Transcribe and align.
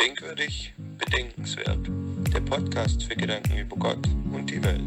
Denkwürdig, 0.00 0.72
bedenkenswert. 0.96 1.86
Der 2.32 2.40
Podcast 2.40 3.02
für 3.02 3.14
Gedanken 3.14 3.58
über 3.58 3.76
Gott 3.76 3.98
und 4.32 4.46
die 4.46 4.64
Welt. 4.64 4.80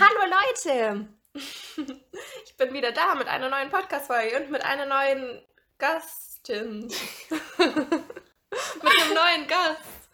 Hallo 0.00 0.20
Leute! 0.30 1.08
Ich 2.46 2.56
bin 2.56 2.72
wieder 2.72 2.92
da 2.92 3.16
mit 3.16 3.26
einer 3.26 3.50
neuen 3.50 3.68
Podcast-Folge 3.68 4.36
und 4.36 4.50
mit 4.50 4.64
einer 4.64 4.86
neuen 4.86 5.42
Gastin. 5.76 6.86
mit 7.58 7.68
einem 7.68 9.14
neuen 9.14 9.46
Gast. 9.46 10.08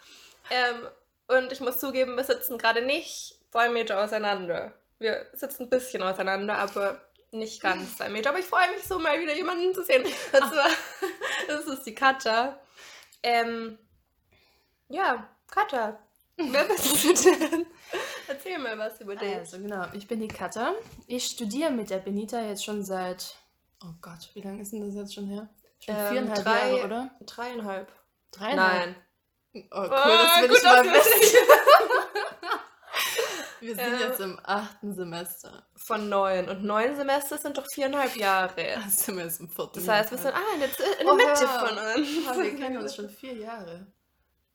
Ähm, 0.51 0.89
und 1.29 1.53
ich 1.53 1.61
muss 1.61 1.79
zugeben, 1.79 2.17
wir 2.17 2.25
sitzen 2.25 2.59
gerade 2.59 2.83
nicht 2.83 3.39
zwei 3.53 3.69
Meter 3.69 4.03
auseinander. 4.03 4.73
Wir 4.99 5.27
sitzen 5.35 5.65
ein 5.65 5.71
bisschen 5.71 6.03
auseinander, 6.03 6.59
aber 6.59 7.01
nicht 7.33 7.61
ganz 7.63 7.97
zwei 7.97 8.09
Meter. 8.09 8.31
Aber 8.31 8.39
ich 8.39 8.47
freue 8.47 8.71
mich 8.73 8.83
so, 8.85 8.99
mal 8.99 9.21
wieder 9.21 9.35
jemanden 9.35 9.75
zu 9.75 9.83
sehen. 9.85 10.05
Das, 10.33 10.43
war, 10.53 10.69
das 11.49 11.67
ist 11.67 11.85
die 11.85 11.95
Katja. 11.95 12.59
Ähm, 13.23 13.79
ja, 14.89 15.29
Katja. 15.51 15.99
Wer 16.37 16.65
bist 16.65 17.05
du 17.05 17.13
denn? 17.13 17.67
Erzähl 18.27 18.59
mal 18.59 18.79
was 18.79 18.99
über 19.01 19.15
dich. 19.15 19.35
Also 19.37 19.59
genau, 19.59 19.85
ich 19.93 20.09
bin 20.09 20.21
die 20.21 20.29
Katja. 20.29 20.73
Ich 21.07 21.27
studiere 21.27 21.71
mit 21.71 21.91
der 21.91 21.99
Benita 21.99 22.41
jetzt 22.41 22.65
schon 22.65 22.83
seit, 22.83 23.35
oh 23.85 23.93
Gott, 24.01 24.31
wie 24.35 24.41
lange 24.41 24.63
ist 24.63 24.73
denn 24.73 24.87
das 24.87 24.95
jetzt 24.95 25.15
schon 25.15 25.27
her? 25.27 25.49
Schon 25.85 25.95
Ähm, 25.97 26.09
viereinhalb 26.09 26.43
drei- 26.45 26.71
Jahre, 26.73 26.85
oder? 26.87 27.11
Dreieinhalb. 27.27 27.93
Dreieinhalb? 28.31 28.87
Nein. 28.87 29.67
Oh 29.73 29.81
cool, 29.81 29.91
Ah, 29.93 30.41
das 30.41 30.43
will 30.49 30.57
ich 30.57 30.63
mal 30.63 30.85
wissen. 30.85 31.39
Wir 33.61 33.75
sind 33.75 34.01
Ja. 34.01 34.09
jetzt 34.09 34.21
im 34.21 34.41
achten 34.43 34.95
Semester. 34.95 35.67
Von 35.77 36.09
neun. 36.09 36.49
Und 36.49 36.65
neun 36.65 36.97
Semester 36.97 37.39
sind 37.39 37.59
doch 37.59 37.67
viereinhalb 37.73 38.17
Jahre. 38.17 38.55
Da 38.85 38.89
sind 38.89 39.17
wir 39.17 39.25
jetzt 39.25 39.41
im 39.41 39.49
vierten 39.49 39.79
Das 39.79 39.89
heißt, 39.89 40.11
wir 40.11 40.19
sind 40.19 40.35
ah, 40.35 40.55
in 40.55 40.61
der, 40.61 40.69
in 40.69 41.07
der 41.07 41.13
Oh, 41.13 41.17
Mitte 41.17 41.45
ja. 41.45 41.67
von 41.67 41.79
uns. 41.79 42.09
Ah, 42.29 42.37
wir 42.43 42.57
kennen 42.57 42.77
uns 42.79 42.95
schon 42.97 43.09
vier 43.11 43.35
Jahre. 43.35 43.87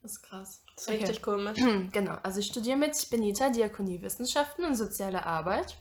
Das 0.02 0.12
ist 0.14 0.22
krass. 0.24 0.64
Das 0.76 0.84
ist 0.86 0.90
richtig 0.92 1.22
komisch. 1.22 1.58
Genau, 1.92 2.18
also 2.24 2.40
ich 2.40 2.48
studiere 2.48 2.78
mit 2.78 3.10
Benita 3.10 3.50
Diakoniewissenschaften 3.50 4.66
und 4.66 4.76
soziale 4.76 5.26
Arbeit. 5.26 5.78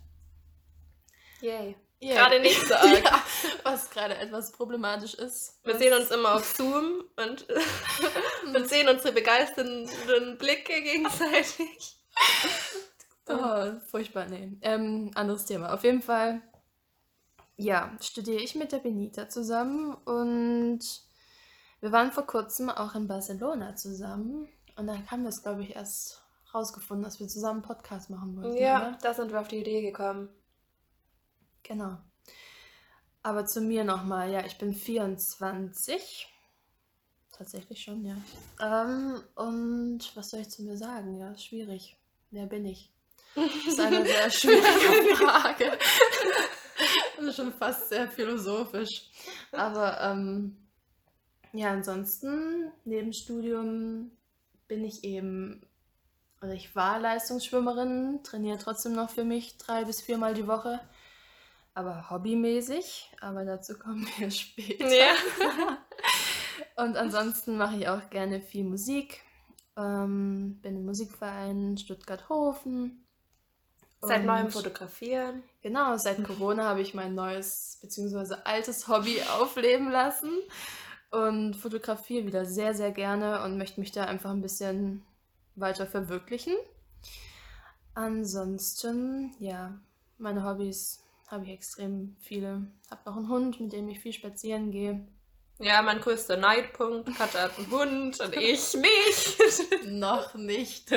Yay. 1.41 1.77
Yay. 2.01 2.15
Gerade 2.15 2.41
nicht 2.41 2.61
so 2.69 2.75
arg. 2.75 3.05
Ja, 3.05 3.23
was 3.65 3.91
gerade 3.91 4.17
etwas 4.17 4.53
problematisch 4.53 5.15
ist. 5.15 5.59
Wir 5.65 5.77
sehen 5.79 5.95
uns 5.95 6.11
immer 6.11 6.35
auf 6.37 6.45
Zoom 6.57 7.05
und, 7.17 7.47
und 8.55 8.69
sehen 8.69 8.89
unsere 8.89 9.13
begeisternden 9.13 10.37
Blicke 10.39 10.83
gegenseitig. 10.83 11.97
Oh, 13.29 13.81
furchtbar, 13.87 14.27
nee. 14.27 14.57
Ähm, 14.61 15.11
anderes 15.15 15.47
Thema. 15.47 15.73
Auf 15.73 15.85
jeden 15.85 16.03
Fall, 16.03 16.43
ja, 17.57 17.97
studiere 18.01 18.43
ich 18.43 18.55
mit 18.55 18.73
der 18.73 18.79
Benita 18.79 19.29
zusammen 19.29 19.95
und 19.95 20.81
wir 21.81 21.93
waren 21.93 22.13
vor 22.13 22.27
kurzem 22.27 22.71
auch 22.71 22.95
in 22.95 23.07
Barcelona 23.07 23.77
zusammen 23.77 24.49
und 24.77 24.87
da 24.87 24.99
haben 25.11 25.23
wir 25.23 25.29
es, 25.29 25.43
glaube 25.43 25.63
ich, 25.63 25.75
erst 25.75 26.23
rausgefunden, 26.55 27.05
dass 27.05 27.21
wir 27.21 27.29
zusammen 27.29 27.63
einen 27.63 27.75
Podcast 27.77 28.11
machen 28.11 28.37
wollten. 28.37 28.57
Ja, 28.57 28.89
Oder? 28.89 28.99
da 29.03 29.15
sind 29.15 29.33
wir 29.33 29.41
auf 29.41 29.49
die 29.49 29.59
Idee 29.61 29.83
gekommen. 29.83 30.29
Genau. 31.63 31.99
Aber 33.23 33.47
zu 33.47 33.61
mir 33.61 33.85
nochmal, 33.85 34.31
ja, 34.31 34.45
ich 34.45 34.59
bin 34.59 34.73
24. 34.73 36.29
Tatsächlich 37.33 37.83
schon, 37.83 38.05
ja. 38.05 38.17
Ähm, 38.61 39.21
und 39.35 40.15
was 40.15 40.31
soll 40.31 40.41
ich 40.41 40.51
zu 40.51 40.63
mir 40.63 40.77
sagen? 40.77 41.19
Ja, 41.19 41.37
schwierig. 41.37 41.97
Wer 42.31 42.47
bin 42.47 42.65
ich? 42.65 42.94
Das 43.35 43.67
ist 43.67 43.81
eine 43.81 44.05
sehr 44.05 44.31
schwierige 44.31 45.17
Frage. 45.17 45.79
Das 47.17 47.27
ist 47.27 47.37
schon 47.37 47.53
fast 47.53 47.89
sehr 47.89 48.09
philosophisch. 48.09 49.11
Aber 49.53 50.01
ähm, 50.01 50.57
ja, 51.53 51.71
ansonsten, 51.71 52.73
neben 52.85 53.13
Studium 53.13 54.11
bin 54.67 54.85
ich 54.85 55.05
eben, 55.05 55.67
oder 56.43 56.53
ich 56.53 56.75
war 56.75 56.99
Leistungsschwimmerin, 56.99 58.21
trainiere 58.25 58.59
trotzdem 58.59 58.93
noch 58.93 59.11
für 59.11 59.25
mich 59.25 59.57
drei 59.59 59.85
bis 59.85 60.01
viermal 60.01 60.35
die 60.35 60.47
Woche. 60.47 60.81
Aber 61.75 62.11
hobbymäßig, 62.11 63.11
aber 63.21 63.45
dazu 63.45 63.79
kommen 63.79 64.09
wir 64.19 64.31
später. 64.31 64.89
Ja. 64.89 65.79
Und 66.85 66.97
ansonsten 66.97 67.57
mache 67.57 67.77
ich 67.77 67.89
auch 67.89 68.11
gerne 68.11 68.41
viel 68.41 68.65
Musik. 68.65 69.23
Ähm, 69.77 70.61
bin 70.63 70.77
im 70.77 70.87
Musikverein 70.87 71.77
Stuttgart-Hofen. 71.77 73.04
Seit 74.07 74.25
neuem 74.25 74.51
Fotografieren. 74.51 75.43
Genau, 75.63 75.97
seit 75.97 76.23
Corona 76.27 76.65
habe 76.65 76.81
ich 76.81 76.95
mein 76.95 77.15
neues 77.15 77.79
bzw. 77.83 78.37
altes 78.45 78.89
Hobby 78.89 79.21
aufleben 79.41 79.91
lassen 79.91 80.31
und 81.11 81.55
fotografiere 81.55 82.27
wieder 82.27 82.45
sehr, 82.45 82.75
sehr 82.75 82.91
gerne 82.91 83.43
und 83.43 83.59
möchte 83.59 83.81
mich 83.81 83.93
da 83.93 84.05
einfach 84.05 84.31
ein 84.31 84.43
bisschen 84.43 85.05
weiter 85.55 85.87
verwirklichen. 85.87 86.55
Ansonsten, 87.95 89.35
ja, 89.39 89.79
meine 90.19 90.45
Hobbys 90.45 91.05
habe 91.29 91.45
ich 91.45 91.51
extrem 91.51 92.17
viele. 92.21 92.67
Habe 92.91 93.03
noch 93.07 93.17
einen 93.17 93.29
Hund, 93.29 93.61
mit 93.61 93.73
dem 93.73 93.89
ich 93.89 94.01
viel 94.01 94.13
spazieren 94.13 94.73
gehe. 94.73 95.07
Ja, 95.61 95.83
mein 95.83 96.01
größter 96.01 96.37
Neidpunkt. 96.37 97.15
Katja 97.17 97.43
hat 97.43 97.59
einen 97.59 97.71
Hund 97.71 98.21
und 98.21 98.37
ich 98.37 98.75
mich. 98.77 99.87
noch 99.87 100.35
nicht. 100.35 100.91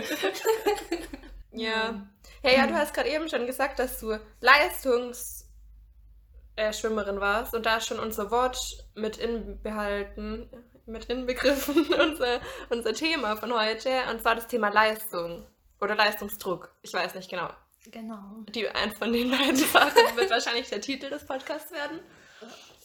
Ja. 1.57 2.07
Hey, 2.41 2.57
ja, 2.57 2.67
du 2.67 2.75
hast 2.75 2.93
gerade 2.93 3.09
eben 3.09 3.29
schon 3.29 3.47
gesagt, 3.47 3.79
dass 3.79 3.99
du 3.99 4.19
Leistungsschwimmerin 4.41 6.73
Schwimmerin 6.73 7.19
warst 7.19 7.53
und 7.53 7.65
da 7.65 7.81
schon 7.81 7.99
unser 7.99 8.31
Wort 8.31 8.57
mit 8.95 9.17
inbehalten, 9.17 10.49
mit 10.85 11.05
inbegriffen, 11.05 11.93
unser, 12.01 12.39
unser 12.69 12.93
Thema 12.93 13.37
von 13.37 13.53
heute, 13.53 13.89
und 14.11 14.21
zwar 14.21 14.35
das 14.35 14.47
Thema 14.47 14.69
Leistung 14.69 15.45
oder 15.79 15.95
Leistungsdruck. 15.95 16.75
Ich 16.81 16.93
weiß 16.93 17.15
nicht 17.15 17.29
genau. 17.29 17.49
Genau. 17.91 18.43
Die 18.49 18.67
ein 18.67 18.91
von 18.91 19.13
den 19.13 19.31
beiden 19.31 19.55
Sachen 19.55 20.15
wird 20.15 20.29
wahrscheinlich 20.29 20.69
der 20.69 20.81
Titel 20.81 21.09
des 21.09 21.25
Podcasts 21.25 21.71
werden. 21.71 21.99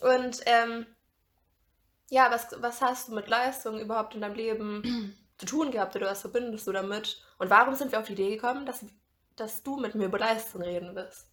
Und 0.01 0.41
ähm, 0.47 0.87
ja, 2.11 2.31
was, 2.31 2.49
was 2.59 2.81
hast 2.81 3.09
du 3.09 3.15
mit 3.15 3.29
Leistung 3.29 3.81
überhaupt 3.81 4.15
in 4.15 4.21
deinem 4.21 4.35
Leben 4.35 5.17
zu 5.39 5.47
tun 5.47 5.71
gehabt 5.71 5.97
oder 5.97 6.07
was 6.07 6.21
verbindest 6.21 6.67
du 6.67 6.73
damit? 6.73 7.23
Und 7.43 7.51
warum 7.51 7.75
sind 7.75 7.91
wir 7.91 7.99
auf 7.99 8.07
die 8.07 8.13
Idee 8.13 8.37
gekommen, 8.37 8.67
dass, 8.67 8.85
dass 9.35 9.65
du 9.65 9.77
mit 9.77 9.97
mir 9.97 10.05
über 10.05 10.21
Leistung 10.21 10.63
reden 10.63 10.95
wirst? 10.95 11.27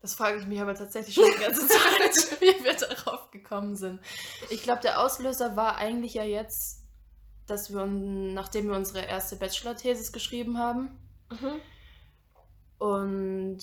Das 0.00 0.14
frage 0.14 0.38
ich 0.38 0.46
mich 0.46 0.58
aber 0.62 0.74
tatsächlich 0.74 1.14
schon 1.14 1.26
die 1.30 1.42
ganze 1.42 1.68
Zeit, 1.68 2.40
wie 2.40 2.64
wir 2.64 2.72
darauf 2.72 3.30
gekommen 3.30 3.76
sind. 3.76 4.00
Ich 4.48 4.62
glaube, 4.62 4.80
der 4.80 4.98
Auslöser 5.02 5.54
war 5.54 5.76
eigentlich 5.76 6.14
ja 6.14 6.24
jetzt, 6.24 6.86
dass 7.46 7.70
wir, 7.70 7.84
nachdem 7.84 8.68
wir 8.68 8.76
unsere 8.76 9.04
erste 9.04 9.36
Bachelor-Thesis 9.36 10.10
geschrieben 10.10 10.56
haben 10.56 10.98
Mhm. 11.30 11.60
und 12.78 13.58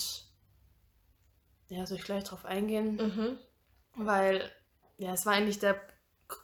ja, 1.70 1.88
soll 1.88 1.98
ich 1.98 2.04
gleich 2.04 2.24
drauf 2.24 2.46
eingehen, 2.46 2.98
Mhm. 2.98 3.40
weil 4.06 4.52
ja, 4.98 5.12
es 5.14 5.26
war 5.26 5.34
eigentlich 5.34 5.58
der 5.60 5.82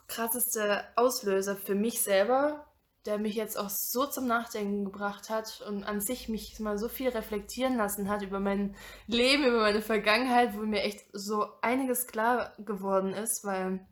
krasseste 0.08 0.84
Auslöser 0.96 1.54
für 1.56 1.76
mich 1.76 2.02
selber, 2.02 2.65
der 3.06 3.18
mich 3.18 3.34
jetzt 3.34 3.58
auch 3.58 3.70
so 3.70 4.06
zum 4.06 4.26
Nachdenken 4.26 4.84
gebracht 4.84 5.30
hat 5.30 5.62
und 5.66 5.84
an 5.84 6.00
sich 6.00 6.28
mich 6.28 6.58
mal 6.60 6.78
so 6.78 6.88
viel 6.88 7.08
reflektieren 7.08 7.76
lassen 7.76 8.08
hat 8.08 8.22
über 8.22 8.40
mein 8.40 8.74
Leben, 9.06 9.44
über 9.44 9.60
meine 9.60 9.82
Vergangenheit, 9.82 10.56
wo 10.56 10.60
mir 10.60 10.82
echt 10.82 11.04
so 11.12 11.46
einiges 11.62 12.06
klar 12.06 12.52
geworden 12.58 13.14
ist, 13.14 13.44
weil 13.44 13.86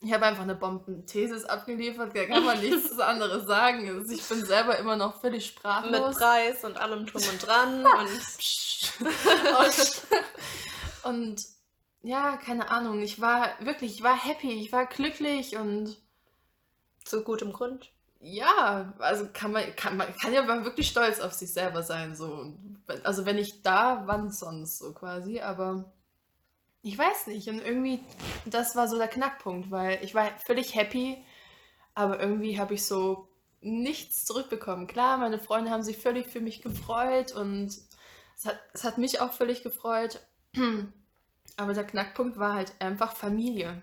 ich 0.00 0.12
habe 0.12 0.26
einfach 0.26 0.42
eine 0.42 0.56
Bombenthesis 0.56 1.44
abgeliefert, 1.44 2.16
da 2.16 2.24
kann 2.26 2.44
man 2.44 2.60
nichts 2.60 2.98
anderes 2.98 3.46
sagen. 3.46 3.88
Also 3.88 4.12
ich 4.12 4.22
bin 4.28 4.44
selber 4.44 4.76
immer 4.78 4.96
noch 4.96 5.20
völlig 5.20 5.46
sprachlos. 5.46 6.08
Mit 6.08 6.18
Preis 6.18 6.64
und 6.64 6.76
allem 6.76 7.06
drum 7.06 7.22
und 7.30 7.46
dran. 7.46 7.84
und 9.60 10.02
und 11.04 11.44
ja, 12.02 12.36
keine 12.36 12.70
Ahnung, 12.70 13.00
ich 13.00 13.20
war 13.20 13.50
wirklich, 13.60 13.94
ich 13.94 14.02
war 14.02 14.16
happy, 14.16 14.52
ich 14.52 14.72
war 14.72 14.86
glücklich 14.86 15.56
und 15.56 15.96
zu 17.04 17.22
gutem 17.22 17.52
Grund. 17.52 17.92
Ja, 18.22 18.94
also 18.98 19.28
kann 19.32 19.50
man, 19.50 19.64
kann 19.74 19.96
man 19.96 20.14
kann 20.16 20.32
ja 20.32 20.46
wirklich 20.64 20.88
stolz 20.88 21.18
auf 21.20 21.32
sich 21.32 21.52
selber 21.52 21.82
sein, 21.82 22.14
so. 22.14 22.54
Also 23.02 23.26
wenn 23.26 23.36
nicht 23.36 23.66
da, 23.66 24.04
wann 24.06 24.30
sonst, 24.30 24.78
so 24.78 24.92
quasi, 24.92 25.40
aber 25.40 25.92
ich 26.82 26.96
weiß 26.96 27.26
nicht. 27.28 27.48
Und 27.48 27.60
irgendwie, 27.60 28.00
das 28.46 28.76
war 28.76 28.86
so 28.86 28.96
der 28.96 29.08
Knackpunkt, 29.08 29.70
weil 29.70 29.98
ich 30.02 30.14
war 30.14 30.28
völlig 30.46 30.74
happy, 30.74 31.24
aber 31.94 32.20
irgendwie 32.20 32.60
habe 32.60 32.74
ich 32.74 32.86
so 32.86 33.28
nichts 33.60 34.24
zurückbekommen. 34.24 34.86
Klar, 34.86 35.18
meine 35.18 35.38
Freunde 35.38 35.70
haben 35.70 35.82
sich 35.82 35.98
völlig 35.98 36.28
für 36.28 36.40
mich 36.40 36.62
gefreut 36.62 37.32
und 37.32 37.76
es 38.36 38.46
hat, 38.46 38.60
es 38.72 38.84
hat 38.84 38.98
mich 38.98 39.20
auch 39.20 39.32
völlig 39.32 39.62
gefreut. 39.62 40.20
Aber 41.56 41.74
der 41.74 41.84
Knackpunkt 41.84 42.38
war 42.38 42.54
halt 42.54 42.72
einfach 42.80 43.14
Familie. 43.14 43.82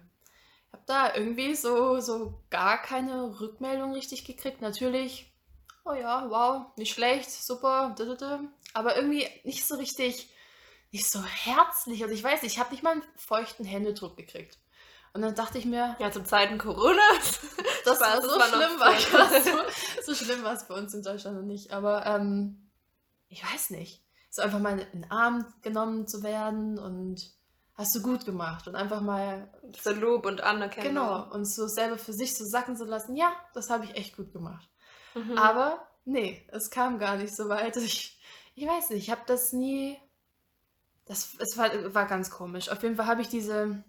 Ich 0.70 0.74
habe 0.74 0.84
da 0.86 1.16
irgendwie 1.16 1.56
so, 1.56 2.00
so 2.00 2.42
gar 2.50 2.80
keine 2.82 3.40
Rückmeldung 3.40 3.94
richtig 3.94 4.24
gekriegt. 4.26 4.62
Natürlich, 4.62 5.34
oh 5.84 5.94
ja, 5.94 6.30
wow, 6.30 6.68
nicht 6.78 6.94
schlecht, 6.94 7.32
super, 7.32 7.96
aber 8.74 8.96
irgendwie 8.96 9.28
nicht 9.44 9.66
so 9.66 9.76
richtig, 9.76 10.30
nicht 10.92 11.10
so 11.10 11.24
herzlich. 11.24 12.04
Also 12.04 12.14
ich 12.14 12.24
weiß 12.24 12.44
nicht, 12.44 12.54
ich 12.54 12.60
habe 12.60 12.72
nicht 12.72 12.84
mal 12.84 12.94
einen 12.94 13.04
feuchten 13.16 13.66
Händedruck 13.66 14.16
gekriegt. 14.16 14.60
Und 15.14 15.24
dann 15.24 15.34
dachte 15.34 15.58
ich 15.58 15.66
mir, 15.66 15.96
Ja, 16.00 16.12
zu 16.12 16.24
Zeiten 16.24 16.58
Corona. 16.60 17.02
das 17.86 18.00
war 18.00 18.22
so 18.22 18.28
war 18.28 18.48
schlimm, 18.48 18.80
war 18.80 18.94
das 18.94 19.46
so, 19.46 20.12
so 20.14 20.24
schlimm 20.24 20.44
war 20.44 20.54
es 20.54 20.68
bei 20.68 20.76
uns 20.76 20.94
in 20.94 21.02
Deutschland 21.02 21.38
noch 21.38 21.46
nicht. 21.46 21.72
Aber 21.72 22.06
ähm, 22.06 22.70
ich 23.28 23.44
weiß 23.44 23.72
nicht. 23.72 24.04
So 24.30 24.44
einfach 24.44 24.60
mal 24.60 24.78
in 24.78 25.02
den 25.02 25.12
Arm 25.12 25.52
genommen 25.64 26.08
zu 26.08 26.22
werden 26.22 26.78
und 26.78 27.32
hast 27.80 27.96
du 27.96 28.02
gut 28.02 28.26
gemacht 28.26 28.68
und 28.68 28.76
einfach 28.76 29.02
mal 29.02 29.50
So 29.82 29.92
Lob 29.92 30.26
und 30.26 30.42
Anerkennung. 30.42 30.94
genau 30.94 31.32
und 31.32 31.46
so 31.46 31.68
selber 31.68 31.98
für 31.98 32.14
sich 32.14 32.36
so 32.38 32.46
sacken 32.46 32.76
zu 32.78 32.86
lassen. 32.86 33.16
Ja, 33.16 33.32
das 33.54 33.70
habe 33.70 33.86
ich 33.86 33.96
echt 33.96 34.16
gut 34.18 34.32
gemacht. 34.34 34.70
Mhm. 35.16 35.38
Aber 35.38 35.88
nee, 36.06 36.46
es 36.52 36.70
kam 36.70 37.00
gar 37.00 37.16
nicht 37.18 37.36
so 37.36 37.50
weit. 37.50 37.76
Ich, 37.78 38.20
ich 38.56 38.68
weiß 38.68 38.90
nicht, 38.90 39.04
ich 39.04 39.10
habe 39.10 39.22
das 39.26 39.54
nie. 39.54 39.98
Das, 41.06 41.36
es 41.40 41.58
war, 41.58 41.72
war 41.94 42.06
ganz 42.06 42.30
komisch. 42.30 42.70
Auf 42.70 42.84
jeden 42.84 42.96
Fall 42.98 43.08
habe 43.08 43.22
ich 43.22 43.30
diese, 43.30 43.84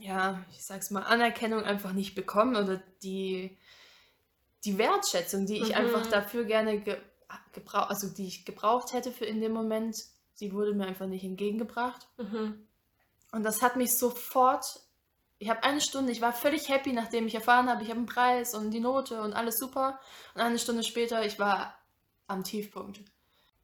ja, 0.00 0.42
ich 0.50 0.64
sag's 0.64 0.90
mal, 0.90 1.02
Anerkennung 1.02 1.62
einfach 1.62 1.92
nicht 1.92 2.14
bekommen 2.14 2.56
oder 2.56 2.82
die, 3.02 3.56
die 4.64 4.78
Wertschätzung, 4.78 5.46
die 5.46 5.58
ich 5.58 5.70
Mhm. 5.70 5.74
einfach 5.76 6.06
dafür 6.06 6.44
gerne 6.44 6.80
ge, 6.80 6.96
gebrauch, 7.52 7.90
also 7.90 8.08
die 8.08 8.26
ich 8.26 8.44
gebraucht 8.44 8.92
hätte 8.92 9.12
für 9.12 9.24
in 9.26 9.40
dem 9.40 9.52
Moment, 9.52 9.96
die 10.40 10.52
wurde 10.52 10.74
mir 10.74 10.86
einfach 10.86 11.06
nicht 11.06 11.24
entgegengebracht. 11.24 12.08
Mhm. 12.16 12.66
Und 13.32 13.42
das 13.42 13.62
hat 13.62 13.76
mich 13.76 13.96
sofort. 13.98 14.80
Ich 15.38 15.48
habe 15.50 15.62
eine 15.62 15.80
Stunde, 15.80 16.10
ich 16.10 16.20
war 16.20 16.32
völlig 16.32 16.68
happy, 16.68 16.92
nachdem 16.92 17.26
ich 17.26 17.34
erfahren 17.34 17.68
habe, 17.70 17.82
ich 17.82 17.90
habe 17.90 17.98
einen 17.98 18.06
Preis 18.06 18.54
und 18.54 18.70
die 18.72 18.80
Note 18.80 19.20
und 19.22 19.34
alles 19.34 19.58
super. 19.58 20.00
Und 20.34 20.40
eine 20.40 20.58
Stunde 20.58 20.82
später, 20.82 21.24
ich 21.24 21.38
war 21.38 21.74
am 22.26 22.42
Tiefpunkt. 22.42 23.00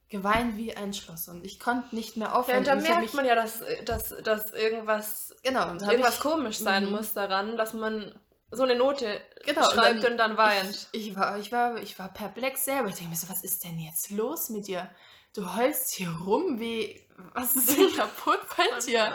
Geweint 0.08 0.56
wie 0.56 0.76
ein 0.76 0.94
Schloss 0.94 1.26
und 1.28 1.44
ich 1.44 1.58
konnte 1.58 1.94
nicht 1.96 2.16
mehr 2.16 2.28
Ja, 2.28 2.34
aufhören. 2.34 2.58
und 2.58 2.66
da 2.68 2.72
Und 2.74 2.88
hab 2.88 2.98
merkt 3.00 3.14
man 3.14 3.24
ja, 3.24 3.34
dass, 3.34 3.62
dass, 3.84 4.10
dass 4.22 4.52
irgendwas, 4.52 5.34
genau, 5.42 5.70
und 5.70 5.80
da 5.82 5.90
irgendwas 5.90 6.16
ich, 6.16 6.20
komisch 6.20 6.58
sein 6.58 6.84
Mhm. 6.84 6.90
muss 6.92 7.14
daran, 7.14 7.56
dass 7.56 7.72
man 7.72 8.14
so 8.52 8.62
eine 8.62 8.76
Note 8.76 9.20
Genau, 9.44 9.64
und 9.66 9.72
schreibt 9.72 10.04
dann- 10.04 10.12
und 10.12 10.18
dann 10.18 10.36
weint. 10.36 10.88
Ich, 10.92 11.08
ich, 11.08 11.16
war, 11.16 11.38
ich, 11.38 11.50
war, 11.50 11.76
ich 11.78 11.98
war 11.98 12.12
perplex 12.12 12.64
selber. 12.66 12.88
Ich 12.90 12.94
denke 12.96 13.10
mir 13.10 13.16
so, 13.16 13.28
was 13.28 13.42
ist 13.42 13.64
denn 13.64 13.78
jetzt 13.80 14.10
los 14.10 14.50
mit 14.50 14.68
dir? 14.68 14.88
Du 15.34 15.54
heulst 15.56 15.94
hier 15.94 16.10
rum, 16.10 16.60
wie. 16.60 17.00
Was 17.32 17.54
ist 17.54 17.76
denn 17.76 17.92
kaputt 17.96 18.40
bei 18.56 18.78
dir? 18.80 19.12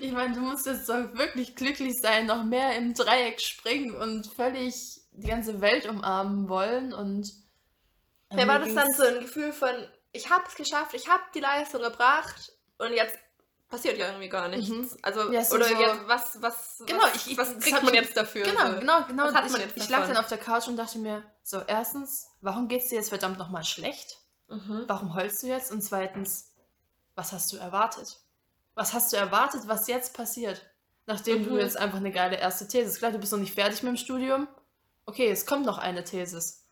Ich 0.00 0.12
meine, 0.12 0.34
du 0.34 0.40
musst 0.40 0.66
jetzt 0.66 0.88
doch 0.88 1.14
wirklich 1.14 1.54
glücklich 1.54 2.00
sein, 2.00 2.26
noch 2.26 2.44
mehr 2.44 2.76
im 2.76 2.94
Dreieck 2.94 3.40
springen 3.40 3.94
und 3.94 4.26
völlig 4.26 5.00
die 5.12 5.26
ganze 5.28 5.60
Welt 5.60 5.86
umarmen 5.86 6.48
wollen 6.48 6.92
und. 6.92 7.30
Ja, 8.30 8.36
mir 8.38 8.48
war 8.48 8.58
das 8.58 8.74
dann 8.74 8.92
so 8.94 9.02
ein 9.02 9.20
Gefühl 9.20 9.52
von, 9.52 9.70
ich 10.12 10.30
habe 10.30 10.44
es 10.48 10.54
geschafft, 10.54 10.94
ich 10.94 11.08
habe 11.08 11.22
die 11.34 11.40
Leistung 11.40 11.82
gebracht 11.82 12.52
und 12.78 12.92
jetzt 12.94 13.16
passiert 13.68 13.98
ja 13.98 14.06
irgendwie 14.06 14.30
gar 14.30 14.48
nichts. 14.48 14.70
Mhm. 14.70 14.88
Also, 15.02 15.30
Ja, 15.30 15.44
so- 15.44 15.56
oder 15.56 15.66
so- 15.66 15.74
jetzt, 15.80 16.00
was, 16.06 16.40
was, 16.42 16.82
Genau, 16.86 17.02
was, 17.02 17.26
ich- 17.26 17.36
was 17.36 17.58
kriegt 17.58 17.82
man 17.82 17.92
jetzt 17.94 18.16
dafür? 18.16 18.44
Genau, 18.44 18.72
so? 18.72 18.78
genau, 18.80 19.04
genau. 19.06 19.28
Ich 19.28 19.76
ich 19.76 19.88
lag 19.90 20.06
dann 20.06 20.16
auf 20.16 20.28
der 20.28 20.38
Couch 20.38 20.66
und 20.68 20.76
dachte 20.76 20.98
mir, 20.98 21.22
so, 21.42 21.60
erstens, 21.66 22.26
warum 22.40 22.68
geht's 22.68 22.88
dir 22.88 22.96
jetzt 22.96 23.10
verdammt 23.10 23.38
nochmal 23.38 23.64
schlecht? 23.64 24.18
Mhm. 24.52 24.84
Warum 24.86 25.14
heulst 25.14 25.42
du 25.42 25.46
jetzt? 25.48 25.72
Und 25.72 25.82
zweitens, 25.82 26.52
was 27.14 27.32
hast 27.32 27.52
du 27.52 27.56
erwartet? 27.56 28.18
Was 28.74 28.92
hast 28.92 29.12
du 29.12 29.16
erwartet, 29.16 29.62
was 29.66 29.86
jetzt 29.86 30.14
passiert? 30.14 30.64
Nachdem 31.06 31.44
du 31.44 31.50
Mhm. 31.52 31.58
jetzt 31.58 31.76
einfach 31.76 31.98
eine 31.98 32.12
geile 32.12 32.36
erste 32.36 32.68
Thesis. 32.68 32.98
Klar, 32.98 33.12
du 33.12 33.18
bist 33.18 33.32
noch 33.32 33.38
nicht 33.38 33.54
fertig 33.54 33.82
mit 33.82 33.90
dem 33.90 33.96
Studium. 33.96 34.46
Okay, 35.04 35.30
es 35.30 35.46
kommt 35.46 35.66
noch 35.66 35.78
eine 35.78 36.04
Thesis. 36.04 36.64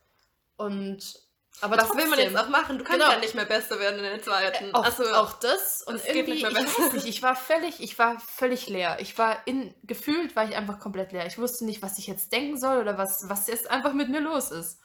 Und 0.56 1.20
aber 1.62 1.76
was 1.76 1.94
will 1.96 2.06
man 2.06 2.18
jetzt 2.18 2.36
auch 2.38 2.48
machen? 2.48 2.78
Du 2.78 2.84
kannst 2.84 3.00
Genau. 3.00 3.12
ja 3.12 3.18
nicht 3.18 3.34
mehr 3.34 3.44
besser 3.44 3.78
werden 3.80 3.96
in 3.98 4.04
der 4.04 4.22
zweiten. 4.22 4.72
auch, 4.72 4.84
also, 4.84 5.04
auch 5.14 5.32
das 5.40 5.82
und 5.82 5.96
es 5.96 6.04
geht 6.04 6.14
irgendwie, 6.28 6.44
nicht 6.44 6.52
mehr 6.52 6.62
ich 6.62 6.78
weiß 6.78 6.92
nicht, 6.92 7.06
ich 7.06 7.22
war 7.22 7.34
völlig, 7.34 7.80
ich 7.82 7.98
war 7.98 8.20
völlig 8.20 8.68
leer. 8.68 8.98
Ich 9.00 9.18
war 9.18 9.46
in, 9.46 9.74
gefühlt 9.82 10.36
war 10.36 10.48
ich 10.48 10.54
einfach 10.54 10.78
komplett 10.78 11.12
leer. 11.12 11.26
Ich 11.26 11.38
wusste 11.38 11.64
nicht, 11.64 11.82
was 11.82 11.98
ich 11.98 12.06
jetzt 12.06 12.30
denken 12.32 12.58
soll 12.58 12.78
oder 12.80 12.96
was, 12.98 13.28
was 13.28 13.46
jetzt 13.48 13.68
einfach 13.68 13.92
mit 13.94 14.08
mir 14.10 14.20
los 14.20 14.50
ist. 14.52 14.78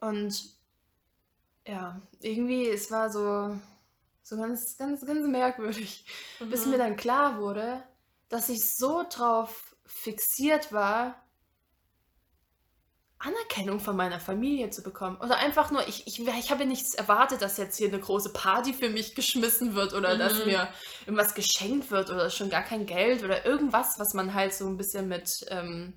Und 0.00 0.55
ja, 1.66 2.00
irgendwie, 2.20 2.68
es 2.68 2.90
war 2.90 3.10
so, 3.10 3.58
so 4.22 4.36
ganz, 4.36 4.76
ganz, 4.78 5.04
ganz 5.06 5.26
merkwürdig. 5.28 6.06
Bis 6.50 6.64
Mhm. 6.64 6.70
mir 6.70 6.78
dann 6.78 6.96
klar 6.96 7.38
wurde, 7.40 7.82
dass 8.28 8.48
ich 8.48 8.74
so 8.76 9.04
drauf 9.08 9.76
fixiert 9.86 10.72
war, 10.72 11.22
Anerkennung 13.18 13.80
von 13.80 13.96
meiner 13.96 14.20
Familie 14.20 14.70
zu 14.70 14.82
bekommen. 14.82 15.16
Oder 15.16 15.38
einfach 15.38 15.70
nur, 15.70 15.88
ich, 15.88 16.06
ich, 16.06 16.20
ich 16.20 16.50
habe 16.50 16.66
nichts 16.66 16.94
erwartet, 16.94 17.40
dass 17.40 17.56
jetzt 17.56 17.76
hier 17.78 17.88
eine 17.88 17.98
große 17.98 18.32
Party 18.32 18.74
für 18.74 18.90
mich 18.90 19.14
geschmissen 19.14 19.74
wird 19.74 19.94
oder 19.94 20.16
dass 20.16 20.44
Mhm. 20.44 20.44
mir 20.44 20.68
irgendwas 21.06 21.34
geschenkt 21.34 21.90
wird 21.90 22.10
oder 22.10 22.28
schon 22.30 22.50
gar 22.50 22.62
kein 22.62 22.84
Geld 22.86 23.24
oder 23.24 23.44
irgendwas, 23.46 23.98
was 23.98 24.12
man 24.12 24.34
halt 24.34 24.52
so 24.54 24.66
ein 24.66 24.76
bisschen 24.76 25.08
mit, 25.08 25.46
ähm, 25.48 25.94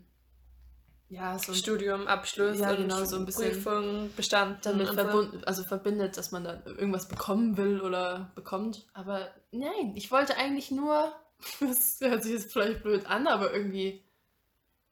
ja, 1.10 1.38
so 1.40 1.54
Studium, 1.54 2.08
Abschluss 2.08 2.60
Ja, 2.60 2.74
genau, 2.74 3.04
so 3.04 3.18
ein 3.18 3.26
bisschen 3.26 3.52
Prüfung 3.52 4.12
bestanden. 4.16 4.60
damit 4.62 4.90
verbunden, 4.90 5.44
also 5.46 5.64
verbindet, 5.64 6.18
dass 6.18 6.32
man 6.32 6.44
dann 6.44 6.64
irgendwas 6.66 7.08
bekommen 7.08 7.58
will 7.58 7.82
oder 7.82 8.32
bekommt. 8.36 8.86
Aber 8.94 9.28
nein, 9.52 9.94
ich 9.96 10.12
wollte 10.12 10.38
eigentlich 10.38 10.72
nur, 10.72 11.12
das 11.60 11.98
hört 12.00 12.24
sich 12.24 12.34
jetzt 12.34 12.52
vielleicht 12.54 12.84
blöd 12.84 13.06
an, 13.08 13.28
aber 13.28 13.54
irgendwie 13.54 14.04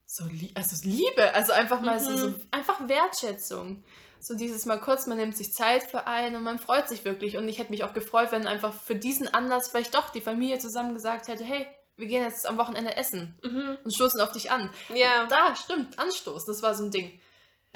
so 0.05 0.23
lie 0.25 0.51
also 0.55 0.75
Liebe, 0.87 1.33
also 1.33 1.51
einfach 1.53 1.81
mal 1.81 1.99
so, 1.99 2.15
so 2.15 2.27
Mhm. 2.29 2.41
einfach 2.51 2.87
Wertschätzung. 2.87 3.83
So 4.19 4.35
dieses 4.35 4.65
mal 4.65 4.79
kurz, 4.79 5.05
man 5.05 5.17
nimmt 5.17 5.37
sich 5.37 5.53
Zeit 5.53 5.83
für 5.83 6.07
einen 6.07 6.35
und 6.37 6.43
man 6.43 6.57
freut 6.59 6.89
sich 6.89 7.05
wirklich. 7.05 7.37
Und 7.37 7.47
ich 7.47 7.59
hätte 7.59 7.71
mich 7.71 7.83
auch 7.83 7.93
gefreut, 7.93 8.31
wenn 8.31 8.47
einfach 8.47 8.73
für 8.73 8.95
diesen 8.95 9.31
Anlass 9.31 9.67
vielleicht 9.67 9.93
doch 9.93 10.09
die 10.09 10.21
Familie 10.21 10.57
zusammen 10.57 10.93
gesagt 10.95 11.27
hätte, 11.27 11.43
hey, 11.43 11.67
wir 11.97 12.07
gehen 12.07 12.23
jetzt 12.23 12.45
am 12.45 12.57
Wochenende 12.57 12.95
essen 12.95 13.37
Mhm. 13.43 13.77
und 13.83 13.93
stoßen 13.93 14.21
auf 14.21 14.31
dich 14.31 14.51
an. 14.51 14.69
Ja. 14.93 15.25
Da, 15.27 15.55
stimmt, 15.55 15.97
Anstoß, 15.99 16.45
das 16.45 16.61
war 16.61 16.73
so 16.75 16.83
ein 16.85 16.91
Ding. 16.91 17.19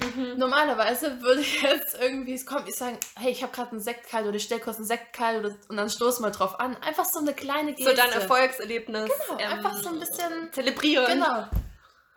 Mhm. 0.00 0.38
Normalerweise 0.38 1.20
würde 1.20 1.42
ich 1.42 1.60
jetzt 1.62 1.96
irgendwie, 2.00 2.34
es 2.34 2.46
kommt, 2.46 2.68
ich 2.68 2.74
sagen, 2.74 2.98
hey, 3.16 3.30
ich 3.30 3.42
habe 3.42 3.52
gerade 3.52 3.72
einen 3.72 3.80
Sekt 3.80 4.08
kalt 4.08 4.26
oder 4.26 4.36
ich 4.36 4.42
stell 4.44 4.58
kurz 4.58 4.76
einen 4.76 4.86
Sekt 4.86 5.12
kalt 5.12 5.44
oder, 5.44 5.54
und 5.68 5.76
dann 5.76 5.90
stoßen 5.90 6.24
wir 6.24 6.30
drauf 6.30 6.58
an. 6.58 6.76
Einfach 6.78 7.04
so 7.04 7.20
eine 7.20 7.34
kleine 7.34 7.74
Geste. 7.74 7.90
So 7.90 7.96
dein 7.96 8.10
Erfolgserlebnis. 8.10 9.10
Genau, 9.28 9.38
einfach 9.50 9.76
so 9.82 9.90
ein 9.90 10.00
bisschen- 10.00 10.52
Zelebrieren. 10.52 11.06
Genau. 11.06 11.46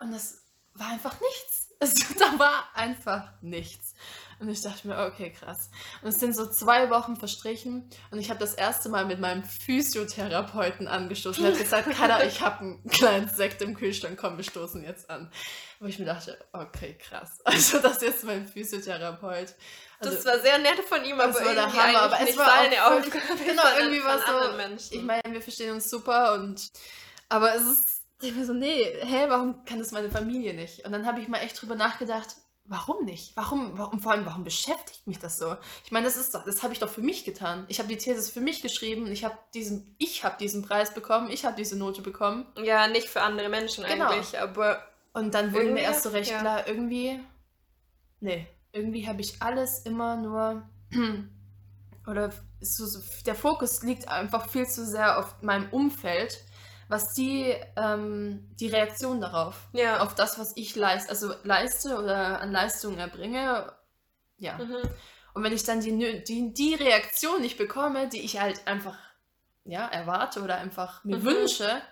Und 0.00 0.12
das 0.12 0.42
war 0.74 0.88
einfach 0.88 1.14
nichts. 1.20 1.62
Es, 1.78 1.92
da 2.18 2.38
war 2.38 2.70
einfach 2.74 3.32
nichts. 3.42 3.92
Und 4.38 4.50
ich 4.50 4.60
dachte 4.60 4.86
mir, 4.86 4.98
okay, 5.06 5.32
krass. 5.32 5.70
Und 6.02 6.08
es 6.08 6.20
sind 6.20 6.34
so 6.36 6.46
zwei 6.46 6.90
Wochen 6.90 7.16
verstrichen 7.16 7.88
und 8.10 8.18
ich 8.18 8.28
habe 8.28 8.38
das 8.38 8.52
erste 8.52 8.90
Mal 8.90 9.06
mit 9.06 9.18
meinem 9.18 9.44
Physiotherapeuten 9.44 10.88
angestoßen. 10.88 11.42
Er 11.42 11.52
hat 11.52 11.58
gesagt, 11.58 11.90
Kada, 11.90 12.22
ich 12.26 12.42
habe 12.42 12.60
einen 12.60 12.84
kleinen 12.84 13.28
Sekt 13.28 13.62
im 13.62 13.74
Kühlschrank, 13.74 14.18
komm, 14.20 14.36
wir 14.36 14.44
stoßen 14.44 14.84
jetzt 14.84 15.08
an. 15.08 15.30
Wo 15.80 15.86
ich 15.86 15.98
mir 15.98 16.04
dachte, 16.04 16.38
okay, 16.52 16.98
krass. 16.98 17.40
Also 17.44 17.78
das 17.78 17.94
ist 17.94 18.02
jetzt 18.02 18.24
mein 18.24 18.46
Physiotherapeut. 18.46 19.54
Also, 19.98 20.14
das 20.14 20.26
war 20.26 20.38
sehr 20.40 20.58
nett 20.58 20.80
von 20.86 21.02
ihm, 21.04 21.18
aber 21.18 21.32
das 21.32 21.44
war 21.44 21.54
der 21.54 21.62
irgendwie 21.62 21.78
Hammer, 21.78 22.02
eigentlich 22.02 22.14
aber 22.14 22.30
es 22.30 22.36
war 22.36 22.46
seine 22.46 22.86
Aufgabe. 22.86 23.44
Genau, 23.46 23.62
irgendwie 23.78 24.04
war 24.04 24.18
so, 24.18 24.56
Menschen. 24.56 24.96
ich 24.98 25.02
meine, 25.02 25.22
wir 25.30 25.40
verstehen 25.40 25.72
uns 25.72 25.88
super 25.88 26.34
und 26.34 26.70
aber 27.28 27.54
es 27.54 27.62
ist 27.62 27.96
ich 28.22 28.34
bin 28.34 28.46
so, 28.46 28.54
nee, 28.54 28.82
hä, 29.02 29.26
warum 29.28 29.64
kann 29.66 29.78
das 29.78 29.92
meine 29.92 30.10
Familie 30.10 30.54
nicht? 30.54 30.86
Und 30.86 30.92
dann 30.92 31.06
habe 31.06 31.20
ich 31.20 31.28
mal 31.28 31.38
echt 31.38 31.60
drüber 31.60 31.74
nachgedacht, 31.74 32.28
warum 32.68 33.04
nicht? 33.04 33.36
Warum, 33.36 33.78
warum, 33.78 34.00
vor 34.00 34.12
allem, 34.12 34.26
warum 34.26 34.44
beschäftigt 34.44 35.06
mich 35.06 35.18
das 35.18 35.38
so? 35.38 35.56
Ich 35.84 35.92
meine, 35.92 36.06
das 36.06 36.16
ist 36.16 36.34
doch, 36.34 36.44
das 36.44 36.62
habe 36.62 36.72
ich 36.72 36.78
doch 36.78 36.88
für 36.88 37.00
mich 37.00 37.24
getan. 37.24 37.64
Ich 37.68 37.78
habe 37.78 37.88
die 37.88 37.96
Thesis 37.98 38.30
für 38.30 38.40
mich 38.40 38.62
geschrieben, 38.62 39.06
ich 39.10 39.24
habe 39.24 39.36
diesen, 39.54 39.94
ich 39.98 40.24
habe 40.24 40.36
diesen 40.38 40.62
Preis 40.62 40.92
bekommen, 40.94 41.30
ich 41.30 41.44
habe 41.44 41.56
diese 41.56 41.76
Note 41.76 42.02
bekommen. 42.02 42.46
ja, 42.62 42.86
nicht 42.88 43.08
für 43.08 43.22
andere 43.22 43.48
Menschen 43.48 43.84
Genau. 43.84 44.08
eigentlich, 44.10 44.38
aber 44.38 44.82
Und 45.12 45.34
dann 45.34 45.52
wurde 45.52 45.70
mir 45.72 45.80
erst 45.82 46.02
so 46.02 46.10
recht 46.10 46.30
ja. 46.30 46.40
klar, 46.40 46.66
irgendwie, 46.66 47.20
nee, 48.20 48.46
irgendwie 48.72 49.06
habe 49.08 49.20
ich 49.20 49.40
alles 49.42 49.80
immer 49.80 50.16
nur, 50.16 50.68
oder 52.06 52.32
so, 52.60 53.00
der 53.24 53.34
Fokus 53.34 53.82
liegt 53.82 54.08
einfach 54.08 54.48
viel 54.48 54.66
zu 54.66 54.84
sehr 54.84 55.18
auf 55.18 55.42
meinem 55.42 55.68
Umfeld, 55.70 56.42
was 56.88 57.14
die, 57.14 57.54
ähm, 57.76 58.48
die 58.60 58.68
Reaktion 58.68 59.20
darauf, 59.20 59.68
ja. 59.72 60.00
auf 60.00 60.14
das, 60.14 60.38
was 60.38 60.56
ich 60.56 60.76
leiste, 60.76 61.10
also 61.10 61.32
leiste 61.42 61.96
oder 61.96 62.40
an 62.40 62.52
Leistungen 62.52 62.98
erbringe, 62.98 63.72
ja. 64.38 64.58
Mhm. 64.58 64.76
Und 65.34 65.42
wenn 65.42 65.52
ich 65.52 65.64
dann 65.64 65.80
die, 65.80 66.24
die, 66.24 66.54
die 66.54 66.74
Reaktion 66.74 67.40
nicht 67.42 67.58
bekomme, 67.58 68.08
die 68.08 68.20
ich 68.22 68.40
halt 68.40 68.66
einfach 68.66 68.96
ja, 69.64 69.86
erwarte 69.86 70.42
oder 70.42 70.56
einfach 70.58 71.04
mir 71.04 71.18
Mhm. 71.18 71.24
wünsche, 71.24 71.82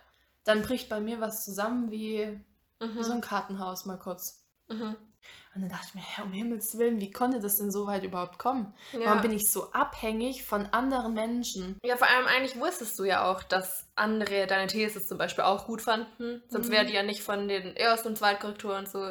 dann 0.44 0.62
bricht 0.62 0.88
bei 0.88 1.00
mir 1.00 1.20
was 1.20 1.44
zusammen 1.44 1.90
wie, 1.90 2.40
wie 2.78 3.02
so 3.02 3.10
Mhm. 3.10 3.16
ein 3.16 3.20
Kartenhaus 3.20 3.84
mal 3.84 3.98
kurz. 3.98 4.44
Mhm. 4.68 4.96
Und 5.54 5.62
dann 5.62 5.70
dachte 5.70 5.86
ich 5.88 5.94
mir, 5.94 6.24
um 6.24 6.32
Himmels 6.32 6.76
Willen, 6.78 7.00
wie 7.00 7.12
konnte 7.12 7.38
das 7.38 7.58
denn 7.58 7.70
so 7.70 7.86
weit 7.86 8.02
überhaupt 8.02 8.38
kommen? 8.40 8.74
Ja. 8.92 9.06
Warum 9.06 9.22
bin 9.22 9.30
ich 9.32 9.48
so 9.50 9.70
abhängig 9.72 10.44
von 10.44 10.66
anderen 10.72 11.14
Menschen? 11.14 11.78
Ja, 11.84 11.96
vor 11.96 12.08
allem 12.08 12.26
eigentlich 12.26 12.58
wusstest 12.58 12.98
du 12.98 13.04
ja 13.04 13.30
auch, 13.30 13.42
dass 13.44 13.86
andere 13.94 14.46
deine 14.48 14.66
Thesis 14.66 15.06
zum 15.06 15.16
Beispiel 15.18 15.44
auch 15.44 15.66
gut 15.66 15.80
fanden. 15.82 16.42
Sonst 16.48 16.68
Mhm. 16.68 16.72
wäre 16.72 16.86
die 16.86 16.92
ja 16.94 17.02
nicht 17.04 17.22
von 17.22 17.46
den 17.46 17.74
Erst- 17.76 18.04
und 18.06 18.18
Zweitkorrekturen 18.18 18.86
so, 18.86 19.10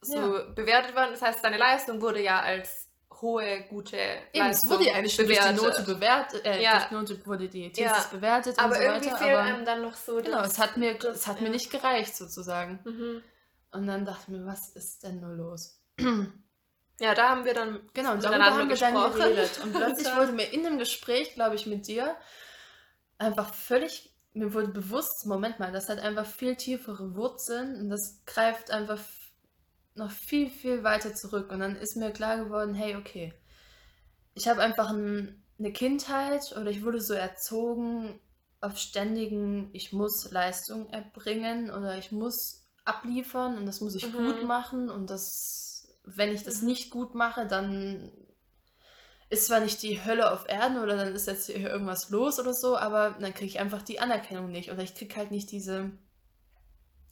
so 0.00 0.16
Ja. 0.38 0.42
bewertet 0.54 0.96
worden. 0.96 1.10
Das 1.12 1.22
heißt, 1.22 1.44
deine 1.44 1.58
Leistung 1.58 2.00
wurde 2.00 2.20
ja 2.22 2.40
als 2.40 2.88
hohe, 3.20 3.62
gute 3.70 3.96
Eben, 4.32 4.46
es 4.48 4.68
wurde 4.68 4.86
ja 4.88 4.94
eigentlich 4.94 5.14
schon 5.14 5.26
durch 5.26 5.38
die 5.38 5.54
Note 5.54 5.82
bewertet, 5.84 6.44
äh, 6.44 6.60
Ja. 6.60 6.72
durch 6.72 6.84
die 6.88 6.94
Note 6.94 7.26
wurde 7.26 7.48
die 7.48 7.70
Thesis 7.72 7.90
Ja. 7.92 8.06
bewertet 8.10 8.58
Aber 8.58 8.70
und 8.70 8.74
so 8.74 8.82
irgendwie 8.82 9.06
weiter. 9.06 9.18
fehlt 9.18 9.30
aber 9.36 9.42
einem 9.42 9.64
dann 9.64 9.80
noch 9.82 9.94
so 9.94 10.16
genau, 10.16 10.38
das- 10.42 10.54
es 10.54 10.58
hat 10.58 10.76
mir, 10.76 10.98
es 11.02 11.26
hat 11.28 11.40
mir 11.40 11.48
nicht 11.50 11.70
gereicht 11.70 12.16
sozusagen. 12.16 12.80
Mhm. 12.84 13.22
Und 13.74 13.86
dann 13.86 14.04
dachte 14.04 14.22
ich 14.22 14.28
mir, 14.28 14.46
was 14.46 14.68
ist 14.70 15.02
denn 15.02 15.20
nur 15.20 15.34
los? 15.34 15.80
Ja, 17.00 17.14
da 17.14 17.30
haben 17.30 17.44
wir 17.44 17.54
dann 17.54 17.80
Genau, 17.92 18.12
und 18.12 18.22
darüber 18.22 18.38
miteinander 18.38 18.44
haben 18.60 18.68
wir 18.68 18.76
dann 18.76 18.94
gesprochen. 18.94 19.18
geredet. 19.18 19.60
Und 19.62 19.72
plötzlich 19.72 20.06
dann- 20.06 20.16
wurde 20.18 20.32
mir 20.32 20.52
in 20.52 20.64
einem 20.66 20.78
Gespräch, 20.78 21.34
glaube 21.34 21.56
ich, 21.56 21.66
mit 21.66 21.86
dir, 21.88 22.14
einfach 23.18 23.52
völlig, 23.52 24.14
mir 24.32 24.52
wurde 24.54 24.68
bewusst, 24.68 25.26
Moment 25.26 25.58
mal, 25.58 25.72
das 25.72 25.88
hat 25.88 25.98
einfach 25.98 26.26
viel 26.26 26.56
tiefere 26.56 27.14
Wurzeln 27.16 27.80
und 27.80 27.90
das 27.90 28.22
greift 28.26 28.70
einfach 28.70 29.00
noch 29.96 30.10
viel, 30.10 30.50
viel 30.50 30.82
weiter 30.82 31.14
zurück. 31.14 31.50
Und 31.52 31.60
dann 31.60 31.76
ist 31.76 31.96
mir 31.96 32.10
klar 32.12 32.36
geworden, 32.44 32.74
hey, 32.74 32.96
okay, 32.96 33.32
ich 34.34 34.48
habe 34.48 34.60
einfach 34.62 34.90
ein, 34.90 35.42
eine 35.58 35.72
Kindheit 35.72 36.52
oder 36.56 36.66
ich 36.70 36.84
wurde 36.84 37.00
so 37.00 37.14
erzogen 37.14 38.18
auf 38.60 38.76
ständigen, 38.78 39.70
ich 39.72 39.92
muss 39.92 40.30
Leistung 40.32 40.88
erbringen 40.90 41.70
oder 41.70 41.96
ich 41.98 42.10
muss 42.10 42.63
abliefern 42.84 43.56
und 43.58 43.66
das 43.66 43.80
muss 43.80 43.94
ich 43.94 44.04
Mhm. 44.04 44.26
gut 44.26 44.42
machen 44.42 44.90
und 44.90 45.10
das, 45.10 45.88
wenn 46.04 46.32
ich 46.32 46.44
das 46.44 46.60
Mhm. 46.60 46.68
nicht 46.68 46.90
gut 46.90 47.14
mache, 47.14 47.46
dann 47.46 48.10
ist 49.30 49.46
zwar 49.46 49.60
nicht 49.60 49.82
die 49.82 50.04
Hölle 50.04 50.30
auf 50.30 50.48
Erden 50.48 50.78
oder 50.78 50.96
dann 50.96 51.14
ist 51.14 51.26
jetzt 51.26 51.46
hier 51.46 51.56
irgendwas 51.70 52.10
los 52.10 52.38
oder 52.38 52.52
so, 52.54 52.76
aber 52.76 53.16
dann 53.18 53.32
kriege 53.34 53.46
ich 53.46 53.58
einfach 53.60 53.82
die 53.82 54.00
Anerkennung 54.00 54.50
nicht 54.50 54.70
oder 54.70 54.82
ich 54.82 54.94
kriege 54.94 55.16
halt 55.16 55.30
nicht 55.30 55.50
diese, 55.50 55.90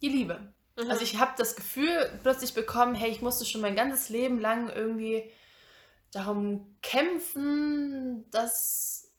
die 0.03 0.09
Liebe. 0.09 0.53
Mhm. 0.77 0.91
Also 0.91 1.03
ich 1.03 1.19
habe 1.19 1.33
das 1.37 1.57
Gefühl 1.57 2.19
plötzlich 2.23 2.55
bekommen, 2.55 2.95
hey, 2.95 3.11
ich 3.11 3.23
musste 3.23 3.45
schon 3.45 3.61
mein 3.61 3.77
ganzes 3.77 4.09
Leben 4.09 4.41
lang 4.41 4.69
irgendwie 4.69 5.31
darum 6.13 6.77
kämpfen, 6.83 8.31
dass, 8.31 9.11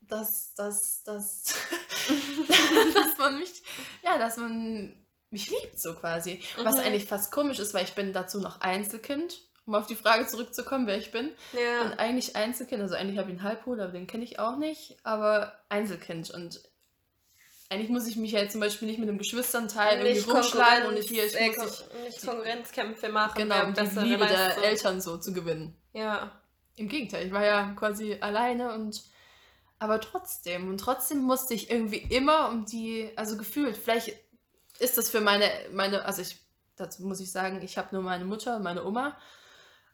dass, 0.00 0.54
dass, 0.54 1.02
dass, 1.04 1.44
dass 2.94 3.18
man 3.18 3.38
mich, 3.38 3.62
ja, 4.02 4.18
dass 4.18 4.36
man 4.36 4.96
mich 5.30 5.50
liebt 5.50 5.78
so 5.80 5.94
quasi. 5.94 6.42
Was 6.62 6.76
Mhm. 6.76 6.82
eigentlich 6.82 7.04
fast 7.06 7.30
komisch 7.32 7.58
ist, 7.58 7.72
weil 7.74 7.84
ich 7.84 7.94
bin 7.94 8.12
dazu 8.12 8.40
noch 8.40 8.60
Einzelkind, 8.60 9.40
um 9.66 9.74
auf 9.74 9.86
die 9.86 9.94
Frage 9.94 10.26
zurückzukommen, 10.26 10.86
wer 10.86 10.98
ich 10.98 11.10
bin. 11.12 11.30
ja. 11.52 11.82
Und 11.82 11.98
eigentlich 11.98 12.34
Einzelkind, 12.36 12.82
also 12.82 12.94
eigentlich 12.96 13.18
habe 13.18 13.30
ich 13.30 13.38
einen 13.38 13.42
Halbbruder, 13.48 13.84
aber 13.84 13.92
den 13.92 14.06
kenne 14.06 14.24
ich 14.24 14.38
auch 14.38 14.56
nicht, 14.56 14.96
aber 15.04 15.52
Einzelkind. 15.68 16.30
Und 16.30 16.60
eigentlich 17.68 17.90
muss 17.90 18.08
ich 18.08 18.16
mich 18.16 18.32
ja 18.32 18.40
jetzt 18.40 18.52
zum 18.52 18.60
Beispiel 18.60 18.88
nicht 18.88 18.98
mit 18.98 19.08
einem 19.08 19.18
Geschwisternteil 19.18 19.98
irgendwie 19.98 20.14
nicht 20.14 20.28
rumschlagen 20.28 20.88
und 20.88 20.94
nicht 20.94 21.08
hier, 21.08 21.24
ich 21.24 21.36
äh, 21.36 21.48
muss 21.56 21.84
ich, 21.94 22.04
nicht 22.04 22.26
Konkurrenzkämpfe 22.26 23.08
machen. 23.10 23.34
genau, 23.36 23.54
wer 23.56 23.66
um 23.68 23.74
die 23.74 24.00
Liebe 24.08 24.26
der 24.26 24.36
Leistung- 24.48 24.64
Eltern 24.64 25.00
so 25.00 25.18
zu 25.18 25.32
gewinnen. 25.32 25.76
Ja. 25.92 26.32
Im 26.76 26.88
Gegenteil, 26.88 27.26
ich 27.26 27.32
war 27.32 27.44
ja 27.44 27.72
quasi 27.78 28.16
alleine 28.20 28.72
und 28.74 29.02
aber 29.78 30.00
trotzdem 30.00 30.68
und 30.68 30.78
trotzdem 30.78 31.18
musste 31.22 31.54
ich 31.54 31.70
irgendwie 31.70 31.98
immer 31.98 32.48
um 32.48 32.64
die, 32.64 33.10
also 33.16 33.36
gefühlt, 33.36 33.76
vielleicht 33.76 34.14
ist 34.80 34.98
das 34.98 35.10
für 35.10 35.20
meine, 35.20 35.48
meine, 35.72 36.04
also 36.04 36.22
ich, 36.22 36.38
dazu 36.76 37.02
muss 37.04 37.20
ich 37.20 37.30
sagen, 37.30 37.62
ich 37.62 37.78
habe 37.78 37.94
nur 37.94 38.02
meine 38.02 38.24
Mutter 38.24 38.56
und 38.56 38.62
meine 38.62 38.84
Oma 38.84 39.16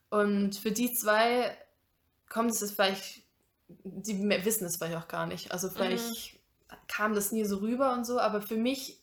und 0.08 0.56
für 0.56 0.72
die 0.72 0.94
zwei 0.94 1.56
kommt 2.28 2.50
es 2.50 2.70
vielleicht, 2.72 3.22
die 3.68 4.28
wissen 4.44 4.64
es 4.66 4.76
vielleicht 4.76 4.96
auch 4.96 5.08
gar 5.08 5.26
nicht, 5.26 5.52
also 5.52 5.68
vielleicht 5.68 6.38
kam 6.88 7.14
das 7.14 7.32
nie 7.32 7.44
so 7.44 7.58
rüber 7.58 7.92
und 7.92 8.04
so, 8.04 8.18
aber 8.20 8.40
für 8.40 8.56
mich, 8.56 9.02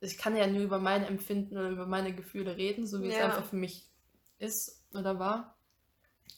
ich 0.00 0.18
kann 0.18 0.36
ja 0.36 0.46
nur 0.46 0.62
über 0.62 0.78
meine 0.78 1.06
Empfinden 1.06 1.56
oder 1.56 1.70
über 1.70 1.86
meine 1.86 2.14
Gefühle 2.14 2.56
reden, 2.56 2.86
so 2.86 3.02
wie 3.02 3.08
es 3.08 3.16
Ja. 3.16 3.26
einfach 3.26 3.44
für 3.44 3.56
mich 3.56 3.88
ist 4.38 4.82
oder 4.94 5.18
war. 5.18 5.56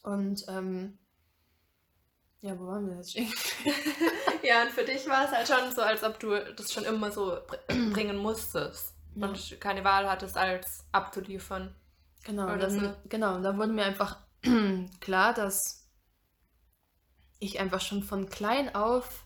Und 0.02 0.44
ähm, 0.48 0.98
ja, 2.44 2.58
wo 2.58 2.66
waren 2.66 2.86
wir 2.86 2.96
jetzt 2.96 3.10
stehen? 3.12 3.32
Ja, 4.42 4.62
und 4.62 4.72
für 4.72 4.84
dich 4.84 5.08
war 5.08 5.24
es 5.24 5.30
halt 5.30 5.48
schon 5.48 5.74
so, 5.74 5.80
als 5.80 6.04
ob 6.04 6.20
du 6.20 6.38
das 6.54 6.70
schon 6.70 6.84
immer 6.84 7.10
so 7.10 7.38
br- 7.46 7.56
bringen 7.92 8.18
musstest. 8.18 8.92
Ja. 9.14 9.28
Und 9.28 9.58
keine 9.58 9.84
Wahl 9.84 10.06
hattest, 10.10 10.36
als 10.36 10.84
abzuliefern. 10.92 11.74
Genau, 12.24 12.44
Oder 12.44 12.58
dann, 12.58 12.80
so. 12.80 12.94
genau, 13.08 13.36
und 13.36 13.42
dann 13.42 13.56
wurde 13.56 13.72
mir 13.72 13.84
einfach 13.86 14.18
klar, 15.00 15.32
dass 15.32 15.88
ich 17.38 17.58
einfach 17.58 17.80
schon 17.80 18.02
von 18.02 18.28
klein 18.28 18.74
auf 18.74 19.24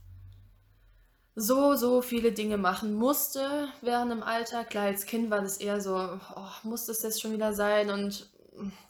so, 1.35 1.75
so 1.75 2.01
viele 2.01 2.31
Dinge 2.31 2.57
machen 2.57 2.95
musste 2.95 3.69
während 3.81 4.13
dem 4.13 4.23
Alltag. 4.23 4.71
Klar, 4.71 4.85
als 4.87 5.05
Kind 5.07 5.31
war 5.31 5.41
das 5.41 5.57
eher 5.57 5.81
so, 5.81 5.97
oh, 6.37 6.49
muss 6.63 6.87
das 6.87 7.03
jetzt 7.03 7.21
schon 7.21 7.33
wieder 7.33 7.55
sein 7.55 7.91
und 7.91 8.29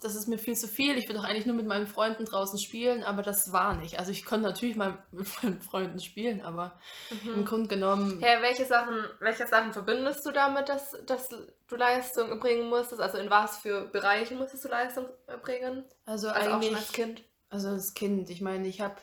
das 0.01 0.15
ist 0.15 0.27
mir 0.27 0.37
viel 0.37 0.55
zu 0.55 0.67
viel. 0.67 0.97
Ich 0.97 1.07
will 1.07 1.15
doch 1.15 1.23
eigentlich 1.23 1.45
nur 1.45 1.55
mit 1.55 1.67
meinen 1.67 1.87
Freunden 1.87 2.25
draußen 2.25 2.59
spielen, 2.59 3.03
aber 3.03 3.21
das 3.21 3.51
war 3.51 3.75
nicht. 3.75 3.99
Also 3.99 4.11
ich 4.11 4.25
konnte 4.25 4.47
natürlich 4.47 4.75
mal 4.75 5.03
mit 5.11 5.27
meinen 5.43 5.61
Freunden 5.61 5.99
spielen, 5.99 6.41
aber 6.41 6.79
im 7.25 7.45
Grunde 7.45 7.67
genommen 7.67 8.19
Ja, 8.21 8.41
welche 8.41 8.65
Sachen, 8.65 8.95
welche 9.19 9.47
Sachen 9.47 9.73
verbindest 9.73 10.25
du 10.25 10.31
damit, 10.31 10.69
dass, 10.69 10.95
dass 11.05 11.29
du 11.29 11.75
Leistung 11.75 12.29
erbringen 12.29 12.69
musstest? 12.69 13.01
Also 13.01 13.17
in 13.17 13.29
was 13.29 13.57
für 13.57 13.87
Bereichen 13.87 14.37
musstest 14.37 14.65
du 14.65 14.69
Leistung 14.69 15.05
erbringen? 15.27 15.85
Also, 16.05 16.29
Also 16.29 16.29
auch 16.29 16.53
eigentlich, 16.53 16.69
schon 16.69 16.77
als 16.77 16.91
Kind. 16.91 17.23
also 17.49 17.67
als 17.69 17.93
Kind, 17.93 18.29
ich 18.29 18.41
meine, 18.41 18.67
ich 18.67 18.81
habe, 18.81 18.95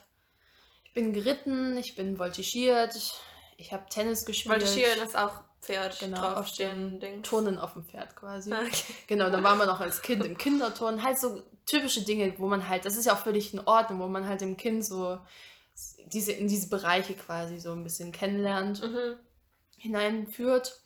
ich 0.84 0.92
bin 0.92 1.12
geritten, 1.12 1.76
ich 1.76 1.94
bin 1.94 2.16
voltigiert, 2.16 2.94
ich 3.56 3.72
habe 3.72 3.86
Tennis 3.88 4.24
gespielt. 4.26 4.60
Voltigieren 4.62 5.00
ist 5.02 5.16
auch 5.16 5.42
Pferd 5.66 5.98
Genau, 5.98 6.20
draufstehen, 6.20 7.00
Ding. 7.00 7.22
Turnen 7.22 7.58
auf 7.58 7.72
dem 7.74 7.84
Pferd 7.84 8.14
quasi. 8.16 8.52
Okay. 8.52 8.94
Genau, 9.06 9.30
dann 9.30 9.42
waren 9.44 9.58
wir 9.58 9.66
noch 9.66 9.80
als 9.80 10.00
Kind 10.02 10.24
im 10.26 10.38
Kinderturnen, 10.38 11.02
halt 11.02 11.18
so 11.18 11.42
typische 11.66 12.02
Dinge, 12.02 12.32
wo 12.38 12.46
man 12.46 12.68
halt, 12.68 12.84
das 12.84 12.96
ist 12.96 13.04
ja 13.06 13.12
auch 13.14 13.18
völlig 13.18 13.52
in 13.52 13.60
Ordnung, 13.60 14.00
wo 14.00 14.06
man 14.06 14.26
halt 14.28 14.40
dem 14.40 14.56
Kind 14.56 14.84
so 14.84 15.18
diese, 16.06 16.32
in 16.32 16.48
diese 16.48 16.68
Bereiche 16.68 17.14
quasi 17.14 17.58
so 17.58 17.72
ein 17.72 17.82
bisschen 17.82 18.12
kennenlernt, 18.12 18.82
Mhm. 18.82 19.16
hineinführt. 19.78 20.80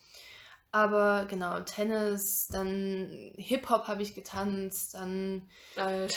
Aber 0.73 1.27
genau, 1.29 1.59
Tennis, 1.61 2.47
dann 2.49 3.11
Hip-Hop 3.37 3.89
habe 3.89 4.03
ich 4.03 4.15
getanzt, 4.15 4.95
dann 4.95 5.49
Alt. 5.77 6.17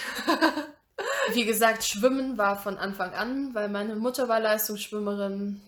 Wie 1.34 1.46
gesagt, 1.46 1.84
Schwimmen 1.84 2.38
war 2.38 2.58
von 2.58 2.78
Anfang 2.78 3.14
an, 3.14 3.56
weil 3.56 3.68
meine 3.70 3.96
Mutter 3.96 4.28
war 4.30 4.40
Leistungsschwimmerin 4.40 5.60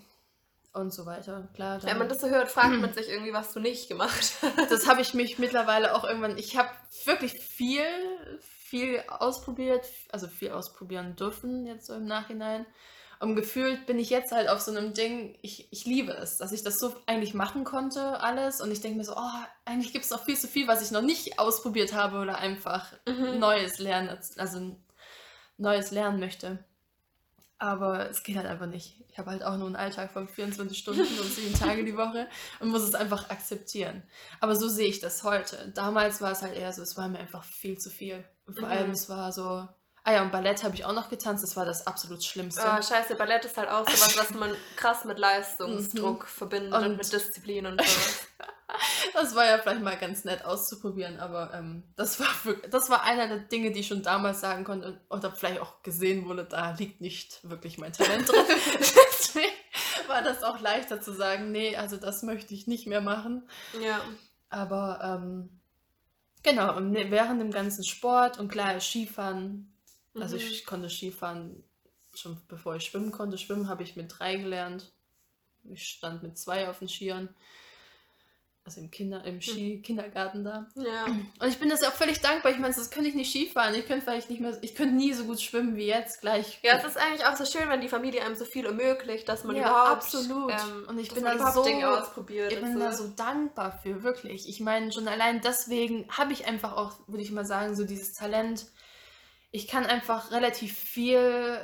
und 0.75 0.93
so 0.93 1.05
weiter. 1.05 1.47
Klar, 1.53 1.81
Wenn 1.83 1.97
man 1.97 2.09
das 2.09 2.21
so 2.21 2.27
hört, 2.29 2.49
fragt 2.51 2.79
man 2.79 2.93
sich 2.93 3.09
irgendwie, 3.09 3.33
was 3.33 3.53
du 3.53 3.59
nicht 3.59 3.87
gemacht 3.89 4.33
hast. 4.41 4.71
das 4.71 4.87
habe 4.87 5.01
ich 5.01 5.13
mich 5.13 5.39
mittlerweile 5.39 5.95
auch 5.95 6.03
irgendwann. 6.03 6.37
Ich 6.37 6.57
habe 6.57 6.69
wirklich 7.05 7.33
viel, 7.33 7.85
viel 8.41 9.03
ausprobiert, 9.07 9.85
also 10.11 10.27
viel 10.27 10.51
ausprobieren 10.51 11.15
dürfen 11.15 11.65
jetzt 11.65 11.87
so 11.87 11.93
im 11.93 12.05
Nachhinein. 12.05 12.65
Und 13.21 13.35
gefühlt 13.37 13.85
bin 13.85 13.97
ich 13.97 14.09
jetzt 14.09 14.33
halt 14.33 14.49
auf 14.49 14.59
so 14.59 14.71
einem 14.71 14.93
Ding, 14.93 15.37
ich, 15.41 15.71
ich 15.71 15.85
liebe 15.85 16.11
es, 16.11 16.37
dass 16.37 16.51
ich 16.51 16.63
das 16.63 16.77
so 16.79 16.93
eigentlich 17.05 17.33
machen 17.33 17.63
konnte, 17.63 18.19
alles. 18.19 18.59
Und 18.59 18.71
ich 18.71 18.81
denke 18.81 18.97
mir 18.97 19.05
so, 19.05 19.13
oh, 19.15 19.45
eigentlich 19.63 19.93
gibt 19.93 20.03
es 20.03 20.11
noch 20.11 20.25
viel 20.25 20.37
zu 20.37 20.49
viel, 20.49 20.67
was 20.67 20.81
ich 20.81 20.91
noch 20.91 21.01
nicht 21.01 21.39
ausprobiert 21.39 21.93
habe 21.93 22.19
oder 22.19 22.37
einfach 22.37 22.91
Mhm. 23.07 23.39
Neues 23.39 23.79
lernen, 23.79 24.17
also 24.37 24.75
Neues 25.57 25.91
lernen 25.91 26.19
möchte. 26.19 26.59
Aber 27.57 28.09
es 28.09 28.23
geht 28.23 28.35
halt 28.35 28.47
einfach 28.47 28.65
nicht. 28.65 29.01
Ich 29.09 29.17
habe 29.17 29.31
halt 29.31 29.43
auch 29.43 29.55
nur 29.57 29.67
einen 29.67 29.77
Alltag 29.77 30.11
von 30.11 30.27
24 30.27 30.77
Stunden 30.77 31.01
und 31.01 31.31
sieben 31.31 31.53
Tage 31.59 31.85
die 31.85 31.95
Woche 31.95 32.27
und 32.59 32.67
muss 32.69 32.81
es 32.83 32.95
einfach 32.95 33.29
akzeptieren. 33.29 34.03
Aber 34.41 34.55
so 34.57 34.67
sehe 34.67 34.87
ich 34.89 34.99
das 34.99 35.23
heute. 35.23 35.71
Damals 35.73 36.19
war 36.21 36.31
es 36.31 36.41
halt 36.41 36.53
eher 36.55 36.73
so, 36.73 36.81
es 36.81 36.97
war 36.97 37.07
mir 37.07 37.19
einfach 37.19 37.43
viel 37.45 37.77
zu 37.77 37.89
viel. 37.89 38.25
Und 38.45 38.59
vor 38.59 38.67
Mhm. 38.67 38.73
allem, 38.73 38.91
es 38.91 39.07
war 39.09 39.31
so. 39.31 39.67
Ah 40.07 40.11
ja, 40.13 40.21
und 40.21 40.31
Ballett 40.31 40.63
habe 40.63 40.75
ich 40.75 40.85
auch 40.85 40.93
noch 40.93 41.09
getanzt, 41.09 41.43
das 41.43 41.55
war 41.55 41.65
das 41.65 41.87
absolut 41.87 42.23
Schlimmste. 42.23 42.63
Ah, 42.63 42.79
scheiße, 42.81 43.15
Ballett 43.15 43.45
ist 43.45 43.57
halt 43.57 43.69
auch 43.69 43.89
sowas, 43.89 44.17
was 44.19 44.29
man 44.37 44.51
krass 44.75 45.03
mit 45.05 45.17
Leistungsdruck 45.17 46.27
verbindet 46.27 46.73
und, 46.73 46.83
Und- 46.83 46.97
mit 46.97 47.11
Disziplin 47.11 47.65
und 47.65 47.79
sowas. 47.81 48.27
Das 49.13 49.35
war 49.35 49.45
ja 49.45 49.57
vielleicht 49.59 49.81
mal 49.81 49.97
ganz 49.97 50.25
nett 50.25 50.43
auszuprobieren, 50.45 51.19
aber 51.19 51.53
ähm, 51.53 51.83
das, 51.95 52.19
war 52.19 52.27
wirklich, 52.43 52.69
das 52.71 52.89
war 52.89 53.03
einer 53.03 53.27
der 53.27 53.39
Dinge, 53.39 53.71
die 53.71 53.79
ich 53.81 53.87
schon 53.87 54.03
damals 54.03 54.41
sagen 54.41 54.63
konnte 54.63 54.99
oder 55.09 55.31
vielleicht 55.31 55.59
auch 55.61 55.81
gesehen 55.83 56.25
wurde, 56.27 56.43
da 56.43 56.71
liegt 56.71 56.99
nicht 57.01 57.39
wirklich 57.49 57.77
mein 57.77 57.93
Talent 57.93 58.27
drin. 58.29 58.43
Deswegen 58.79 59.53
war 60.07 60.21
das 60.21 60.43
auch 60.43 60.59
leichter 60.59 61.01
zu 61.01 61.13
sagen, 61.13 61.51
nee, 61.51 61.75
also 61.77 61.97
das 61.97 62.23
möchte 62.23 62.53
ich 62.53 62.67
nicht 62.67 62.87
mehr 62.87 63.01
machen. 63.01 63.47
ja. 63.81 64.01
Aber 64.49 64.99
ähm, 65.03 65.49
genau, 66.43 66.77
und 66.77 66.91
ne- 66.91 67.09
während 67.11 67.41
dem 67.41 67.51
ganzen 67.51 67.83
Sport 67.83 68.39
und 68.39 68.47
klar, 68.49 68.79
Skifahren, 68.79 69.73
also 70.13 70.35
Mhm. 70.37 70.41
ich 70.43 70.65
konnte 70.65 70.89
Skifahren 70.89 71.63
schon 72.13 72.39
bevor 72.47 72.75
ich 72.75 72.85
schwimmen 72.85 73.11
konnte. 73.11 73.37
Schwimmen 73.37 73.67
habe 73.67 73.83
ich 73.83 73.95
mit 73.97 74.13
drei 74.17 74.35
gelernt. 74.37 74.93
Ich 75.65 75.87
stand 75.87 76.23
mit 76.23 76.37
zwei 76.37 76.69
auf 76.69 76.79
den 76.79 76.87
Skiern. 76.87 77.27
Also 78.67 78.81
im, 78.81 78.89
Kinder, 78.89 79.23
im 79.25 79.41
Ski 79.41 79.79
Kindergarten 79.83 80.43
da. 80.43 80.65
Ja. 80.75 81.05
Und 81.05 81.47
ich 81.47 81.59
bin 81.59 81.69
das 81.69 81.81
ja 81.81 81.89
auch 81.89 81.93
völlig 81.93 82.19
dankbar. 82.21 82.51
Ich 82.51 82.57
meine, 82.57 82.73
das 82.73 82.89
könnte 82.89 83.07
ich 83.09 83.13
nicht 83.13 83.29
Skifahren. 83.29 83.75
Ich 83.75 83.85
könnte 83.85 84.03
vielleicht 84.03 84.31
nicht 84.31 84.41
mehr, 84.41 84.57
ich 84.63 84.73
könnte 84.73 84.95
nie 84.95 85.13
so 85.13 85.25
gut 85.25 85.39
schwimmen 85.39 85.75
wie 85.75 85.85
jetzt 85.85 86.21
gleich. 86.21 86.57
Ja, 86.63 86.75
es 86.79 86.83
ist 86.83 86.97
eigentlich 86.97 87.23
auch 87.27 87.35
so 87.35 87.45
schön, 87.45 87.69
wenn 87.69 87.81
die 87.81 87.89
Familie 87.89 88.23
einem 88.23 88.33
so 88.35 88.43
viel 88.43 88.65
ermöglicht, 88.65 89.29
dass 89.29 89.43
man 89.43 89.55
Ja, 89.55 89.69
überhaupt, 89.69 89.91
absolut. 89.91 90.51
Ähm, 90.51 90.85
Und 90.87 90.97
ich 90.97 91.13
bin 91.13 91.23
da 91.23 91.51
so- 91.51 91.63
Dinge 91.63 91.87
ausprobiert. 91.95 92.51
Ich 92.53 92.59
bin 92.59 92.79
da 92.79 92.91
so 92.91 93.07
dankbar 93.09 93.79
für, 93.83 94.01
wirklich. 94.01 94.49
Ich 94.49 94.59
meine, 94.59 94.91
schon 94.91 95.07
allein 95.07 95.41
deswegen 95.41 96.07
habe 96.09 96.33
ich 96.33 96.47
einfach 96.47 96.75
auch, 96.75 96.93
würde 97.05 97.21
ich 97.21 97.31
mal 97.31 97.45
sagen, 97.45 97.75
so 97.75 97.83
dieses 97.85 98.13
Talent. 98.13 98.65
ich 99.51 99.67
kann 99.67 99.85
einfach 99.85 100.31
relativ 100.31 100.75
viel 100.77 101.59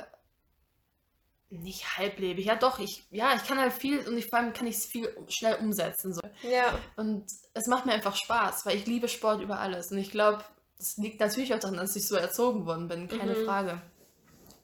nicht 1.52 1.98
halblebig, 1.98 2.46
ja 2.46 2.56
doch, 2.56 2.78
ich, 2.78 3.04
ja, 3.10 3.34
ich 3.36 3.44
kann 3.46 3.58
halt 3.58 3.72
viel 3.72 4.00
und 4.06 4.16
ich, 4.16 4.26
vor 4.26 4.38
allem 4.38 4.52
kann 4.52 4.66
ich 4.66 4.76
es 4.76 4.86
viel 4.86 5.14
schnell 5.28 5.56
umsetzen. 5.56 6.12
So. 6.14 6.20
Ja. 6.42 6.78
Und 6.96 7.26
es 7.54 7.66
macht 7.66 7.86
mir 7.86 7.92
einfach 7.92 8.16
Spaß, 8.16 8.64
weil 8.66 8.76
ich 8.76 8.86
liebe 8.86 9.08
Sport 9.08 9.40
über 9.42 9.60
alles. 9.60 9.92
Und 9.92 9.98
ich 9.98 10.10
glaube, 10.10 10.42
das 10.78 10.96
liegt 10.96 11.20
natürlich 11.20 11.54
auch 11.54 11.58
daran, 11.60 11.76
dass 11.76 11.94
ich 11.94 12.08
so 12.08 12.16
erzogen 12.16 12.66
worden 12.66 12.88
bin, 12.88 13.08
keine 13.08 13.34
Mhm. 13.34 13.44
Frage. 13.44 13.82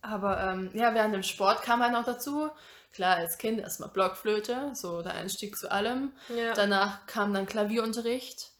Aber 0.01 0.41
ähm, 0.41 0.71
ja, 0.75 0.95
während 0.95 1.15
dem 1.15 1.23
Sport 1.23 1.63
kam 1.63 1.83
halt 1.83 1.93
noch 1.93 2.05
dazu, 2.05 2.51
klar, 2.93 3.17
als 3.17 3.37
Kind 3.39 3.61
erstmal 3.61 3.91
Blockflöte, 3.91 4.71
so 4.75 5.03
der 5.03 5.15
Einstieg 5.15 5.57
zu 5.57 5.71
allem. 5.71 6.13
ja. 6.29 6.55
Danach 6.55 7.07
kam 7.07 7.35
dann 7.35 7.47
Klavierunterricht. 7.47 8.53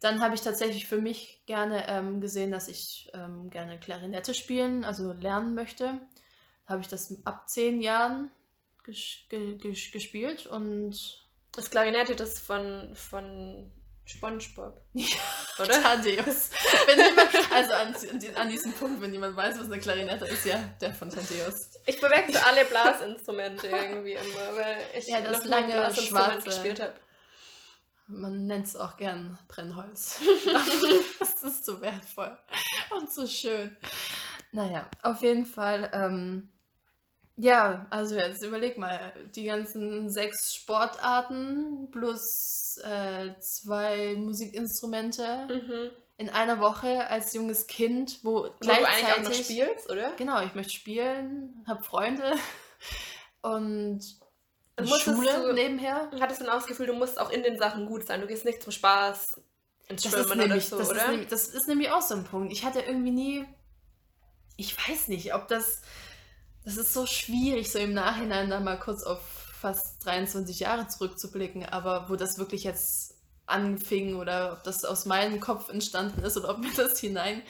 Dann 0.00 0.20
habe 0.20 0.34
ich 0.34 0.42
tatsächlich 0.42 0.86
für 0.86 0.98
mich 1.00 1.42
gerne 1.46 1.88
ähm, 1.88 2.20
gesehen, 2.20 2.50
dass 2.50 2.68
ich 2.68 3.10
ähm, 3.14 3.48
gerne 3.50 3.78
Klarinette 3.78 4.34
spielen, 4.34 4.84
also 4.84 5.12
lernen 5.12 5.54
möchte. 5.54 6.00
Habe 6.66 6.80
ich 6.80 6.88
das 6.88 7.14
ab 7.24 7.48
zehn 7.48 7.80
Jahren 7.80 8.30
ges 8.84 9.18
ge 9.28 9.56
ges 9.56 9.90
gespielt 9.92 10.46
und 10.46 11.26
Das 11.52 11.70
Klarinette, 11.70 12.16
das 12.16 12.38
von, 12.38 12.94
von 12.94 13.70
SpongeBob. 14.06 14.80
Ja. 14.94 15.06
Oder? 15.58 15.82
Thaddeus. 15.82 16.50
Wenn 16.86 16.98
jemand, 16.98 17.52
also 17.52 17.72
an, 17.72 17.94
an 18.36 18.48
diesem 18.50 18.72
Punkt, 18.72 19.00
wenn 19.00 19.12
jemand 19.12 19.36
weiß, 19.36 19.58
was 19.58 19.66
eine 19.66 19.78
Klarinette 19.78 20.26
ist, 20.26 20.44
ja, 20.44 20.58
der 20.80 20.92
von 20.94 21.10
Thaddeus. 21.10 21.70
Ich 21.86 22.00
bewechsel 22.00 22.36
alle 22.36 22.64
Blasinstrumente 22.66 23.68
irgendwie 23.68 24.12
immer, 24.12 24.56
weil 24.56 24.78
ich 24.96 25.06
Ja, 25.08 25.20
das 25.22 25.44
lange, 25.44 25.72
Blasinstrument 25.72 26.44
gespielt 26.44 26.80
habe. 26.80 26.94
Man 28.08 28.46
nennt 28.46 28.66
es 28.66 28.76
auch 28.76 28.96
gern 28.96 29.38
Brennholz. 29.48 30.20
das 31.18 31.42
ist 31.42 31.64
so 31.64 31.80
wertvoll 31.80 32.36
und 32.96 33.10
so 33.10 33.26
schön. 33.26 33.76
Naja, 34.52 34.88
auf 35.02 35.22
jeden 35.22 35.44
Fall, 35.44 35.90
ähm, 35.92 36.50
ja, 37.36 37.86
also 37.90 38.14
jetzt 38.16 38.42
überleg 38.42 38.78
mal, 38.78 39.12
die 39.34 39.44
ganzen 39.44 40.08
sechs 40.10 40.54
Sportarten 40.54 41.88
plus 41.90 42.78
äh, 42.84 43.38
zwei 43.40 44.14
Musikinstrumente 44.16 45.46
Mhm. 45.50 45.90
in 46.18 46.30
einer 46.30 46.60
Woche 46.60 47.06
als 47.08 47.34
junges 47.34 47.66
Kind, 47.66 48.20
wo 48.22 48.44
Wo 48.44 48.48
du 48.60 48.68
eigentlich 48.70 48.86
auch 48.86 49.16
noch 49.18 49.30
gleichzeitig... 49.30 49.44
spielst, 49.46 49.90
oder? 49.90 50.12
Genau, 50.16 50.40
ich 50.42 50.54
möchte 50.54 50.72
spielen, 50.72 51.62
habe 51.66 51.82
Freunde 51.82 52.32
und 53.42 54.00
Und 54.78 54.88
musstest 54.88 55.16
Schule 55.16 55.32
du- 55.48 55.52
nebenher. 55.52 56.10
Hattest 56.20 56.40
du 56.40 56.44
dann 56.44 56.54
auch 56.54 56.58
das 56.60 56.66
Gefühl, 56.66 56.86
du 56.86 56.94
musst 56.94 57.20
auch 57.20 57.30
in 57.30 57.42
den 57.42 57.58
Sachen 57.58 57.86
gut 57.86 58.06
sein. 58.06 58.20
Du 58.20 58.26
gehst 58.26 58.44
nicht 58.44 58.62
zum 58.62 58.72
Spaß 58.72 59.40
ins 59.88 60.02
Das 60.02 60.12
Schwimmen 60.12 60.24
ist, 60.24 60.30
oder 60.32 60.46
nämlich, 60.46 60.68
so, 60.68 60.78
das, 60.78 60.90
oder? 60.90 60.98
ist 61.02 61.08
nämlich, 61.08 61.28
das 61.28 61.48
ist 61.48 61.68
nämlich 61.68 61.90
auch 61.90 62.02
so 62.02 62.14
ein 62.14 62.24
Punkt. 62.24 62.52
Ich 62.52 62.64
hatte 62.64 62.80
irgendwie 62.80 63.10
nie, 63.12 63.44
ich 64.56 64.76
weiß 64.76 65.08
nicht, 65.08 65.34
ob 65.34 65.48
das, 65.48 65.82
das 66.66 66.76
ist 66.76 66.92
so 66.92 67.06
schwierig, 67.06 67.70
so 67.70 67.78
im 67.78 67.94
Nachhinein 67.94 68.50
da 68.50 68.58
mal 68.58 68.78
kurz 68.78 69.04
auf 69.04 69.20
fast 69.20 70.04
23 70.04 70.58
Jahre 70.58 70.88
zurückzublicken, 70.88 71.64
aber 71.64 72.08
wo 72.08 72.16
das 72.16 72.38
wirklich 72.38 72.64
jetzt 72.64 73.14
anfing 73.46 74.16
oder 74.16 74.54
ob 74.54 74.64
das 74.64 74.84
aus 74.84 75.06
meinem 75.06 75.38
Kopf 75.38 75.68
entstanden 75.68 76.24
ist 76.24 76.36
oder 76.36 76.50
ob 76.50 76.58
mir 76.58 76.72
das 76.76 76.98
hinein 76.98 77.42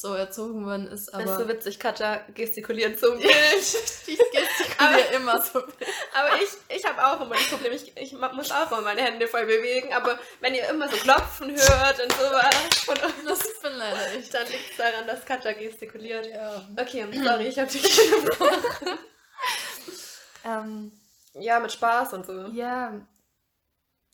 so 0.00 0.14
erzogen 0.14 0.66
worden 0.66 0.88
ist. 0.88 1.08
das 1.12 1.20
ist 1.22 1.26
so 1.26 1.32
Aber 1.34 1.48
witzig, 1.48 1.78
Katja 1.78 2.20
gestikuliert 2.34 2.98
zum 3.00 3.18
Bild. 3.18 3.32
ich 4.06 4.18
gestikuliere 4.18 5.14
immer 5.14 5.40
so. 5.40 5.58
Aber 5.58 6.36
ich, 6.42 6.76
ich 6.76 6.84
habe 6.84 7.02
auch 7.04 7.20
immer 7.20 7.34
das 7.34 7.44
Problem, 7.48 7.72
ich, 7.72 7.96
ich 7.96 8.12
muss 8.12 8.50
auch 8.50 8.70
immer 8.70 8.82
meine 8.82 9.02
Hände 9.02 9.26
voll 9.26 9.46
bewegen, 9.46 9.92
aber 9.94 10.18
wenn 10.40 10.54
ihr 10.54 10.68
immer 10.68 10.88
so 10.88 10.96
klopfen 10.96 11.50
hört 11.50 12.00
und 12.02 12.12
sowas, 12.12 12.54
und, 12.88 13.00
Das 13.26 13.38
bin 13.62 13.72
leider 13.72 14.14
ich. 14.18 14.28
dann 14.30 14.46
liegt 14.46 14.70
es 14.72 14.76
daran, 14.76 15.06
dass 15.06 15.24
Katja 15.24 15.52
gestikuliert. 15.52 16.26
Ja. 16.26 16.66
Okay, 16.78 17.06
sorry, 17.24 17.46
ich 17.48 17.58
habe 17.58 17.70
dich 17.70 18.12
unterbrochen. 18.12 18.98
Ähm, 20.44 20.92
Ja, 21.34 21.58
mit 21.58 21.72
Spaß 21.72 22.12
und 22.12 22.24
so. 22.26 22.46
ja, 22.52 22.92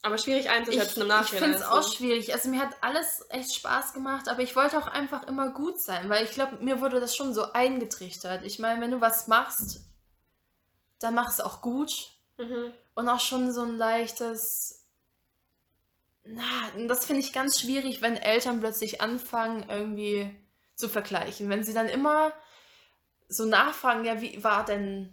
Aber 0.04 0.18
schwierig 0.18 0.47
Ich, 0.47 0.50
einzuschätzen 0.50 1.02
im 1.02 1.06
ich 1.06 1.12
Nachhinein. 1.12 1.42
finde 1.44 1.59
es 1.59 1.64
auch 1.64 1.82
so. 1.82 1.92
schwierig. 1.97 2.32
Also 2.35 2.49
mir 2.49 2.61
hat 2.61 2.76
alles 2.80 3.25
echt 3.28 3.54
Spaß 3.54 3.92
gemacht, 3.92 4.28
aber 4.28 4.42
ich 4.42 4.56
wollte 4.56 4.76
auch 4.78 4.88
einfach 4.88 5.26
immer 5.28 5.50
gut 5.50 5.80
sein, 5.80 6.08
weil 6.10 6.25
ich 6.25 6.32
glaube, 6.32 6.56
mir 6.62 6.80
wurde 6.80 6.99
das 6.99 7.15
schon 7.15 7.32
so 7.32 7.52
eingetrichtert. 7.52 8.45
Ich 8.45 8.58
meine, 8.58 8.80
wenn 8.80 8.91
du 8.91 9.00
was 9.00 9.28
machst, 9.28 9.80
dann 10.99 11.15
mach 11.15 11.28
es 11.28 11.41
auch 11.41 11.62
gut 11.62 12.10
Mhm. 12.38 12.73
und 12.95 13.08
auch 13.08 13.21
schon 13.21 13.52
so 13.52 13.62
ein 13.62 13.76
leichtes. 13.76 14.84
Na, 16.25 16.43
das 16.88 17.04
finde 17.04 17.21
ich 17.21 17.32
ganz 17.32 17.60
schwierig, 17.60 18.00
wenn 18.02 18.17
Eltern 18.17 18.60
plötzlich 18.60 19.00
anfangen, 19.00 19.69
irgendwie 19.69 20.34
zu 20.75 20.88
vergleichen. 20.88 21.49
Wenn 21.49 21.62
sie 21.65 21.75
dann 21.75 21.88
immer 21.88 22.32
so 23.28 23.45
nachfragen, 23.45 24.04
ja, 24.04 24.21
wie 24.21 24.43
war 24.43 24.65
denn? 24.65 25.12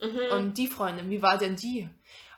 Mhm. 0.00 0.18
und 0.32 0.54
die 0.58 0.66
Freundin, 0.66 1.10
wie 1.10 1.22
war 1.22 1.38
denn 1.38 1.54
die? 1.54 1.88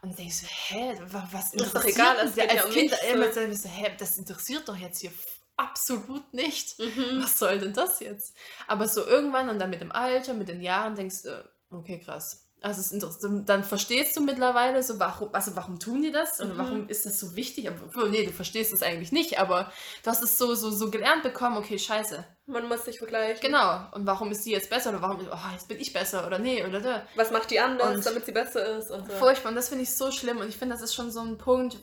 Und 0.05 0.19
denkst 0.19 0.41
du, 0.43 0.47
hä, 0.47 0.99
wa- 1.13 1.29
was 1.33 1.51
Das 1.53 1.67
ist 1.69 1.75
doch 1.75 1.83
interessiert 1.85 1.97
egal, 1.97 2.31
geht 2.33 2.53
ja 2.53 2.63
als 2.65 2.75
Kind 2.75 2.91
mich, 2.91 3.11
immer 3.11 3.33
so. 3.33 3.41
denkst 3.41 3.63
du, 3.63 3.69
hä, 3.69 3.95
das 3.99 4.19
interessiert 4.19 4.69
doch 4.69 4.77
jetzt 4.77 5.01
hier 5.01 5.11
absolut 5.57 6.35
nicht. 6.35 6.79
Mhm. 6.79 7.23
Was 7.23 7.39
soll 7.39 7.59
denn 7.59 7.73
das 7.73 8.01
jetzt? 8.01 8.35
Aber 8.67 8.87
so 8.87 9.07
irgendwann 9.07 9.49
und 9.49 9.59
dann 9.59 9.71
mit 9.71 9.81
dem 9.81 9.93
Alter, 9.93 10.35
mit 10.35 10.49
den 10.49 10.61
Jahren 10.61 10.95
denkst 10.95 11.23
du, 11.23 11.49
okay, 11.71 12.01
krass. 12.01 12.44
Also 12.65 12.99
dann 13.45 13.63
verstehst 13.63 14.17
du 14.17 14.23
mittlerweile 14.23 14.83
so, 14.83 14.99
warum, 14.99 15.29
also 15.35 15.55
warum 15.55 15.79
tun 15.79 16.01
die 16.01 16.11
das? 16.11 16.41
Oder 16.41 16.55
Mhm. 16.55 16.59
warum 16.59 16.89
ist 16.89 17.05
das 17.05 17.21
so 17.21 17.37
wichtig? 17.37 17.69
Aber, 17.69 18.09
nee, 18.09 18.25
du 18.25 18.33
verstehst 18.33 18.73
es 18.73 18.83
eigentlich 18.83 19.13
nicht, 19.13 19.39
aber 19.39 19.71
du 20.03 20.11
hast 20.11 20.23
es 20.23 20.39
so, 20.39 20.55
so, 20.55 20.71
so 20.71 20.91
gelernt 20.91 21.23
bekommen, 21.23 21.59
okay, 21.59 21.79
scheiße. 21.79 22.25
Man 22.47 22.67
muss 22.69 22.87
sich 22.87 22.99
vergleichen. 22.99 23.41
Genau. 23.43 23.83
Und 23.93 24.07
warum 24.07 24.31
ist 24.31 24.47
die 24.47 24.51
jetzt 24.53 24.71
besser? 24.71 24.91
Oder 24.91 25.03
warum, 25.03 25.19
oh, 25.31 25.53
jetzt 25.53 25.69
bin 25.69 25.79
ich 25.79 25.93
besser 25.93 26.27
oder 26.27 26.39
nee, 26.39 26.65
oder 26.65 26.81
da. 26.81 27.03
Was 27.17 27.31
macht 27.31 27.51
die 27.51 27.61
anders, 27.61 27.97
Und- 27.97 28.07
damit 28.07 28.25
sie 28.25 28.33
besser 28.33 28.79
ist 28.79 28.91
und 28.91 29.07
so. 29.11 29.13
Furchtbar. 29.19 29.51
Und 29.51 29.57
das 29.57 29.69
finde 29.69 29.83
ich 29.85 29.95
so 29.95 30.11
schlimm. 30.11 30.39
Und 30.39 30.49
ich 30.49 30.57
finde, 30.57 30.75
das 30.75 30.83
ist 30.83 30.95
schon 30.95 31.11
so 31.11 31.21
ein 31.21 31.37
Punkt, 31.37 31.77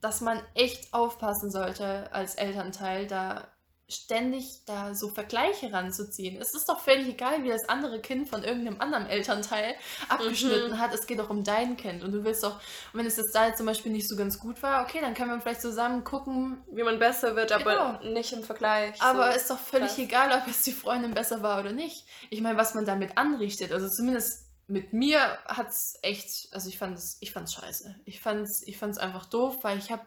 dass 0.00 0.22
man 0.22 0.40
echt 0.54 0.94
aufpassen 0.94 1.50
sollte 1.50 2.10
als 2.12 2.36
Elternteil, 2.36 3.06
da 3.06 3.48
ständig 3.92 4.62
da 4.66 4.94
so 4.94 5.08
Vergleiche 5.08 5.72
ranzuziehen. 5.72 6.40
Es 6.40 6.54
ist 6.54 6.68
doch 6.68 6.80
völlig 6.80 7.08
egal, 7.08 7.42
wie 7.44 7.48
das 7.48 7.68
andere 7.68 8.00
Kind 8.00 8.28
von 8.28 8.42
irgendeinem 8.44 8.80
anderen 8.80 9.06
Elternteil 9.06 9.74
abgeschnitten 10.08 10.72
Mhm. 10.72 10.78
hat. 10.78 10.94
Es 10.94 11.06
geht 11.06 11.18
doch 11.18 11.30
um 11.30 11.44
dein 11.44 11.76
Kind. 11.76 12.02
Und 12.02 12.12
du 12.12 12.24
willst 12.24 12.42
doch, 12.44 12.56
und 12.92 12.98
wenn 12.98 13.06
es 13.06 13.16
jetzt 13.16 13.34
da 13.34 13.46
jetzt 13.46 13.58
zum 13.58 13.66
Beispiel 13.66 13.92
nicht 13.92 14.08
so 14.08 14.16
ganz 14.16 14.38
gut 14.38 14.62
war, 14.62 14.82
okay, 14.84 14.98
dann 15.00 15.14
können 15.14 15.30
wir 15.30 15.40
vielleicht 15.40 15.62
zusammen 15.62 16.04
gucken. 16.04 16.62
Wie 16.72 16.82
man 16.82 16.98
besser 16.98 17.36
wird, 17.36 17.52
aber 17.52 17.98
Genau. 18.00 18.12
nicht 18.14 18.32
im 18.32 18.42
Vergleich. 18.42 19.00
Aber 19.00 19.30
so. 19.32 19.36
ist 19.38 19.50
doch 19.50 19.58
völlig 19.58 19.88
krass. 19.88 19.98
egal, 19.98 20.32
ob 20.40 20.46
jetzt 20.46 20.66
die 20.66 20.72
Freundin 20.72 21.14
besser 21.14 21.42
war 21.42 21.60
oder 21.60 21.72
nicht. 21.72 22.06
Ich 22.30 22.40
meine, 22.40 22.56
was 22.58 22.74
man 22.74 22.84
damit 22.84 23.16
anrichtet, 23.18 23.72
also 23.72 23.88
zumindest 23.88 24.46
mit 24.66 24.92
mir 24.92 25.18
hat 25.46 25.68
es 25.70 25.98
echt, 26.02 26.48
also 26.52 26.68
ich 26.68 26.78
fand 26.78 26.96
es, 26.96 27.16
ich 27.20 27.32
fand's 27.32 27.54
scheiße. 27.54 27.96
Ich 28.04 28.20
fand's, 28.20 28.62
ich 28.66 28.78
fand's 28.78 28.98
einfach 28.98 29.26
doof, 29.26 29.58
weil 29.62 29.78
ich 29.78 29.90
habe, 29.90 30.02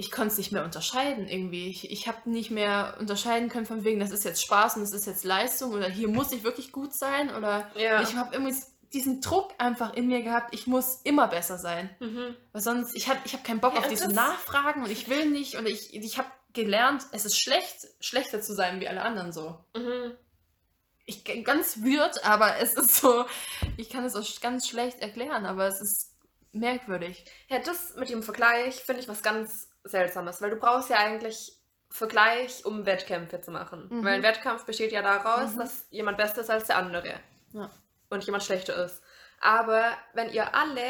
ich 0.00 0.12
konnte 0.12 0.28
es 0.32 0.38
nicht 0.38 0.52
mehr 0.52 0.64
unterscheiden 0.64 1.26
irgendwie. 1.26 1.68
Ich, 1.68 1.90
ich 1.90 2.06
habe 2.06 2.30
nicht 2.30 2.52
mehr 2.52 2.96
unterscheiden 3.00 3.48
können 3.48 3.66
von 3.66 3.82
wegen, 3.82 3.98
das 3.98 4.12
ist 4.12 4.24
jetzt 4.24 4.40
Spaß 4.40 4.76
und 4.76 4.82
das 4.82 4.92
ist 4.92 5.06
jetzt 5.06 5.24
Leistung 5.24 5.72
oder 5.72 5.88
hier 5.88 6.06
muss 6.06 6.30
ich 6.30 6.44
wirklich 6.44 6.70
gut 6.70 6.94
sein 6.94 7.34
oder 7.34 7.68
Ja. 7.74 8.00
ich 8.00 8.14
habe 8.14 8.32
irgendwie 8.32 8.54
diesen 8.92 9.20
Druck 9.20 9.52
einfach 9.58 9.94
in 9.94 10.06
mir 10.06 10.22
gehabt, 10.22 10.54
ich 10.54 10.68
muss 10.68 11.00
immer 11.02 11.26
besser 11.26 11.58
sein. 11.58 11.90
Mhm. 11.98 12.36
Weil 12.52 12.62
sonst, 12.62 12.94
ich 12.94 13.08
habe 13.08 13.18
ich 13.24 13.34
hab 13.34 13.42
keinen 13.42 13.58
Bock 13.58 13.74
Ja, 13.74 13.80
auf 13.80 13.88
diese 13.88 14.08
Nachfragen 14.08 14.84
und 14.84 14.90
ich 14.90 15.08
will 15.08 15.26
nicht 15.26 15.56
und 15.56 15.66
ich, 15.66 15.92
ich 15.92 16.16
habe 16.16 16.28
gelernt, 16.52 17.02
es 17.10 17.24
ist 17.24 17.38
schlecht, 17.38 17.88
schlechter 17.98 18.40
zu 18.40 18.54
sein 18.54 18.80
wie 18.80 18.88
alle 18.88 19.02
anderen 19.02 19.32
so. 19.32 19.58
Mhm. 19.74 20.12
Ich 21.06 21.24
ganz 21.42 21.78
weird, 21.78 22.24
aber 22.24 22.58
es 22.58 22.74
ist 22.74 22.94
so, 22.94 23.24
ich 23.76 23.90
kann 23.90 24.04
es 24.04 24.14
auch 24.14 24.40
ganz 24.40 24.68
schlecht 24.68 25.00
erklären, 25.00 25.44
aber 25.44 25.66
es 25.66 25.80
ist 25.80 26.12
merkwürdig. 26.52 27.24
Ja, 27.48 27.58
das 27.58 27.96
mit 27.96 28.10
dem 28.10 28.22
Vergleich 28.22 28.76
finde 28.76 29.02
ich 29.02 29.08
was 29.08 29.22
ganz 29.22 29.67
Seltsames, 29.88 30.40
weil 30.42 30.50
du 30.50 30.56
brauchst 30.56 30.90
ja 30.90 30.96
eigentlich 30.96 31.52
Vergleich, 31.90 32.64
um 32.66 32.84
Wettkämpfe 32.84 33.40
zu 33.40 33.50
machen. 33.50 33.88
Mhm. 33.90 34.04
Weil 34.04 34.14
ein 34.14 34.22
Wettkampf 34.22 34.64
besteht 34.66 34.92
ja 34.92 35.00
daraus, 35.02 35.54
Mhm. 35.54 35.58
dass 35.60 35.86
jemand 35.90 36.18
besser 36.18 36.42
ist 36.42 36.50
als 36.50 36.66
der 36.66 36.76
andere 36.76 37.14
Ja. 37.54 37.70
und 38.10 38.24
jemand 38.24 38.44
schlechter 38.44 38.84
ist. 38.84 39.02
Aber 39.40 39.82
wenn 40.12 40.30
ihr 40.30 40.54
alle 40.54 40.82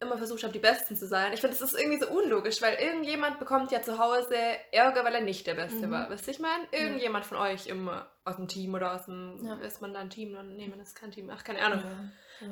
immer 0.00 0.18
versucht 0.18 0.44
habt, 0.44 0.54
die 0.54 0.58
Besten 0.58 0.96
zu 0.96 1.06
sein, 1.06 1.32
ich 1.32 1.40
finde, 1.40 1.56
das 1.56 1.72
ist 1.72 1.78
irgendwie 1.80 1.98
so 2.00 2.08
unlogisch, 2.10 2.60
weil 2.60 2.74
irgendjemand 2.74 3.38
bekommt 3.38 3.72
ja 3.72 3.80
zu 3.80 3.98
Hause 3.98 4.36
Ärger, 4.70 5.02
weil 5.04 5.14
er 5.14 5.20
nicht 5.22 5.46
der 5.46 5.54
Beste 5.54 5.86
Mhm. 5.86 5.90
war. 5.92 6.10
Wisst 6.10 6.26
ihr, 6.26 6.34
ich 6.34 6.40
meine? 6.40 6.64
Irgendjemand 6.72 7.24
von 7.24 7.38
euch 7.38 7.66
immer 7.68 8.10
aus 8.24 8.36
dem 8.36 8.46
Team 8.48 8.74
oder 8.74 8.94
aus 8.94 9.06
dem, 9.06 9.40
Ja. 9.42 9.54
ist 9.60 9.80
man 9.80 9.94
da 9.94 10.00
ein 10.00 10.10
Team? 10.10 10.36
Nee, 10.56 10.68
man 10.68 10.80
ist 10.80 10.94
kein 10.94 11.10
Team. 11.10 11.30
Ach, 11.34 11.42
keine 11.42 11.62
Ahnung. 11.64 11.80
Ja. 11.80 11.90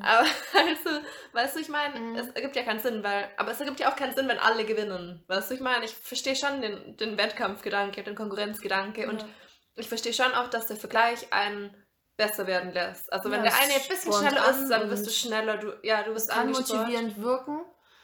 Aber 0.01 0.27
also, 0.55 1.01
weißt 1.33 1.57
du, 1.57 1.61
ich 1.61 1.69
meine, 1.69 1.99
Mhm. 1.99 2.17
es 2.17 2.29
ergibt 2.31 2.57
ja 2.57 2.63
keinen 2.63 2.81
Sinn, 2.81 3.03
weil, 3.03 3.29
aber 3.37 3.51
es 3.53 3.61
ergibt 3.61 3.81
ja 3.81 3.91
auch 3.91 3.97
keinen 3.97 4.15
Sinn, 4.15 4.29
wenn 4.29 4.39
alle 4.39 4.65
gewinnen. 4.65 5.23
Weißt 5.27 5.51
du, 5.51 5.55
ich 5.55 5.61
meine, 5.61 5.85
ich 5.85 5.93
verstehe 5.95 6.37
schon 6.37 6.61
den, 6.61 6.97
den 6.97 7.17
Wettkampfgedanke, 7.19 8.03
den 8.03 8.15
Konkurrenzgedanke 8.15 9.09
und 9.09 9.23
Ja. 9.23 9.29
ich 9.77 9.89
verstehe 9.89 10.13
schon 10.15 10.33
auch, 10.35 10.49
dass 10.49 10.67
der 10.67 10.77
Vergleich 10.77 11.33
einen 11.33 11.75
besser 12.17 12.47
werden 12.47 12.73
lässt. 12.73 13.13
Also 13.13 13.31
wenn 13.31 13.45
Ja, 13.45 13.51
der 13.51 13.55
eine 13.55 13.73
ein 13.75 13.89
bisschen 13.89 14.13
schneller 14.13 14.51
ist, 14.51 14.63
an 14.65 14.71
dann 14.71 14.89
bist 14.91 15.07
du 15.07 15.11
und 15.11 15.17
schneller, 15.17 15.57
du, 15.59 15.75
ja, 15.83 16.03
du 16.03 16.13
bist 16.13 16.31
kann 16.31 16.51
motivierend 16.51 17.21
wirken, 17.21 17.63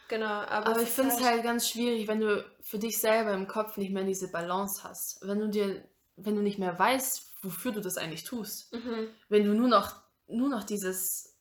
Genau, 0.08 0.24
aber, 0.26 0.68
aber 0.68 0.80
ich 0.80 0.88
finde 0.88 1.14
es 1.14 1.22
halt 1.22 1.42
ganz 1.42 1.68
schwierig, 1.68 2.08
wenn 2.08 2.20
du 2.20 2.42
für 2.62 2.78
dich 2.78 2.98
selber 2.98 3.34
im 3.34 3.46
Kopf 3.46 3.76
nicht 3.76 3.92
mehr 3.92 4.04
diese 4.04 4.30
Balance 4.30 4.82
hast. 4.82 5.20
Wenn 5.20 5.38
du 5.38 5.48
dir 5.48 5.84
wenn 6.20 6.34
du 6.34 6.42
nicht 6.42 6.58
mehr 6.58 6.76
weißt, 6.78 7.34
wofür 7.42 7.72
du 7.72 7.80
das 7.80 7.96
eigentlich 7.96 8.24
tust. 8.24 8.72
Mhm. 8.74 9.08
Wenn 9.28 9.44
du 9.44 9.52
nur 9.54 9.68
noch, 9.68 10.02
nur 10.26 10.48
noch 10.48 10.64
dieses 10.64 11.37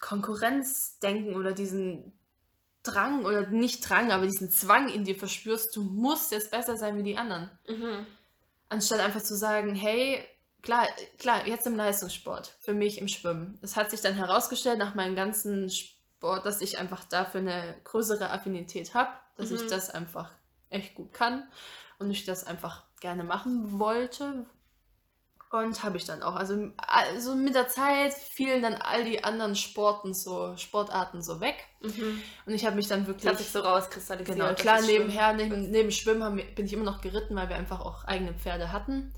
Konkurrenzdenken 0.00 1.36
oder 1.36 1.52
diesen 1.52 2.12
Drang 2.82 3.24
oder 3.24 3.46
nicht 3.48 3.88
Drang, 3.88 4.10
aber 4.10 4.26
diesen 4.26 4.50
Zwang 4.50 4.88
in 4.88 5.04
dir 5.04 5.14
verspürst, 5.16 5.76
du 5.76 5.82
musst 5.82 6.32
jetzt 6.32 6.50
besser 6.50 6.76
sein 6.76 6.96
wie 6.96 7.02
die 7.02 7.18
anderen. 7.18 7.50
Mhm. 7.68 8.06
Anstatt 8.70 9.00
einfach 9.00 9.22
zu 9.22 9.36
sagen, 9.36 9.74
hey, 9.74 10.24
klar, 10.62 10.86
klar, 11.18 11.46
jetzt 11.46 11.66
im 11.66 11.76
Leistungssport, 11.76 12.56
für 12.60 12.72
mich 12.72 12.98
im 12.98 13.08
Schwimmen. 13.08 13.58
Es 13.62 13.76
hat 13.76 13.90
sich 13.90 14.00
dann 14.00 14.14
herausgestellt 14.14 14.78
nach 14.78 14.94
meinem 14.94 15.14
ganzen 15.14 15.68
Sport, 15.70 16.46
dass 16.46 16.60
ich 16.60 16.78
einfach 16.78 17.04
dafür 17.04 17.40
eine 17.40 17.76
größere 17.84 18.30
Affinität 18.30 18.94
habe, 18.94 19.10
dass 19.36 19.50
ich 19.50 19.62
Mhm. 19.62 19.68
das 19.68 19.90
einfach 19.90 20.32
echt 20.70 20.94
gut 20.94 21.12
kann 21.12 21.48
und 21.98 22.10
ich 22.10 22.24
das 22.24 22.44
einfach 22.44 22.84
gerne 23.00 23.24
machen 23.24 23.78
wollte. 23.78 24.46
Und 25.52 25.82
habe 25.82 25.96
ich 25.96 26.04
dann 26.04 26.22
auch. 26.22 26.36
Also, 26.36 26.70
also 26.76 27.34
mit 27.34 27.56
der 27.56 27.66
Zeit 27.66 28.14
fielen 28.14 28.62
dann 28.62 28.74
all 28.74 29.04
die 29.04 29.24
anderen 29.24 29.56
Sporten 29.56 30.14
so, 30.14 30.56
Sportarten 30.56 31.22
so 31.22 31.40
weg. 31.40 31.56
Mhm. 31.82 32.22
Und 32.46 32.54
ich 32.54 32.64
habe 32.64 32.76
mich 32.76 32.86
dann 32.86 33.00
Das 33.00 33.08
wirklich. 33.08 33.28
hat 33.28 33.38
sich 33.38 33.50
so 33.50 33.58
rauskristallisiert. 33.58 34.38
Genau, 34.38 34.54
klar, 34.54 34.80
nebenher, 34.80 35.32
neben, 35.32 35.70
neben 35.70 35.90
Schwimmen 35.90 36.22
haben, 36.22 36.40
bin 36.54 36.66
ich 36.66 36.72
immer 36.72 36.84
noch 36.84 37.00
geritten, 37.00 37.34
weil 37.34 37.48
wir 37.48 37.56
einfach 37.56 37.80
auch 37.80 38.04
eigene 38.04 38.32
Pferde 38.34 38.72
hatten. 38.72 39.12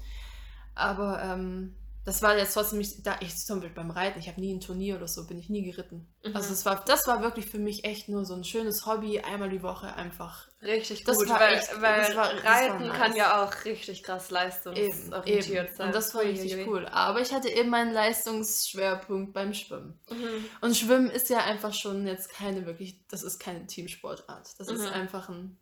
Aber 0.75 1.23
ähm, 1.23 1.77
das 2.05 2.23
war 2.23 2.37
jetzt 2.37 2.55
trotzdem 2.55 2.79
nicht, 2.79 3.07
da 3.07 3.17
ich 3.21 3.37
zum 3.37 3.61
Beispiel 3.61 3.75
beim 3.75 3.91
Reiten, 3.91 4.19
ich 4.19 4.29
habe 4.29 4.41
nie 4.41 4.55
ein 4.55 4.61
Turnier 4.61 4.97
oder 4.97 5.09
so, 5.09 5.27
bin 5.27 5.39
ich 5.39 5.51
nie 5.51 5.63
geritten. 5.63 6.09
Mhm. 6.25 6.35
Also 6.35 6.55
es 6.55 6.65
war, 6.65 6.83
das 6.85 7.07
war 7.07 7.23
wirklich 7.23 7.45
für 7.45 7.59
mich 7.59 7.85
echt 7.85 8.09
nur 8.09 8.25
so 8.25 8.35
ein 8.35 8.45
schönes 8.45 8.87
Hobby, 8.87 9.21
einmal 9.21 9.51
die 9.51 9.63
Woche 9.63 9.95
einfach. 9.95 10.49
Richtig 10.63 11.03
Das 11.03 11.19
gut, 11.19 11.29
war 11.29 11.41
weil, 11.41 11.55
echt- 11.59 11.81
weil 11.81 12.01
das 12.03 12.15
war- 12.17 12.35
das 12.35 12.45
Reiten 12.45 12.87
nice. 12.89 12.97
kann 12.97 13.17
ja 13.17 13.43
auch 13.45 13.65
richtig 13.65 14.03
krass 14.05 14.27
Eben, 14.27 14.35
leistungsorientiert 14.35 15.67
eben. 15.67 15.77
sein. 15.77 15.87
Und 15.89 15.95
das 15.95 16.15
war 16.15 16.23
richtig 16.23 16.53
Uiuiui. 16.55 16.69
cool. 16.69 16.87
Aber 16.87 17.21
ich 17.21 17.33
hatte 17.33 17.49
eben 17.49 17.69
meinen 17.69 17.93
Leistungsschwerpunkt 17.93 19.33
beim 19.33 19.55
Schwimmen. 19.55 19.99
Mhm. 20.09 20.45
Und 20.61 20.77
Schwimmen 20.77 21.11
ist 21.11 21.31
ja 21.31 21.39
einfach 21.39 21.75
schon 21.75 22.07
jetzt 22.07 22.31
keine 22.31 22.65
wirklich, 22.65 23.05
das 23.09 23.25
ist 23.25 23.41
keine 23.41 23.67
Teamsportart. 23.67 24.51
Das 24.61 24.69
ist 24.69 24.81
Mhm. 24.83 24.93
einfach 24.93 25.29
ein 25.29 25.59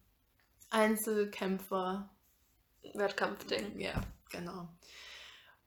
Einzelkämpfer, 0.69 2.11
Wettkampfding. 2.95 3.79
Ja, 3.81 3.95
genau. 4.31 4.69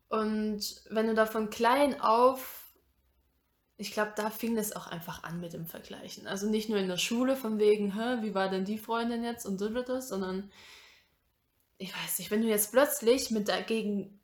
Und 0.09 0.61
wenn 0.89 1.07
du 1.07 1.13
da 1.15 1.25
von 1.25 1.49
klein 1.49 1.99
auf, 1.99 2.62
ich 3.77 3.91
glaube, 3.91 4.13
da 4.15 4.29
fing 4.29 4.55
das 4.55 4.75
auch 4.75 4.87
einfach 4.87 5.23
an 5.23 5.39
mit 5.39 5.53
dem 5.53 5.65
Vergleichen. 5.65 6.27
Also 6.27 6.47
nicht 6.49 6.69
nur 6.69 6.77
in 6.77 6.87
der 6.87 6.97
Schule 6.97 7.35
von 7.35 7.59
wegen, 7.59 7.95
Hä, 7.95 8.21
wie 8.21 8.35
war 8.35 8.49
denn 8.49 8.65
die 8.65 8.77
Freundin 8.77 9.23
jetzt 9.23 9.45
und 9.45 9.57
so 9.57 9.69
das, 9.69 10.09
sondern 10.09 10.51
ich 11.77 11.93
weiß 11.93 12.19
nicht, 12.19 12.31
wenn 12.31 12.41
du 12.41 12.47
jetzt 12.47 12.71
plötzlich 12.71 13.31
mit 13.31 13.49
dagegen 13.49 14.19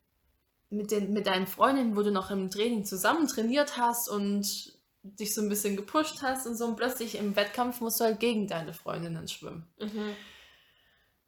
mit, 0.70 0.92
den, 0.92 1.14
mit 1.14 1.28
deinen 1.28 1.48
Freundinnen, 1.48 1.96
wo 1.96 2.04
du 2.04 2.12
noch 2.12 2.32
im 2.32 2.50
Training 2.50 2.86
zusammen 2.86 3.28
trainiert 3.28 3.78
hast 3.78 4.08
und 4.08 4.78
dich 5.02 5.34
so 5.34 5.42
ein 5.42 5.50
bisschen 5.50 5.76
gepusht 5.76 6.22
hast 6.22 6.46
und 6.46 6.56
so 6.56 6.66
und 6.66 6.76
plötzlich 6.76 7.16
im 7.16 7.36
Wettkampf 7.36 7.82
musst 7.82 8.00
du 8.00 8.04
halt 8.04 8.20
gegen 8.20 8.48
deine 8.48 8.74
Freundinnen 8.74 9.28
schwimmen. 9.28 9.68
Mhm. 9.80 10.16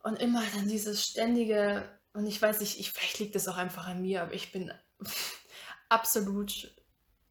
Und 0.03 0.19
immer 0.19 0.43
dann 0.55 0.67
dieses 0.67 1.03
ständige, 1.03 1.87
und 2.13 2.27
ich 2.27 2.41
weiß 2.41 2.59
nicht, 2.59 2.79
ich, 2.79 2.91
vielleicht 2.91 3.19
liegt 3.19 3.35
das 3.35 3.47
auch 3.47 3.57
einfach 3.57 3.87
an 3.87 4.01
mir, 4.01 4.21
aber 4.21 4.33
ich 4.33 4.51
bin 4.51 4.71
absolut, 5.89 6.71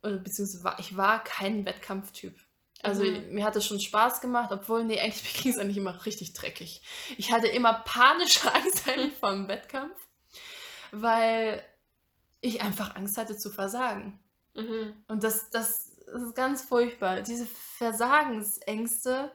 beziehungsweise 0.03 0.65
war, 0.65 0.79
ich 0.79 0.97
war 0.97 1.23
kein 1.25 1.65
Wettkampftyp. 1.65 2.35
Also 2.83 3.05
Mhm. 3.05 3.35
mir 3.35 3.45
hat 3.45 3.57
es 3.57 3.67
schon 3.67 3.79
Spaß 3.81 4.23
gemacht, 4.23 4.51
obwohl, 4.53 4.85
nee, 4.85 4.99
eigentlich 5.01 5.35
ging 5.43 5.53
es 5.53 5.59
eigentlich 5.59 5.77
immer 5.77 6.05
richtig 6.07 6.33
dreckig. 6.33 6.81
Ich 7.19 7.31
hatte 7.33 7.47
immer 7.49 7.75
panische 7.85 8.53
Angst 8.55 8.89
eigentlich 8.89 9.15
vor 9.15 9.33
dem 9.33 9.49
Wettkampf, 9.49 9.97
weil 10.93 11.63
ich 12.41 12.63
einfach 12.63 12.97
Angst 12.97 13.19
hatte 13.19 13.37
zu 13.37 13.51
versagen. 13.51 14.19
Mhm. 14.55 14.95
Und 15.09 15.23
das, 15.25 15.51
das 15.51 15.89
ist 16.07 16.35
ganz 16.35 16.63
furchtbar. 16.63 17.21
Diese 17.21 17.47
Versagensängste, 17.77 19.31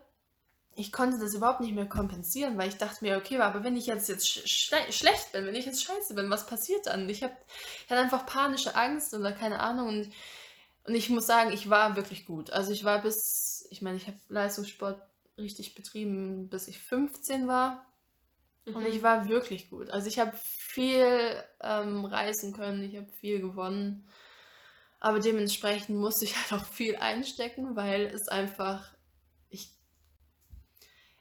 ich 0.76 0.92
konnte 0.92 1.20
das 1.20 1.34
überhaupt 1.34 1.62
nicht 1.62 1.74
mehr 1.74 1.86
kompensieren, 1.88 2.58
weil 2.58 2.68
ich 2.70 2.78
dachte 2.78 3.04
mir, 3.06 3.18
okay, 3.18 3.38
aber 3.40 3.64
wenn 3.64 3.78
ich 3.78 3.86
jetzt, 3.86 4.10
jetzt 4.10 4.28
sch 4.28 4.46
schle 4.48 4.92
schlecht 4.92 5.32
bin, 5.32 5.46
wenn 5.46 5.56
ich 5.56 5.66
jetzt 5.66 5.84
scheiße 5.84 6.16
bin, 6.16 6.30
was 6.30 6.48
passiert 6.48 6.88
dann? 6.88 7.08
Ich, 7.08 7.24
hab, 7.24 7.32
ich 7.86 7.92
hatte 7.92 8.02
einfach 8.02 8.26
panische 8.26 8.76
Angst 8.76 9.14
oder 9.14 9.32
keine 9.32 9.60
Ahnung. 9.60 9.88
Und, 9.88 10.14
und 10.86 10.96
ich 10.96 11.10
muss 11.10 11.28
sagen, 11.28 11.52
ich 11.52 11.70
war 11.70 11.96
wirklich 11.96 12.26
gut. 12.26 12.52
Also 12.52 12.72
ich 12.72 12.84
war 12.84 13.02
bis, 13.02 13.68
ich 13.72 13.82
meine, 13.82 13.98
ich 13.98 14.08
habe 14.08 14.18
Leistungssport 14.30 15.02
richtig 15.38 15.76
betrieben, 15.76 16.50
bis 16.50 16.68
ich 16.68 16.80
15 16.80 17.48
war. 17.48 17.86
Und 18.74 18.84
Mhm. 18.84 18.88
ich 18.88 19.04
war 19.04 19.30
wirklich 19.30 19.70
gut. 19.70 19.90
Also 19.92 20.08
ich 20.08 20.20
habe 20.20 20.38
viel 20.38 21.44
ähm, 21.62 22.06
reisen 22.06 22.54
können, 22.54 22.84
ich 22.84 22.98
habe 22.98 23.12
viel 23.12 23.42
gewonnen. 23.42 24.08
Aber 25.00 25.20
dementsprechend 25.20 25.98
musste 25.98 26.26
ich 26.26 26.36
halt 26.52 26.62
auch 26.62 26.68
viel 26.68 26.96
einstecken, 26.98 27.76
weil 27.76 28.04
es 28.08 28.28
einfach, 28.28 28.94
ich, 29.50 29.72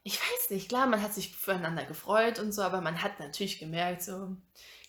ich 0.02 0.18
weiß 0.20 0.50
nicht, 0.50 0.68
klar, 0.68 0.86
man 0.86 1.02
hat 1.02 1.14
sich 1.14 1.34
füreinander 1.34 1.84
gefreut 1.84 2.38
und 2.38 2.52
so, 2.52 2.62
aber 2.62 2.80
man 2.80 3.02
hat 3.02 3.20
natürlich 3.20 3.58
gemerkt, 3.58 4.02
so 4.02 4.36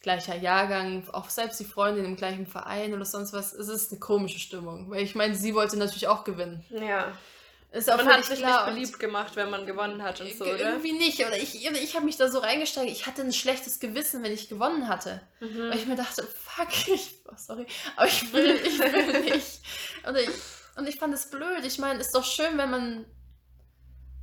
gleicher 0.06 0.36
Jahrgang, 0.36 1.04
auch 1.12 1.30
selbst 1.32 1.60
die 1.60 1.66
Freundin 1.66 2.06
im 2.06 2.16
gleichen 2.16 2.46
Verein 2.46 2.94
oder 2.94 3.06
sonst 3.06 3.34
was, 3.34 3.54
es 3.54 3.68
ist 3.68 3.92
eine 3.92 4.00
komische 4.00 4.38
Stimmung. 4.40 4.90
Weil 4.92 5.02
ich 5.04 5.16
meine, 5.16 5.34
sie 5.36 5.56
wollte 5.56 5.78
natürlich 5.78 6.08
auch 6.08 6.24
gewinnen. 6.24 6.64
Ja. 6.70 7.12
Ist 7.72 7.92
auch 7.92 7.98
Man 7.98 8.08
hat 8.08 8.24
sich 8.24 8.38
klar. 8.40 8.62
nicht 8.62 8.68
und- 8.70 8.76
beliebt 8.76 9.00
gemacht, 9.00 9.36
wenn 9.36 9.50
man 9.50 9.66
gewonnen 9.66 10.02
hat 10.04 10.22
und 10.22 10.32
so, 10.32 10.46
Ge- 10.46 10.54
oder? 10.54 10.70
Irgendwie 10.70 10.94
nicht. 10.94 11.20
Oder 11.20 11.36
ich, 11.38 11.66
ich 11.66 11.96
habe 11.96 12.06
mich 12.06 12.16
da 12.18 12.30
so 12.30 12.38
reingesteigert. 12.40 12.92
Ich 12.96 13.06
hatte 13.08 13.24
ein 13.24 13.34
schlechtes 13.34 13.80
Gewissen, 13.80 14.22
wenn 14.24 14.32
ich 14.32 14.48
gewonnen 14.48 14.88
hatte. 14.88 15.22
Mhm. 15.42 15.70
Weil 15.72 15.78
ich 15.78 15.86
mir 15.88 15.96
dachte, 15.98 16.24
fuck, 16.24 16.70
ich, 16.94 17.16
oh, 17.28 17.34
sorry, 17.36 17.66
aber 17.98 18.08
ich 18.08 18.32
will, 18.32 18.62
ich 18.64 18.80
will 18.80 19.22
nicht. 19.34 19.60
Oder 20.08 20.22
ich, 20.22 20.30
und 20.78 20.88
ich 20.88 20.98
fand 20.98 21.14
es 21.16 21.30
blöd. 21.32 21.66
Ich 21.66 21.80
meine, 21.80 22.00
ist 22.00 22.14
doch 22.16 22.24
schön, 22.24 22.58
wenn 22.58 22.70
man 22.70 23.06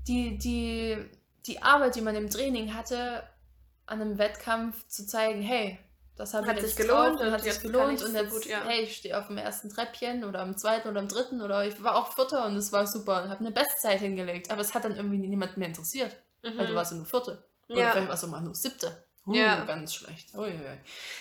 die, 0.08 0.38
die, 0.38 0.96
die 1.46 1.60
Arbeit, 1.62 1.96
die 1.96 2.00
man 2.02 2.14
im 2.14 2.30
Training 2.30 2.72
hatte, 2.74 3.22
an 3.92 4.00
einem 4.00 4.18
Wettkampf 4.18 4.86
zu 4.88 5.06
zeigen, 5.06 5.42
hey, 5.42 5.78
das 6.16 6.34
Hat 6.34 6.46
ich 6.56 6.62
sich 6.62 6.76
gelohnt 6.76 7.20
und 7.20 7.30
hat 7.32 7.42
sich 7.42 7.60
gelohnt 7.60 8.02
und 8.02 8.12
so 8.12 8.18
jetzt, 8.18 8.30
gut, 8.30 8.44
ja. 8.46 8.62
hey, 8.64 8.82
ich 8.82 8.96
stehe 8.96 9.18
auf 9.18 9.28
dem 9.28 9.38
ersten 9.38 9.70
Treppchen 9.70 10.24
oder 10.24 10.40
am 10.40 10.56
zweiten 10.56 10.88
oder 10.88 11.00
am 11.00 11.08
dritten 11.08 11.40
oder 11.40 11.64
ich 11.64 11.82
war 11.82 11.96
auch 11.96 12.12
Vierter 12.14 12.44
und 12.46 12.56
es 12.56 12.70
war 12.72 12.86
super 12.86 13.22
und 13.22 13.30
habe 13.30 13.40
eine 13.40 13.50
Bestzeit 13.50 14.00
hingelegt, 14.00 14.50
aber 14.50 14.60
es 14.60 14.74
hat 14.74 14.84
dann 14.84 14.94
irgendwie 14.96 15.18
niemand 15.18 15.56
mehr 15.56 15.68
interessiert, 15.68 16.16
weil 16.42 16.66
du 16.66 16.72
Mhm. 16.72 16.76
warst 16.76 16.92
ja 16.92 16.96
nur 16.98 17.06
Vierte. 17.06 17.44
Oder 17.68 17.80
Ja. 17.80 17.90
vielleicht 17.92 18.08
warst 18.08 18.22
du 18.24 18.26
mal 18.28 18.40
nur 18.42 18.54
Siebte. 18.54 19.04
Uh, 19.26 19.34
Ja. 19.36 19.64
Ganz 19.64 19.94
schlecht. 19.94 20.34
Uiuiui. 20.34 20.52
Ja, 20.64 20.78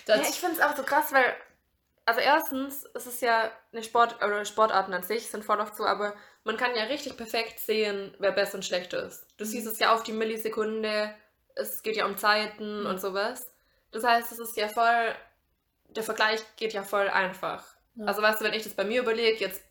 Das, 0.07 0.29
ich 0.29 0.39
finde 0.39 0.55
es 0.57 0.61
auch 0.61 0.75
so 0.75 0.83
krass, 0.83 1.11
weil, 1.13 1.35
also 2.05 2.19
erstens, 2.19 2.83
es 2.93 3.05
ist 3.07 3.21
ja 3.21 3.49
eine 3.71 3.83
Sport, 3.83 4.17
oder 4.23 4.43
Sportarten 4.43 4.93
an 4.93 5.03
sich 5.03 5.29
sind 5.29 5.45
voll 5.45 5.59
oft 5.61 5.75
so, 5.77 5.85
aber 5.85 6.15
man 6.43 6.57
kann 6.57 6.75
ja 6.75 6.83
richtig 6.83 7.15
perfekt 7.15 7.59
sehen, 7.59 8.13
wer 8.19 8.31
besser 8.33 8.55
und 8.55 8.65
schlechter 8.65 9.03
ist. 9.05 9.25
Du 9.37 9.45
Mhm. 9.45 9.49
siehst 9.49 9.67
es 9.67 9.79
ja 9.79 9.93
auf 9.93 10.03
die 10.03 10.11
Millisekunde, 10.13 11.13
es 11.55 11.83
geht 11.83 11.95
ja 11.95 12.05
um 12.05 12.17
Zeiten 12.17 12.81
Mhm. 12.81 12.85
und 12.87 13.01
sowas. 13.01 13.45
Das 13.91 14.03
heißt, 14.03 14.31
es 14.31 14.39
ist 14.39 14.57
ja 14.57 14.67
voll, 14.69 15.13
der 15.89 16.03
Vergleich 16.03 16.39
geht 16.55 16.73
ja 16.73 16.83
voll 16.83 17.09
einfach. 17.09 17.65
Ja. 17.95 18.05
Also 18.05 18.21
weißt 18.21 18.39
du, 18.41 18.45
wenn 18.45 18.53
ich 18.53 18.63
das 18.63 18.73
bei 18.73 18.83
mir 18.85 19.01
überlege, 19.01 19.39
jetzt 19.43 19.61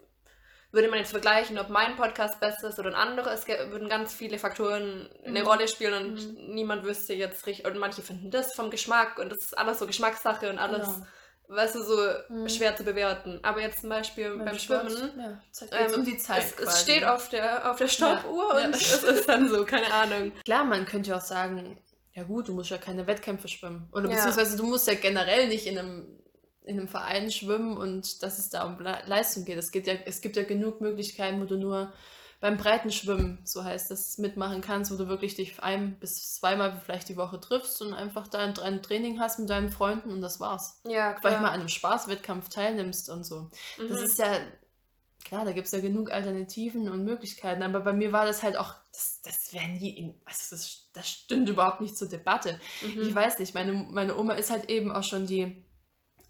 würde 0.73 0.89
man 0.89 0.99
jetzt 1.01 1.11
vergleichen, 1.11 1.59
ob 1.59 1.69
mein 1.69 1.97
Podcast 1.97 2.39
besser 2.39 2.69
ist 2.69 2.79
oder 2.79 2.91
ein 2.91 2.95
anderer, 2.95 3.33
es 3.33 3.49
würden 3.49 3.89
ganz 3.89 4.15
viele 4.15 4.39
Faktoren 4.39 5.11
eine 5.25 5.41
Mhm. 5.41 5.47
Rolle 5.47 5.67
spielen 5.69 5.95
und 5.95 6.49
niemand 6.49 6.85
wüsste 6.85 7.13
jetzt 7.15 7.45
richtig, 7.47 7.67
und 7.67 7.77
manche 7.79 8.03
finden 8.03 8.31
das 8.31 8.55
vom 8.55 8.71
Geschmack 8.71 9.19
und 9.19 9.31
das 9.31 9.39
ist 9.39 9.59
alles 9.59 9.79
so 9.81 9.87
Geschmackssache 9.87 10.49
und 10.49 10.59
alles, 10.59 10.87
Genau. 10.87 11.07
Weißt 11.51 11.75
du, 11.75 11.83
so 11.83 11.97
Mhm. 12.29 12.49
schwer 12.49 12.77
zu 12.77 12.85
bewerten. 12.85 13.41
Aber 13.43 13.61
jetzt 13.61 13.81
zum 13.81 13.91
Beispiel 13.91 14.37
beim, 14.39 14.59
Sport, 14.59 14.91
Schwimmen, 14.91 15.13
Ja, 15.19 15.79
ähm, 15.79 15.95
um 15.95 16.05
die 16.05 16.17
Zeit. 16.19 16.45
es, 16.59 16.67
es 16.67 16.81
steht 16.83 17.05
auf 17.05 17.29
der, 17.29 17.71
auf 17.71 17.77
der 17.79 17.89
Stoppuhr 17.89 18.59
Ja. 18.61 18.67
und 18.67 18.75
es 18.75 19.03
ist 19.03 19.29
dann 19.29 19.49
so, 19.49 19.65
keine 19.65 19.93
Ahnung. 19.93 20.33
Klar, 20.45 20.65
man 20.65 20.87
könnte 20.87 21.11
ja 21.11 21.17
auch 21.17 21.21
sagen, 21.23 21.79
ja 22.13 22.23
gut, 22.25 22.49
du 22.49 22.55
musst 22.55 22.71
ja 22.71 22.79
keine 22.79 23.07
Wettkämpfe 23.07 23.49
schwimmen. 23.49 23.89
Oder 23.93 24.09
beziehungsweise 24.09 24.57
du 24.57 24.65
musst 24.65 24.87
ja 24.87 24.95
generell 24.95 25.49
nicht 25.49 25.67
in 25.67 25.79
einem, 25.79 26.19
in 26.65 26.79
einem 26.79 26.89
Verein 26.89 27.31
schwimmen 27.31 27.77
und 27.77 28.23
dass 28.23 28.39
es 28.39 28.49
da 28.51 28.65
um 28.65 28.79
Le 28.81 28.99
Leistung 29.07 29.45
geht. 29.45 29.59
Es, 29.59 29.71
geht 29.73 29.87
ja, 29.87 29.95
es 30.07 30.21
gibt 30.21 30.37
ja 30.37 30.43
genug 30.45 30.81
Möglichkeiten, 30.81 31.41
wo 31.41 31.45
du 31.47 31.57
nur 31.57 31.93
beim 32.41 32.57
Breitenschwimmen, 32.57 33.39
so 33.45 33.63
heißt 33.65 33.91
das, 33.91 34.17
mitmachen 34.17 34.63
kannst, 34.63 34.91
wo 34.91 34.97
du 34.97 35.09
wirklich 35.09 35.35
dich 35.35 35.63
ein 35.63 35.99
bis 35.99 36.35
zweimal 36.37 36.81
vielleicht 36.85 37.11
die 37.11 37.17
Woche 37.19 37.39
triffst 37.39 37.83
und 37.83 37.93
einfach 37.93 38.29
da 38.29 38.39
ein, 38.39 38.83
Training 38.83 39.21
hast 39.21 39.39
mit 39.39 39.51
deinen 39.51 39.71
Freunden 39.71 40.11
und 40.11 40.23
das 40.23 40.41
war's. 40.41 40.81
Ja, 40.89 41.17
Vielleicht 41.21 41.43
mal 41.43 41.49
an 41.49 41.61
einem 41.61 41.69
Spaßwettkampf 41.69 42.49
teilnimmst 42.49 43.11
und 43.11 43.25
so. 43.25 43.51
Das 43.79 43.99
Mhm. 43.99 44.05
ist 44.05 44.19
ja, 44.19 44.39
klar, 45.25 45.45
da 45.45 45.53
gibt 45.53 45.67
es 45.67 45.73
ja 45.73 45.81
genug 45.81 46.11
Alternativen 46.11 46.89
und 46.89 47.05
Möglichkeiten, 47.05 47.63
aber 47.63 47.81
bei 47.81 47.93
mir 47.93 48.11
war 48.13 48.25
das 48.25 48.43
halt 48.43 48.57
auch, 48.57 48.75
das, 48.91 49.21
das 49.23 49.53
wäre 49.53 49.69
nie, 49.69 49.91
in, 49.91 50.15
also 50.25 50.57
das, 50.57 50.89
das 50.95 51.09
stünde 51.09 51.53
überhaupt 51.53 51.83
nicht 51.83 51.97
zur 51.97 52.09
Debatte. 52.09 52.59
Mhm. 52.83 53.03
Ich 53.03 53.15
weiß 53.15 53.39
nicht, 53.39 53.55
meine, 53.55 53.73
meine 53.73 54.17
Oma 54.17 54.33
ist 54.33 54.51
halt 54.51 54.71
eben 54.71 54.91
auch 54.91 55.05
schon 55.05 55.27
die 55.27 55.63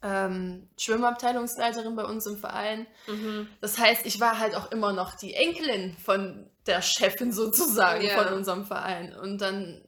ähm, 0.03 0.69
Schwimmabteilungsleiterin 0.79 1.95
bei 1.97 2.05
uns 2.05 2.27
im 2.27 2.39
Verein. 2.39 2.87
Mhm. 3.07 3.49
Das 3.61 3.79
heißt, 3.79 4.07
ich 4.07 4.19
war 4.21 4.39
halt 4.39 4.55
auch 4.55 4.71
immer 4.73 4.93
noch 4.93 5.15
die 5.15 5.35
Enkelin 5.35 5.97
von 5.99 6.49
der 6.67 6.83
Chefin 6.83 7.33
sozusagen 7.33 8.05
Ja. 8.05 8.23
von 8.23 8.33
unserem 8.35 8.65
Verein. 8.65 9.15
Und 9.15 9.39
dann 9.41 9.83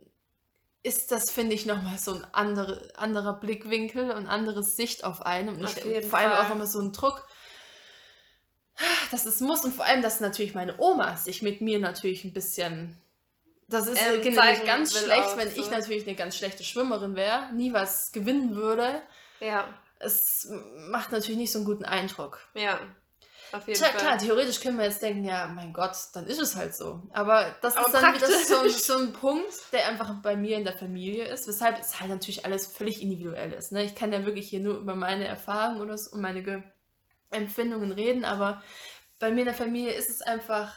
ist 0.82 1.12
das, 1.12 1.30
finde 1.30 1.54
ich, 1.54 1.64
nochmal 1.64 1.96
so 1.98 2.14
ein 2.14 2.26
andere, 2.32 2.90
anderer 2.96 3.34
Blickwinkel 3.38 4.10
und 4.10 4.26
anderes 4.26 4.76
Sicht 4.76 5.04
auf 5.04 5.22
einen. 5.24 5.50
Und 5.50 5.64
Auf 5.64 5.76
ich, 5.76 6.06
vor 6.06 6.18
allem 6.18 6.32
Fall. 6.32 6.46
auch 6.46 6.50
immer 6.50 6.66
so 6.66 6.80
ein 6.80 6.92
Druck, 6.92 7.26
dass 9.10 9.26
es 9.26 9.40
muss. 9.40 9.64
Und 9.64 9.74
vor 9.74 9.84
allem, 9.84 10.02
dass 10.02 10.20
natürlich 10.20 10.54
meine 10.54 10.74
Oma 10.78 11.16
sich 11.16 11.42
mit 11.42 11.60
mir 11.60 11.78
natürlich 11.78 12.24
ein 12.24 12.32
bisschen. 12.32 12.98
Das 13.68 13.86
ist 13.86 13.98
Ähm, 14.02 14.34
ganz 14.66 14.92
schlecht, 14.98 15.22
auch 15.22 15.36
wenn 15.36 15.48
so. 15.50 15.60
ich 15.60 15.70
natürlich 15.70 16.06
eine 16.06 16.16
ganz 16.16 16.36
schlechte 16.36 16.64
Schwimmerin 16.64 17.14
wäre, 17.14 17.52
nie 17.54 17.72
was 17.72 18.12
gewinnen 18.12 18.54
würde. 18.56 19.00
Ja, 19.40 19.66
Es 20.02 20.48
macht 20.88 21.12
natürlich 21.12 21.38
nicht 21.38 21.52
so 21.52 21.58
einen 21.60 21.66
guten 21.66 21.84
Eindruck. 21.84 22.40
ja. 22.54 22.78
Auf 23.54 23.68
jeden 23.68 23.78
Tja, 23.78 23.88
Fall. 23.90 24.00
klar, 24.00 24.16
theoretisch 24.18 24.60
können 24.60 24.78
wir 24.78 24.86
jetzt 24.86 25.02
denken, 25.02 25.24
ja, 25.24 25.46
mein 25.46 25.74
Gott, 25.74 25.94
dann 26.14 26.26
ist 26.26 26.40
es 26.40 26.56
halt 26.56 26.74
so. 26.74 27.02
Aber 27.12 27.54
das 27.60 27.76
Aber 27.76 27.86
ist 27.86 27.92
dann 27.92 28.14
wieder 28.14 28.26
so, 28.26 28.54
ein- 28.56 28.62
praktisch. 28.62 28.82
so 28.82 28.96
ein 28.96 29.12
Punkt, 29.12 29.52
der 29.72 29.88
einfach 29.88 30.22
bei 30.22 30.36
mir 30.36 30.56
in 30.56 30.64
der 30.64 30.72
Familie 30.72 31.26
ist, 31.26 31.46
weshalb 31.46 31.78
es 31.78 32.00
halt 32.00 32.08
natürlich 32.08 32.46
alles 32.46 32.66
völlig 32.66 33.02
individuell 33.02 33.52
ist. 33.52 33.70
Ne? 33.70 33.84
Ich 33.84 33.94
kann 33.94 34.10
ja 34.10 34.24
wirklich 34.24 34.48
hier 34.48 34.60
nur 34.60 34.78
über 34.78 34.94
meine 34.94 35.26
Erfahrungen 35.26 35.82
oder 35.82 35.98
so, 35.98 36.12
und 36.12 36.22
meine 36.22 36.42
Ge 36.42 36.62
Empfindungen 37.30 37.92
reden, 37.92 38.24
aber 38.24 38.62
bei 39.18 39.30
mir 39.30 39.40
in 39.40 39.46
der 39.46 39.54
Familie 39.54 39.92
ist 39.92 40.08
es 40.08 40.22
einfach, 40.22 40.74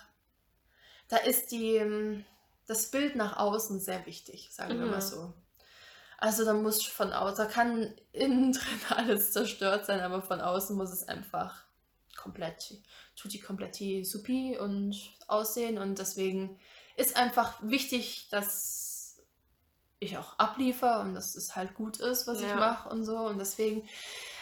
da 1.08 1.16
ist 1.16 1.52
die, 1.52 1.76
ähm, 1.78 2.26
das 2.68 2.92
Bild 2.92 3.16
nach 3.16 3.38
außen 3.38 3.80
sehr 3.80 4.06
wichtig, 4.06 4.50
sagen 4.52 4.78
wir 4.80 4.86
Mhm. 4.86 4.92
mal 4.92 5.02
so. 5.02 5.34
Also 6.17 6.45
da 6.45 6.54
muss 6.54 6.84
von 6.86 7.12
außen, 7.13 7.38
da 7.45 7.51
kann 7.51 7.93
innen 8.12 8.51
drin 8.54 8.80
alles 8.89 9.32
zerstört 9.32 9.86
sein, 9.86 9.99
aber 9.99 10.21
von 10.21 10.41
außen 10.41 10.75
muss 10.75 10.91
es 10.91 11.08
einfach 11.08 11.65
komplett, 12.15 12.75
tutti 13.15 13.39
kompletti 13.39 14.04
supi 14.06 14.58
und 14.58 14.95
aussehen 15.28 15.78
und 15.78 15.99
deswegen 15.99 16.60
ist 16.95 17.17
einfach 17.17 17.60
wichtig, 17.62 18.30
dass 18.30 19.21
ich 19.99 20.17
auch 20.17 20.38
abliefer 20.39 21.01
und 21.01 21.13
dass 21.15 21.36
es 21.36 21.56
halt 21.56 21.73
gut 21.75 21.97
ist, 21.99 22.28
was 22.28 22.39
ich 22.41 22.47
Ja. 22.49 22.56
mache 22.56 22.89
und 22.89 23.04
so 23.04 23.17
und 23.17 23.38
deswegen 23.38 23.88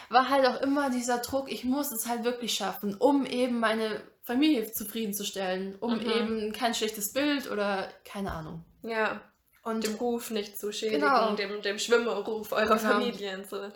war 0.08 0.28
halt 0.28 0.46
auch 0.46 0.60
immer 0.60 0.90
dieser 0.90 1.18
Druck, 1.18 1.50
ich 1.50 1.64
muss 1.64 1.90
es 1.90 2.06
halt 2.06 2.24
wirklich 2.24 2.54
schaffen, 2.54 2.94
um 2.94 3.26
eben 3.26 3.58
meine 3.60 4.00
Familie 4.22 4.70
zufriedenzustellen, 4.70 5.76
um 5.76 5.96
Mhm. 5.96 6.00
eben 6.00 6.52
kein 6.52 6.74
schlechtes 6.74 7.12
Bild 7.12 7.50
oder 7.50 7.88
keine 8.04 8.32
Ahnung. 8.32 8.64
Ja, 8.82 9.20
Und 9.64 9.84
dem 9.84 9.94
Ruf 9.96 10.30
nicht 10.30 10.58
zu 10.58 10.72
schädigen, 10.72 11.00
Genau. 11.00 11.34
dem, 11.34 11.62
dem 11.62 11.78
Schwimmerruf 11.78 12.52
eurer 12.52 12.76
Genau. 12.76 12.92
Familie 12.92 13.38
und 13.38 13.48
so. 13.48 13.70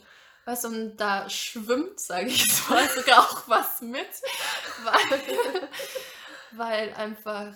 Weißt 0.44 0.64
du, 0.64 0.68
und 0.68 0.96
da 0.96 1.28
schwimmt, 1.28 1.98
sage 2.00 2.28
ich 2.28 2.46
mal, 2.68 2.86
sogar 2.94 3.18
auch 3.20 3.48
was 3.48 3.80
mit, 3.82 4.06
weil, 4.84 5.68
weil 6.52 6.94
einfach, 6.94 7.52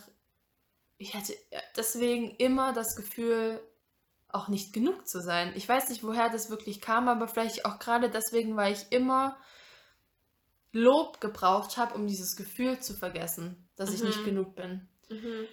ich 0.99 1.14
hatte 1.14 1.35
deswegen 1.77 2.31
immer 2.37 2.73
das 2.73 2.97
Gefühl, 2.97 3.61
auch 4.29 4.49
nicht 4.49 4.73
genug 4.73 5.07
zu 5.07 5.21
sein. 5.21 5.53
Ich 5.57 5.68
weiß 5.68 5.90
nicht, 5.90 6.03
woher 6.05 6.31
das 6.31 6.49
wirklich 6.49 6.81
kam, 6.81 7.07
aber 7.09 7.29
vielleicht 7.29 7.66
auch 7.66 7.79
gerade 7.79 8.09
deswegen, 8.09 8.57
weil 8.57 8.73
ich 8.73 8.87
immer 8.90 9.37
Lob 10.73 11.21
gebraucht 11.21 11.77
habe, 11.77 11.95
um 11.95 12.07
dieses 12.07 12.35
Gefühl 12.35 12.81
zu 12.81 12.95
vergessen, 12.95 13.68
dass 13.77 13.92
ich 13.92 14.01
Mhm. 14.01 14.07
nicht 14.07 14.25
genug 14.25 14.55
bin. 14.55 14.88
Mhm. 15.11 15.47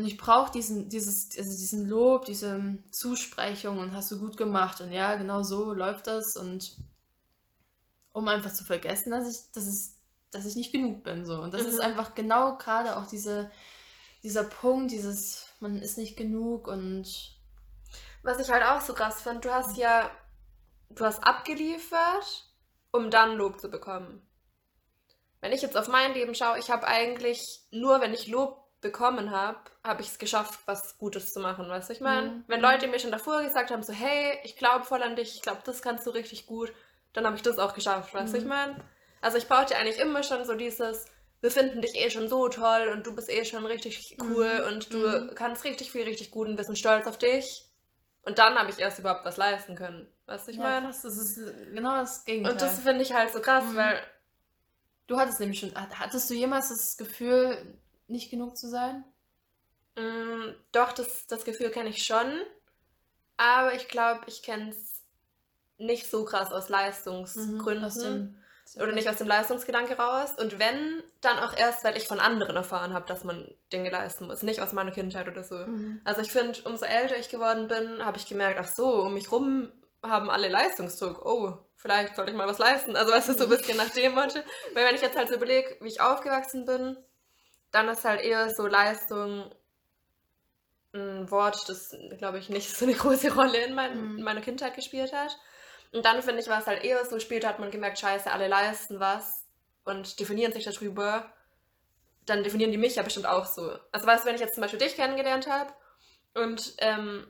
Und 0.00 0.06
ich 0.06 0.16
brauche 0.16 0.50
diesen, 0.50 0.88
dieses, 0.88 1.28
also 1.36 1.50
diesen 1.50 1.86
Lob, 1.86 2.24
diese 2.24 2.78
Zusprechung 2.90 3.76
und 3.76 3.92
hast 3.92 4.10
du 4.10 4.18
gut 4.18 4.38
gemacht 4.38 4.80
und 4.80 4.92
ja, 4.92 5.14
genau 5.16 5.42
so 5.42 5.74
läuft 5.74 6.06
das 6.06 6.36
und 6.36 6.74
um 8.14 8.26
einfach 8.26 8.50
zu 8.50 8.64
vergessen, 8.64 9.10
dass 9.10 9.30
ich, 9.30 9.52
dass 9.52 9.66
es, 9.66 9.98
dass 10.30 10.46
ich 10.46 10.56
nicht 10.56 10.72
genug 10.72 11.02
bin. 11.04 11.26
So. 11.26 11.42
Und 11.42 11.52
das 11.52 11.66
ist 11.66 11.74
Mhm. 11.74 11.80
einfach 11.82 12.14
genau 12.14 12.56
gerade 12.56 12.96
auch 12.96 13.06
diese, 13.08 13.50
dieser 14.22 14.42
Punkt, 14.44 14.90
dieses, 14.90 15.48
man 15.60 15.76
ist 15.82 15.98
nicht 15.98 16.16
genug 16.16 16.66
und 16.66 17.36
Was 18.22 18.38
ich 18.40 18.50
halt 18.50 18.64
auch 18.64 18.80
so 18.80 18.94
krass 18.94 19.20
finde, 19.20 19.40
du 19.40 19.52
hast 19.52 19.76
ja, 19.76 20.10
du 20.88 21.04
hast 21.04 21.22
abgeliefert, 21.22 22.46
um 22.90 23.10
dann 23.10 23.36
Lob 23.36 23.60
zu 23.60 23.68
bekommen. 23.68 24.26
Wenn 25.42 25.52
ich 25.52 25.60
jetzt 25.60 25.76
auf 25.76 25.88
mein 25.88 26.14
Leben 26.14 26.34
schaue, 26.34 26.58
ich 26.58 26.70
habe 26.70 26.86
eigentlich 26.86 27.66
nur, 27.70 28.00
wenn 28.00 28.14
ich 28.14 28.28
Lob 28.28 28.59
bekommen 28.80 29.30
habe, 29.30 29.58
habe 29.84 30.02
ich 30.02 30.08
es 30.08 30.18
geschafft, 30.18 30.60
was 30.66 30.96
Gutes 30.98 31.32
zu 31.32 31.40
machen, 31.40 31.68
weißt 31.68 31.88
du, 31.90 31.92
ich 31.92 32.00
meine? 32.00 32.28
Mhm. 32.30 32.44
Wenn 32.46 32.60
Leute 32.60 32.86
mir 32.88 32.98
schon 32.98 33.10
davor 33.12 33.42
gesagt 33.42 33.70
haben, 33.70 33.82
so, 33.82 33.92
hey, 33.92 34.38
ich 34.44 34.56
glaube 34.56 34.84
voll 34.84 35.02
an 35.02 35.16
dich, 35.16 35.34
ich 35.36 35.42
glaube, 35.42 35.60
das 35.64 35.82
kannst 35.82 36.06
du 36.06 36.10
richtig 36.10 36.46
gut, 36.46 36.72
dann 37.12 37.26
habe 37.26 37.36
ich 37.36 37.42
das 37.42 37.58
auch 37.58 37.74
geschafft, 37.74 38.14
weißt 38.14 38.32
du, 38.32 38.38
ich 38.38 38.44
Mhm. 38.44 38.48
meine? 38.50 38.76
Also 39.20 39.36
ich 39.36 39.48
brauchte 39.48 39.76
eigentlich 39.76 39.98
immer 39.98 40.22
schon 40.22 40.44
so 40.46 40.54
dieses, 40.54 41.04
wir 41.40 41.50
finden 41.50 41.82
dich 41.82 41.94
eh 41.94 42.10
schon 42.10 42.28
so 42.28 42.48
toll 42.48 42.88
und 42.92 43.06
du 43.06 43.14
bist 43.14 43.28
eh 43.30 43.44
schon 43.44 43.66
richtig 43.66 44.16
cool 44.22 44.62
Mhm. 44.62 44.68
und 44.74 44.92
du 44.94 44.98
Mhm. 44.98 45.34
kannst 45.34 45.64
richtig 45.64 45.90
viel, 45.92 46.04
richtig 46.04 46.30
gut 46.30 46.48
und 46.48 46.56
wir 46.56 46.64
sind 46.64 46.78
stolz 46.78 47.06
auf 47.06 47.18
dich. 47.18 47.66
Und 48.22 48.38
dann 48.38 48.58
habe 48.58 48.70
ich 48.70 48.78
erst 48.78 48.98
überhaupt 48.98 49.24
was 49.24 49.38
leisten 49.38 49.74
können. 49.76 50.06
Weißt 50.26 50.46
du, 50.46 50.50
ich 50.52 50.58
ja, 50.58 50.62
meine? 50.62 50.86
krass, 50.86 51.02
das 51.02 51.16
ist 51.16 51.36
genau 51.74 51.96
das 51.96 52.24
Gegenteil. 52.24 52.52
Und 52.52 52.60
das 52.62 52.78
finde 52.80 53.02
ich 53.02 53.12
halt 53.14 53.30
so 53.32 53.40
krass, 53.40 53.64
Mhm. 53.64 53.76
weil 53.76 54.00
du 55.06 55.18
hattest 55.18 55.40
nämlich 55.40 55.60
schon, 55.60 55.72
hattest 55.74 56.28
du 56.30 56.34
jemals 56.34 56.68
das 56.68 56.96
Gefühl, 56.96 57.78
nicht 58.10 58.30
genug 58.30 58.56
zu 58.56 58.68
sein? 58.68 59.04
mh, 59.96 60.54
doch, 60.72 60.92
das, 60.92 61.26
das 61.26 61.44
Gefühl 61.44 61.70
kenne 61.70 61.90
ich 61.90 62.04
schon. 62.04 62.40
Aber 63.36 63.74
ich 63.74 63.88
glaube, 63.88 64.20
ich 64.26 64.42
kenne 64.42 64.70
es 64.70 65.02
nicht 65.78 66.10
so 66.10 66.24
krass 66.24 66.52
aus 66.52 66.68
Leistungsgründen. 66.68 67.78
Mhm, 67.78 67.84
Aus 67.84 67.94
dem- 67.98 68.36
oder 68.76 68.92
nicht 68.92 69.08
aus 69.08 69.16
dem 69.16 69.26
Leistungsgedanke 69.26 69.96
raus. 69.96 70.30
Und 70.38 70.60
wenn, 70.60 71.02
dann 71.20 71.38
auch 71.40 71.56
erst, 71.56 71.82
weil 71.82 71.96
ich 71.96 72.06
von 72.06 72.20
anderen 72.20 72.54
erfahren 72.54 72.92
habe, 72.92 73.06
dass 73.06 73.24
man 73.24 73.52
Dinge 73.72 73.90
leisten 73.90 74.26
muss. 74.28 74.42
Nicht 74.42 74.60
aus 74.60 74.72
meiner 74.72 74.92
Kindheit 74.92 75.26
oder 75.26 75.42
so. 75.42 75.56
Mhm. 75.56 76.00
Also 76.04 76.20
ich 76.20 76.30
finde, 76.30 76.60
umso 76.64 76.84
älter 76.84 77.16
ich 77.18 77.30
geworden 77.30 77.66
bin, 77.66 78.04
habe 78.04 78.18
ich 78.18 78.26
gemerkt, 78.26 78.60
ach 78.60 78.68
so, 78.68 79.02
um 79.02 79.14
mich 79.14 79.32
rum 79.32 79.72
haben 80.04 80.30
alle 80.30 80.48
Leistungsdruck. 80.48 81.24
Oh, 81.26 81.58
vielleicht 81.74 82.14
sollte 82.14 82.30
ich 82.30 82.36
mal 82.36 82.46
was 82.46 82.58
leisten. 82.58 82.94
Also 82.94 83.12
weißt 83.12 83.30
du, 83.30 83.32
so 83.34 83.44
ein 83.44 83.50
bisschen 83.50 83.76
nach 83.76 83.90
dem 83.90 84.14
Motto. 84.14 84.38
Weil 84.74 84.86
wenn 84.86 84.94
ich 84.94 85.02
jetzt 85.02 85.16
halt 85.16 85.28
so 85.28 85.34
überlege, 85.34 85.76
wie 85.80 85.88
ich 85.88 86.00
aufgewachsen 86.00 86.64
bin, 86.64 86.96
dann 87.70 87.88
ist 87.88 88.04
halt 88.04 88.20
eher 88.22 88.50
so 88.50 88.66
Leistung 88.66 89.50
ein 90.92 91.30
Wort, 91.30 91.68
das, 91.68 91.94
glaube 92.18 92.38
ich, 92.38 92.48
nicht 92.48 92.68
so 92.76 92.84
eine 92.84 92.94
große 92.94 93.32
Rolle 93.34 93.58
in, 93.64 93.74
mein, 93.74 94.12
Mhm. 94.12 94.18
in 94.18 94.24
meiner 94.24 94.40
Kindheit 94.40 94.74
gespielt 94.74 95.12
hat. 95.12 95.36
Und 95.92 96.04
dann 96.04 96.22
finde 96.22 96.40
ich, 96.40 96.48
war 96.48 96.60
es 96.60 96.66
halt 96.66 96.84
eher 96.84 97.04
so, 97.04 97.18
später 97.18 97.48
hat 97.48 97.58
man 97.58 97.70
gemerkt, 97.70 97.98
scheiße, 97.98 98.30
alle 98.30 98.48
leisten 98.48 99.00
was 99.00 99.44
und 99.84 100.18
definieren 100.20 100.52
sich 100.52 100.64
darüber. 100.64 101.32
Dann 102.26 102.44
definieren 102.44 102.70
die 102.70 102.78
mich 102.78 102.96
ja 102.96 103.02
bestimmt 103.02 103.26
auch 103.26 103.46
so. 103.46 103.76
Also 103.92 104.06
weißt 104.06 104.24
du, 104.24 104.28
wenn 104.28 104.34
ich 104.36 104.40
jetzt 104.40 104.54
zum 104.54 104.62
Beispiel 104.62 104.78
dich 104.78 104.94
kennengelernt 104.94 105.48
habe 105.48 105.72
und 106.34 106.74
ähm, 106.78 107.26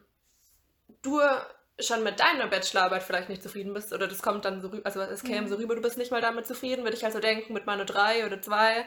du 1.03 1.20
schon 1.79 2.03
mit 2.03 2.20
deiner 2.20 2.46
Bachelorarbeit 2.48 3.03
vielleicht 3.03 3.31
nicht 3.31 3.42
zufrieden 3.42 3.72
bist 3.72 3.92
oder 3.94 4.07
das 4.07 4.20
kommt 4.20 4.44
dann 4.44 4.61
so 4.61 4.68
rüber, 4.68 4.85
also 4.85 5.00
es 5.00 5.22
käme 5.22 5.42
Mhm. 5.46 5.48
so 5.48 5.55
rüber, 5.57 5.74
du 5.74 5.81
bist 5.81 5.96
nicht 5.96 6.11
mal 6.11 6.20
damit 6.20 6.46
zufrieden, 6.46 6.85
würde 6.85 6.96
ich 6.96 7.05
halt 7.05 7.14
so 7.14 7.20
denken, 7.20 7.55
mit 7.55 7.64
meiner 7.64 7.87
drei 7.87 8.26
oder 8.26 8.42
zwei, 8.42 8.85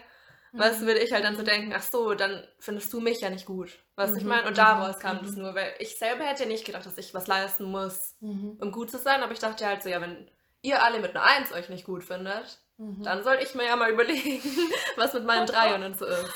du, 0.53 0.81
Mhm. 0.81 0.87
würde 0.87 0.99
ich 0.99 1.11
halt 1.13 1.23
dann 1.23 1.35
so 1.35 1.43
denken, 1.43 1.73
ach 1.75 1.81
so, 1.83 2.13
dann 2.13 2.47
findest 2.59 2.91
du 2.93 2.99
mich 2.99 3.21
ja 3.21 3.29
nicht 3.29 3.45
gut, 3.45 3.77
weißt 3.95 4.13
du, 4.13 4.19
ich 4.19 4.23
Mhm, 4.23 4.29
meine? 4.29 4.47
Und 4.47 4.53
mhm, 4.53 4.57
daraus 4.57 4.99
kam 4.99 5.17
mhm. 5.17 5.25
das 5.25 5.35
nur, 5.35 5.55
weil 5.55 5.73
ich 5.79 5.97
selber 5.97 6.23
hätte 6.23 6.45
nicht 6.45 6.65
gedacht, 6.65 6.85
dass 6.85 6.97
ich 6.97 7.13
was 7.13 7.27
leisten 7.27 7.65
muss, 7.65 8.15
Mhm. 8.19 8.57
um 8.59 8.71
gut 8.71 8.91
zu 8.91 8.97
sein, 8.97 9.23
aber 9.23 9.33
ich 9.33 9.39
dachte 9.39 9.65
halt 9.65 9.83
so, 9.83 9.89
ja, 9.89 9.99
wenn 10.01 10.29
ihr 10.61 10.83
alle 10.83 10.99
mit 10.99 11.11
einer 11.15 11.23
Eins 11.25 11.51
euch 11.51 11.69
nicht 11.69 11.85
gut 11.85 12.03
findet, 12.03 12.59
Mhm. 12.77 13.03
dann 13.03 13.23
soll 13.23 13.39
ich 13.41 13.53
mir 13.55 13.65
ja 13.65 13.75
mal 13.75 13.91
überlegen, 13.91 14.41
was 14.95 15.13
mit 15.13 15.25
meinen 15.25 15.45
Dreiern 15.45 15.83
und 15.83 15.97
so 15.97 16.05
ist. 16.05 16.33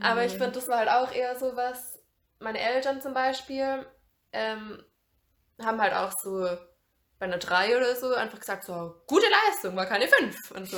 Aber 0.00 0.24
ich 0.24 0.32
finde, 0.32 0.52
das 0.52 0.68
war 0.68 0.78
halt 0.78 0.88
auch 0.90 1.12
eher 1.12 1.38
so 1.38 1.56
was. 1.56 1.98
Meine 2.40 2.58
Eltern 2.60 3.00
zum 3.00 3.14
Beispiel 3.14 3.86
ähm, 4.32 4.82
haben 5.62 5.80
halt 5.80 5.94
auch 5.94 6.12
so 6.18 6.48
bei 7.18 7.26
einer 7.26 7.38
3 7.38 7.76
oder 7.76 7.94
so 7.94 8.12
einfach 8.14 8.40
gesagt, 8.40 8.64
so, 8.64 9.00
gute 9.06 9.26
Leistung, 9.28 9.76
war 9.76 9.86
keine 9.86 10.08
5 10.08 10.50
und 10.50 10.68
so. 10.68 10.76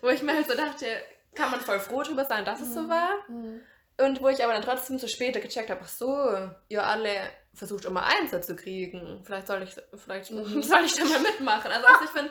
Wo 0.00 0.08
ich 0.08 0.22
mir 0.22 0.34
halt 0.34 0.48
so 0.48 0.56
dachte, 0.56 0.86
kann 1.36 1.50
man 1.50 1.60
voll 1.60 1.78
froh 1.80 2.02
drüber 2.02 2.24
sein, 2.24 2.44
dass 2.44 2.60
es 2.60 2.74
so 2.74 2.82
Mhm. 2.82 2.88
war. 2.88 3.10
Mhm. 3.28 3.60
Und 3.98 4.20
wo 4.20 4.28
ich 4.28 4.42
aber 4.44 4.52
dann 4.52 4.62
trotzdem 4.62 4.98
so 4.98 5.06
später 5.08 5.40
gecheckt 5.40 5.70
habe, 5.70 5.80
ach 5.82 5.88
so, 5.88 6.50
ihr 6.68 6.84
alle 6.86 7.10
versucht 7.54 7.86
immer 7.86 8.04
Einser 8.04 8.42
zu 8.42 8.54
kriegen. 8.54 9.22
Vielleicht 9.24 9.46
soll 9.46 9.62
ich, 9.62 9.74
vielleicht 9.94 10.30
Mhm. 10.32 10.62
soll 10.62 10.84
ich 10.84 10.94
da 10.96 11.04
mal 11.04 11.20
mitmachen. 11.20 11.70
Also, 11.72 11.86
also 11.86 12.04
ich 12.04 12.10
finde, 12.10 12.30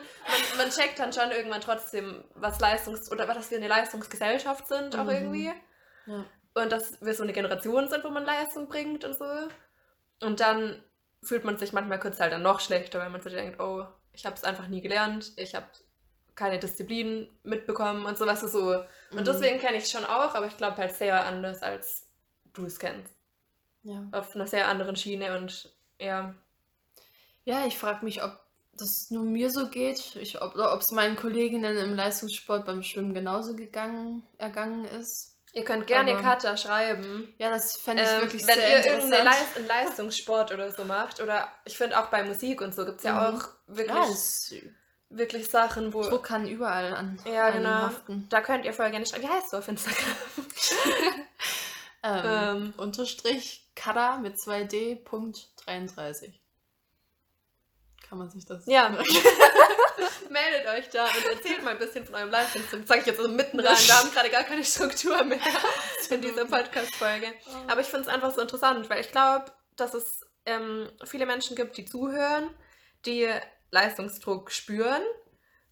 man, 0.50 0.58
man 0.58 0.70
checkt 0.70 0.98
dann 1.00 1.12
schon 1.12 1.30
irgendwann 1.32 1.60
trotzdem, 1.60 2.22
was 2.34 2.60
Leistungs- 2.60 3.10
oder 3.10 3.26
was 3.26 3.50
wir 3.50 3.58
eine 3.58 3.66
Leistungsgesellschaft 3.68 4.68
sind 4.68 4.94
auch 4.96 5.04
Mhm. 5.04 5.10
irgendwie. 5.10 5.52
Ja. 6.06 6.24
Und 6.54 6.70
dass 6.70 7.00
wir 7.02 7.14
so 7.14 7.24
eine 7.24 7.32
Generation 7.32 7.88
sind, 7.88 8.04
wo 8.04 8.10
man 8.10 8.24
Leistung 8.24 8.68
bringt 8.68 9.04
und 9.04 9.18
so. 9.18 9.26
Und 10.22 10.38
dann 10.40 10.82
fühlt 11.22 11.44
man 11.44 11.58
sich 11.58 11.72
manchmal 11.72 11.98
kurz 11.98 12.20
halt 12.20 12.32
dann 12.32 12.42
noch 12.42 12.60
schlechter, 12.60 13.00
weil 13.00 13.10
man 13.10 13.20
so 13.20 13.28
denkt, 13.28 13.60
oh, 13.60 13.84
ich 14.12 14.24
habe 14.24 14.36
es 14.36 14.44
einfach 14.44 14.68
nie 14.68 14.80
gelernt, 14.80 15.32
ich 15.36 15.54
habe 15.56 15.66
keine 16.36 16.58
Disziplin 16.58 17.28
mitbekommen 17.42 18.04
und 18.06 18.16
so, 18.16 18.26
was 18.26 18.40
so. 18.42 18.70
Und 19.10 19.20
Mhm. 19.20 19.24
deswegen 19.24 19.58
kenne 19.58 19.78
ich 19.78 19.84
es 19.84 19.90
schon 19.90 20.04
auch, 20.04 20.34
aber 20.34 20.46
ich 20.46 20.56
glaube 20.56 20.76
halt 20.76 20.94
sehr 20.94 21.24
anders, 21.26 21.62
als 21.62 22.06
du 22.52 22.66
es 22.66 22.78
kennst. 22.78 23.12
Ja. 23.82 24.04
Auf 24.12 24.34
einer 24.34 24.46
sehr 24.46 24.68
anderen 24.68 24.96
Schiene 24.96 25.36
und 25.38 25.74
ja. 25.98 26.34
Ja, 27.44 27.66
ich 27.66 27.78
frage 27.78 28.04
mich, 28.04 28.22
ob 28.22 28.38
das 28.74 29.10
nur 29.10 29.22
mir 29.24 29.50
so 29.50 29.68
geht, 29.70 30.16
ich, 30.16 30.40
ob 30.42 30.80
es 30.80 30.90
meinen 30.90 31.16
Kolleginnen 31.16 31.76
im 31.78 31.94
Leistungssport 31.94 32.66
beim 32.66 32.82
Schwimmen 32.82 33.14
genauso 33.14 33.54
gegangen, 33.56 34.22
ergangen 34.38 34.84
ist. 34.84 35.32
Ihr 35.54 35.64
könnt 35.64 35.86
gerne 35.86 36.12
Aber- 36.12 36.20
Kata 36.22 36.56
schreiben. 36.58 37.32
Ja, 37.38 37.48
das 37.48 37.76
fände 37.78 38.02
ich 38.02 38.08
Ähm, 38.10 38.20
wirklich 38.22 38.46
wenn 38.46 38.56
sehr 38.56 38.78
ihr 38.80 38.84
irgendeinen. 38.92 39.24
Leist 39.24 39.58
Leistungssport 39.66 40.52
oder 40.52 40.70
so 40.72 40.84
macht, 40.84 41.22
oder 41.22 41.48
ich 41.64 41.78
finde 41.78 41.98
auch 41.98 42.08
bei 42.08 42.22
Musik 42.24 42.60
und 42.60 42.74
so 42.74 42.84
gibt 42.84 42.98
es 42.98 43.04
ja 43.04 43.14
Mhm. 43.30 43.36
auch 43.38 43.48
wirklich, 43.68 43.96
ja, 43.96 44.58
wirklich 45.10 45.48
Sachen, 45.48 45.92
wo. 45.94 46.02
Druck 46.02 46.24
kann 46.24 46.46
überall 46.48 46.94
an 46.94 47.18
Ja, 47.24 47.50
genau. 47.50 47.68
haften. 47.70 48.26
Da 48.28 48.40
könnt 48.40 48.64
ihr 48.64 48.72
voll 48.72 48.90
gerne 48.90 49.06
schreiben. 49.06 49.24
Wie 49.24 49.28
heißt 49.28 49.52
du 49.52 49.58
auf 49.58 49.68
Instagram? 49.68 50.06
Ähm, 52.02 52.22
Ähm. 52.24 52.74
Unterstrich 52.76 53.68
Kada 53.74 54.18
mit 54.18 54.36
2D.33. 54.36 56.32
Kann 58.08 58.18
man 58.18 58.30
sich 58.30 58.44
das 58.44 58.64
Ja. 58.66 58.90
Meldet 60.30 60.66
euch 60.68 60.88
da 60.90 61.06
und 61.06 61.24
erzählt 61.32 61.64
mal 61.64 61.70
ein 61.70 61.78
bisschen 61.78 62.04
von 62.04 62.14
eurem 62.14 62.30
Leistungsdruck. 62.30 62.80
Das 62.80 62.88
sage 62.88 63.00
ich 63.00 63.06
jetzt 63.06 63.20
so 63.20 63.28
mitten 63.28 63.58
rein. 63.58 63.76
Wir 63.76 63.94
haben 63.98 64.12
gerade 64.12 64.30
gar 64.30 64.44
keine 64.44 64.64
Struktur 64.64 65.24
mehr 65.24 65.40
in 66.10 66.20
dieser 66.22 66.44
Podcast-Folge. 66.44 67.32
Aber 67.66 67.80
ich 67.80 67.86
finde 67.86 68.02
es 68.02 68.14
einfach 68.14 68.32
so 68.34 68.40
interessant, 68.40 68.88
weil 68.88 69.00
ich 69.00 69.10
glaube, 69.10 69.46
dass 69.76 69.94
es 69.94 70.20
ähm, 70.44 70.88
viele 71.04 71.26
Menschen 71.26 71.56
gibt, 71.56 71.76
die 71.76 71.84
zuhören, 71.86 72.48
die 73.04 73.28
Leistungsdruck 73.70 74.50
spüren 74.50 75.02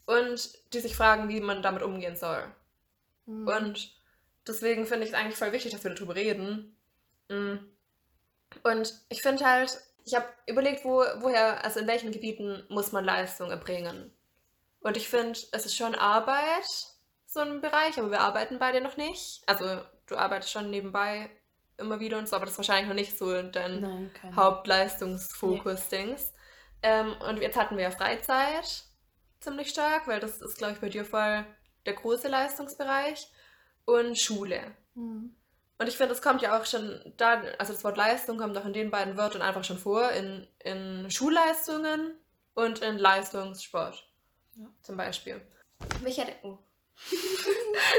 und 0.07 0.59
die 0.72 0.80
sich 0.80 0.96
fragen, 0.96 1.28
wie 1.28 1.40
man 1.40 1.62
damit 1.62 1.83
umgehen 1.83 2.16
soll. 2.16 2.44
Mhm. 3.26 3.48
Und 3.48 3.94
deswegen 4.46 4.87
finde 4.87 5.04
ich 5.04 5.12
es 5.12 5.16
eigentlich 5.16 5.37
voll 5.37 5.52
wichtig, 5.52 5.72
dass 5.72 5.85
wir 5.85 5.94
darüber 5.94 6.14
reden. 6.14 6.76
Mm. 7.28 7.57
Und 8.62 8.94
ich 9.09 9.22
finde 9.22 9.44
halt, 9.44 9.80
ich 10.04 10.14
habe 10.14 10.26
überlegt, 10.46 10.85
wo, 10.85 11.02
woher, 11.20 11.64
also 11.64 11.80
in 11.80 11.87
welchen 11.87 12.12
Gebieten 12.12 12.64
muss 12.68 12.92
man 12.92 13.04
Leistung 13.04 13.50
erbringen. 13.50 14.12
Und 14.80 14.96
ich 14.96 15.09
finde, 15.09 15.38
es 15.52 15.66
ist 15.66 15.76
schon 15.76 15.94
Arbeit, 15.94 16.94
so 17.26 17.40
ein 17.40 17.61
Bereich, 17.61 17.98
aber 17.98 18.11
wir 18.11 18.20
arbeiten 18.20 18.59
beide 18.59 18.80
noch 18.80 18.96
nicht. 18.96 19.42
Also 19.46 19.80
du 20.07 20.16
arbeitest 20.16 20.52
schon 20.52 20.70
nebenbei 20.70 21.30
immer 21.78 21.98
wieder 22.00 22.18
und 22.18 22.28
so, 22.28 22.37
aber 22.37 22.44
das 22.44 22.52
ist 22.52 22.59
wahrscheinlich 22.59 22.88
noch 22.88 22.94
nicht 22.94 23.18
so 23.18 23.42
dein 23.42 24.11
Hauptleistungsfokus-Dings. 24.37 26.33
Ähm, 26.84 27.16
und 27.26 27.40
jetzt 27.40 27.56
hatten 27.56 27.78
wir 27.78 27.84
ja 27.84 27.90
Freizeit 27.90 28.84
ziemlich 29.40 29.70
stark, 29.70 30.06
weil 30.06 30.20
das 30.20 30.42
ist, 30.42 30.58
glaube 30.58 30.74
ich, 30.74 30.80
bei 30.80 30.90
dir 30.90 31.06
voll 31.06 31.46
der 31.86 31.94
große 31.94 32.28
Leistungsbereich. 32.28 33.30
Und 33.86 34.18
Schule. 34.18 34.60
Mhm. 34.94 35.34
Und 35.78 35.88
ich 35.88 35.96
finde, 35.96 36.14
es 36.14 36.22
kommt 36.22 36.42
ja 36.42 36.58
auch 36.58 36.66
schon 36.66 37.00
da, 37.16 37.42
also 37.58 37.72
das 37.72 37.84
Wort 37.84 37.96
Leistung 37.96 38.38
kommt 38.38 38.56
auch 38.56 38.64
in 38.64 38.72
den 38.72 38.90
beiden 38.90 39.16
Wörtern 39.16 39.42
einfach 39.42 39.64
schon 39.64 39.78
vor, 39.78 40.10
in, 40.12 40.46
in 40.60 41.10
Schulleistungen 41.10 42.18
und 42.54 42.80
in 42.80 42.98
Leistungssport. 42.98 44.06
Ja. 44.56 44.66
Zum 44.82 44.96
Beispiel. 44.96 45.40
Mich 46.02 46.18
hätte. 46.18 46.32
Oh. 46.42 46.58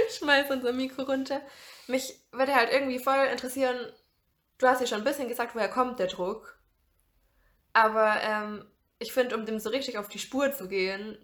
ich 0.07 0.15
schmeiß 0.15 0.49
unser 0.49 0.73
Mikro 0.73 1.03
runter. 1.03 1.41
Mich 1.87 2.19
würde 2.31 2.55
halt 2.55 2.71
irgendwie 2.71 2.99
voll 2.99 3.27
interessieren, 3.31 3.77
du 4.57 4.67
hast 4.67 4.79
ja 4.81 4.87
schon 4.87 4.99
ein 4.99 5.03
bisschen 5.03 5.27
gesagt, 5.27 5.53
woher 5.53 5.69
kommt 5.69 5.99
der 5.99 6.07
Druck. 6.07 6.59
Aber 7.73 8.15
ähm, 8.21 8.65
ich 8.99 9.13
finde, 9.13 9.35
um 9.35 9.45
dem 9.45 9.59
so 9.59 9.69
richtig 9.69 9.97
auf 9.97 10.09
die 10.09 10.19
Spur 10.19 10.53
zu 10.53 10.67
gehen, 10.67 11.17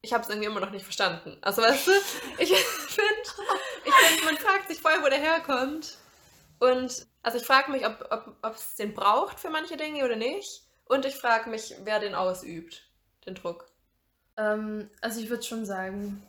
ich 0.00 0.12
habe 0.12 0.22
es 0.22 0.28
irgendwie 0.28 0.46
immer 0.46 0.60
noch 0.60 0.70
nicht 0.70 0.84
verstanden. 0.84 1.36
Also 1.40 1.62
weißt 1.62 1.86
du, 1.88 1.92
ich 2.38 2.54
finde, 2.54 3.10
ich 3.84 3.94
find, 3.94 4.24
man 4.24 4.36
fragt 4.36 4.68
sich 4.68 4.80
voll, 4.80 5.02
wo 5.02 5.08
der 5.08 5.18
herkommt. 5.18 5.96
Und 6.60 7.06
also 7.22 7.38
ich 7.38 7.44
frage 7.44 7.70
mich, 7.70 7.86
ob, 7.86 8.06
ob, 8.10 8.36
ob 8.42 8.54
es 8.54 8.76
den 8.76 8.94
braucht 8.94 9.40
für 9.40 9.50
manche 9.50 9.76
Dinge 9.76 10.04
oder 10.04 10.16
nicht. 10.16 10.64
Und 10.84 11.04
ich 11.04 11.14
frage 11.14 11.50
mich, 11.50 11.74
wer 11.84 12.00
den 12.00 12.14
ausübt, 12.14 12.88
den 13.26 13.34
Druck. 13.34 13.66
Ähm, 14.36 14.90
also 15.00 15.20
ich 15.20 15.28
würde 15.28 15.42
schon 15.42 15.66
sagen, 15.66 16.26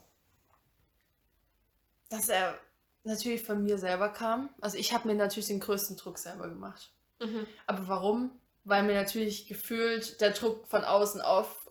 dass 2.10 2.28
er 2.28 2.60
natürlich 3.04 3.44
von 3.44 3.64
mir 3.64 3.78
selber 3.78 4.10
kam. 4.10 4.50
Also 4.62 4.78
ich 4.78 4.94
habe 4.94 5.08
mir 5.08 5.16
natürlich 5.16 5.48
den 5.48 5.60
größten 5.60 5.96
Druck 5.96 6.18
selber 6.18 6.50
gemacht. 6.50 6.92
Mhm. 7.22 7.48
Aber 7.68 7.88
warum? 7.88 8.32
Weil 8.70 8.84
mir 8.84 8.94
natürlich 8.96 9.48
gefühlt 9.48 10.22
der 10.22 10.32
Druck 10.32 10.68
von 10.68 10.84
außen 10.84 11.22
auf, 11.22 11.70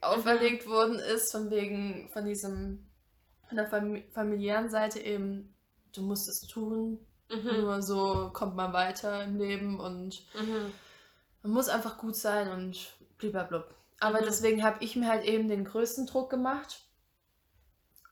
auferlegt 0.00 0.66
worden 0.66 0.98
ist, 0.98 1.30
von 1.32 1.50
wegen, 1.50 2.10
von 2.12 2.24
diesem, 2.26 2.86
von 3.48 3.56
der 3.56 3.66
Fam 3.68 4.02
familiären 4.12 4.68
Seite 4.68 5.00
eben, 5.00 5.54
du 5.94 6.02
musst 6.02 6.28
es 6.28 6.40
tun, 6.42 6.98
Mhm. 7.30 7.60
nur 7.62 7.82
so 7.82 8.30
kommt 8.32 8.54
man 8.56 8.72
weiter 8.72 9.24
im 9.24 9.36
Leben 9.38 9.80
und 9.80 10.26
Mhm. 10.34 10.72
man 11.42 11.52
muss 11.52 11.68
einfach 11.68 11.98
gut 11.98 12.16
sein 12.16 12.48
und 12.50 12.94
blablabla. 13.18 13.64
Aber 14.00 14.20
Mhm. 14.20 14.24
deswegen 14.26 14.62
habe 14.64 14.84
ich 14.84 14.96
mir 14.96 15.08
halt 15.08 15.24
eben 15.24 15.48
den 15.48 15.64
größten 15.64 16.06
Druck 16.06 16.30
gemacht. 16.30 16.80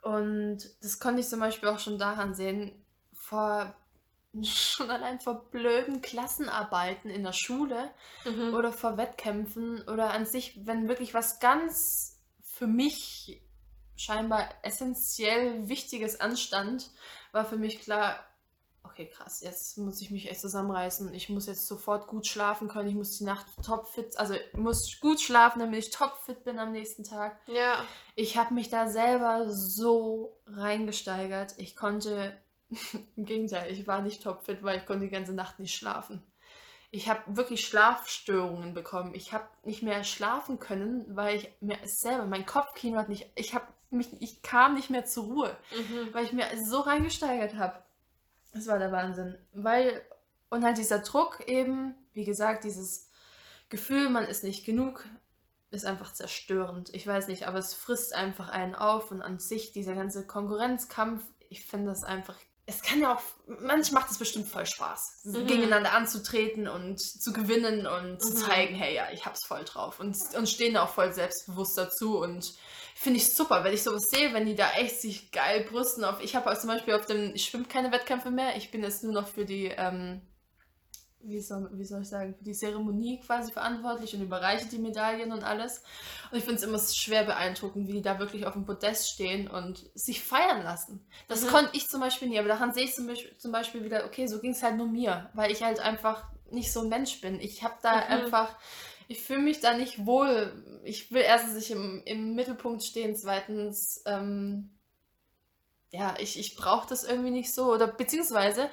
Und 0.03 0.59
das 0.83 0.99
konnte 0.99 1.21
ich 1.21 1.29
zum 1.29 1.41
Beispiel 1.41 1.69
auch 1.69 1.79
schon 1.79 1.99
daran 1.99 2.35
sehen, 2.35 2.73
vor 3.13 3.75
schon 4.42 4.90
allein 4.90 5.21
vor 5.21 5.51
blöden 5.51 6.01
Klassenarbeiten 6.01 7.11
in 7.11 7.23
der 7.23 7.33
Schule 7.33 7.90
Mhm. 8.25 8.55
oder 8.55 8.73
vor 8.73 8.97
Wettkämpfen 8.97 9.83
oder 9.88 10.12
an 10.12 10.25
sich, 10.27 10.66
wenn 10.66 10.88
wirklich 10.88 11.12
was 11.14 11.38
ganz 11.40 12.21
für 12.42 12.66
mich 12.66 13.42
scheinbar 13.97 14.49
essentiell 14.62 15.68
Wichtiges 15.68 16.21
anstand, 16.21 16.90
war 17.33 17.45
für 17.45 17.57
mich 17.57 17.81
klar, 17.81 18.18
okay, 18.85 19.07
krass, 19.09 19.42
jetzt 19.42 19.79
muss 19.79 20.01
ich 20.01 20.11
mich 20.11 20.29
echt 20.31 20.40
zusammenreißen. 20.40 21.12
Ich 21.14 21.29
muss 21.29 21.47
jetzt 21.47 21.66
sofort 21.68 22.09
gut 22.09 22.27
schlafen 22.27 22.68
können. 22.68 22.88
Ich 22.88 22.95
muss 22.95 23.16
die 23.18 23.25
Nacht 23.25 23.47
topfit, 23.64 24.18
also 24.18 24.35
ich 24.35 24.55
muss 24.55 24.99
gut 25.01 25.21
schlafen, 25.21 25.61
damit 25.61 25.79
ich 25.85 25.90
topfit 25.90 26.42
bin 26.45 26.59
am 26.59 26.73
nächsten 26.73 27.05
Tag. 27.05 27.38
Ja. 27.47 27.85
Ich 28.16 28.37
habe 28.37 28.55
mich 28.55 28.71
da 28.71 28.88
selber 28.88 29.51
so 29.51 30.37
reingesteigert. 30.47 31.55
Ich 31.59 31.77
konnte, 31.77 32.37
im 33.17 33.25
Gegenteil, 33.25 33.71
ich 33.73 33.87
war 33.87 34.03
nicht 34.03 34.23
topfit, 34.23 34.63
weil 34.63 34.79
ich 34.79 34.87
konnte 34.87 35.05
die 35.05 35.11
ganze 35.11 35.33
Nacht 35.33 35.59
nicht 35.59 35.75
schlafen. 35.75 36.23
Ich 36.91 37.09
habe 37.09 37.21
wirklich 37.37 37.65
Schlafstörungen 37.67 38.75
bekommen. 38.75 39.15
Ich 39.15 39.33
habe 39.33 39.47
nicht 39.65 39.83
mehr 39.83 40.05
schlafen 40.05 40.59
können, 40.59 41.05
weil 41.17 41.37
ich 41.37 41.51
mir 41.61 41.79
selber, 41.85 42.27
mein 42.27 42.45
Kopfkino 42.45 42.99
hat 42.99 43.09
nicht, 43.09 43.31
ich 43.35 43.55
habe 43.55 43.67
mich, 43.91 44.09
ich 44.21 44.43
kam 44.43 44.75
nicht 44.75 44.91
mehr 44.91 45.05
zur 45.05 45.25
Ruhe, 45.25 45.57
Mhm. 45.71 46.13
weil 46.13 46.25
ich 46.25 46.33
mir 46.33 46.47
so 46.65 46.81
reingesteigert 46.81 47.55
habe. 47.55 47.83
Das 48.53 48.67
war 48.67 48.79
der 48.79 48.93
Wahnsinn. 48.93 49.39
Weil, 49.55 50.03
und 50.51 50.65
halt 50.65 50.77
dieser 50.77 50.99
Druck 50.99 51.47
eben, 51.49 51.95
wie 52.13 52.25
gesagt, 52.25 52.65
dieses 52.65 53.09
Gefühl, 53.71 54.11
man 54.11 54.25
ist 54.25 54.45
nicht 54.45 54.67
genug, 54.67 55.07
ist 55.71 55.87
einfach 55.87 56.13
zerstörend. 56.13 56.95
Ich 56.95 57.07
weiß 57.07 57.29
nicht, 57.29 57.49
aber 57.49 57.59
es 57.59 57.73
frisst 57.73 58.15
einfach 58.15 58.51
einen 58.51 58.75
auf 58.75 59.11
und 59.11 59.23
an 59.23 59.39
sich 59.39 59.73
dieser 59.73 59.95
ganze 59.95 60.27
Konkurrenzkampf, 60.27 61.25
ich 61.49 61.65
finde 61.65 61.87
das 61.89 62.05
einfach. 62.05 62.37
Es 62.64 62.81
kann 62.81 63.01
ja 63.01 63.14
auch, 63.16 63.20
manchmal 63.61 64.03
macht 64.03 64.12
es 64.12 64.18
bestimmt 64.18 64.46
voll 64.48 64.66
Spaß, 64.66 65.22
Mhm. 65.25 65.46
gegeneinander 65.48 65.92
anzutreten 65.92 66.68
und 66.68 67.01
zu 67.01 67.33
gewinnen 67.33 67.87
und 67.88 68.22
zu 68.22 68.35
Mhm. 68.35 68.38
zeigen, 68.38 68.75
hey, 68.77 68.94
ja, 68.94 69.11
ich 69.12 69.27
hab's 69.27 69.44
voll 69.46 69.64
drauf 69.64 69.98
und, 69.98 70.16
und 70.37 70.48
stehen 70.48 70.77
auch 70.77 70.88
voll 70.88 71.12
selbstbewusst 71.12 71.77
dazu 71.77 72.18
und 72.18 72.55
finde 72.94 73.18
ich 73.18 73.35
super, 73.35 73.64
wenn 73.64 73.75
ich 73.75 73.83
sowas 73.83 74.05
sehe, 74.09 74.33
wenn 74.33 74.46
die 74.46 74.55
da 74.55 74.70
echt 74.75 75.01
sich 75.01 75.33
geil 75.33 75.64
brüsten 75.64 76.05
auf. 76.05 76.22
Ich 76.22 76.37
habe 76.37 76.57
zum 76.57 76.68
Beispiel 76.68 76.94
auf 76.94 77.07
dem, 77.07 77.35
ich 77.35 77.46
schwimme 77.46 77.64
keine 77.64 77.90
Wettkämpfe 77.90 78.31
mehr, 78.31 78.57
ich 78.57 78.70
bin 78.70 78.83
jetzt 78.85 79.03
nur 79.03 79.12
noch 79.12 79.27
für 79.27 79.44
die, 79.44 79.66
ähm, 79.66 80.22
wie 81.25 81.41
soll, 81.41 81.71
wie 81.75 81.85
soll 81.85 82.03
ich 82.03 82.09
sagen, 82.09 82.35
für 82.35 82.45
die 82.45 82.53
Zeremonie 82.53 83.21
quasi 83.21 83.53
verantwortlich 83.53 84.15
und 84.15 84.23
überreiche 84.23 84.67
die 84.69 84.79
Medaillen 84.79 85.33
und 85.33 85.45
alles. 85.45 85.83
Und 86.31 86.39
ich 86.39 86.45
finde 86.45 86.57
es 86.57 86.63
immer 86.63 86.79
schwer 86.79 87.25
beeindruckend, 87.25 87.89
wie 87.89 87.93
die 87.95 88.03
da 88.03 88.19
wirklich 88.19 88.47
auf 88.47 88.55
dem 88.55 88.65
Podest 88.65 89.09
stehen 89.11 89.49
und 89.49 89.91
sich 89.95 90.23
feiern 90.23 90.63
lassen. 90.63 91.05
Das 91.29 91.43
Mhm. 91.45 91.49
konnte 91.49 91.71
ich 91.75 91.89
zum 91.89 92.01
Beispiel 92.01 92.29
nie, 92.29 92.39
aber 92.39 92.49
daran 92.49 92.73
sehe 92.73 92.85
ich 92.85 92.95
zum 92.95 93.07
Beispiel, 93.07 93.37
zum 93.39 93.53
Beispiel 93.53 93.85
wieder, 93.85 94.05
okay, 94.07 94.27
so 94.27 94.41
ging 94.41 94.53
es 94.53 94.63
halt 94.63 94.77
nur 94.77 94.87
mir, 94.89 95.31
weil 95.35 95.51
ich 95.53 95.63
halt 95.63 95.81
einfach 95.81 96.25
nicht 96.51 96.73
so 96.73 96.81
ein 96.81 96.89
Mensch 96.89 97.21
bin. 97.21 97.41
Ich 97.41 97.63
habe 97.63 97.75
da 97.83 97.95
Mhm. 97.97 98.03
einfach, 98.09 98.57
ich 99.09 99.23
fühle 99.23 99.41
mich 99.41 99.61
da 99.61 99.75
nicht 99.77 100.05
wohl. 100.07 100.81
Ich 100.85 101.11
will 101.13 101.23
erstens 101.23 101.55
nicht 101.55 101.71
im, 101.71 102.03
im 102.05 102.35
Mittelpunkt 102.35 102.83
stehen, 102.83 103.17
zweitens, 103.17 104.03
ähm, 104.07 104.71
ja, 105.92 106.14
ich, 106.18 106.38
ich 106.38 106.57
brauche 106.57 106.88
das 106.88 107.05
irgendwie 107.05 107.31
nicht 107.31 107.55
so. 107.55 107.72
Oder 107.72 107.87
beziehungsweise, 107.87 108.70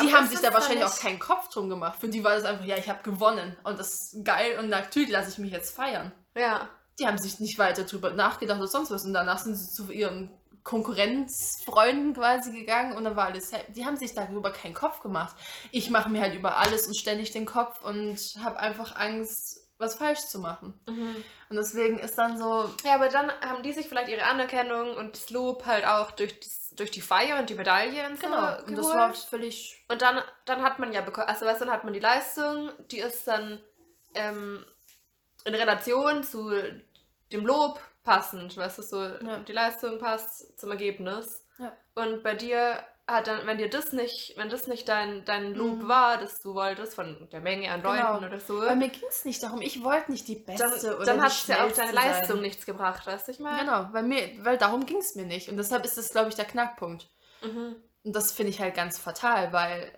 die 0.00 0.06
Aber 0.06 0.12
haben 0.12 0.28
sich 0.28 0.40
da 0.40 0.54
wahrscheinlich 0.54 0.84
auch 0.84 0.98
keinen 0.98 1.18
Kopf 1.18 1.48
drum 1.48 1.68
gemacht. 1.68 1.98
Für 2.00 2.08
die 2.08 2.22
war 2.22 2.36
das 2.36 2.44
einfach, 2.44 2.64
ja, 2.64 2.76
ich 2.76 2.88
habe 2.88 3.02
gewonnen 3.02 3.56
und 3.64 3.78
das 3.78 4.12
ist 4.12 4.24
geil 4.24 4.58
und 4.58 4.68
natürlich 4.68 5.10
lasse 5.10 5.30
ich 5.30 5.38
mich 5.38 5.50
jetzt 5.50 5.74
feiern. 5.74 6.12
Ja. 6.36 6.68
Die 6.98 7.06
haben 7.08 7.18
sich 7.18 7.40
nicht 7.40 7.58
weiter 7.58 7.82
drüber 7.82 8.12
nachgedacht 8.12 8.58
oder 8.58 8.68
sonst 8.68 8.92
was 8.92 9.04
und 9.04 9.14
danach 9.14 9.38
sind 9.38 9.56
sie 9.56 9.68
zu 9.68 9.90
ihren 9.90 10.30
Konkurrenzfreunden 10.62 12.14
quasi 12.14 12.52
gegangen 12.52 12.96
und 12.96 13.04
dann 13.04 13.16
war 13.16 13.26
alles, 13.26 13.50
die 13.74 13.84
haben 13.84 13.96
sich 13.96 14.14
darüber 14.14 14.52
keinen 14.52 14.74
Kopf 14.74 15.00
gemacht. 15.00 15.36
Ich 15.72 15.90
mache 15.90 16.08
mir 16.08 16.22
halt 16.22 16.34
über 16.34 16.56
alles 16.56 16.86
und 16.86 16.96
ständig 16.96 17.32
den 17.32 17.46
Kopf 17.46 17.82
und 17.82 18.16
habe 18.42 18.60
einfach 18.60 18.94
Angst, 18.94 19.63
was 19.78 19.96
falsch 19.96 20.20
zu 20.20 20.38
machen. 20.38 20.78
Mhm. 20.88 21.16
Und 21.50 21.56
deswegen 21.56 21.98
ist 21.98 22.16
dann 22.16 22.38
so, 22.38 22.72
Ja, 22.84 22.94
aber 22.94 23.08
dann 23.08 23.30
haben 23.40 23.62
die 23.62 23.72
sich 23.72 23.88
vielleicht 23.88 24.08
ihre 24.08 24.24
Anerkennung 24.24 24.96
und 24.96 25.14
das 25.16 25.30
Lob 25.30 25.66
halt 25.66 25.84
auch 25.86 26.10
durch, 26.12 26.38
das, 26.40 26.70
durch 26.70 26.90
die 26.90 27.00
Feier 27.00 27.38
und 27.38 27.50
die 27.50 27.54
Medaille 27.54 28.06
und 28.08 28.16
so 28.20 28.26
genau, 28.26 28.58
und 28.66 28.76
das 28.78 28.86
war 28.88 29.12
völlig, 29.14 29.84
Und 29.88 30.02
dann, 30.02 30.22
dann 30.44 30.62
hat 30.62 30.78
man 30.78 30.92
ja 30.92 31.00
bekommen, 31.00 31.28
also 31.28 31.44
weißt 31.46 31.60
du, 31.60 31.64
dann 31.66 31.74
hat 31.74 31.84
man 31.84 31.92
die 31.92 32.00
Leistung, 32.00 32.70
die 32.90 32.98
ist 33.00 33.26
dann 33.26 33.60
ähm, 34.14 34.64
in 35.44 35.54
Relation 35.54 36.22
zu 36.22 36.50
dem 37.32 37.46
Lob 37.46 37.80
passend, 38.04 38.56
weißt 38.56 38.78
du, 38.78 38.82
so 38.82 39.02
Ja. 39.02 39.38
die 39.38 39.52
Leistung 39.52 39.98
passt 39.98 40.58
zum 40.58 40.70
Ergebnis. 40.70 41.44
Ja. 41.58 41.72
Und 41.94 42.22
bei 42.22 42.34
dir 42.34 42.78
hat 43.06 43.26
dann, 43.26 43.46
wenn 43.46 43.58
dir 43.58 43.68
das 43.68 43.92
nicht, 43.92 44.32
wenn 44.36 44.48
das 44.48 44.66
nicht 44.66 44.88
dein, 44.88 45.24
dein 45.26 45.54
Lob 45.54 45.82
Mhm. 45.82 45.88
war, 45.88 46.16
das 46.18 46.40
du 46.40 46.54
wolltest, 46.54 46.94
von 46.94 47.28
der 47.30 47.40
Menge 47.40 47.70
an 47.70 47.82
Leuten 47.82 47.98
Genau. 47.98 48.16
oder 48.26 48.40
so, 48.40 48.60
Bei 48.60 48.74
mir 48.76 48.88
ging 48.88 49.08
es 49.08 49.24
nicht 49.26 49.42
darum, 49.42 49.60
ich 49.60 49.84
wollte 49.84 50.10
nicht 50.10 50.26
die 50.26 50.36
Beste 50.36 50.64
dann, 50.82 50.94
oder 50.96 51.04
dann 51.04 51.22
hat 51.22 51.32
es 51.32 51.46
ja 51.46 51.64
auch 51.66 51.72
deine 51.72 51.92
Leistung 51.92 52.36
sein. 52.36 52.40
nichts 52.42 52.64
gebracht, 52.64 53.06
weißt 53.06 53.28
du, 53.28 53.32
ich 53.32 53.40
meine? 53.40 53.60
Genau, 53.60 53.84
bei 53.92 54.02
mir, 54.02 54.30
weil 54.44 54.56
darum 54.56 54.86
ging 54.86 54.98
es 54.98 55.14
mir 55.16 55.26
nicht. 55.26 55.48
Und 55.50 55.58
deshalb 55.58 55.84
ist 55.84 55.98
das, 55.98 56.10
glaube 56.12 56.30
ich, 56.30 56.34
der 56.34 56.46
Knackpunkt. 56.46 57.08
Mhm. 57.42 57.76
Und 58.04 58.16
das 58.16 58.32
finde 58.32 58.50
ich 58.50 58.60
halt 58.60 58.74
ganz 58.74 58.98
fatal, 58.98 59.52
weil 59.52 59.92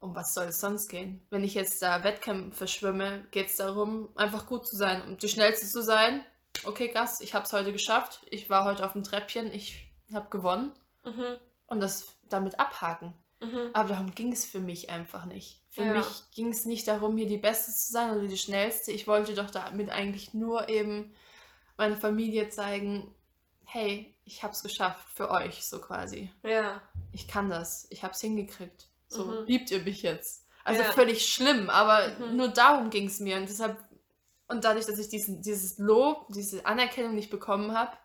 um 0.00 0.14
was 0.14 0.32
soll 0.34 0.46
es 0.46 0.60
sonst 0.60 0.88
gehen? 0.88 1.26
Wenn 1.30 1.44
ich 1.44 1.52
jetzt 1.54 1.82
da 1.82 2.02
Wettkämpfe 2.04 2.66
schwimme, 2.68 3.26
geht 3.32 3.48
es 3.48 3.56
darum, 3.56 4.08
einfach 4.16 4.46
gut 4.46 4.66
zu 4.66 4.74
sein, 4.76 5.02
um 5.06 5.18
die 5.18 5.28
Schnellste 5.28 5.66
zu 5.66 5.82
sein. 5.82 6.24
Okay, 6.64 6.88
krass, 6.88 7.20
ich 7.20 7.34
habe 7.34 7.44
es 7.44 7.52
heute 7.52 7.72
geschafft. 7.72 8.20
Ich 8.30 8.48
war 8.50 8.64
heute 8.64 8.84
auf 8.84 8.92
dem 8.92 9.04
Treppchen, 9.04 9.52
ich 9.52 9.90
habe 10.14 10.28
gewonnen. 10.30 10.72
Mhm. 11.04 11.36
Und 11.70 11.80
das 11.80 12.06
damit 12.28 12.60
abhaken. 12.60 13.14
Mhm. 13.40 13.70
Aber 13.72 13.88
darum 13.88 14.14
ging 14.14 14.32
es 14.32 14.44
für 14.44 14.60
mich 14.60 14.90
einfach 14.90 15.24
nicht. 15.24 15.62
Für 15.70 15.84
Ja. 15.84 15.92
mich 15.94 16.06
ging 16.34 16.48
es 16.50 16.66
nicht 16.66 16.86
darum, 16.86 17.16
hier 17.16 17.26
die 17.26 17.38
Beste 17.38 17.72
zu 17.72 17.90
sein 17.90 18.10
oder 18.10 18.26
die 18.28 18.36
Schnellste. 18.36 18.92
Ich 18.92 19.06
wollte 19.06 19.34
doch 19.34 19.50
damit 19.50 19.88
eigentlich 19.88 20.34
nur 20.34 20.68
eben 20.68 21.14
meiner 21.78 21.96
Familie 21.96 22.50
zeigen, 22.50 23.14
hey, 23.64 24.14
ich 24.24 24.42
habe 24.42 24.52
es 24.52 24.62
geschafft 24.62 25.08
für 25.14 25.30
euch, 25.30 25.64
so 25.64 25.80
quasi. 25.80 26.30
Ja. 26.42 26.82
Ich 27.12 27.26
kann 27.28 27.48
das, 27.48 27.86
ich 27.90 28.02
habe 28.02 28.12
es 28.12 28.20
hingekriegt. 28.20 28.88
So 29.08 29.24
Mhm. 29.24 29.44
liebt 29.46 29.70
ihr 29.70 29.82
mich 29.82 30.02
jetzt. 30.02 30.46
Also 30.64 30.82
Ja. 30.82 30.92
völlig 30.92 31.32
schlimm, 31.32 31.70
aber 31.70 32.08
Mhm. 32.18 32.36
nur 32.36 32.48
darum 32.48 32.90
ging 32.90 33.06
es 33.06 33.20
mir. 33.20 33.36
Und 33.38 33.48
deshalb, 33.48 33.78
und 34.48 34.64
dadurch, 34.64 34.86
dass 34.86 34.98
ich 34.98 35.08
diesen, 35.08 35.40
dieses 35.40 35.78
Lob, 35.78 36.26
diese 36.30 36.66
Anerkennung 36.66 37.14
nicht 37.14 37.30
bekommen 37.30 37.76
habe, 37.78 37.96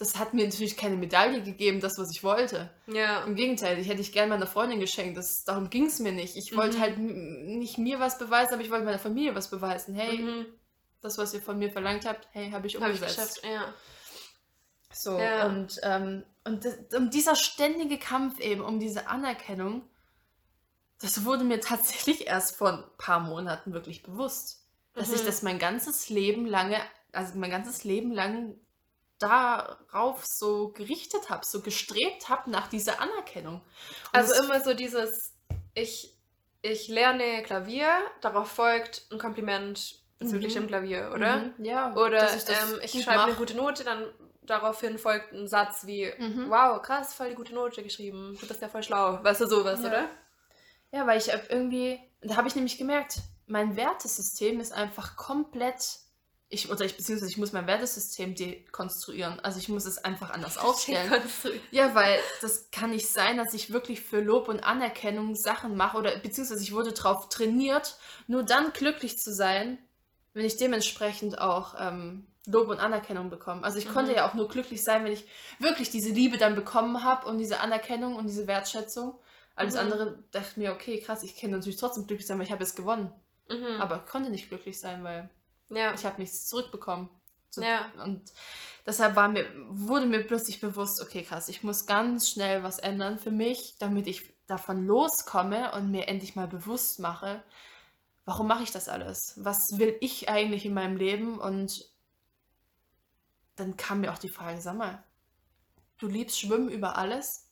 das 0.00 0.18
hat 0.18 0.32
mir 0.34 0.44
natürlich 0.46 0.76
keine 0.76 0.96
Medaille 0.96 1.42
gegeben, 1.42 1.80
das, 1.80 1.98
was 1.98 2.10
ich 2.10 2.24
wollte. 2.24 2.70
Ja. 2.86 3.22
Im 3.24 3.34
Gegenteil, 3.36 3.78
ich 3.78 3.88
hätte 3.88 4.00
ich 4.00 4.12
gerne 4.12 4.30
meiner 4.30 4.46
Freundin 4.46 4.80
geschenkt. 4.80 5.16
Das, 5.18 5.44
darum 5.44 5.68
ging 5.70 5.86
es 5.86 5.98
mir 6.00 6.12
nicht. 6.12 6.36
Ich 6.36 6.56
wollte 6.56 6.78
Mhm. 6.78 6.80
halt 6.80 6.98
nicht 6.98 7.76
mir 7.78 8.00
was 8.00 8.18
beweisen, 8.18 8.54
aber 8.54 8.62
ich 8.62 8.70
wollte 8.70 8.86
meiner 8.86 8.98
Familie 8.98 9.34
was 9.34 9.48
beweisen. 9.50 9.94
Hey, 9.94 10.18
Mhm. 10.18 10.46
das, 11.02 11.18
was 11.18 11.34
ihr 11.34 11.42
von 11.42 11.58
mir 11.58 11.70
verlangt 11.70 12.06
habt, 12.06 12.26
hey, 12.32 12.50
habe 12.50 12.66
ich 12.66 12.76
Hab 12.76 12.82
ich 12.88 12.94
umgesetzt. 13.00 13.42
geschafft, 13.42 13.42
ja. 13.44 13.74
so, 14.92 15.18
Ja. 15.18 15.46
und, 15.46 15.78
ähm, 15.82 16.24
und 16.44 16.64
das, 16.64 16.74
um 16.96 17.10
dieser 17.10 17.36
ständige 17.36 17.98
Kampf 17.98 18.40
eben, 18.40 18.62
um 18.62 18.80
diese 18.80 19.06
Anerkennung, 19.06 19.82
das 21.00 21.24
wurde 21.24 21.44
mir 21.44 21.60
tatsächlich 21.60 22.26
erst 22.26 22.56
vor 22.56 22.72
ein 22.72 22.84
paar 22.98 23.20
Monaten 23.20 23.72
wirklich 23.74 24.02
bewusst. 24.02 24.66
Dass 24.94 25.12
ich 25.12 25.22
Mhm. 25.22 25.26
das 25.26 25.42
mein 25.42 25.58
ganzes 25.58 26.08
Leben 26.08 26.46
lange, 26.46 26.76
also 27.12 27.38
mein 27.38 27.50
ganzes 27.50 27.84
Leben 27.84 28.12
lang 28.12 28.56
darauf 29.20 30.24
so 30.26 30.68
gerichtet 30.70 31.30
habe, 31.30 31.44
so 31.46 31.60
gestrebt 31.60 32.28
habe 32.28 32.50
nach 32.50 32.68
dieser 32.68 33.00
Anerkennung. 33.00 33.56
Und 33.56 33.62
Also 34.12 34.34
immer 34.42 34.60
so 34.62 34.74
dieses, 34.74 35.34
ich, 35.74 36.16
ich 36.62 36.88
lerne 36.88 37.42
Klavier, 37.42 37.88
darauf 38.20 38.50
folgt 38.50 39.06
ein 39.12 39.18
Kompliment 39.18 40.00
bezüglich 40.18 40.54
Mhm. 40.54 40.60
dem 40.60 40.66
Klavier, 40.68 41.12
oder? 41.14 41.36
Mhm, 41.36 41.64
ja, 41.64 41.94
Oder 41.94 42.34
ich 42.34 42.48
ähm, 42.48 42.80
ich 42.82 43.02
schreibe 43.04 43.22
eine 43.22 43.32
mach. 43.32 43.38
gute 43.38 43.56
Note, 43.56 43.84
dann 43.84 44.06
daraufhin 44.42 44.98
folgt 44.98 45.32
ein 45.32 45.46
Satz 45.48 45.86
wie, 45.86 46.12
Mhm. 46.18 46.50
wow, 46.50 46.82
krass, 46.82 47.14
voll 47.14 47.28
die 47.30 47.34
gute 47.36 47.54
Note 47.54 47.82
geschrieben, 47.82 48.36
du 48.40 48.46
bist 48.46 48.60
ja 48.60 48.68
voll 48.68 48.82
schlau. 48.82 49.22
Weißt 49.22 49.40
du, 49.42 49.46
sowas, 49.46 49.80
Ja. 49.82 49.88
oder? 49.88 50.08
Ja, 50.92 51.06
weil 51.06 51.18
ich 51.18 51.28
irgendwie, 51.28 52.00
da 52.20 52.36
habe 52.36 52.48
ich 52.48 52.56
nämlich 52.56 52.76
gemerkt, 52.76 53.18
mein 53.46 53.76
Wertesystem 53.76 54.60
ist 54.60 54.72
einfach 54.72 55.16
komplett, 55.16 55.98
ich, 56.52 56.68
oder 56.68 56.84
ich, 56.84 56.96
beziehungsweise 56.96 57.30
ich 57.30 57.38
muss 57.38 57.52
mein 57.52 57.68
Wertesystem 57.68 58.34
dekonstruieren. 58.34 59.38
Also 59.40 59.58
ich 59.60 59.68
muss 59.68 59.84
es 59.86 59.98
einfach 59.98 60.30
anders 60.30 60.58
aufstellen. 60.58 61.10
Ja, 61.70 61.94
weil 61.94 62.18
das 62.42 62.70
kann 62.72 62.90
nicht 62.90 63.08
sein, 63.08 63.36
dass 63.36 63.54
ich 63.54 63.72
wirklich 63.72 64.00
für 64.00 64.20
Lob 64.20 64.48
und 64.48 64.60
Anerkennung 64.60 65.36
Sachen 65.36 65.76
mache 65.76 65.96
oder 65.96 66.16
beziehungsweise 66.18 66.62
ich 66.62 66.72
wurde 66.72 66.92
darauf 66.92 67.28
trainiert, 67.28 67.96
nur 68.26 68.42
dann 68.42 68.72
glücklich 68.72 69.18
zu 69.18 69.32
sein, 69.32 69.78
wenn 70.34 70.44
ich 70.44 70.56
dementsprechend 70.56 71.40
auch 71.40 71.74
ähm, 71.78 72.26
Lob 72.46 72.68
und 72.68 72.80
Anerkennung 72.80 73.30
bekomme. 73.30 73.62
Also 73.62 73.78
ich 73.78 73.88
konnte 73.88 74.10
Mhm. 74.10 74.16
ja 74.16 74.28
auch 74.28 74.34
nur 74.34 74.48
glücklich 74.48 74.82
sein, 74.82 75.04
wenn 75.04 75.12
ich 75.12 75.26
wirklich 75.60 75.90
diese 75.90 76.10
Liebe 76.10 76.36
dann 76.36 76.56
bekommen 76.56 77.04
habe 77.04 77.26
und 77.28 77.38
diese 77.38 77.60
Anerkennung 77.60 78.16
und 78.16 78.26
diese 78.26 78.48
Wertschätzung. 78.48 79.18
Alles 79.54 79.74
Mhm. 79.74 79.80
andere 79.80 80.24
dachte 80.32 80.58
mir, 80.58 80.72
okay, 80.72 80.98
krass, 81.00 81.22
ich 81.22 81.36
kann 81.36 81.50
natürlich 81.50 81.78
trotzdem 81.78 82.08
glücklich 82.08 82.26
sein, 82.26 82.38
weil 82.38 82.46
ich 82.46 82.52
habe 82.52 82.64
es 82.64 82.74
gewonnen. 82.74 83.12
Mhm. 83.48 83.80
Aber 83.80 84.02
ich 84.04 84.10
konnte 84.10 84.30
nicht 84.30 84.48
glücklich 84.48 84.80
sein, 84.80 85.04
weil 85.04 85.30
ja. 85.70 85.94
ich 85.94 86.04
habe 86.04 86.20
nichts 86.20 86.46
zurückbekommen. 86.46 87.08
So, 87.50 87.62
Ja. 87.62 87.90
Und 88.04 88.32
deshalb 88.86 89.16
war 89.16 89.28
mir, 89.28 89.46
wurde 89.68 90.06
mir 90.06 90.22
plötzlich 90.24 90.60
bewusst, 90.60 91.00
okay, 91.02 91.22
krass, 91.22 91.48
ich 91.48 91.62
muss 91.62 91.86
ganz 91.86 92.30
schnell 92.30 92.62
was 92.62 92.78
ändern 92.78 93.18
für 93.18 93.32
mich, 93.32 93.76
damit 93.78 94.06
ich 94.06 94.32
davon 94.46 94.86
loskomme 94.86 95.72
und 95.72 95.90
mir 95.90 96.08
endlich 96.08 96.36
mal 96.36 96.48
bewusst 96.48 97.00
mache, 97.00 97.42
warum 98.24 98.46
mache 98.46 98.62
ich 98.62 98.70
das 98.70 98.88
alles? 98.88 99.34
Was 99.36 99.78
will 99.78 99.96
ich 100.00 100.28
eigentlich 100.28 100.64
in 100.64 100.74
meinem 100.74 100.96
Leben? 100.96 101.38
Und 101.38 101.88
dann 103.56 103.76
kam 103.76 104.00
mir 104.00 104.12
auch 104.12 104.18
die 104.18 104.28
Frage, 104.28 104.60
sag 104.60 104.76
mal, 104.76 105.02
du 105.98 106.06
liebst 106.06 106.38
Schwimmen 106.38 106.68
über 106.68 106.96
alles, 106.96 107.48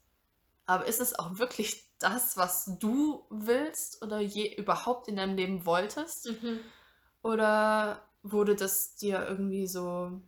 aber 0.67 0.87
ist 0.87 1.01
es 1.01 1.19
auch 1.19 1.39
wirklich 1.39 1.85
das, 1.99 2.37
was 2.37 2.79
du 2.79 3.27
willst 3.31 4.03
oder 4.03 4.21
je 4.21 4.55
überhaupt 4.55 5.09
in 5.09 5.17
deinem 5.17 5.37
Leben 5.37 5.67
wolltest? 5.67 6.27
Mhm. 6.27 6.61
Oder 7.23 8.08
wurde 8.23 8.57
das 8.57 8.97
dir 8.97 9.27
irgendwie 9.29 9.67
so 9.67 10.21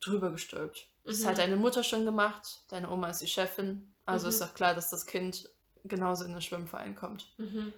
drüber 0.00 0.30
gestülpt? 0.32 0.88
Das 1.04 1.24
Mhm. 1.24 1.24
hat 1.24 1.38
deine 1.38 1.54
Mutter 1.56 1.84
schon 1.84 2.04
gemacht, 2.04 2.64
deine 2.68 2.90
Oma 2.90 3.08
ist 3.10 3.20
die 3.22 3.28
Chefin, 3.28 3.94
also 4.04 4.26
Mhm. 4.26 4.28
ist 4.28 4.40
doch 4.40 4.52
klar, 4.54 4.74
dass 4.74 4.90
das 4.90 5.06
Kind 5.06 5.48
genauso 5.84 6.24
in 6.24 6.32
den 6.32 6.42
Schwimmverein 6.42 6.96
kommt. 6.96 7.36
Mhm. 7.38 7.72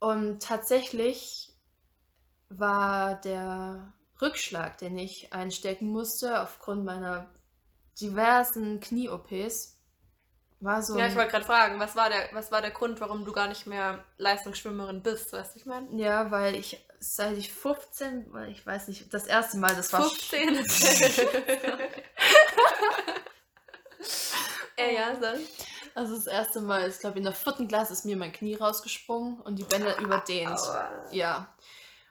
Und 0.00 0.42
tatsächlich 0.42 1.50
war 2.50 3.20
der 3.20 3.92
Rückschlag, 4.20 4.78
den 4.78 4.98
ich 4.98 5.32
einstecken 5.32 5.88
musste 5.88 6.40
aufgrund 6.42 6.84
meiner 6.84 7.30
diversen 8.00 8.80
Knie-OPs, 8.80 9.78
war 10.60 10.82
so 10.82 10.98
Ja, 10.98 11.06
ich 11.08 11.16
wollte 11.16 11.30
gerade 11.32 11.44
fragen, 11.44 11.80
was 11.80 11.96
war, 11.96 12.08
der, 12.08 12.28
was 12.32 12.52
war 12.52 12.60
der 12.62 12.70
Grund, 12.70 13.00
warum 13.00 13.24
du 13.24 13.32
gar 13.32 13.48
nicht 13.48 13.66
mehr 13.66 14.04
Leistungsschwimmerin 14.18 15.02
bist, 15.02 15.32
weißt 15.32 15.54
du, 15.54 15.58
ich 15.58 15.66
meine? 15.66 15.88
ja, 15.90 16.30
weil 16.30 16.54
ich 16.54 16.84
seit 17.02 17.36
ich 17.36 17.52
15, 17.52 18.32
ich 18.48 18.64
weiß 18.64 18.88
nicht, 18.88 19.12
das 19.12 19.26
erste 19.26 19.58
Mal, 19.58 19.74
das 19.74 19.92
war 19.92 20.08
15. 20.08 20.56
äh, 24.76 24.94
ja, 24.94 25.16
so. 25.16 25.26
Also 25.94 26.14
das 26.14 26.26
erste 26.26 26.60
Mal, 26.60 26.88
ich 26.88 26.98
glaube 27.00 27.18
in 27.18 27.24
der 27.24 27.34
vierten 27.34 27.68
Klasse 27.68 27.92
ist 27.92 28.04
mir 28.04 28.16
mein 28.16 28.32
Knie 28.32 28.54
rausgesprungen 28.54 29.40
und 29.40 29.56
die 29.56 29.64
Bänder 29.64 29.98
überdehnt. 29.98 30.58
Aua. 30.58 31.08
Ja. 31.10 31.54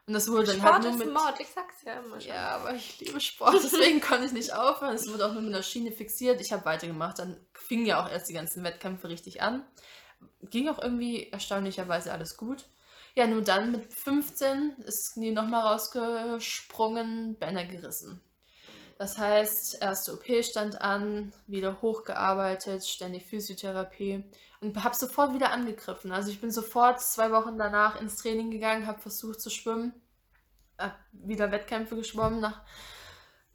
Und 0.07 0.13
das 0.13 0.27
wurde 0.29 0.47
dann 0.47 0.57
Sport 0.57 0.73
halt 0.73 0.83
nur 0.83 0.91
ist 0.91 0.99
mit... 0.99 1.13
Mord, 1.13 1.39
ich 1.39 1.47
sag's 1.47 1.83
ja 1.85 1.93
immer 1.93 2.19
schon. 2.19 2.29
Ja, 2.29 2.49
aber 2.55 2.75
ich 2.75 2.99
liebe 2.99 3.21
Sport, 3.21 3.55
deswegen 3.63 4.01
konnte 4.01 4.25
ich 4.25 4.33
nicht 4.33 4.53
aufhören. 4.53 4.95
Es 4.95 5.11
wurde 5.11 5.25
auch 5.25 5.31
nur 5.31 5.41
mit 5.41 5.53
einer 5.53 5.63
Schiene 5.63 5.91
fixiert. 5.91 6.41
Ich 6.41 6.51
habe 6.51 6.65
weitergemacht. 6.65 7.17
Dann 7.17 7.39
fingen 7.53 7.85
ja 7.85 8.03
auch 8.03 8.09
erst 8.09 8.27
die 8.27 8.33
ganzen 8.33 8.63
Wettkämpfe 8.63 9.07
richtig 9.07 9.41
an. 9.41 9.65
Ging 10.43 10.67
auch 10.67 10.79
irgendwie 10.79 11.29
erstaunlicherweise 11.29 12.11
alles 12.11 12.35
gut. 12.35 12.65
Ja, 13.13 13.27
nur 13.27 13.41
dann 13.41 13.71
mit 13.71 13.93
15 13.93 14.75
ist 14.85 15.13
Knie 15.13 15.31
nochmal 15.31 15.73
rausgesprungen, 15.73 17.35
Bänder 17.37 17.65
gerissen. 17.65 18.21
Das 18.97 19.17
heißt, 19.17 19.81
erste 19.81 20.13
OP 20.13 20.25
stand 20.43 20.79
an, 20.79 21.33
wieder 21.47 21.81
hochgearbeitet, 21.81 22.85
ständig 22.85 23.25
Physiotherapie 23.25 24.23
und 24.61 24.83
habe 24.83 24.95
sofort 24.95 25.33
wieder 25.33 25.51
angegriffen. 25.51 26.11
Also 26.11 26.29
ich 26.29 26.39
bin 26.39 26.51
sofort 26.51 27.01
zwei 27.01 27.31
Wochen 27.31 27.57
danach 27.57 27.99
ins 27.99 28.17
Training 28.17 28.51
gegangen, 28.51 28.85
habe 28.85 29.01
versucht 29.01 29.41
zu 29.41 29.49
schwimmen, 29.49 29.93
hab 30.77 30.95
wieder 31.11 31.51
Wettkämpfe 31.51 31.95
geschwommen 31.95 32.39
nach, 32.39 32.61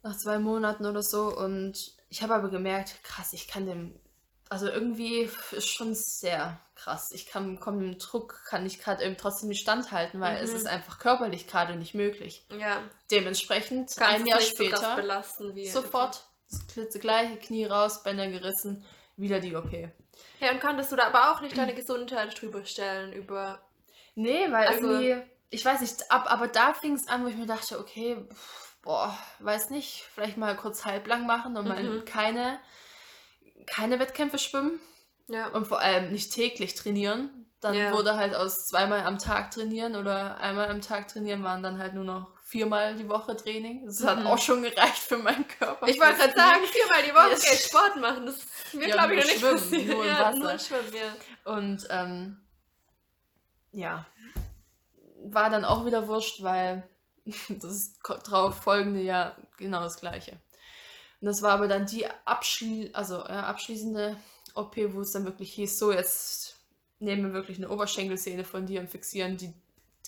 nach 0.03 0.17
zwei 0.17 0.37
Monaten 0.37 0.85
oder 0.85 1.01
so 1.01 1.35
und 1.35 1.95
ich 2.09 2.21
habe 2.21 2.35
aber 2.35 2.49
gemerkt, 2.49 3.01
krass, 3.03 3.33
ich 3.33 3.47
kann 3.47 3.65
dem, 3.65 3.97
also 4.49 4.67
irgendwie 4.67 5.29
ist 5.51 5.69
schon 5.69 5.93
sehr 5.95 6.59
krass. 6.75 7.11
Ich 7.11 7.25
kann, 7.25 7.59
komme 7.59 7.79
dem 7.79 7.97
Druck, 7.99 8.41
kann 8.47 8.65
ich 8.65 8.79
gerade 8.79 9.03
eben 9.03 9.17
trotzdem 9.17 9.49
nicht 9.49 9.61
standhalten, 9.61 10.19
weil 10.21 10.37
es 10.37 10.51
Mhm. 10.51 10.55
ist 10.57 10.67
einfach 10.67 10.99
körperlich 10.99 11.47
gerade 11.47 11.75
nicht 11.75 11.93
möglich. 11.93 12.45
Ja, 12.57 12.81
Dementsprechend 13.11 13.89
kannst 13.97 14.01
ein 14.01 14.21
es 14.23 14.27
Jahr 14.29 14.41
so 14.41 14.47
später 14.47 14.95
belasten 14.95 15.55
wie 15.55 15.67
sofort 15.67 16.23
das 16.49 16.65
klitze 16.67 16.99
gleiche 16.99 17.37
Knie 17.37 17.65
raus, 17.65 18.03
Bänder 18.03 18.27
gerissen, 18.27 18.85
wieder 19.17 19.39
die 19.39 19.55
OP. 19.55 19.89
Ja, 20.39 20.51
und 20.51 20.61
konntest 20.61 20.91
du 20.91 20.95
da 20.95 21.07
aber 21.07 21.31
auch 21.31 21.41
nicht 21.41 21.57
deine 21.57 21.73
Gesundheit 21.75 22.39
drüber 22.39 22.63
stellen 22.65 23.11
über. 23.13 23.59
Nee, 24.15 24.51
weil 24.51 24.67
Also- 24.67 24.87
irgendwie, 24.91 25.29
ich 25.49 25.63
weiß 25.65 25.81
nicht, 25.81 26.09
ab, 26.11 26.25
aber 26.31 26.47
da 26.47 26.73
fing 26.73 26.93
es 26.93 27.07
an, 27.07 27.23
wo 27.23 27.27
ich 27.27 27.35
mir 27.35 27.45
dachte, 27.47 27.79
okay, 27.79 28.17
pff, 28.33 28.77
boah, 28.83 29.17
weiß 29.39 29.69
nicht, 29.71 30.03
vielleicht 30.13 30.37
mal 30.37 30.55
kurz 30.55 30.85
halblang 30.85 31.25
machen 31.25 31.57
und 31.57 31.67
mal 31.67 31.81
Mhm. 31.83 32.05
keine, 32.05 32.59
keine 33.67 33.99
Wettkämpfe 33.99 34.39
schwimmen 34.39 34.79
Ja. 35.27 35.47
und 35.49 35.67
vor 35.67 35.79
allem 35.79 36.11
nicht 36.11 36.33
täglich 36.33 36.73
trainieren. 36.75 37.29
Dann 37.59 37.73
Ja. 37.73 37.91
wurde 37.91 38.15
halt 38.15 38.35
aus 38.35 38.67
zweimal 38.67 39.01
am 39.01 39.17
Tag 39.19 39.51
trainieren 39.51 39.95
oder 39.95 40.37
einmal 40.39 40.69
am 40.69 40.81
Tag 40.81 41.07
trainieren 41.07 41.43
waren 41.43 41.63
dann 41.63 41.77
halt 41.79 41.93
nur 41.95 42.03
noch 42.03 42.27
viermal 42.43 42.95
die 42.95 43.09
Woche 43.09 43.35
Training. 43.35 43.85
Das 43.85 44.03
hat 44.05 44.19
Mhm. 44.19 44.27
auch 44.27 44.37
schon 44.37 44.61
gereicht 44.61 44.99
für 44.99 45.17
meinen 45.17 45.45
Körper. 45.47 45.87
Ich 45.87 45.99
wollte 45.99 46.17
gerade 46.19 46.33
sagen, 46.33 46.59
viermal 46.71 47.03
die 47.03 47.13
Woche 47.13 47.31
Yes. 47.31 47.67
Sport 47.67 47.95
machen. 47.97 48.25
Das 48.27 48.37
wird, 48.73 48.87
Ja, 48.87 48.95
glaube 48.95 49.15
ich, 49.15 49.19
noch 49.21 49.27
nicht 49.27 49.39
schwimmen, 49.39 49.57
passieren. 49.59 49.87
nur 49.87 50.03
im 50.05 50.09
ja. 50.09 50.31
Nur 50.35 50.59
schwimmen, 50.59 50.93
ja. 50.93 51.51
Und 51.53 51.87
ähm, 51.89 52.41
ja, 53.71 54.05
war 55.25 55.49
dann 55.49 55.65
auch 55.65 55.85
wieder 55.85 56.07
wurscht, 56.07 56.41
weil 56.43 56.87
das 57.49 57.93
drauf 57.99 58.61
folgende 58.63 59.01
Jahr 59.01 59.35
genau 59.57 59.81
das 59.81 59.99
gleiche. 59.99 60.39
Und 61.19 61.25
das 61.25 61.41
war 61.41 61.51
aber 61.51 61.67
dann 61.67 61.85
die 61.85 62.05
abschli 62.25 62.91
also, 62.93 63.15
äh, 63.17 63.31
abschließende 63.31 64.17
OP, 64.53 64.75
wo 64.93 65.01
es 65.01 65.11
dann 65.11 65.25
wirklich 65.25 65.53
hieß, 65.53 65.77
so 65.77 65.91
jetzt 65.91 66.55
nehmen 66.99 67.23
wir 67.23 67.33
wirklich 67.33 67.57
eine 67.57 67.69
Oberschenkelsehne 67.69 68.43
von 68.43 68.65
dir 68.65 68.81
und 68.81 68.89
fixieren 68.89 69.37
die 69.37 69.53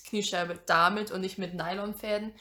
Kniescheibe 0.08 0.60
damit 0.66 1.12
und 1.12 1.22
nicht 1.22 1.38
mit 1.38 1.54
Nylonfäden. 1.54 2.34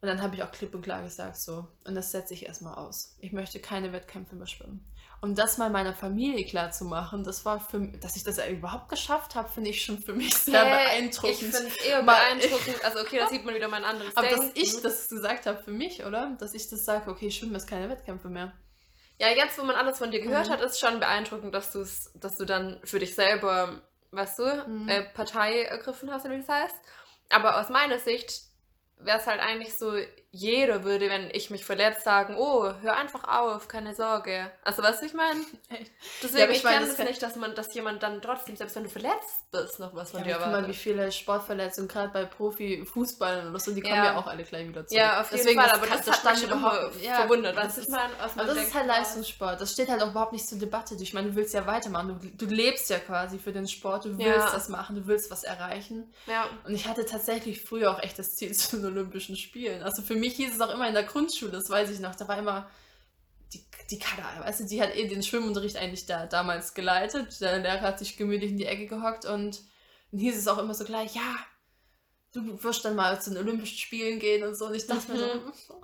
Und 0.00 0.08
dann 0.08 0.20
habe 0.20 0.34
ich 0.36 0.42
auch 0.42 0.52
klipp 0.52 0.74
und 0.74 0.82
klar 0.82 1.02
gesagt, 1.02 1.38
so, 1.38 1.66
und 1.84 1.94
das 1.94 2.10
setze 2.10 2.34
ich 2.34 2.44
erstmal 2.44 2.74
aus. 2.74 3.16
Ich 3.20 3.32
möchte 3.32 3.58
keine 3.58 3.92
Wettkämpfe 3.92 4.36
mehr 4.36 4.46
schwimmen. 4.46 4.84
Um 5.24 5.34
das 5.34 5.56
mal 5.56 5.70
meiner 5.70 5.94
Familie 5.94 6.44
klar 6.44 6.70
zu 6.70 6.84
machen, 6.84 7.24
das 7.24 7.46
war 7.46 7.58
für 7.58 7.80
dass 8.02 8.14
ich 8.14 8.24
das 8.24 8.38
überhaupt 8.46 8.90
geschafft 8.90 9.34
habe, 9.34 9.48
finde 9.48 9.70
ich 9.70 9.82
schon 9.82 9.98
für 9.98 10.12
mich 10.12 10.34
sehr 10.34 10.62
Äh, 10.66 10.70
beeindruckend. 10.70 11.30
Ich 11.32 11.38
finde 11.50 11.68
es 11.68 11.76
eher 11.78 12.02
beeindruckend. 12.02 12.76
Also, 12.84 13.00
okay, 13.00 13.18
da 13.20 13.28
sieht 13.28 13.42
man 13.44 13.54
wieder 13.54 13.68
mein 13.68 13.84
anderes 13.84 14.14
Aber 14.16 14.28
dass 14.28 14.40
Denken. 14.40 14.60
ich 14.60 14.82
das 14.82 15.08
gesagt 15.08 15.46
habe 15.46 15.58
für 15.62 15.70
mich, 15.70 16.04
oder? 16.04 16.36
Dass 16.38 16.52
ich 16.52 16.68
das 16.68 16.84
sage, 16.84 17.10
okay, 17.10 17.30
Schwimmen 17.30 17.54
ist 17.54 17.66
keine 17.66 17.88
Wettkämpfe 17.88 18.28
mehr. 18.28 18.52
Ja, 19.18 19.28
jetzt, 19.28 19.58
wo 19.58 19.62
man 19.64 19.76
alles 19.76 19.96
von 19.96 20.10
dir 20.10 20.20
gehört 20.20 20.48
Mhm. 20.48 20.52
hat, 20.52 20.60
ist 20.60 20.78
schon 20.78 21.00
beeindruckend, 21.00 21.54
dass, 21.54 21.72
du's, 21.72 22.10
dass 22.16 22.36
du 22.36 22.44
dann 22.44 22.80
für 22.84 22.98
dich 22.98 23.14
selber, 23.14 23.80
weißt 24.10 24.38
du, 24.40 24.64
Mhm. 24.66 24.88
äh, 24.90 25.02
Partei 25.14 25.62
ergriffen 25.62 26.10
hast, 26.12 26.28
wie 26.28 26.36
das 26.36 26.48
heißt. 26.50 26.76
Aber 27.30 27.60
aus 27.60 27.70
meiner 27.70 27.98
Sicht 27.98 28.42
wäre 28.98 29.18
es 29.20 29.26
halt 29.26 29.40
eigentlich 29.40 29.78
so, 29.78 29.90
jeder 30.36 30.82
würde, 30.82 31.08
wenn 31.08 31.30
ich 31.32 31.50
mich 31.50 31.64
verletzt, 31.64 32.02
sagen, 32.02 32.34
oh, 32.36 32.72
hör 32.82 32.96
einfach 32.96 33.22
auf, 33.24 33.68
keine 33.68 33.94
Sorge. 33.94 34.50
Also, 34.64 34.82
weißt 34.82 35.02
du, 35.02 35.06
ich 35.06 35.14
meine? 35.14 35.40
Deswegen, 36.22 36.38
Ja, 36.38 36.50
ich 36.50 36.56
ich 36.58 36.64
meine, 36.64 36.76
kenne 36.78 36.88
das 36.88 36.96
kann- 36.96 37.06
nicht, 37.06 37.22
dass 37.22 37.36
man, 37.36 37.54
dass 37.54 37.72
jemand 37.72 38.02
dann 38.02 38.20
trotzdem, 38.20 38.56
selbst 38.56 38.74
wenn 38.74 38.82
du 38.82 38.90
verletzt 38.90 39.50
bist, 39.52 39.78
noch 39.78 39.94
was 39.94 40.10
von 40.10 40.20
Ja, 40.20 40.26
dir 40.26 40.34
aber 40.36 40.44
guck 40.46 40.52
mal, 40.52 40.58
wie 40.58 40.62
erwartet. 40.62 40.76
viele 40.82 41.12
Sportverletzungen, 41.12 41.86
gerade 41.88 42.08
bei 42.12 42.24
Profi-Fußballern 42.24 43.48
oder 43.50 43.60
so, 43.60 43.72
die 43.72 43.80
kommen 43.80 43.94
Ja. 43.94 44.04
ja 44.06 44.16
auch 44.18 44.26
alle 44.26 44.42
gleich 44.42 44.66
wieder 44.68 44.86
zurück. 44.86 44.98
Ja, 45.00 45.20
auf 45.20 45.30
jeden 45.30 45.44
Deswegen, 45.44 45.60
Fall, 45.60 45.70
das 45.70 45.78
aber 45.78 45.86
das, 45.86 46.04
das 46.04 46.24
hat 46.24 46.34
mich 46.34 46.44
überhaupt- 46.44 47.02
ja, 47.02 47.14
verwundert. 47.14 47.56
das 47.56 47.78
ist- 47.78 47.84
ich 47.84 47.90
meine? 47.90 48.12
Was 48.20 48.32
Aber 48.32 48.44
das 48.44 48.54
denkt, 48.54 48.68
ist 48.70 48.74
halt 48.74 48.86
Leistungssport. 48.86 49.60
Das 49.60 49.72
steht 49.72 49.88
halt 49.88 50.02
auch 50.02 50.10
überhaupt 50.10 50.32
nicht 50.32 50.48
zur 50.48 50.58
Debatte. 50.58 50.96
Ich 51.00 51.14
meine, 51.14 51.28
du 51.30 51.36
willst 51.36 51.54
ja 51.54 51.64
weitermachen. 51.66 52.18
Du, 52.36 52.46
du 52.46 52.52
lebst 52.52 52.90
ja 52.90 52.98
quasi 52.98 53.38
für 53.38 53.52
den 53.52 53.68
Sport. 53.68 54.04
Du 54.06 54.18
willst 54.18 54.20
Ja. 54.26 54.50
das 54.50 54.68
machen. 54.68 54.96
Du 54.96 55.06
willst 55.06 55.30
was 55.30 55.44
erreichen. 55.44 56.12
Ja. 56.26 56.46
Und 56.64 56.74
ich 56.74 56.88
hatte 56.88 57.04
tatsächlich 57.06 57.62
früher 57.62 57.90
auch 57.90 58.02
echt 58.02 58.18
das 58.18 58.34
Ziel 58.34 58.52
zu 58.54 58.76
den 58.78 58.86
Olympischen 58.86 59.36
Spielen. 59.36 59.82
Also 59.82 60.02
für 60.02 60.14
mich 60.14 60.23
hieß 60.30 60.54
es 60.54 60.60
auch 60.60 60.72
immer 60.72 60.88
in 60.88 60.94
der 60.94 61.04
Grundschule, 61.04 61.52
das 61.52 61.70
weiß 61.70 61.90
ich 61.90 62.00
noch, 62.00 62.14
da 62.14 62.28
war 62.28 62.38
immer 62.38 62.70
die, 63.52 63.64
die 63.90 63.98
Kada, 63.98 64.22
weißt 64.40 64.60
du, 64.60 64.64
die 64.64 64.82
hat 64.82 64.94
eh 64.96 65.06
den 65.06 65.22
Schwimmunterricht 65.22 65.76
eigentlich 65.76 66.06
da 66.06 66.26
damals 66.26 66.74
geleitet. 66.74 67.40
Der 67.40 67.58
Lehrer 67.58 67.82
hat 67.82 67.98
sich 67.98 68.16
gemütlich 68.16 68.50
in 68.50 68.58
die 68.58 68.66
Ecke 68.66 68.86
gehockt 68.86 69.24
und 69.24 69.62
dann 70.10 70.20
hieß 70.20 70.36
es 70.36 70.48
auch 70.48 70.58
immer 70.58 70.74
so 70.74 70.84
gleich, 70.84 71.14
ja, 71.14 71.36
du 72.34 72.62
wirst 72.62 72.84
dann 72.84 72.96
mal 72.96 73.20
zu 73.20 73.30
den 73.30 73.38
Olympischen 73.38 73.78
Spielen 73.78 74.18
gehen 74.18 74.44
und 74.44 74.56
so. 74.56 74.66
Und 74.66 74.74
ich 74.74 74.86
dachte 74.86 75.12
mir 75.12 75.18
so, 75.18 75.74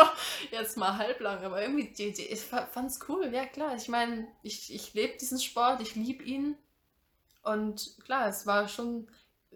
jetzt 0.50 0.76
mal 0.76 0.96
halblang, 0.96 1.42
aber 1.42 1.62
irgendwie, 1.62 1.88
die, 1.88 2.12
die, 2.12 2.26
ich 2.26 2.40
fand 2.40 2.90
es 2.90 3.00
cool, 3.08 3.30
ja 3.32 3.46
klar. 3.46 3.74
Ich 3.76 3.88
meine, 3.88 4.28
ich, 4.42 4.72
ich 4.72 4.94
lebe 4.94 5.16
diesen 5.16 5.40
Sport, 5.40 5.80
ich 5.80 5.94
liebe 5.94 6.22
ihn. 6.22 6.56
Und 7.42 7.96
klar, 8.04 8.28
es 8.28 8.46
war 8.46 8.68
schon, 8.68 9.08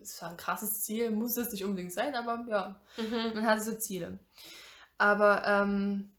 es 0.03 0.21
war 0.23 0.31
ein 0.31 0.37
krasses 0.37 0.83
Ziel, 0.83 1.11
muss 1.11 1.37
es 1.37 1.53
nicht 1.53 1.65
unbedingt 1.65 1.93
sein, 1.93 2.15
aber 2.15 2.45
ja, 2.49 2.81
Mhm. 2.97 3.33
man 3.35 3.47
hatte 3.47 3.63
so 3.63 3.75
Ziele. 3.75 4.19
Aber 4.99 5.45
ähm, 5.47 6.11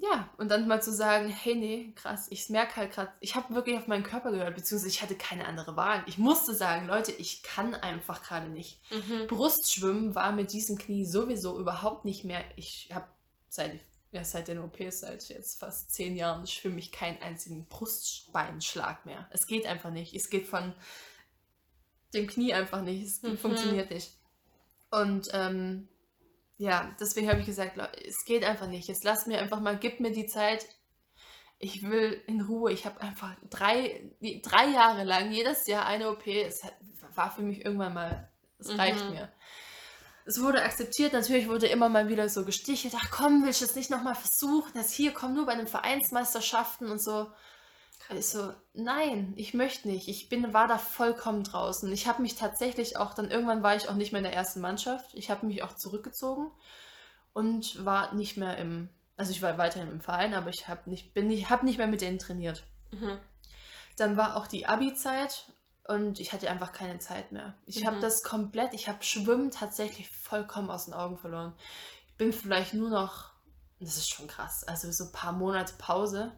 ja, 0.00 0.28
und 0.38 0.48
dann 0.50 0.68
mal 0.68 0.80
zu 0.82 0.92
sagen, 0.92 1.28
hey, 1.28 1.56
nee, 1.56 1.92
krass, 1.96 2.28
ich 2.30 2.48
merke 2.50 2.76
halt 2.76 2.92
gerade, 2.92 3.12
ich 3.20 3.34
habe 3.34 3.54
wirklich 3.54 3.76
auf 3.78 3.88
meinen 3.88 4.04
Körper 4.04 4.30
gehört, 4.30 4.54
beziehungsweise 4.54 4.88
ich 4.90 5.02
hatte 5.02 5.16
keine 5.16 5.46
andere 5.46 5.74
Wahl. 5.76 6.04
Ich 6.06 6.18
musste 6.18 6.54
sagen, 6.54 6.86
Leute, 6.86 7.10
ich 7.12 7.42
kann 7.42 7.74
einfach 7.74 8.22
gerade 8.22 8.48
nicht. 8.48 8.80
Mhm. 8.92 9.26
Brustschwimmen 9.26 10.14
war 10.14 10.30
mit 10.32 10.52
diesem 10.52 10.78
Knie 10.78 11.04
sowieso 11.04 11.58
überhaupt 11.58 12.04
nicht 12.04 12.22
mehr. 12.24 12.44
Ich 12.54 12.90
habe 12.92 13.08
seit, 13.48 13.80
ja, 14.12 14.22
seit 14.22 14.46
den 14.46 14.58
OPs, 14.60 15.00
seit 15.00 15.28
jetzt 15.30 15.58
fast 15.58 15.92
zehn 15.92 16.14
Jahren, 16.14 16.46
schwimme 16.46 16.78
ich 16.78 16.92
keinen 16.92 17.20
einzigen 17.20 17.66
Brustbeinschlag 17.66 19.04
mehr. 19.04 19.26
Es 19.30 19.46
geht 19.48 19.66
einfach 19.66 19.90
nicht. 19.90 20.14
Es 20.14 20.30
geht 20.30 20.46
von 20.46 20.74
dem 22.14 22.26
Knie 22.26 22.54
einfach 22.54 22.82
nicht. 22.82 23.04
Es 23.04 23.22
Mhm. 23.22 23.38
funktioniert 23.38 23.90
nicht. 23.90 24.12
Und 24.90 25.28
ähm, 25.32 25.88
ja, 26.56 26.94
deswegen 27.00 27.28
habe 27.28 27.40
ich 27.40 27.46
gesagt, 27.46 27.78
es 28.06 28.24
geht 28.24 28.44
einfach 28.44 28.66
nicht. 28.66 28.88
Jetzt 28.88 29.04
lass 29.04 29.26
mir 29.26 29.38
einfach 29.38 29.60
mal, 29.60 29.76
gib 29.78 30.00
mir 30.00 30.10
die 30.12 30.26
Zeit. 30.26 30.66
Ich 31.58 31.82
will 31.82 32.22
in 32.26 32.40
Ruhe. 32.40 32.72
Ich 32.72 32.86
habe 32.86 33.00
einfach 33.00 33.34
drei, 33.50 34.10
drei 34.42 34.68
Jahre 34.68 35.04
lang, 35.04 35.30
jedes 35.32 35.66
Jahr 35.66 35.86
eine 35.86 36.10
OP. 36.10 36.26
Es 36.26 36.62
war 37.14 37.30
für 37.32 37.42
mich 37.42 37.64
irgendwann 37.64 37.94
mal, 37.94 38.30
es 38.58 38.68
Mhm. 38.68 38.80
reicht 38.80 39.10
mir. 39.10 39.32
Es 40.24 40.40
wurde 40.42 40.62
akzeptiert, 40.62 41.14
natürlich 41.14 41.48
wurde 41.48 41.66
immer 41.68 41.88
mal 41.88 42.08
wieder 42.08 42.28
so 42.28 42.44
gestichelt. 42.44 42.94
Ach 42.96 43.10
komm, 43.10 43.44
willst 43.44 43.60
du 43.62 43.64
es 43.64 43.74
nicht 43.74 43.90
nochmal 43.90 44.14
versuchen? 44.14 44.72
Das 44.74 44.92
hier, 44.92 45.12
komm 45.12 45.34
nur 45.34 45.46
bei 45.46 45.54
den 45.54 45.66
Vereinsmeisterschaften 45.66 46.90
und 46.90 47.02
so. 47.02 47.30
Ich 48.10 48.26
so, 48.28 48.52
nein, 48.72 49.34
ich 49.36 49.52
möchte 49.52 49.88
nicht. 49.88 50.08
Ich 50.08 50.28
bin, 50.28 50.54
war 50.54 50.66
da 50.66 50.78
vollkommen 50.78 51.44
draußen. 51.44 51.92
Ich 51.92 52.06
habe 52.06 52.22
mich 52.22 52.36
tatsächlich 52.36 52.96
auch, 52.96 53.12
dann 53.12 53.30
irgendwann 53.30 53.62
war 53.62 53.76
ich 53.76 53.88
auch 53.88 53.94
nicht 53.94 54.12
mehr 54.12 54.20
in 54.20 54.24
der 54.24 54.34
ersten 54.34 54.60
Mannschaft. 54.60 55.10
Ich 55.14 55.30
habe 55.30 55.46
mich 55.46 55.62
auch 55.62 55.76
zurückgezogen 55.76 56.50
und 57.34 57.84
war 57.84 58.14
nicht 58.14 58.36
mehr 58.36 58.56
im, 58.56 58.88
also 59.16 59.30
ich 59.30 59.42
war 59.42 59.58
weiterhin 59.58 59.90
im 59.90 60.00
Verein, 60.00 60.32
aber 60.34 60.48
ich 60.50 60.68
habe 60.68 60.88
nicht, 60.88 61.12
bin 61.12 61.26
nicht, 61.26 61.50
habe 61.50 61.66
nicht 61.66 61.76
mehr 61.78 61.86
mit 61.86 62.00
denen 62.00 62.18
trainiert. 62.18 62.64
Mhm. 62.92 63.18
Dann 63.96 64.16
war 64.16 64.36
auch 64.36 64.46
die 64.46 64.66
Abi-Zeit 64.66 65.52
und 65.86 66.18
ich 66.20 66.32
hatte 66.32 66.48
einfach 66.50 66.72
keine 66.72 66.98
Zeit 67.00 67.32
mehr. 67.32 67.54
Ich 67.66 67.84
habe 67.84 67.96
Mhm. 67.96 68.00
das 68.00 68.22
komplett, 68.22 68.72
ich 68.72 68.88
habe 68.88 69.02
Schwimmen 69.04 69.50
tatsächlich 69.50 70.08
vollkommen 70.10 70.70
aus 70.70 70.86
den 70.86 70.94
Augen 70.94 71.18
verloren. 71.18 71.54
Ich 72.08 72.14
bin 72.16 72.32
vielleicht 72.32 72.74
nur 72.74 72.90
noch, 72.90 73.32
das 73.80 73.96
ist 73.98 74.08
schon 74.10 74.28
krass, 74.28 74.64
also 74.64 74.90
so 74.92 75.04
ein 75.04 75.12
paar 75.12 75.32
Monate 75.32 75.74
Pause. 75.78 76.32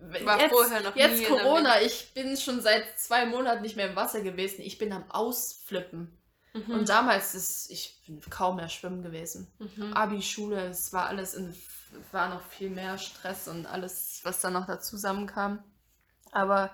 War 0.00 0.40
jetzt, 0.40 0.52
vorher 0.52 0.80
noch 0.80 0.96
jetzt 0.96 1.24
Corona, 1.26 1.82
ich 1.82 2.12
bin 2.14 2.36
schon 2.36 2.60
seit 2.62 2.98
zwei 2.98 3.26
Monaten 3.26 3.62
nicht 3.62 3.76
mehr 3.76 3.90
im 3.90 3.96
Wasser 3.96 4.22
gewesen. 4.22 4.62
Ich 4.62 4.78
bin 4.78 4.92
am 4.92 5.10
Ausflippen. 5.10 6.16
Mhm. 6.54 6.72
Und 6.72 6.88
damals 6.88 7.34
ist, 7.34 7.70
ich 7.70 8.00
bin 8.06 8.20
kaum 8.30 8.56
mehr 8.56 8.68
schwimmen 8.68 9.02
gewesen. 9.02 9.52
Mhm. 9.58 9.92
Abi, 9.92 10.22
Schule, 10.22 10.68
es 10.68 10.92
war 10.92 11.06
alles 11.06 11.34
in, 11.34 11.54
war 12.12 12.28
noch 12.28 12.42
viel 12.42 12.70
mehr 12.70 12.98
Stress 12.98 13.46
und 13.46 13.66
alles, 13.66 14.20
was 14.24 14.40
da 14.40 14.50
noch 14.50 14.66
dazu 14.66 14.96
zusammenkam. 14.96 15.62
Aber 16.32 16.70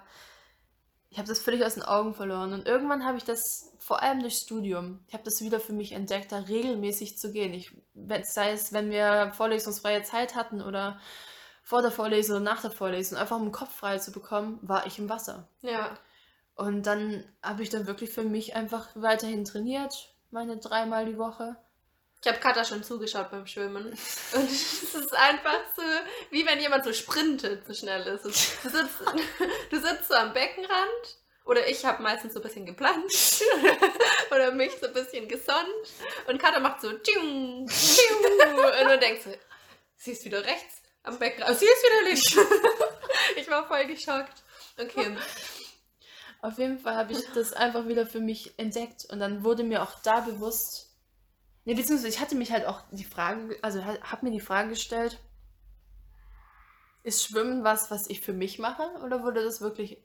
ich 1.10 1.18
habe 1.18 1.28
das 1.28 1.40
völlig 1.40 1.64
aus 1.64 1.74
den 1.74 1.82
Augen 1.82 2.14
verloren. 2.14 2.52
Und 2.52 2.66
irgendwann 2.66 3.04
habe 3.04 3.18
ich 3.18 3.24
das, 3.24 3.72
vor 3.78 4.02
allem 4.02 4.20
durchs 4.20 4.42
Studium, 4.42 5.00
ich 5.08 5.14
habe 5.14 5.24
das 5.24 5.40
wieder 5.40 5.60
für 5.60 5.72
mich 5.72 5.92
entdeckt, 5.92 6.30
da 6.30 6.38
regelmäßig 6.38 7.18
zu 7.18 7.32
gehen. 7.32 7.54
Ich, 7.54 7.72
sei 8.22 8.52
es, 8.52 8.72
wenn 8.72 8.90
wir 8.90 9.32
vorlesungsfreie 9.34 10.02
Zeit 10.02 10.34
hatten 10.34 10.62
oder 10.62 11.00
vor 11.66 11.82
der 11.82 11.90
Vorlesung 11.90 12.36
oder 12.36 12.44
nach 12.44 12.62
der 12.62 12.70
Vorlesung, 12.70 13.18
einfach 13.18 13.36
um 13.36 13.46
den 13.46 13.52
Kopf 13.52 13.74
frei 13.74 13.98
zu 13.98 14.12
bekommen, 14.12 14.60
war 14.62 14.86
ich 14.86 15.00
im 15.00 15.08
Wasser. 15.08 15.48
Ja. 15.62 15.98
Und 16.54 16.86
dann 16.86 17.24
habe 17.42 17.64
ich 17.64 17.70
dann 17.70 17.88
wirklich 17.88 18.10
für 18.10 18.22
mich 18.22 18.54
einfach 18.54 18.88
weiterhin 18.94 19.44
trainiert, 19.44 20.14
meine 20.30 20.58
dreimal 20.58 21.06
die 21.06 21.18
Woche. 21.18 21.56
Ich 22.22 22.28
habe 22.28 22.38
Katha 22.38 22.64
schon 22.64 22.84
zugeschaut 22.84 23.32
beim 23.32 23.48
Schwimmen. 23.48 23.86
Und 23.86 23.94
es 24.44 24.94
ist 24.94 25.12
einfach 25.12 25.58
so, 25.74 25.82
wie 26.30 26.46
wenn 26.46 26.60
jemand 26.60 26.84
so 26.84 26.92
sprintet, 26.92 27.66
so 27.66 27.74
schnell 27.74 28.06
ist 28.06 28.26
es. 28.26 28.62
Du 28.62 28.68
sitzt, 28.68 29.00
du 29.70 29.80
sitzt 29.80 30.06
so 30.06 30.14
am 30.14 30.32
Beckenrand. 30.32 31.18
Oder 31.46 31.68
ich 31.68 31.84
habe 31.84 32.00
meistens 32.00 32.34
so 32.34 32.38
ein 32.38 32.42
bisschen 32.44 32.66
geplanscht. 32.66 33.42
oder 34.30 34.52
mich 34.52 34.72
so 34.80 34.86
ein 34.86 34.92
bisschen 34.92 35.26
gesonnt. 35.26 35.66
Und 36.28 36.40
Katha 36.40 36.60
macht 36.60 36.80
so 36.80 36.92
tsching, 36.92 37.66
tsching. 37.66 38.16
Und 38.54 38.88
du 38.88 38.98
denkst 39.00 39.24
so, 39.24 39.30
sie 39.96 40.12
ist 40.12 40.24
wieder 40.24 40.44
rechts 40.44 40.85
am 41.06 41.18
Beckenrand. 41.18 41.54
Oh, 41.54 41.58
sie 41.58 41.64
ist 41.64 41.82
wieder 41.82 42.08
links. 42.08 42.36
ich 43.36 43.50
war 43.50 43.66
voll 43.66 43.86
geschockt. 43.86 44.42
Okay. 44.78 45.16
Auf 46.42 46.58
jeden 46.58 46.78
Fall 46.78 46.96
habe 46.96 47.12
ich 47.12 47.24
das 47.34 47.52
einfach 47.52 47.88
wieder 47.88 48.06
für 48.06 48.20
mich 48.20 48.58
entdeckt 48.58 49.06
und 49.10 49.20
dann 49.20 49.42
wurde 49.42 49.64
mir 49.64 49.82
auch 49.82 50.00
da 50.02 50.20
bewusst, 50.20 50.94
ne, 51.64 51.74
beziehungsweise 51.74 52.08
ich 52.08 52.20
hatte 52.20 52.34
mich 52.34 52.52
halt 52.52 52.66
auch 52.66 52.82
die 52.92 53.04
Frage, 53.04 53.56
also 53.62 53.84
habe 53.84 54.26
mir 54.26 54.32
die 54.32 54.40
Frage 54.40 54.70
gestellt, 54.70 55.18
ist 57.02 57.24
Schwimmen 57.24 57.64
was, 57.64 57.90
was 57.90 58.08
ich 58.10 58.20
für 58.20 58.32
mich 58.32 58.58
mache 58.58 58.82
oder 59.02 59.22
wurde 59.22 59.42
das 59.42 59.60
wirklich, 59.60 60.04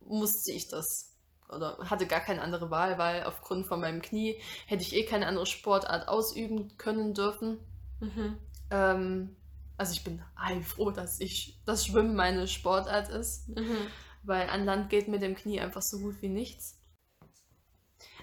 musste 0.00 0.52
ich 0.52 0.68
das 0.68 1.14
oder 1.48 1.78
hatte 1.90 2.06
gar 2.06 2.20
keine 2.20 2.42
andere 2.42 2.70
Wahl, 2.70 2.98
weil 2.98 3.24
aufgrund 3.24 3.66
von 3.66 3.80
meinem 3.80 4.02
Knie 4.02 4.40
hätte 4.66 4.82
ich 4.82 4.94
eh 4.94 5.04
keine 5.04 5.26
andere 5.26 5.46
Sportart 5.46 6.08
ausüben 6.08 6.76
können 6.76 7.14
dürfen. 7.14 7.58
Mhm. 8.00 8.38
Ähm, 8.70 9.36
also 9.76 9.92
ich 9.92 10.04
bin 10.04 10.22
heilfroh, 10.38 10.90
dass 10.90 11.20
ich 11.20 11.60
das 11.64 11.86
Schwimmen 11.86 12.14
meine 12.14 12.46
Sportart 12.46 13.08
ist 13.08 13.48
Mhm. 13.48 13.76
weil 14.22 14.48
an 14.48 14.64
Land 14.64 14.88
geht 14.88 15.08
mit 15.08 15.20
dem 15.22 15.34
Knie 15.34 15.60
einfach 15.60 15.82
so 15.82 15.98
gut 15.98 16.22
wie 16.22 16.28
nichts. 16.30 16.78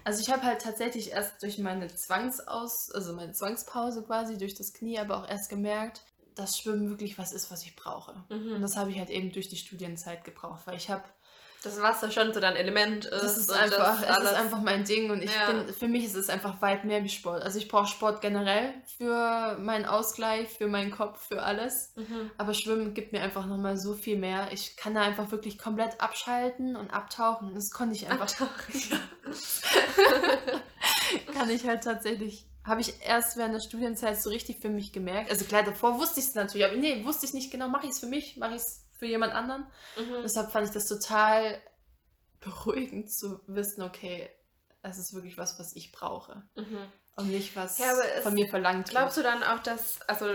Also 0.04 0.22
ich 0.22 0.32
habe 0.32 0.42
halt 0.44 0.62
tatsächlich 0.62 1.12
erst 1.12 1.44
durch 1.44 1.60
meine 1.60 1.88
Zwangsaus, 1.88 2.90
also 2.92 3.14
meine 3.14 3.34
Zwangspause 3.34 4.04
quasi, 4.04 4.38
durch 4.38 4.56
das 4.56 4.74
Knie, 4.74 4.98
aber 4.98 5.18
auch 5.18 5.30
erst 5.30 5.50
gemerkt, 5.50 6.02
dass 6.34 6.58
Schwimmen 6.58 6.90
wirklich 6.90 7.18
was 7.18 7.32
ist, 7.34 7.52
was 7.52 7.64
ich 7.64 7.76
brauche. 7.76 8.24
Mhm. 8.30 8.54
Und 8.54 8.62
das 8.62 8.78
habe 8.78 8.90
ich 8.90 8.98
halt 8.98 9.10
eben 9.10 9.32
durch 9.32 9.50
die 9.50 9.58
Studienzeit 9.58 10.24
gebraucht, 10.24 10.66
weil 10.66 10.76
ich 10.78 10.90
habe 10.90 11.04
Das 11.64 11.80
Wasser 11.80 12.10
schon 12.10 12.34
so 12.34 12.40
dein 12.40 12.56
Element 12.56 13.06
ist. 13.06 13.24
Das 13.24 13.38
ist 13.38 13.52
einfach, 13.52 14.02
das 14.02 14.24
ist 14.24 14.34
einfach 14.34 14.62
mein 14.62 14.84
Ding 14.84 15.12
und 15.12 15.22
ich 15.22 15.32
Ja. 15.34 15.52
bin, 15.52 15.72
für 15.72 15.88
mich 15.88 16.06
ist 16.06 16.16
es 16.16 16.30
einfach 16.30 16.60
weit 16.62 16.86
mehr 16.86 17.04
wie 17.04 17.10
Sport. 17.10 17.44
Also 17.44 17.60
ich 17.60 17.68
brauche 17.68 17.86
Sport 17.86 18.22
generell 18.22 18.74
für 18.98 19.58
meinen 19.60 19.86
Ausgleich, 19.86 20.50
für 20.50 20.68
meinen 20.68 20.90
Kopf, 20.90 21.28
für 21.28 21.44
alles. 21.44 21.94
Mhm. 21.96 22.32
Aber 22.40 22.56
Schwimmen 22.56 22.96
gibt 22.96 23.12
mir 23.12 23.22
einfach 23.22 23.46
nochmal 23.46 23.78
so 23.78 23.94
viel 23.94 24.18
mehr. 24.18 24.48
Ich 24.52 24.76
kann 24.76 24.96
da 24.96 25.02
einfach 25.02 25.30
wirklich 25.32 25.60
komplett 25.60 26.02
abschalten 26.02 26.76
und 26.76 26.90
abtauchen. 26.90 27.54
Das 27.54 27.70
konnte 27.70 27.96
ich 27.96 28.10
einfach. 28.10 28.28
kann 31.34 31.50
ich 31.50 31.66
halt 31.68 31.84
tatsächlich. 31.84 32.46
Habe 32.64 32.82
ich 32.82 32.94
erst 33.04 33.38
während 33.38 33.56
der 33.56 33.60
Studienzeit 33.60 34.22
so 34.22 34.30
richtig 34.30 34.60
für 34.60 34.70
mich 34.70 34.94
gemerkt. 34.94 35.32
Also 35.32 35.46
klar, 35.46 35.64
davor 35.64 36.00
wusste 36.00 36.20
ich 36.20 36.28
es 36.28 36.36
natürlich, 36.36 36.66
aber 36.66 36.76
nee, 36.76 37.04
wusste 37.06 37.26
ich 37.26 37.34
nicht 37.34 37.52
genau, 37.52 37.68
mache 37.68 37.86
ich 37.86 37.92
es 37.94 38.00
für 38.00 38.06
mich, 38.06 38.38
mache 38.38 38.56
ich 38.56 38.62
es 38.62 38.84
für 39.02 39.08
jemand 39.08 39.34
anderen. 39.34 39.66
Mhm. 39.98 40.22
Deshalb 40.22 40.52
fand 40.52 40.68
ich 40.68 40.74
das 40.74 40.86
total 40.88 41.60
beruhigend 42.40 43.12
zu 43.12 43.42
wissen, 43.48 43.82
okay, 43.82 44.30
es 44.84 45.00
ist 45.00 45.16
wirklich 45.16 45.40
was, 45.40 45.58
was 45.60 45.76
ich 45.76 45.92
brauche. 45.92 46.44
Mhm. 46.56 46.78
Und 47.16 47.30
nicht 47.32 47.56
was 47.56 47.80
Ja, 47.80 47.96
von 48.22 48.36
mir 48.36 48.48
verlangt 48.48 48.90
Glaubst 48.92 49.18
du 49.18 49.24
dann 49.24 49.42
auch, 49.44 49.58
dass, 49.64 50.00
also, 50.04 50.28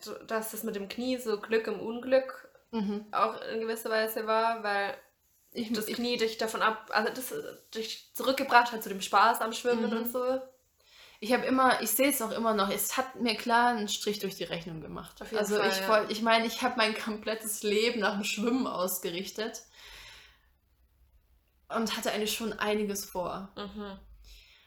so- 0.00 0.18
dass 0.24 0.50
das 0.50 0.64
mit 0.64 0.76
dem 0.76 0.88
Knie 0.90 1.16
so 1.16 1.40
Glück 1.40 1.66
im 1.66 1.80
Unglück? 1.80 2.48
Mhm. 2.74 3.06
auch 3.12 3.38
in 3.52 3.60
gewisser 3.60 3.88
Weise 3.90 4.26
war, 4.26 4.62
weil 4.62 4.94
Ich, 5.52 5.72
das 5.74 5.84
Knie 5.86 6.16
dich 6.18 6.36
davon 6.38 6.60
ab, 6.62 6.90
also 6.92 7.10
das 7.12 7.32
äh, 7.32 7.42
dich 7.74 8.10
zurückgebracht 8.14 8.72
hat 8.72 8.82
zu 8.82 8.88
dem 8.90 9.00
Spaß 9.02 9.40
am 9.42 9.52
Schwimmen 9.54 9.90
Mhm. 9.90 9.96
und 9.96 10.12
so? 10.12 10.40
Ich 11.22 11.32
habe 11.32 11.46
immer, 11.46 11.80
ich 11.80 11.90
sehe 11.90 12.08
es 12.08 12.20
auch 12.20 12.32
immer 12.32 12.52
noch, 12.52 12.68
es 12.68 12.96
hat 12.96 13.20
mir 13.20 13.36
klar 13.36 13.68
einen 13.68 13.86
Strich 13.86 14.18
durch 14.18 14.34
die 14.34 14.42
Rechnung 14.42 14.80
gemacht. 14.80 15.22
Auf 15.22 15.30
jeden 15.30 15.38
also 15.38 15.54
Fall, 15.54 15.70
ich 15.70 15.78
ja. 15.78 15.88
wollte, 15.88 16.12
ich 16.12 16.20
meine, 16.20 16.46
ich 16.46 16.62
habe 16.62 16.74
mein 16.76 16.98
komplettes 16.98 17.62
Leben 17.62 18.00
nach 18.00 18.14
dem 18.14 18.24
Schwimmen 18.24 18.66
ausgerichtet 18.66 19.62
und 21.68 21.96
hatte 21.96 22.10
eigentlich 22.10 22.34
schon 22.34 22.52
einiges 22.54 23.04
vor. 23.04 23.50
Mhm. 23.56 24.00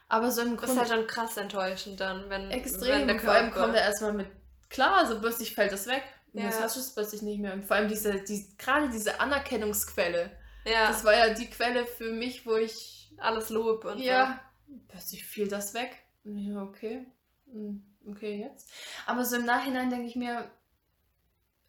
Aber 0.07 0.31
so 0.31 0.43
im 0.43 0.55
Das 0.55 0.61
ist 0.61 0.75
Grunde 0.77 0.81
halt 0.81 0.91
dann 0.91 1.07
krass 1.07 1.35
enttäuschend 1.35 1.99
dann, 1.99 2.29
wenn, 2.29 2.49
extrem. 2.51 3.01
wenn 3.01 3.07
der 3.09 3.19
vor 3.19 3.33
allem 3.33 3.51
kommt 3.51 3.75
er 3.75 3.81
erstmal 3.81 4.13
mit, 4.13 4.27
klar, 4.69 5.05
so 5.05 5.19
plötzlich 5.19 5.53
fällt 5.53 5.73
das 5.73 5.87
weg. 5.87 6.03
Und 6.31 6.39
Ja. 6.39 6.45
jetzt 6.45 6.61
hast 6.61 6.77
du 6.77 6.79
es 6.79 6.93
plötzlich 6.93 7.21
nicht 7.21 7.41
mehr. 7.41 7.51
Und 7.51 7.65
vor 7.65 7.75
allem 7.75 7.89
diese, 7.89 8.21
die, 8.23 8.55
gerade 8.57 8.89
diese 8.89 9.19
Anerkennungsquelle. 9.19 10.31
ja, 10.65 10.87
Das 10.87 11.03
war 11.03 11.17
ja 11.17 11.33
die 11.33 11.49
Quelle 11.49 11.85
für 11.85 12.13
mich, 12.13 12.45
wo 12.45 12.55
ich, 12.55 13.11
alles 13.17 13.49
Lob 13.49 13.83
und 13.83 13.99
ja, 13.99 14.39
plötzlich 14.87 15.25
fiel 15.25 15.49
das 15.49 15.73
weg. 15.73 16.04
Ja, 16.25 16.61
okay. 16.63 17.05
Hm, 17.51 17.83
Okay, 18.07 18.39
jetzt. 18.39 18.69
Aber 19.07 19.25
so 19.25 19.35
im 19.37 19.45
Nachhinein 19.45 19.89
denke 19.89 20.05
ich 20.07 20.15
mir, 20.15 20.51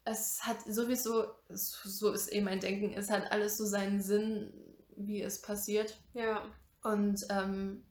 es 0.03 0.43
hat 0.45 0.57
sowieso, 0.67 1.25
so 1.49 2.11
ist 2.11 2.31
eh 2.31 2.41
mein 2.41 2.59
Denken, 2.59 2.93
es 2.93 3.09
hat 3.09 3.31
alles 3.31 3.57
so 3.57 3.65
seinen 3.65 4.01
Sinn, 4.01 4.53
wie 4.95 5.21
es 5.21 5.41
passiert. 5.41 5.97
Ja. 6.13 6.43
Und 6.83 7.25
ähm, 7.31 7.83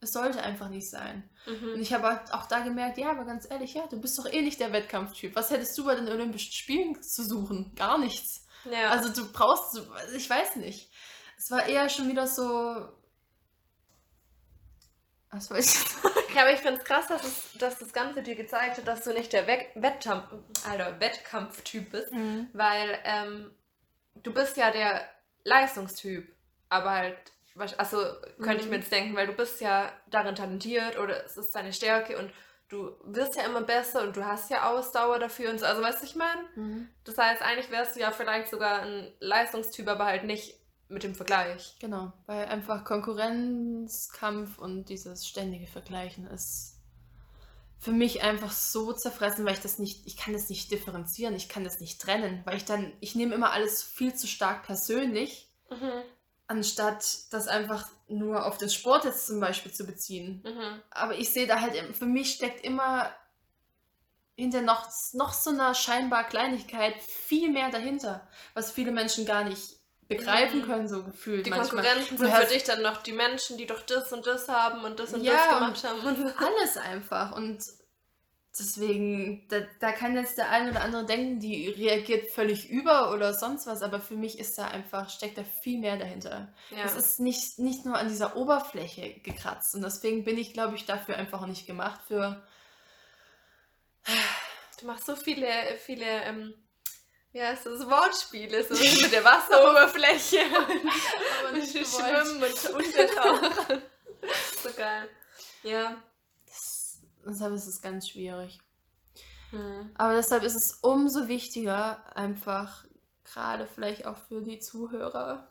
es 0.00 0.12
sollte 0.12 0.42
einfach 0.42 0.68
nicht 0.70 0.90
sein. 0.90 1.30
Und 1.46 1.62
Mhm. 1.76 1.80
ich 1.80 1.92
habe 1.92 2.20
auch 2.32 2.46
da 2.46 2.60
gemerkt, 2.64 2.98
ja, 2.98 3.12
aber 3.12 3.24
ganz 3.24 3.48
ehrlich, 3.48 3.74
ja, 3.74 3.86
du 3.86 4.00
bist 4.00 4.18
doch 4.18 4.26
eh 4.26 4.42
nicht 4.42 4.58
der 4.58 4.72
Wettkampftyp. 4.72 5.36
Was 5.36 5.50
hättest 5.50 5.78
du 5.78 5.84
bei 5.84 5.94
den 5.94 6.08
Olympischen 6.08 6.52
Spielen 6.52 7.00
zu 7.00 7.22
suchen? 7.24 7.74
Gar 7.76 7.98
nichts. 7.98 8.44
ja. 8.70 8.90
Also 8.90 9.08
du 9.10 9.30
brauchst, 9.32 9.80
ich 10.16 10.28
weiß 10.28 10.56
nicht. 10.56 10.90
Es 11.38 11.50
war 11.52 11.64
eher 11.66 11.88
schon 11.88 12.08
wieder 12.08 12.26
so. 12.26 12.88
Was 15.34 15.46
soll 15.46 15.58
ich 15.58 15.66
sagen? 15.70 16.14
Ja, 16.34 16.42
aber 16.42 16.52
ich 16.52 16.60
finde 16.60 16.78
es 16.80 16.84
krass, 16.84 17.06
dass, 17.08 17.22
es, 17.24 17.52
dass 17.58 17.78
das 17.78 17.92
Ganze 17.92 18.22
dir 18.22 18.34
gezeigt 18.34 18.78
hat, 18.78 18.88
dass 18.88 19.04
du 19.04 19.12
nicht 19.12 19.32
der 19.32 19.46
Weck 19.46 19.70
Wettkampf, 19.74 20.24
Alter, 20.68 20.98
Wettkampftyp 21.00 21.90
bist, 21.92 22.12
weil 22.52 22.98
ähm, 23.04 23.54
du 24.16 24.32
bist 24.32 24.56
ja 24.56 24.70
der 24.70 25.08
Leistungstyp, 25.44 26.28
aber 26.68 26.90
halt, 26.90 27.16
also 27.76 27.98
könnte 28.42 28.58
ich 28.60 28.64
Mhm. 28.64 28.70
mir 28.70 28.76
jetzt 28.78 28.90
denken, 28.92 29.14
weil 29.16 29.26
du 29.28 29.32
bist 29.34 29.60
ja 29.60 29.92
darin 30.10 30.34
talentiert 30.34 30.98
oder 30.98 31.24
es 31.24 31.36
ist 31.36 31.54
deine 31.54 31.72
Stärke 31.72 32.18
und 32.18 32.32
du 32.68 32.96
wirst 33.04 33.36
ja 33.36 33.44
immer 33.44 33.60
besser 33.62 34.02
und 34.02 34.16
du 34.16 34.24
hast 34.24 34.50
ja 34.50 34.68
Ausdauer 34.70 35.18
dafür 35.20 35.50
und 35.50 35.58
so, 35.60 35.66
also 35.66 35.82
weißt 35.82 36.00
du, 36.02 36.06
ich 36.06 36.16
meine? 36.16 36.42
Mhm. 36.56 36.88
Das 37.04 37.16
heißt, 37.18 37.42
eigentlich 37.42 37.70
wärst 37.70 37.94
du 37.94 38.00
ja 38.00 38.10
vielleicht 38.10 38.50
sogar 38.50 38.82
ein 38.82 39.12
Leistungstyp, 39.20 39.86
aber 39.86 40.06
halt 40.06 40.24
nicht 40.24 40.58
mit 40.94 41.02
dem 41.02 41.14
Vergleich. 41.14 41.76
Genau, 41.80 42.12
weil 42.26 42.46
einfach 42.46 42.84
Konkurrenzkampf 42.84 44.58
und 44.58 44.88
dieses 44.88 45.26
ständige 45.26 45.66
Vergleichen 45.66 46.26
ist 46.26 46.74
für 47.78 47.92
mich 47.92 48.22
einfach 48.22 48.50
so 48.50 48.94
zerfressen, 48.94 49.44
weil 49.44 49.52
ich 49.52 49.60
das 49.60 49.78
nicht, 49.78 50.06
ich 50.06 50.16
kann 50.16 50.32
das 50.32 50.48
nicht 50.48 50.70
differenzieren, 50.70 51.34
ich 51.34 51.50
kann 51.50 51.64
das 51.64 51.80
nicht 51.80 52.00
trennen, 52.00 52.40
weil 52.46 52.56
ich 52.56 52.64
dann, 52.64 52.90
ich 53.00 53.14
nehme 53.14 53.34
immer 53.34 53.52
alles 53.52 53.82
viel 53.82 54.14
zu 54.14 54.26
stark 54.26 54.62
persönlich, 54.64 55.50
Mhm. 55.70 56.02
anstatt 56.46 57.04
das 57.30 57.48
einfach 57.48 57.88
nur 58.08 58.46
auf 58.46 58.56
den 58.58 58.70
Sport 58.70 59.04
jetzt 59.04 59.26
zum 59.26 59.40
Beispiel 59.40 59.72
zu 59.72 59.84
beziehen. 59.84 60.42
Mhm. 60.44 60.82
Aber 60.90 61.18
ich 61.18 61.30
sehe 61.30 61.46
da 61.46 61.60
halt, 61.60 61.74
für 61.96 62.06
mich 62.06 62.34
steckt 62.34 62.64
immer 62.64 63.10
hinter 64.36 64.62
noch, 64.62 64.88
noch 65.12 65.32
so 65.32 65.50
einer 65.50 65.74
scheinbar 65.74 66.24
Kleinigkeit 66.24 67.00
viel 67.02 67.50
mehr 67.50 67.70
dahinter, 67.70 68.26
was 68.54 68.72
viele 68.72 68.92
Menschen 68.92 69.26
gar 69.26 69.44
nicht 69.44 69.73
begreifen 70.08 70.60
Mhm. 70.60 70.64
können, 70.64 70.88
so 70.88 71.02
gefühlt 71.04 71.46
Die 71.46 71.50
manchmal. 71.50 71.82
Konkurrenten 71.84 72.18
sind 72.18 72.34
für 72.34 72.46
dich 72.46 72.64
dann 72.64 72.82
noch 72.82 73.02
die 73.02 73.12
Menschen, 73.12 73.56
die 73.58 73.66
doch 73.66 73.82
das 73.82 74.12
und 74.12 74.26
das 74.26 74.48
haben 74.48 74.84
und 74.84 74.98
das 75.00 75.12
und 75.14 75.22
Ja, 75.24 75.32
das 75.32 75.48
gemacht 75.48 75.84
haben. 75.84 76.00
Und. 76.00 76.34
Alles 76.38 76.76
einfach 76.76 77.32
und 77.36 77.62
deswegen, 78.58 79.48
da, 79.48 79.60
da 79.80 79.90
kann 79.92 80.14
jetzt 80.14 80.38
der 80.38 80.50
eine 80.50 80.70
oder 80.70 80.82
andere 80.82 81.04
denken, 81.06 81.40
die 81.40 81.68
reagiert 81.70 82.30
völlig 82.30 82.70
über 82.70 83.12
oder 83.12 83.34
sonst 83.34 83.66
was, 83.66 83.82
aber 83.82 84.00
für 84.00 84.14
mich 84.14 84.38
ist 84.38 84.56
da 84.58 84.68
einfach, 84.68 85.10
steckt 85.10 85.38
da 85.38 85.42
viel 85.62 85.80
mehr 85.80 85.96
dahinter. 85.96 86.52
Ja. 86.70 86.84
Es 86.84 86.94
ist 86.94 87.18
nicht, 87.18 87.58
nicht 87.58 87.84
nur 87.84 87.96
an 87.98 88.08
dieser 88.08 88.36
Oberfläche 88.36 89.14
gekratzt 89.24 89.74
und 89.74 89.82
deswegen 89.82 90.22
bin 90.24 90.38
ich, 90.38 90.52
glaube 90.52 90.76
ich, 90.76 90.86
dafür 90.86 91.16
einfach 91.16 91.42
auch 91.42 91.46
nicht 91.46 91.66
gemacht 91.66 92.00
für 92.06 92.42
Du 94.80 94.86
machst 94.86 95.06
so 95.06 95.16
viele, 95.16 95.48
viele, 95.78 96.04
ähm, 96.04 96.54
wie 97.34 97.42
heißt 97.42 97.66
das, 97.66 97.84
Wortspiele, 97.90 98.62
so 98.62 98.74
mit 98.74 99.12
der 99.12 99.24
Wasseroberfläche. 99.24 100.38
und 101.52 101.60
gewollt. 101.60 101.86
Schwimmen 101.88 102.42
und 102.42 102.70
Untertauchen. 102.70 103.82
so 104.62 104.70
geil. 104.76 105.08
Ja. 105.64 105.96
Das, 106.46 107.00
deshalb 107.26 107.54
ist 107.54 107.66
es 107.66 107.82
ganz 107.82 108.08
schwierig. 108.08 108.60
Hm. 109.50 109.90
Aber 109.96 110.14
deshalb 110.14 110.44
ist 110.44 110.54
es 110.54 110.74
umso 110.74 111.26
wichtiger, 111.26 112.04
einfach 112.16 112.84
gerade 113.24 113.66
vielleicht 113.66 114.06
auch 114.06 114.16
für 114.28 114.40
die 114.40 114.60
Zuhörerinnen. 114.60 115.48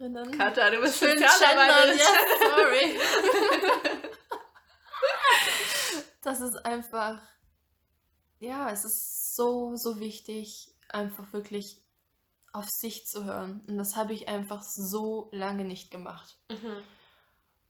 Rinnen. 0.00 0.38
Katha, 0.38 0.70
du 0.70 0.80
bist 0.80 0.98
Schön 1.00 1.18
Sozialarbeiterin. 1.18 1.98
ja, 1.98 2.04
sorry. 2.50 3.00
das 6.22 6.40
ist 6.40 6.64
einfach, 6.64 7.20
ja, 8.44 8.70
es 8.70 8.84
ist 8.84 9.34
so, 9.36 9.76
so 9.76 10.00
wichtig, 10.00 10.70
einfach 10.88 11.32
wirklich 11.32 11.82
auf 12.52 12.68
sich 12.68 13.06
zu 13.06 13.24
hören. 13.24 13.62
Und 13.66 13.78
das 13.78 13.96
habe 13.96 14.12
ich 14.12 14.28
einfach 14.28 14.62
so 14.62 15.28
lange 15.32 15.64
nicht 15.64 15.90
gemacht. 15.90 16.38
Mhm. 16.50 16.82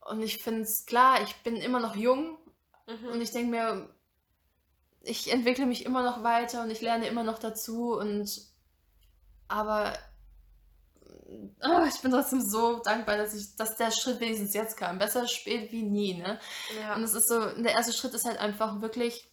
Und 0.01 0.23
ich 0.23 0.43
finde 0.43 0.63
es 0.63 0.85
klar, 0.85 1.23
ich 1.23 1.35
bin 1.37 1.57
immer 1.57 1.81
noch 1.81 1.97
jung 1.97 2.39
Mhm. 2.87 3.09
und 3.09 3.21
ich 3.21 3.31
denke 3.31 3.51
mir, 3.51 3.89
ich 5.03 5.33
entwickle 5.33 5.67
mich 5.67 5.85
immer 5.85 6.03
noch 6.03 6.23
weiter 6.23 6.63
und 6.63 6.71
ich 6.71 6.81
lerne 6.81 7.07
immer 7.07 7.25
noch 7.25 7.39
dazu 7.39 7.95
und 7.95 8.43
aber 9.49 9.95
oh, 11.63 11.85
ich 11.89 12.01
bin 12.01 12.11
trotzdem 12.11 12.41
so 12.41 12.81
dankbar, 12.81 13.17
dass 13.17 13.35
ich, 13.35 13.57
dass 13.57 13.77
der 13.77 13.91
Schritt 13.91 14.21
wenigstens 14.21 14.55
jetzt 14.55 14.77
kam. 14.77 14.99
Besser 14.99 15.27
spät 15.29 15.73
wie 15.73 15.83
nie, 15.83 16.15
ne? 16.15 16.39
ja. 16.81 16.95
Und 16.95 17.03
es 17.03 17.15
ist 17.15 17.29
so, 17.29 17.41
der 17.41 17.73
erste 17.73 17.93
Schritt 17.93 18.15
ist 18.15 18.25
halt 18.25 18.39
einfach 18.39 18.81
wirklich 18.81 19.27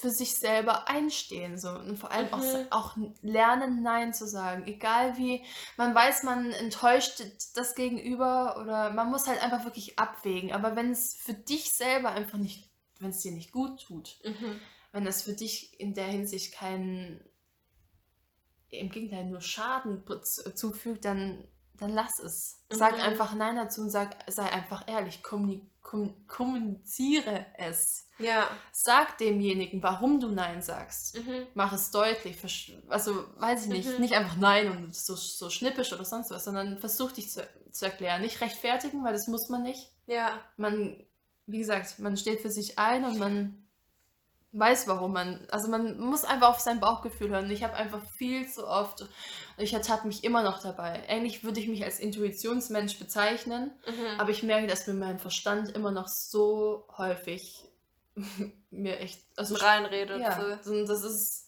für 0.00 0.10
sich 0.10 0.36
selber 0.36 0.88
einstehen 0.88 1.58
so 1.58 1.70
und 1.70 1.96
vor 1.98 2.12
allem 2.12 2.32
auch, 2.32 2.38
Mhm. 2.38 2.66
auch 2.70 2.96
lernen 3.20 3.82
Nein 3.82 4.14
zu 4.14 4.28
sagen, 4.28 4.64
egal 4.68 5.16
wie 5.18 5.44
man 5.76 5.92
weiß, 5.92 6.22
man 6.22 6.52
enttäuscht 6.52 7.20
das 7.56 7.74
Gegenüber 7.74 8.58
oder 8.62 8.90
man 8.92 9.10
muss 9.10 9.26
halt 9.26 9.42
einfach 9.42 9.64
wirklich 9.64 9.98
abwägen, 9.98 10.52
aber 10.52 10.76
wenn 10.76 10.92
es 10.92 11.14
für 11.16 11.34
dich 11.34 11.72
selber 11.72 12.10
einfach 12.10 12.38
nicht, 12.38 12.70
wenn 13.00 13.10
es 13.10 13.22
dir 13.22 13.32
nicht 13.32 13.50
gut 13.50 13.82
tut, 13.82 14.20
Mhm. 14.24 14.60
wenn 14.92 15.04
das 15.04 15.22
für 15.22 15.32
dich 15.32 15.78
in 15.80 15.94
der 15.94 16.06
Hinsicht 16.06 16.54
keinen, 16.54 17.20
im 18.70 18.90
Gegenteil 18.90 19.24
nur 19.24 19.40
Schaden 19.40 20.04
zu- 20.22 20.54
zufügt, 20.54 21.04
dann 21.04 21.44
dann 21.80 21.90
lass 21.90 22.18
es. 22.18 22.60
Sag 22.70 22.94
Mhm. 22.96 23.02
einfach 23.02 23.34
Nein 23.36 23.54
dazu 23.54 23.82
und 23.82 23.90
sag, 23.90 24.16
sei 24.26 24.42
einfach 24.50 24.88
ehrlich. 24.88 25.22
Kommuni 25.22 25.58
kom 25.60 25.70
kommuniziere 26.26 27.46
es. 27.56 28.06
Ja. 28.18 28.48
Sag 28.72 29.18
demjenigen, 29.18 29.82
warum 29.82 30.20
du 30.20 30.28
Nein 30.28 30.60
sagst. 30.60 31.16
Mhm. 31.16 31.46
Mach 31.54 31.72
es 31.72 31.90
deutlich. 31.90 32.36
Also, 32.88 33.24
weiß 33.38 33.64
ich 33.64 33.68
nicht. 33.68 33.88
Mhm. 33.88 34.00
Nicht 34.00 34.14
einfach 34.14 34.36
Nein 34.36 34.70
und 34.70 34.94
so, 34.94 35.14
so 35.14 35.50
schnippisch 35.50 35.92
oder 35.92 36.04
sonst 36.04 36.30
was, 36.30 36.44
sondern 36.44 36.78
versuch 36.78 37.12
dich 37.12 37.30
zu, 37.30 37.46
zu 37.70 37.84
erklären. 37.84 38.22
Nicht 38.22 38.40
rechtfertigen, 38.40 39.04
weil 39.04 39.12
das 39.12 39.28
muss 39.28 39.48
man 39.48 39.62
nicht. 39.62 39.90
Ja. 40.06 40.38
Man, 40.56 41.02
wie 41.46 41.58
gesagt, 41.58 41.98
man 41.98 42.16
steht 42.16 42.40
für 42.40 42.50
sich 42.50 42.78
ein 42.78 43.04
und 43.04 43.18
man 43.18 43.67
weiß, 44.58 44.88
warum 44.88 45.12
man. 45.12 45.46
Also, 45.50 45.68
man 45.68 45.98
muss 45.98 46.24
einfach 46.24 46.48
auf 46.50 46.60
sein 46.60 46.80
Bauchgefühl 46.80 47.30
hören. 47.30 47.50
Ich 47.50 47.62
habe 47.62 47.74
einfach 47.74 48.02
viel 48.16 48.48
zu 48.48 48.66
oft. 48.66 49.02
Und 49.02 49.08
ich 49.58 49.72
ertappe 49.74 50.06
mich 50.06 50.24
immer 50.24 50.42
noch 50.42 50.60
dabei. 50.62 51.02
Eigentlich 51.08 51.44
würde 51.44 51.60
ich 51.60 51.68
mich 51.68 51.84
als 51.84 51.98
Intuitionsmensch 52.00 52.98
bezeichnen. 52.98 53.72
Mhm. 53.86 54.20
Aber 54.20 54.30
ich 54.30 54.42
merke, 54.42 54.66
dass 54.66 54.86
mir 54.86 54.94
mein 54.94 55.18
Verstand 55.18 55.70
immer 55.74 55.90
noch 55.90 56.08
so 56.08 56.86
häufig 56.96 57.64
mir 58.70 58.98
echt. 59.00 59.20
Also 59.36 59.54
reinredet. 59.56 60.20
ja, 60.20 60.58
So. 60.62 60.84
das 60.84 61.04
ist. 61.04 61.46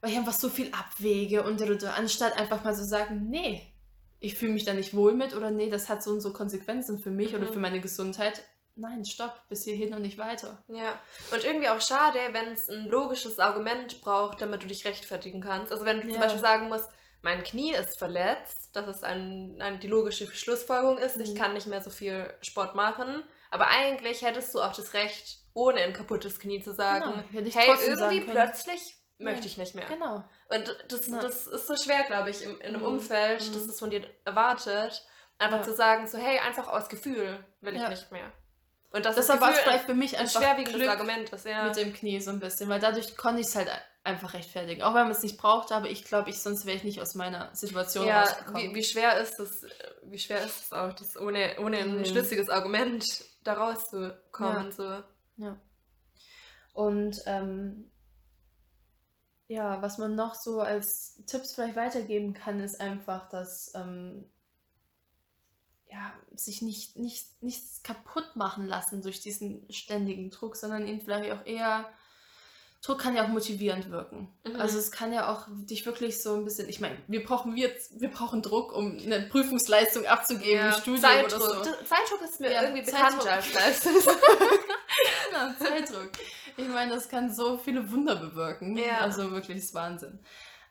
Weil 0.00 0.10
ich 0.10 0.16
einfach 0.18 0.34
so 0.34 0.50
viel 0.50 0.70
abwäge 0.72 1.42
und 1.44 1.62
anstatt 1.84 2.38
einfach 2.38 2.62
mal 2.62 2.74
so 2.74 2.84
sagen, 2.84 3.26
nee, 3.30 3.72
ich 4.20 4.34
fühle 4.34 4.52
mich 4.52 4.64
da 4.64 4.74
nicht 4.74 4.94
wohl 4.94 5.14
mit 5.14 5.34
oder 5.34 5.50
nee, 5.50 5.70
das 5.70 5.88
hat 5.88 6.02
so 6.02 6.10
und 6.10 6.20
so 6.20 6.32
Konsequenzen 6.32 6.98
für 6.98 7.10
mich 7.10 7.34
oder 7.34 7.46
Mhm. 7.48 7.52
für 7.54 7.58
meine 7.58 7.80
Gesundheit. 7.80 8.42
Nein, 8.76 9.04
stopp, 9.04 9.40
bis 9.48 9.64
hierhin 9.64 9.94
und 9.94 10.02
nicht 10.02 10.18
weiter. 10.18 10.62
Ja, 10.68 10.98
und 11.32 11.44
irgendwie 11.44 11.68
auch 11.68 11.80
schade, 11.80 12.18
wenn 12.32 12.52
es 12.52 12.68
ein 12.68 12.86
logisches 12.88 13.38
Argument 13.38 14.00
braucht, 14.00 14.40
damit 14.40 14.62
du 14.64 14.66
dich 14.66 14.84
rechtfertigen 14.84 15.40
kannst. 15.40 15.70
Also 15.72 15.84
wenn 15.84 15.98
du 15.98 16.02
zum 16.08 16.14
Ja. 16.14 16.20
Beispiel 16.20 16.40
sagen 16.40 16.68
musst, 16.68 16.88
mein 17.22 17.42
Knie 17.44 17.72
ist 17.72 17.98
verletzt, 17.98 18.74
dass 18.76 18.86
es 18.88 19.02
ein, 19.02 19.56
ein, 19.60 19.78
die 19.80 19.86
logische 19.86 20.26
Schlussfolgerung 20.26 20.98
ist, 20.98 21.16
ich 21.18 21.30
Mhm. 21.34 21.38
kann 21.38 21.54
nicht 21.54 21.66
mehr 21.68 21.80
so 21.82 21.90
viel 21.90 22.32
Sport 22.42 22.74
machen. 22.74 23.22
Aber 23.50 23.68
eigentlich 23.68 24.22
hättest 24.22 24.52
du 24.54 24.60
auch 24.60 24.74
das 24.74 24.92
Recht, 24.92 25.38
ohne 25.54 25.80
ein 25.80 25.92
kaputtes 25.92 26.40
Knie 26.40 26.60
zu 26.60 26.74
sagen, 26.74 27.24
Genau, 27.32 27.46
ich 27.46 27.54
hey, 27.54 27.70
irgendwie 27.86 28.20
plötzlich 28.22 28.96
möchte 29.18 29.46
ich 29.46 29.56
nicht 29.56 29.76
mehr. 29.76 29.86
Genau. 29.86 30.24
Und 30.48 30.76
das, 30.88 31.06
Ja. 31.06 31.20
das 31.20 31.46
ist 31.46 31.68
so 31.68 31.76
schwer, 31.76 32.02
glaube 32.02 32.30
ich, 32.30 32.42
in, 32.42 32.56
in 32.58 32.66
einem 32.74 32.80
Mhm. 32.80 32.86
Umfeld, 32.88 33.40
Mhm. 33.48 33.52
das 33.54 33.62
es 33.62 33.78
von 33.78 33.90
dir 33.90 34.02
erwartet, 34.24 35.06
einfach 35.38 35.58
Ja. 35.58 35.62
zu 35.62 35.74
sagen, 35.74 36.06
so 36.08 36.18
hey, 36.18 36.40
einfach 36.40 36.68
aus 36.68 36.88
Gefühl 36.88 37.42
will 37.60 37.76
ich 37.76 37.88
nicht 37.88 38.10
mehr. 38.12 38.32
Und 38.94 39.04
das, 39.04 39.16
Deshalb 39.16 39.40
war 39.40 39.52
vielleicht 39.52 39.86
für 39.86 39.94
mich 39.94 40.16
ein 40.18 40.28
schwerwiegendes 40.28 40.74
Glück 40.76 40.88
Argument 40.88 41.28
ist, 41.30 41.44
ja. 41.46 41.64
mit 41.64 41.76
dem 41.76 41.92
Knie 41.92 42.20
so 42.20 42.30
ein 42.30 42.38
bisschen, 42.38 42.68
weil 42.68 42.78
dadurch 42.78 43.16
konnte 43.16 43.40
ich 43.40 43.48
es 43.48 43.56
halt 43.56 43.68
einfach 44.04 44.34
rechtfertigen. 44.34 44.82
Auch 44.82 44.94
wenn 44.94 45.02
man 45.02 45.10
es 45.10 45.22
nicht 45.24 45.36
braucht, 45.36 45.72
aber 45.72 45.90
ich 45.90 46.04
glaube, 46.04 46.30
ich, 46.30 46.40
sonst 46.40 46.64
wäre 46.64 46.76
ich 46.76 46.84
nicht 46.84 47.00
aus 47.00 47.16
meiner 47.16 47.52
Situation 47.56 48.06
ja, 48.06 48.20
rausgekommen. 48.22 48.62
wie, 48.62 48.74
wie 48.76 48.84
schwer 48.84 49.18
ist 49.18 49.40
es, 49.40 49.66
wie 50.04 50.18
schwer 50.20 50.44
ist 50.44 50.66
es 50.66 50.72
auch, 50.72 50.92
das 50.92 51.16
ohne, 51.16 51.56
ohne 51.58 51.78
ein 51.78 51.98
Mhm. 51.98 52.04
schlüssiges 52.04 52.48
Argument 52.48 53.04
da 53.42 53.54
rauszukommen. 53.54 54.66
Ja. 54.66 54.70
So. 54.70 55.02
Ja. 55.38 55.56
Und 56.72 57.20
ähm, 57.26 57.90
ja, 59.48 59.82
was 59.82 59.98
man 59.98 60.14
noch 60.14 60.36
so 60.36 60.60
als 60.60 61.20
Tipps 61.26 61.54
vielleicht 61.54 61.74
weitergeben 61.74 62.32
kann, 62.32 62.60
ist 62.60 62.80
einfach, 62.80 63.28
dass 63.28 63.72
ähm, 63.74 64.30
ja, 65.94 66.12
sich 66.34 66.60
nicht, 66.60 66.96
nicht, 66.96 67.40
nichts 67.40 67.82
kaputt 67.84 68.34
machen 68.34 68.66
lassen 68.66 69.00
durch 69.00 69.20
diesen 69.20 69.64
ständigen 69.72 70.30
Druck, 70.30 70.56
sondern 70.56 70.86
ihn 70.88 71.00
vielleicht 71.00 71.30
auch 71.32 71.46
eher. 71.46 71.88
Druck 72.82 72.98
kann 72.98 73.14
ja 73.16 73.24
auch 73.24 73.28
motivierend 73.28 73.90
wirken. 73.90 74.28
Mhm. 74.44 74.60
Also 74.60 74.76
es 74.78 74.90
kann 74.90 75.12
ja 75.12 75.32
auch 75.32 75.46
dich 75.50 75.86
wirklich 75.86 76.20
so 76.22 76.34
ein 76.34 76.44
bisschen, 76.44 76.68
ich 76.68 76.80
meine, 76.80 76.98
wir 77.06 77.24
brauchen 77.24 77.54
wir, 77.54 77.70
wir 77.92 78.10
brauchen 78.10 78.42
Druck, 78.42 78.72
um 78.74 78.98
eine 78.98 79.20
Prüfungsleistung 79.22 80.04
abzugeben 80.04 80.56
Ja, 80.58 80.66
im 80.68 80.72
Studium 80.80 81.00
Zeitdruck. 81.00 81.40
oder 81.40 81.54
so. 81.54 81.70
Das- 81.70 81.88
Zeitdruck 81.88 82.22
ist 82.24 82.40
mir 82.40 82.52
Ja, 82.52 82.62
irgendwie 82.64 82.82
Zeitdruck. 82.82 83.20
bekannter 83.20 83.32
als 83.32 83.54
Leistung. 83.54 83.92
Genau, 85.30 85.52
Zeitdruck. 85.58 86.10
Ich 86.56 86.68
meine, 86.68 86.94
das 86.94 87.08
kann 87.08 87.32
so 87.34 87.56
viele 87.58 87.90
Wunder 87.90 88.16
bewirken. 88.16 88.76
Ja. 88.76 88.98
Also 88.98 89.30
wirklich 89.30 89.58
ist 89.58 89.74
Wahnsinn. 89.74 90.18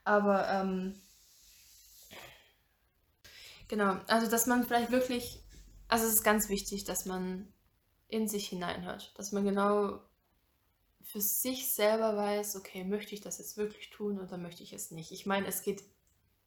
Aber 0.05 0.47
ähm, 0.49 0.93
genau, 3.67 3.99
also 4.07 4.29
dass 4.29 4.47
man 4.47 4.65
vielleicht 4.65 4.91
wirklich, 4.91 5.43
also 5.87 6.05
es 6.05 6.13
ist 6.13 6.23
ganz 6.23 6.49
wichtig, 6.49 6.83
dass 6.83 7.05
man 7.05 7.51
in 8.07 8.27
sich 8.27 8.47
hineinhört, 8.47 9.13
dass 9.17 9.31
man 9.31 9.43
genau 9.43 9.99
für 11.01 11.21
sich 11.21 11.71
selber 11.71 12.15
weiß, 12.15 12.55
okay, 12.55 12.83
möchte 12.83 13.13
ich 13.13 13.21
das 13.21 13.37
jetzt 13.37 13.57
wirklich 13.57 13.89
tun 13.89 14.19
oder 14.19 14.37
möchte 14.37 14.63
ich 14.63 14.73
es 14.73 14.91
nicht. 14.91 15.11
Ich 15.11 15.25
meine, 15.25 15.47
es 15.47 15.61
geht 15.61 15.83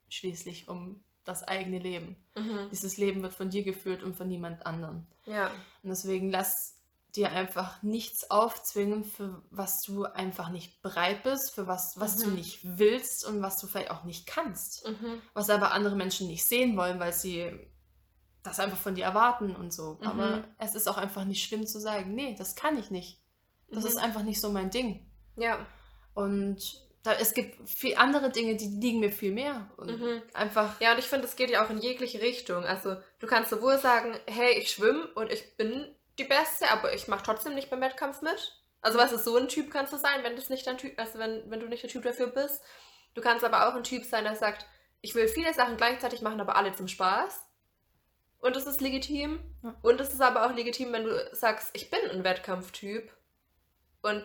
schließlich 0.09 0.69
um 0.69 1.03
das 1.25 1.43
eigene 1.43 1.79
Leben. 1.79 2.17
mhm. 2.37 2.69
Dieses 2.71 2.97
Leben 2.97 3.23
wird 3.23 3.35
von 3.35 3.51
dir 3.51 3.65
geführt 3.65 4.03
und 4.03 4.17
von 4.17 4.29
niemand 4.29 4.65
anderem. 4.65 5.07
Ja. 5.27 5.49
Und 5.83 5.91
deswegen 5.91 6.31
lass 6.31 6.76
dir 7.17 7.33
einfach 7.33 7.83
nichts 7.83 8.31
aufzwingen, 8.31 9.05
für 9.05 9.43
was 9.51 9.83
du 9.83 10.05
einfach 10.05 10.51
nicht 10.51 10.81
bereit 10.83 11.23
bist, 11.23 11.51
für 11.55 11.67
was, 11.67 11.99
was 11.99 12.17
du 12.19 12.29
Mhm. 12.29 12.35
nicht 12.37 12.61
willst 12.63 13.25
und 13.27 13.43
was 13.43 13.59
du 13.61 13.67
vielleicht 13.67 13.91
auch 13.91 14.05
nicht 14.05 14.27
kannst. 14.27 14.87
Mhm. 14.87 15.21
Was 15.35 15.51
aber 15.51 15.73
andere 15.73 15.97
Menschen 15.97 16.29
nicht 16.29 16.45
sehen 16.45 16.77
wollen, 16.77 17.01
weil 17.01 17.13
sie 17.13 17.51
das 18.43 18.61
einfach 18.61 18.79
von 18.79 18.95
dir 18.95 19.05
erwarten 19.05 19.57
und 19.57 19.73
so. 19.73 19.99
Mhm. 20.01 20.07
Aber 20.07 20.45
es 20.59 20.75
ist 20.77 20.87
auch 20.89 20.99
einfach 20.99 21.25
nicht 21.25 21.45
schlimm 21.45 21.67
zu 21.67 21.81
sagen, 21.81 22.15
nee, 22.15 22.37
das 22.39 22.55
kann 22.55 22.79
ich 22.79 22.91
nicht. 22.91 23.21
Das 23.71 23.83
Mhm. 23.83 23.89
ist 23.91 23.97
einfach 23.97 24.23
nicht 24.23 24.41
so 24.41 24.51
mein 24.51 24.71
Ding. 24.71 25.11
Ja. 25.37 25.67
Und 26.15 26.87
da, 27.03 27.13
es 27.15 27.35
gibt 27.35 27.69
viel 27.69 27.97
andere 27.97 28.31
Dinge, 28.31 28.57
die 28.57 28.67
liegen 28.69 29.01
mir 29.01 29.11
viel 29.13 29.33
mehr. 29.33 29.71
Und 29.77 30.01
Mhm. 30.01 30.23
einfach, 30.35 30.81
Ja, 30.81 30.93
und 30.93 30.99
ich 30.99 31.07
finde, 31.07 31.27
es 31.27 31.37
geht 31.37 31.51
ja 31.51 31.65
auch 31.65 31.71
in 31.71 31.79
jegliche 31.79 32.21
Richtung. 32.21 32.65
Also, 32.65 32.97
du 33.19 33.27
kannst 33.27 33.51
sowohl 33.51 33.79
sagen, 33.79 34.15
hey, 34.27 34.59
ich 34.59 34.71
schwimme 34.71 35.07
und 35.15 35.31
ich 35.33 35.57
bin 35.57 35.87
die 36.19 36.25
Beste, 36.25 36.71
aber 36.71 36.95
ich 36.95 37.09
mache 37.09 37.25
trotzdem 37.25 37.55
nicht 37.55 37.71
beim 37.71 37.81
Wettkampf 37.81 38.23
mit. 38.23 38.61
Also, 38.81 38.99
was 38.99 39.13
ist 39.13 39.25
so 39.25 39.37
ein 39.37 39.49
Typ 39.49 39.71
kannst 39.71 39.93
du 39.93 39.97
sein, 39.97 40.23
wenn 40.23 40.37
das 40.37 40.49
nicht 40.49 40.67
dein 40.67 40.79
Typ, 40.79 40.99
also 40.99 41.19
wenn, 41.19 41.51
wenn 41.51 41.61
du 41.61 41.67
nicht 41.67 41.83
der 41.83 41.91
Typ 41.91 42.05
dafür 42.05 42.29
bist. 42.29 42.63
Du 43.15 43.21
kannst 43.21 43.45
aber 43.45 43.69
auch 43.69 43.75
ein 43.75 43.85
Typ 43.85 44.05
sein, 44.05 44.25
der 44.25 44.37
sagt, 44.37 44.67
ich 45.01 45.15
will 45.15 45.29
viele 45.29 45.53
Sachen 45.55 45.77
gleichzeitig 45.77 46.21
machen, 46.23 46.41
aber 46.41 46.57
alle 46.57 46.75
zum 46.75 46.89
Spaß. 46.89 47.41
Und 48.39 48.55
das 48.57 48.67
ist 48.67 48.81
legitim. 48.81 49.41
Ja. 49.63 49.75
Und 49.83 50.01
es 50.01 50.13
ist 50.13 50.21
aber 50.21 50.47
auch 50.47 50.55
legitim, 50.55 50.93
wenn 50.93 51.05
du 51.05 51.31
sagst, 51.35 51.71
ich 51.73 51.91
bin 51.91 52.01
ein 52.11 52.25
Wettkampftyp 52.25 53.13
und 54.03 54.25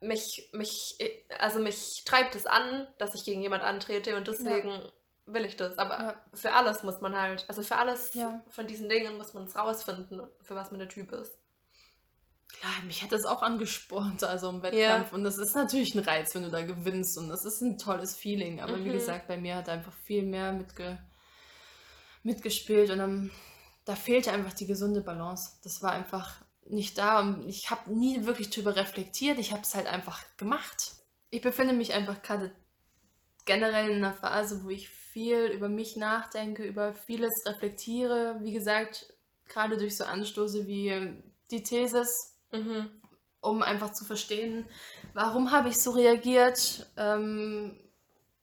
mich, 0.00 0.50
mich, 0.52 0.98
also 1.38 1.60
mich 1.60 2.04
treibt 2.04 2.34
es 2.34 2.46
an, 2.46 2.86
dass 2.98 3.14
ich 3.14 3.24
gegen 3.24 3.42
jemand 3.42 3.62
antrete 3.62 4.16
und 4.16 4.28
deswegen 4.28 4.82
will 5.26 5.44
ich 5.44 5.56
das. 5.56 5.78
Aber 5.78 5.98
Ja. 5.98 6.24
für 6.34 6.52
alles 6.52 6.82
muss 6.82 7.00
man 7.00 7.16
halt, 7.16 7.44
also 7.48 7.62
für 7.62 7.76
alles 7.76 8.12
Ja. 8.14 8.42
von 8.50 8.66
diesen 8.66 8.88
Dingen 8.88 9.16
muss 9.16 9.32
man 9.34 9.44
es 9.44 9.56
rausfinden, 9.56 10.22
für 10.42 10.54
was 10.54 10.70
man 10.70 10.80
der 10.80 10.88
Typ 10.88 11.12
ist. 11.12 11.32
klar, 12.60 12.72
mich 12.86 13.02
hat 13.02 13.10
das 13.10 13.24
auch 13.24 13.42
angespornt, 13.42 14.22
also 14.22 14.48
im 14.48 14.62
Wettkampf. 14.62 15.12
Und 15.12 15.24
das 15.24 15.38
ist 15.38 15.56
natürlich 15.56 15.94
ein 15.96 16.04
Reiz, 16.04 16.34
wenn 16.36 16.44
du 16.44 16.50
da 16.50 16.62
gewinnst. 16.62 17.18
Und 17.18 17.28
das 17.28 17.44
ist 17.44 17.60
ein 17.62 17.78
tolles 17.78 18.14
Feeling. 18.14 18.60
Aber 18.60 18.76
wie 18.78 18.88
Mhm. 18.90 18.92
gesagt, 18.92 19.26
bei 19.26 19.36
mir 19.36 19.56
hat 19.56 19.68
einfach 19.68 19.92
viel 20.04 20.22
mehr 20.22 20.52
mitge 20.52 20.98
mitgespielt. 22.22 22.90
Und 22.90 22.98
dann, 22.98 23.30
da 23.84 23.96
fehlte 23.96 24.30
einfach 24.32 24.52
die 24.52 24.66
gesunde 24.66 25.00
Balance. 25.00 25.58
Das 25.64 25.82
war 25.82 25.92
einfach 25.92 26.42
nicht 26.66 26.96
da. 26.96 27.20
Und 27.20 27.48
ich 27.48 27.70
habe 27.70 27.92
nie 27.92 28.24
wirklich 28.24 28.50
drüber 28.50 28.76
reflektiert. 28.76 29.38
Ich 29.38 29.50
habe 29.52 29.62
es 29.62 29.74
halt 29.74 29.86
einfach 29.86 30.22
gemacht. 30.36 30.92
Ich 31.30 31.40
befinde 31.42 31.74
mich 31.74 31.92
einfach 31.92 32.22
gerade 32.22 32.54
generell 33.46 33.90
in 33.90 33.96
einer 33.96 34.14
Phase, 34.14 34.62
wo 34.64 34.70
ich 34.70 34.88
viel 35.14 35.46
über 35.46 35.68
mich 35.68 35.96
nachdenke, 35.96 36.64
über 36.64 36.92
vieles 36.92 37.46
reflektiere. 37.46 38.36
Wie 38.42 38.52
gesagt, 38.52 39.14
gerade 39.46 39.78
durch 39.78 39.96
so 39.96 40.04
Anstoße 40.04 40.66
wie 40.66 41.14
die 41.52 41.62
Thesis, 41.62 42.34
Mhm. 42.50 42.90
um 43.40 43.62
einfach 43.62 43.92
zu 43.92 44.04
verstehen, 44.04 44.66
warum 45.12 45.52
habe 45.52 45.68
ich 45.68 45.80
so 45.80 45.92
reagiert. 45.92 46.86
Ähm, 46.96 47.78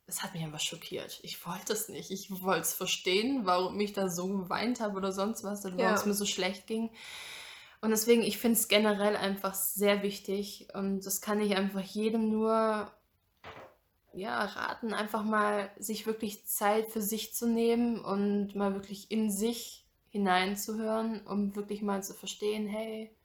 es 0.07 0.23
hat 0.23 0.33
mich 0.33 0.43
einfach 0.43 0.59
schockiert. 0.59 1.19
Ich 1.23 1.45
wollte 1.45 1.73
es 1.73 1.89
nicht. 1.89 2.09
Ich 2.11 2.29
wollte 2.41 2.61
es 2.61 2.73
verstehen, 2.73 3.45
warum 3.45 3.79
ich 3.79 3.93
da 3.93 4.09
so 4.09 4.27
geweint 4.27 4.79
habe 4.79 4.95
oder 4.97 5.11
sonst 5.11 5.43
was, 5.43 5.65
oder 5.65 5.75
warum 5.77 5.91
Ja. 5.91 5.95
es 5.95 6.05
mir 6.05 6.13
so 6.13 6.25
schlecht 6.25 6.67
ging. 6.67 6.89
Und 7.81 7.89
deswegen, 7.89 8.21
ich 8.21 8.37
finde 8.37 8.59
es 8.59 8.67
generell 8.69 9.15
einfach 9.17 9.55
sehr 9.55 10.03
wichtig 10.03 10.67
und 10.73 11.05
das 11.05 11.19
kann 11.19 11.39
ich 11.41 11.55
einfach 11.57 11.81
jedem 11.81 12.29
nur 12.29 12.91
ja, 14.13 14.43
raten, 14.43 14.93
einfach 14.93 15.23
mal 15.23 15.71
sich 15.79 16.05
wirklich 16.05 16.45
Zeit 16.45 16.89
für 16.89 17.01
sich 17.01 17.33
zu 17.33 17.47
nehmen 17.47 18.03
und 18.03 18.55
mal 18.55 18.73
wirklich 18.73 19.09
in 19.11 19.29
sich 19.31 19.85
hineinzuhören, 20.09 21.25
um 21.25 21.55
wirklich 21.55 21.81
mal 21.81 22.03
zu 22.03 22.13
verstehen, 22.13 22.67
hey, 22.67 23.15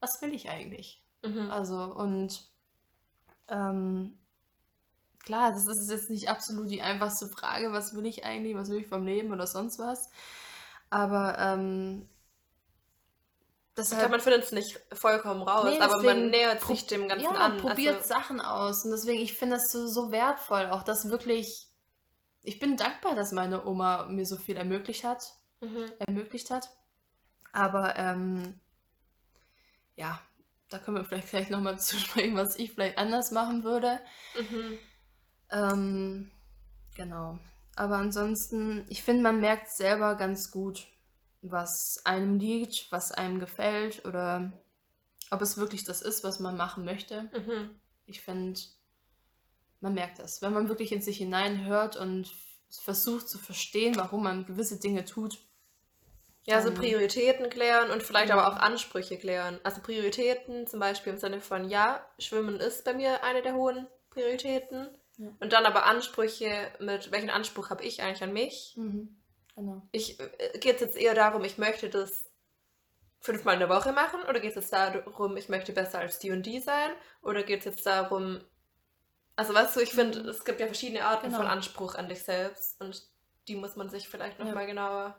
was 0.00 0.20
will 0.20 0.34
ich 0.34 0.50
eigentlich? 0.50 1.02
Mhm. 1.24 1.50
Also, 1.50 1.82
und 1.94 2.50
ähm, 3.48 4.18
klar, 5.20 5.52
das 5.52 5.66
ist 5.66 5.90
jetzt 5.90 6.10
nicht 6.10 6.28
absolut 6.28 6.70
die 6.70 6.82
einfachste 6.82 7.28
Frage, 7.28 7.72
was 7.72 7.94
will 7.94 8.06
ich 8.06 8.24
eigentlich, 8.24 8.54
was 8.54 8.70
will 8.70 8.80
ich 8.80 8.88
vom 8.88 9.04
Leben 9.04 9.32
oder 9.32 9.46
sonst 9.46 9.78
was. 9.78 10.10
Aber 10.90 11.38
ähm, 11.38 12.08
Ich 13.76 13.86
glaube, 13.86 13.90
deshalb 13.90 14.10
man 14.10 14.20
findet 14.20 14.44
es 14.44 14.52
nicht 14.52 14.80
vollkommen 14.92 15.42
raus, 15.42 15.64
Nee, 15.64 15.80
aber 15.80 16.02
man 16.02 16.28
nähert 16.30 16.62
sich 16.62 16.86
dem 16.86 17.08
Ganzen 17.08 17.24
ja, 17.24 17.30
an. 17.30 17.58
probiert 17.58 17.96
Also, 17.96 18.08
Sachen 18.08 18.40
aus. 18.40 18.84
Und 18.84 18.90
deswegen, 18.90 19.20
ich 19.20 19.34
finde 19.34 19.56
das 19.56 19.70
so, 19.70 19.86
so 19.86 20.10
wertvoll, 20.10 20.66
auch 20.66 20.82
das 20.82 21.08
wirklich 21.08 21.70
ich 22.42 22.58
bin 22.58 22.76
dankbar, 22.76 23.14
dass 23.14 23.32
meine 23.32 23.66
Oma 23.66 24.06
mir 24.06 24.24
so 24.24 24.36
viel 24.36 24.56
ermöglicht 24.56 25.04
hat. 25.04 25.34
Mhm. 25.60 25.92
Ermöglicht 25.98 26.50
hat. 26.50 26.70
Aber 27.52 27.96
ähm, 27.96 28.58
ja, 29.96 30.20
da 30.70 30.78
können 30.78 30.96
wir 30.96 31.04
vielleicht 31.04 31.30
gleich 31.30 31.50
nochmal 31.50 31.78
zu 31.80 31.98
sprechen, 31.98 32.36
was 32.36 32.56
ich 32.56 32.72
vielleicht 32.72 32.98
anders 32.98 33.30
machen 33.30 33.64
würde. 33.64 34.00
Mhm. 34.38 34.78
Ähm, 35.50 36.30
genau. 36.94 37.38
Aber 37.76 37.96
ansonsten, 37.96 38.86
ich 38.88 39.02
finde, 39.02 39.22
man 39.22 39.40
merkt 39.40 39.70
selber 39.70 40.14
ganz 40.14 40.50
gut, 40.50 40.86
was 41.42 42.00
einem 42.04 42.38
liegt, 42.38 42.90
was 42.92 43.12
einem 43.12 43.40
gefällt 43.40 44.04
oder 44.04 44.52
ob 45.30 45.42
es 45.42 45.56
wirklich 45.56 45.84
das 45.84 46.02
ist, 46.02 46.24
was 46.24 46.40
man 46.40 46.56
machen 46.56 46.84
möchte. 46.84 47.30
Mhm. 47.34 47.80
Ich 48.06 48.20
finde, 48.20 48.60
man 49.80 49.94
merkt 49.94 50.18
das. 50.18 50.42
Wenn 50.42 50.52
man 50.52 50.68
wirklich 50.68 50.92
in 50.92 51.02
sich 51.02 51.18
hineinhört 51.18 51.96
und 51.96 52.30
versucht 52.70 53.28
zu 53.28 53.38
verstehen, 53.38 53.96
warum 53.96 54.22
man 54.22 54.46
gewisse 54.46 54.78
Dinge 54.78 55.04
tut. 55.04 55.38
Ja, 56.44 56.62
so 56.62 56.72
Prioritäten 56.72 57.50
klären 57.50 57.90
und 57.90 58.02
vielleicht 58.02 58.32
aber 58.32 58.48
auch 58.48 58.56
Ansprüche 58.56 59.18
klären. 59.18 59.60
Also 59.62 59.82
Prioritäten 59.82 60.66
zum 60.66 60.80
Beispiel 60.80 61.12
im 61.12 61.18
Sinne 61.18 61.40
von, 61.40 61.68
ja, 61.68 62.04
Schwimmen 62.18 62.58
ist 62.58 62.84
bei 62.84 62.94
mir 62.94 63.22
eine 63.22 63.42
der 63.42 63.54
hohen 63.54 63.86
Prioritäten. 64.08 64.88
Ja. 65.18 65.28
Und 65.38 65.52
dann 65.52 65.66
aber 65.66 65.84
Ansprüche 65.84 66.72
mit, 66.80 67.12
welchen 67.12 67.30
Anspruch 67.30 67.70
habe 67.70 67.84
ich 67.84 68.02
eigentlich 68.02 68.22
an 68.22 68.32
mich? 68.32 68.74
Mhm. 68.76 69.19
Genau. 69.56 69.82
Ich, 69.92 70.18
äh, 70.20 70.58
geht 70.58 70.76
es 70.76 70.80
jetzt 70.80 70.96
eher 70.96 71.14
darum, 71.14 71.44
ich 71.44 71.58
möchte 71.58 71.90
das 71.90 72.24
fünfmal 73.20 73.54
in 73.54 73.60
der 73.60 73.68
Woche 73.68 73.92
machen? 73.92 74.20
Oder 74.28 74.40
geht 74.40 74.50
es 74.50 74.56
jetzt 74.56 74.72
darum, 74.72 75.36
ich 75.36 75.48
möchte 75.48 75.72
besser 75.72 75.98
als 75.98 76.18
die 76.18 76.30
und 76.30 76.44
die 76.44 76.60
sein? 76.60 76.90
Oder 77.22 77.42
geht 77.42 77.60
es 77.60 77.64
jetzt 77.66 77.86
darum, 77.86 78.40
also 79.36 79.54
weißt 79.54 79.76
du, 79.76 79.80
ich 79.80 79.90
finde, 79.92 80.20
es 80.20 80.44
gibt 80.44 80.60
ja 80.60 80.66
verschiedene 80.66 81.04
Arten 81.04 81.26
Genau. 81.26 81.38
von 81.38 81.46
Anspruch 81.46 81.94
an 81.94 82.08
dich 82.08 82.22
selbst 82.22 82.80
und 82.80 83.02
die 83.48 83.56
muss 83.56 83.76
man 83.76 83.90
sich 83.90 84.08
vielleicht 84.08 84.38
Ja. 84.38 84.44
nochmal 84.44 84.66
genauer 84.66 85.16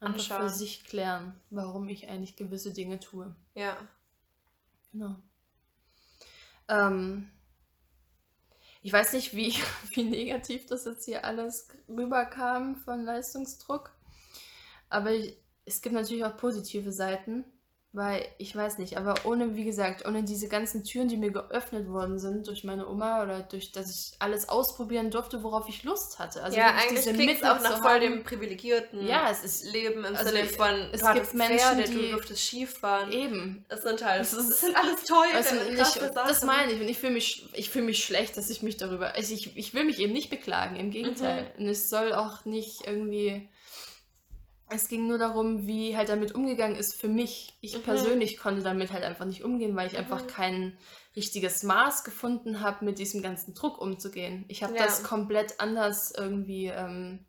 Einfach 0.00 0.20
für 0.22 0.34
Anschauen. 0.34 0.48
sich 0.50 0.84
klären, 0.84 1.40
warum 1.50 1.88
ich 1.88 2.08
eigentlich 2.08 2.36
gewisse 2.36 2.72
Dinge 2.72 3.00
tue. 3.00 3.34
Ja. 3.54 3.76
Genau. 4.92 5.16
Ähm, 6.68 7.30
ich 8.86 8.92
weiß 8.92 9.14
nicht, 9.14 9.34
wie, 9.34 9.52
wie 9.94 10.04
negativ 10.04 10.66
das 10.66 10.84
jetzt 10.84 11.06
hier 11.06 11.24
alles 11.24 11.66
rüberkam 11.88 12.76
von 12.76 13.02
Leistungsdruck. 13.02 13.90
Aber 14.88 15.10
ich, 15.10 15.36
es 15.64 15.82
gibt 15.82 15.96
natürlich 15.96 16.24
auch 16.24 16.36
positive 16.36 16.92
Seiten, 16.92 17.44
weil 17.96 18.26
ich 18.36 18.54
weiß 18.54 18.76
nicht, 18.76 18.98
aber 18.98 19.14
ohne, 19.24 19.56
wie 19.56 19.64
gesagt, 19.64 20.06
ohne 20.06 20.22
diese 20.22 20.48
ganzen 20.48 20.84
Türen, 20.84 21.08
die 21.08 21.16
mir 21.16 21.30
geöffnet 21.30 21.88
worden 21.88 22.18
sind 22.18 22.46
durch 22.46 22.62
meine 22.62 22.86
Oma 22.86 23.22
oder 23.22 23.40
durch, 23.40 23.72
dass 23.72 23.90
ich 23.90 24.12
alles 24.18 24.50
ausprobieren 24.50 25.10
durfte, 25.10 25.42
worauf 25.42 25.66
ich 25.68 25.82
Lust 25.82 26.18
hatte. 26.18 26.42
Also 26.42 26.58
ja, 26.58 26.74
eigentlich 26.74 27.06
klingt 27.06 27.38
es 27.38 27.42
auch 27.42 27.58
nach 27.62 27.80
voll 27.80 27.92
haben. 27.92 28.00
dem 28.02 28.22
privilegierten 28.22 29.06
Ja, 29.06 29.30
es 29.30 29.42
ist 29.42 29.72
Leben 29.72 30.04
im 30.04 30.14
also 30.14 30.30
Sinne 30.30 30.44
von, 30.44 30.74
es 30.92 31.00
du 31.00 31.12
gibt 31.14 31.32
Menschen, 31.34 31.58
Pferde, 31.58 31.84
die- 31.84 31.94
du 31.94 32.10
durftest 32.12 32.42
Skifahren. 32.46 33.10
eben. 33.12 33.64
Es 33.70 33.82
sind 33.82 34.04
halt, 34.04 34.20
Es 34.20 34.32
ist- 34.34 34.50
es 34.50 34.60
sind 34.60 34.76
alles 34.76 35.02
teure, 35.04 35.32
Weißt 35.34 35.52
du, 35.52 35.56
ich, 35.72 36.12
das 36.14 36.44
meine 36.44 36.72
ich. 36.72 36.80
Und 36.80 36.88
ich 36.88 36.98
fühle 36.98 37.12
mich, 37.14 37.48
ich 37.54 37.70
fühl 37.70 37.82
mich 37.82 38.04
schlecht, 38.04 38.36
dass 38.36 38.50
ich 38.50 38.62
mich 38.62 38.76
darüber. 38.76 39.14
Also 39.14 39.32
ich, 39.32 39.56
ich 39.56 39.72
will 39.72 39.84
mich 39.84 39.98
eben 40.00 40.12
nicht 40.12 40.28
beklagen, 40.28 40.76
im 40.76 40.90
Gegenteil. 40.90 41.50
Und 41.58 41.66
es 41.66 41.88
soll 41.88 42.12
auch 42.12 42.44
nicht 42.44 42.86
irgendwie. 42.86 43.48
Es 44.68 44.88
ging 44.88 45.06
nur 45.06 45.18
darum, 45.18 45.68
wie 45.68 45.96
halt 45.96 46.08
damit 46.08 46.34
umgegangen 46.34 46.74
ist 46.76 47.00
für 47.00 47.06
mich. 47.08 47.56
Ich 47.60 47.78
Mhm. 47.78 47.82
persönlich 47.82 48.36
konnte 48.36 48.62
damit 48.62 48.92
halt 48.92 49.04
einfach 49.04 49.24
nicht 49.24 49.44
umgehen, 49.44 49.76
weil 49.76 49.86
ich 49.86 49.96
einfach 49.96 50.22
Mhm. 50.22 50.26
kein 50.26 50.78
richtiges 51.14 51.62
Maß 51.62 52.02
gefunden 52.02 52.60
habe, 52.60 52.84
mit 52.84 52.98
diesem 52.98 53.22
ganzen 53.22 53.54
Druck 53.54 53.80
umzugehen. 53.80 54.44
Ich 54.48 54.64
habe 54.64 54.74
Ja. 54.76 54.84
das 54.84 55.04
komplett 55.04 55.60
anders 55.60 56.10
irgendwie. 56.10 56.66
Ähm, 56.66 57.24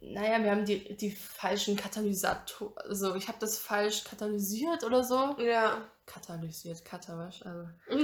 naja, 0.00 0.42
wir 0.42 0.50
haben 0.50 0.64
die, 0.64 0.96
die 0.96 1.10
falschen 1.12 1.76
Katalysator. 1.76 2.74
Also 2.84 3.14
ich 3.14 3.28
habe 3.28 3.38
das 3.38 3.58
falsch 3.58 4.04
katalysiert 4.04 4.84
oder 4.84 5.04
so. 5.04 5.36
Ja. 5.38 5.86
Katalysiert, 6.06 6.82
Katawasch, 6.84 7.42
also. 7.44 7.68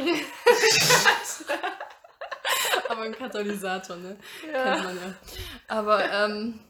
Aber 2.89 3.03
ein 3.03 3.13
Katalysator, 3.13 3.97
ne? 3.97 4.17
Kennt 4.41 4.55
ja. 4.55 4.83
man 4.83 4.97
ja. 4.97 5.15
Aber, 5.69 6.11
ähm, 6.13 6.61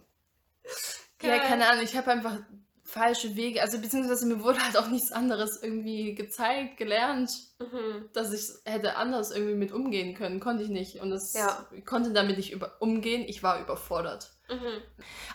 ja, 1.23 1.37
Geil. 1.37 1.41
keine 1.49 1.69
Ahnung, 1.69 1.85
ich 1.85 1.97
habe 1.97 2.11
einfach 2.11 2.37
falsche 2.85 3.37
Wege, 3.37 3.63
also 3.63 3.79
beziehungsweise 3.79 4.27
mir 4.27 4.43
wurde 4.43 4.59
halt 4.65 4.77
auch 4.77 4.89
nichts 4.89 5.13
anderes 5.13 5.63
irgendwie 5.63 6.15
gezeigt, 6.17 6.77
gelernt, 6.77 7.31
Mhm. 7.61 8.09
dass 8.15 8.33
ich 8.33 8.43
hätte 8.65 8.97
anders 8.97 9.31
irgendwie 9.31 9.55
mit 9.55 9.71
umgehen 9.71 10.17
können. 10.17 10.41
Konnte 10.41 10.65
ich 10.65 10.71
nicht. 10.71 10.97
Und 11.01 11.11
das 11.11 11.33
Ja. 11.35 11.67
ich 11.71 11.85
konnte 11.87 12.13
damit 12.13 12.37
nicht 12.37 12.51
über 12.53 12.73
umgehen. 12.81 13.23
Ich 13.29 13.45
war 13.45 13.61
überfordert. 13.61 14.31
Mhm. 14.49 14.83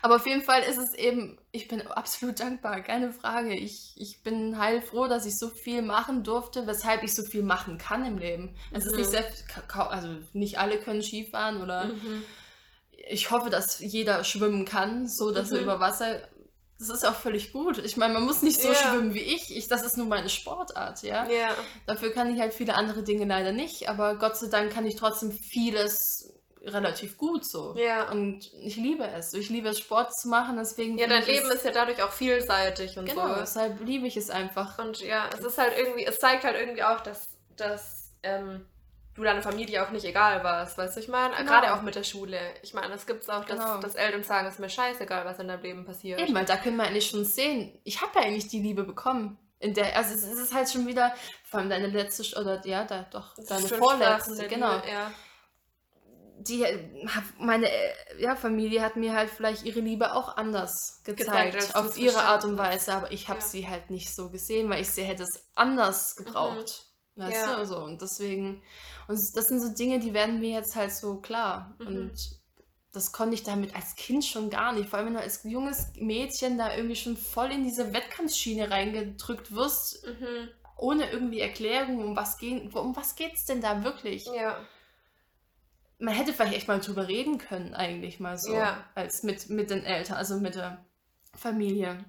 Aber 0.01 0.17
auf 0.17 0.25
jeden 0.27 0.41
Fall 0.41 0.63
ist 0.63 0.77
es 0.79 0.93
eben, 0.95 1.37
ich 1.53 1.69
bin 1.69 1.81
absolut 1.87 2.41
dankbar, 2.41 2.81
keine 2.81 3.13
Frage. 3.13 3.55
Ich, 3.55 3.93
ich 3.95 4.21
bin 4.21 4.57
heilfroh, 4.57 5.07
dass 5.07 5.25
ich 5.25 5.37
so 5.37 5.47
viel 5.49 5.81
machen 5.81 6.23
durfte, 6.23 6.67
weshalb 6.67 7.03
ich 7.03 7.13
so 7.15 7.23
viel 7.23 7.43
machen 7.43 7.77
kann 7.77 8.05
im 8.05 8.17
Leben. 8.17 8.55
Es 8.73 8.85
ist 8.85 8.93
Mhm. 8.93 8.97
nicht 8.97 9.11
selbst, 9.11 9.47
ka- 9.47 9.87
also 9.87 10.09
nicht 10.33 10.59
alle 10.59 10.77
können 10.79 11.01
Skifahren 11.01 11.61
oder 11.61 11.85
Mhm. 11.85 12.23
Ich 13.07 13.31
hoffe, 13.31 13.49
dass 13.49 13.79
jeder 13.79 14.23
schwimmen 14.23 14.65
kann, 14.65 15.07
so 15.07 15.31
dass 15.31 15.51
er 15.51 15.57
Mhm. 15.57 15.63
über 15.63 15.79
Wasser. 15.79 16.21
Das 16.77 16.89
ist 16.89 17.05
auch 17.05 17.15
völlig 17.15 17.53
gut. 17.53 17.77
Ich 17.77 17.95
meine, 17.95 18.15
man 18.15 18.23
muss 18.23 18.41
nicht 18.41 18.61
so 18.61 18.67
Ja. 18.69 18.75
schwimmen 18.75 19.13
wie 19.13 19.21
ich. 19.21 19.55
ich. 19.55 19.67
Das 19.69 19.83
ist 19.83 19.95
nur 19.95 20.07
meine 20.07 20.27
Sportart, 20.29 21.03
ja. 21.03 21.25
Ja. 21.29 21.55
Dafür 21.85 22.11
kann 22.11 22.33
ich 22.33 22.41
halt 22.41 22.53
viele 22.53 22.73
andere 22.75 23.03
Dinge 23.03 23.23
leider 23.25 23.53
nicht, 23.53 23.87
aber 23.87 24.15
Gott 24.17 24.35
sei 24.35 24.47
Dank 24.47 24.73
kann 24.73 24.85
ich 24.85 24.95
trotzdem 24.97 25.31
vieles 25.31 26.33
relativ 26.63 27.17
gut 27.17 27.45
so. 27.45 27.75
Ja. 27.77 28.11
Und 28.11 28.51
ich 28.61 28.75
liebe 28.75 29.07
es. 29.07 29.33
Ich 29.33 29.49
liebe 29.49 29.69
es, 29.69 29.79
Sport 29.79 30.13
zu 30.19 30.27
machen, 30.27 30.57
deswegen. 30.57 30.97
Ja, 30.97 31.07
dein 31.07 31.25
Leben 31.25 31.49
ist 31.51 31.63
ja 31.63 31.71
dadurch 31.71 32.01
auch 32.03 32.11
vielseitig 32.11 32.97
und 32.97 33.05
Genau, 33.05 33.27
so. 33.29 33.35
deshalb 33.39 33.79
liebe 33.85 34.07
ich 34.07 34.17
es 34.17 34.29
einfach. 34.29 34.77
Und 34.79 34.99
ja, 34.99 35.29
es 35.33 35.45
ist 35.45 35.57
halt 35.57 35.73
irgendwie, 35.77 36.05
es 36.05 36.19
zeigt 36.19 36.43
halt 36.43 36.57
irgendwie 36.59 36.83
auch, 36.83 36.99
dass, 37.01 37.23
dass 37.55 38.11
ähm, 38.23 38.65
du 39.15 39.23
deiner 39.23 39.41
Familie 39.41 39.83
auch 39.85 39.91
nicht 39.91 40.05
egal 40.05 40.43
warst, 40.43 40.77
weißt 40.77 40.95
du, 40.95 40.99
ich 40.99 41.07
meine, 41.07 41.35
Genau. 41.35 41.49
gerade 41.51 41.73
auch 41.73 41.81
mit 41.81 41.95
der 41.95 42.03
Schule. 42.03 42.39
Ich 42.61 42.73
meine, 42.73 42.93
es 42.93 43.05
gibt 43.05 43.29
auch, 43.29 43.45
dass, 43.45 43.57
Genau. 43.59 43.77
dass 43.79 43.95
Eltern 43.95 44.23
sagen, 44.23 44.45
es 44.47 44.55
ist 44.55 44.59
mir 44.59 44.69
scheißegal, 44.69 45.25
was 45.25 45.39
in 45.39 45.47
deinem 45.47 45.61
Leben 45.63 45.85
passiert. 45.85 46.19
Eben, 46.19 46.35
weil 46.35 46.45
da 46.45 46.57
können 46.57 46.77
wir 46.77 46.83
eigentlich 46.83 47.07
schon 47.09 47.25
sehen, 47.25 47.79
ich 47.83 48.01
habe 48.01 48.11
ja 48.19 48.25
eigentlich 48.25 48.47
die 48.49 48.61
Liebe 48.61 48.83
bekommen. 48.83 49.39
In 49.59 49.73
der, 49.73 49.95
also 49.97 50.13
es 50.13 50.23
ist 50.23 50.53
halt 50.53 50.69
schon 50.69 50.85
wieder, 50.85 51.15
vor 51.45 51.61
allem 51.61 51.69
deine 51.69 51.87
letzte, 51.87 52.39
oder 52.39 52.61
ja, 52.67 52.83
da, 52.83 53.03
doch, 53.09 53.33
Das 53.35 53.45
deine 53.45 53.67
vorletzte, 53.67 54.33
Sprachen 54.35 54.49
genau. 54.49 54.75
Liebe, 54.75 54.89
Ja. 54.89 55.11
Die, 56.37 56.63
meine 57.39 57.67
ja, 58.19 58.35
Familie 58.35 58.81
hat 58.81 58.97
mir 58.97 59.13
halt 59.15 59.29
vielleicht 59.31 59.63
ihre 59.63 59.79
Liebe 59.79 60.13
auch 60.13 60.35
anders 60.37 61.01
gezeigt, 61.05 61.55
Gezeigt, 61.55 61.75
auf 61.75 61.97
ihre 61.97 62.21
Art 62.23 62.43
und 62.43 62.57
Weise, 62.57 62.93
aber 62.93 63.11
ich 63.11 63.29
habe 63.29 63.39
Ja. 63.39 63.45
sie 63.45 63.67
halt 63.67 63.89
nicht 63.89 64.13
so 64.13 64.29
gesehen, 64.29 64.69
weil 64.69 64.81
ich 64.81 64.89
sie 64.91 65.03
hätte 65.03 65.23
es 65.23 65.47
anders 65.55 66.15
gebraucht. 66.17 66.85
Weißt 67.15 67.45
Ja. 67.45 67.55
du, 67.57 67.65
so 67.65 67.77
und 67.77 68.01
deswegen, 68.01 68.61
und 69.07 69.15
das 69.17 69.47
sind 69.47 69.61
so 69.61 69.69
Dinge, 69.69 69.99
die 69.99 70.13
werden 70.13 70.39
mir 70.39 70.49
jetzt 70.51 70.75
halt 70.75 70.91
so 70.91 71.17
klar 71.21 71.73
Mhm. 71.79 71.87
und 71.87 72.11
das 72.91 73.11
konnte 73.11 73.35
ich 73.35 73.43
damit 73.43 73.75
als 73.75 73.95
Kind 73.95 74.23
schon 74.25 74.49
gar 74.49 74.71
nicht, 74.73 74.89
vor 74.89 74.99
allem 74.99 75.07
wenn 75.07 75.13
du 75.15 75.21
als 75.21 75.43
junges 75.43 75.87
Mädchen 75.97 76.57
da 76.57 76.75
irgendwie 76.75 76.95
schon 76.95 77.17
voll 77.17 77.51
in 77.51 77.63
diese 77.63 77.93
Wettkampfschiene 77.93 78.69
reingedrückt 78.71 79.53
wirst, 79.53 80.05
Mhm. 80.05 80.49
ohne 80.77 81.09
irgendwie 81.09 81.39
Erklärung, 81.39 82.03
um 82.03 82.15
was 82.17 82.37
gehen, 82.37 82.69
um 82.73 82.95
was 82.95 83.15
geht's 83.15 83.45
denn 83.45 83.61
da 83.61 83.83
wirklich? 83.83 84.25
Ja. 84.25 84.57
man 85.97 86.13
hätte 86.13 86.33
vielleicht 86.33 86.55
echt 86.57 86.67
mal 86.67 86.81
drüber 86.81 87.07
reden 87.07 87.37
können, 87.37 87.73
eigentlich 87.73 88.19
mal 88.19 88.37
so. 88.37 88.53
Ja. 88.53 88.83
Als 88.95 89.23
mit, 89.23 89.49
mit 89.49 89.69
den 89.69 89.85
Eltern, 89.85 90.17
also 90.17 90.37
mit 90.41 90.55
der 90.55 90.83
Familie. 91.33 92.03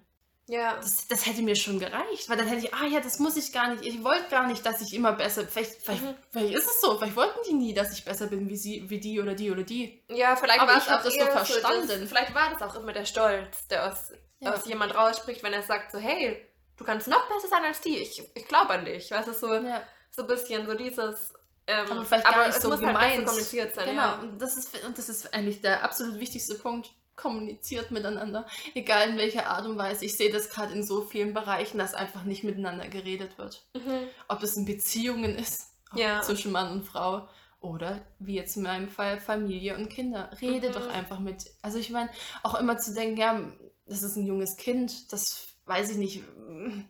Ja. 0.49 0.77
Das, 0.77 1.09
das 1.09 1.27
hätte 1.27 1.43
mir 1.43 1.57
schon 1.57 1.81
gereicht, 1.81 2.29
weil 2.29 2.37
dann 2.37 2.47
hätte 2.47 2.67
ich, 2.67 2.73
ah 2.75 2.87
ja, 2.87 3.01
das 3.01 3.19
muss 3.19 3.37
ich 3.37 3.53
gar 3.53 3.69
nicht. 3.75 3.85
Ich 3.85 4.05
wollte 4.05 4.29
gar 4.31 4.47
nicht, 4.47 4.65
dass 4.65 4.81
ich 4.81 4.95
immer 4.95 5.13
besser. 5.13 5.45
Vielleicht, 5.47 5.83
vielleicht, 5.83 6.03
Mhm. 6.05 6.15
vielleicht 6.31 6.55
ist 6.55 6.67
es 6.67 6.81
so, 6.81 6.97
vielleicht 6.97 7.17
wollten 7.17 7.39
die 7.49 7.55
nie, 7.55 7.75
dass 7.75 7.93
ich 7.93 8.05
besser 8.05 8.29
bin 8.29 8.49
wie 8.49 8.57
sie, 8.57 8.89
wie 8.89 9.01
die 9.01 9.21
oder 9.21 9.35
die 9.35 9.51
oder 9.51 9.65
die. 9.65 10.05
Ja, 10.09 10.37
vielleicht 10.37 10.61
Aber 10.61 10.71
war 10.73 10.79
ich 10.79 10.85
es 10.85 10.91
hab 10.91 11.01
auch 11.01 11.05
das 11.05 11.15
so 11.15 11.21
verstanden. 11.27 11.89
das, 11.89 12.09
vielleicht 12.09 12.35
war 12.35 12.51
das 12.57 12.63
auch 12.63 12.77
immer 12.81 12.93
der 12.93 13.05
Stolz, 13.07 13.67
der 13.69 13.91
aus, 13.91 14.13
Ja. 14.39 14.55
aus 14.55 14.67
jemand 14.67 14.95
rausspricht, 14.95 15.43
wenn 15.43 15.53
er 15.53 15.63
sagt 15.65 15.91
so, 15.91 15.99
hey, 15.99 16.47
du 16.77 16.85
kannst 16.85 17.09
noch 17.09 17.29
besser 17.29 17.49
sein 17.49 17.65
als 17.65 17.81
die. 17.81 17.97
Ich, 17.99 18.23
ich 18.35 18.47
glaube 18.47 18.71
an 18.71 18.85
dich. 18.85 19.11
Weißt 19.11 19.27
du, 19.27 19.33
so, 19.35 19.53
Ja. 19.53 19.83
so 20.13 20.23
ein 20.23 20.29
bisschen 20.29 20.65
so 20.67 20.75
dieses. 20.75 21.33
Ähm, 21.67 21.91
Aber 21.91 22.05
vielleicht 22.05 22.25
gar 22.25 22.47
nicht 22.47 22.57
es 22.57 22.63
so 22.63 22.69
muss 22.69 22.81
halt 22.81 22.87
gemeint. 22.95 23.27
kommuniziert 23.27 23.75
sein. 23.75 23.87
Genau, 23.89 24.01
Ja. 24.03 24.15
und 24.23 24.39
das 24.41 24.57
ist 24.57 24.71
und 24.85 24.97
das 24.97 25.09
ist 25.09 25.35
eigentlich 25.35 25.61
der 25.63 25.83
absolut 25.83 26.21
wichtigste 26.21 26.55
Punkt. 26.55 26.91
Kommuniziert 27.17 27.91
miteinander, 27.91 28.47
egal 28.75 29.09
in 29.11 29.17
welcher 29.17 29.47
Art 29.49 29.67
und 29.67 29.79
Weise. 29.79 30.05
Ich 30.05 30.17
sehe 30.17 30.31
das 30.31 30.51
gerade 30.51 30.73
in 30.75 30.83
so 30.83 31.01
vielen 31.03 31.33
Bereichen, 31.35 31.79
dass 31.79 31.95
einfach 31.95 32.25
nicht 32.25 32.45
miteinander 32.45 32.89
geredet 32.89 33.39
wird. 33.39 33.67
Mhm. 33.75 34.07
ob 34.29 34.43
es 34.43 34.57
in 34.57 34.65
Beziehungen 34.67 35.37
ist, 35.37 35.73
Ja. 35.95 36.21
zwischen 36.23 36.53
Mann 36.53 36.71
und 36.73 36.85
Frau 36.85 37.29
oder 37.61 38.05
wie 38.19 38.35
jetzt 38.35 38.57
in 38.57 38.63
meinem 38.65 38.89
Fall 38.89 39.19
Familie 39.19 39.77
und 39.77 39.89
Kinder. 39.89 40.31
Rede 40.41 40.69
Mhm. 40.69 40.73
doch 40.75 40.89
einfach 40.89 41.19
mit. 41.19 41.45
Also 41.63 41.79
ich 41.79 41.91
meine, 41.91 42.11
auch 42.43 42.55
immer 42.61 42.77
zu 42.79 42.93
denken, 42.95 43.17
ja, 43.17 43.41
das 43.87 44.03
ist 44.03 44.17
ein 44.17 44.27
junges 44.27 44.57
Kind, 44.57 45.13
das 45.13 45.49
weiß 45.65 45.91
ich 45.91 45.97
nicht. 45.97 46.23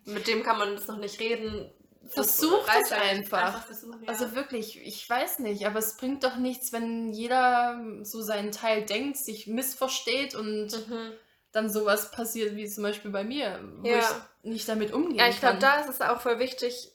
Mit 0.05 0.27
dem 0.27 0.43
kann 0.43 0.57
man 0.59 0.75
das 0.75 0.87
noch 0.87 0.97
nicht 0.97 1.19
reden. 1.19 1.71
Versucht 2.09 2.67
es 2.67 2.75
reißt 2.75 2.93
einfach. 2.93 3.65
versuchen, 3.65 4.03
ja. 4.03 4.09
Also 4.09 4.33
wirklich, 4.35 4.79
ich 4.85 5.09
weiß 5.09 5.39
nicht, 5.39 5.65
aber 5.65 5.79
es 5.79 5.97
bringt 5.97 6.23
doch 6.23 6.35
nichts, 6.37 6.71
wenn 6.71 7.11
jeder 7.13 7.79
so 8.03 8.21
seinen 8.21 8.51
Teil 8.51 8.85
denkt, 8.85 9.17
sich 9.17 9.47
missversteht 9.47 10.35
und 10.35 10.67
Mhm. 10.87 11.13
dann 11.51 11.69
sowas 11.69 12.11
passiert 12.11 12.55
wie 12.55 12.67
zum 12.67 12.83
Beispiel 12.83 13.11
bei 13.11 13.23
mir, 13.23 13.59
wo 13.79 13.87
Ja. 13.87 13.99
ich 14.43 14.51
nicht 14.51 14.67
damit 14.69 14.91
umgehen 14.93 15.17
Ja, 15.17 15.27
ich 15.27 15.39
glaube, 15.39 15.59
kann. 15.59 15.61
da 15.61 15.79
ist 15.81 15.89
es 15.89 16.01
auch 16.01 16.21
voll 16.21 16.39
wichtig, 16.39 16.91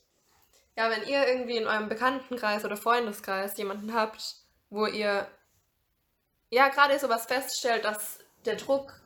ja, 0.76 0.88
wenn 0.90 1.06
ihr 1.06 1.26
irgendwie 1.26 1.56
in 1.56 1.66
eurem 1.66 1.88
Bekanntenkreis 1.88 2.64
oder 2.64 2.76
Freundeskreis 2.76 3.56
jemanden 3.58 3.92
habt, 3.94 4.36
wo 4.70 4.86
ihr 4.86 5.26
ja 6.50 6.68
gerade 6.68 6.98
sowas 6.98 7.26
feststellt, 7.26 7.84
dass 7.84 8.18
der 8.44 8.56
Druck, 8.56 9.00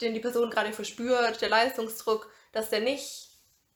den 0.00 0.14
die 0.14 0.20
Person 0.20 0.50
gerade 0.50 0.72
verspürt, 0.72 1.40
der 1.40 1.48
Leistungsdruck, 1.48 2.30
dass 2.52 2.70
der 2.70 2.80
nicht 2.80 3.29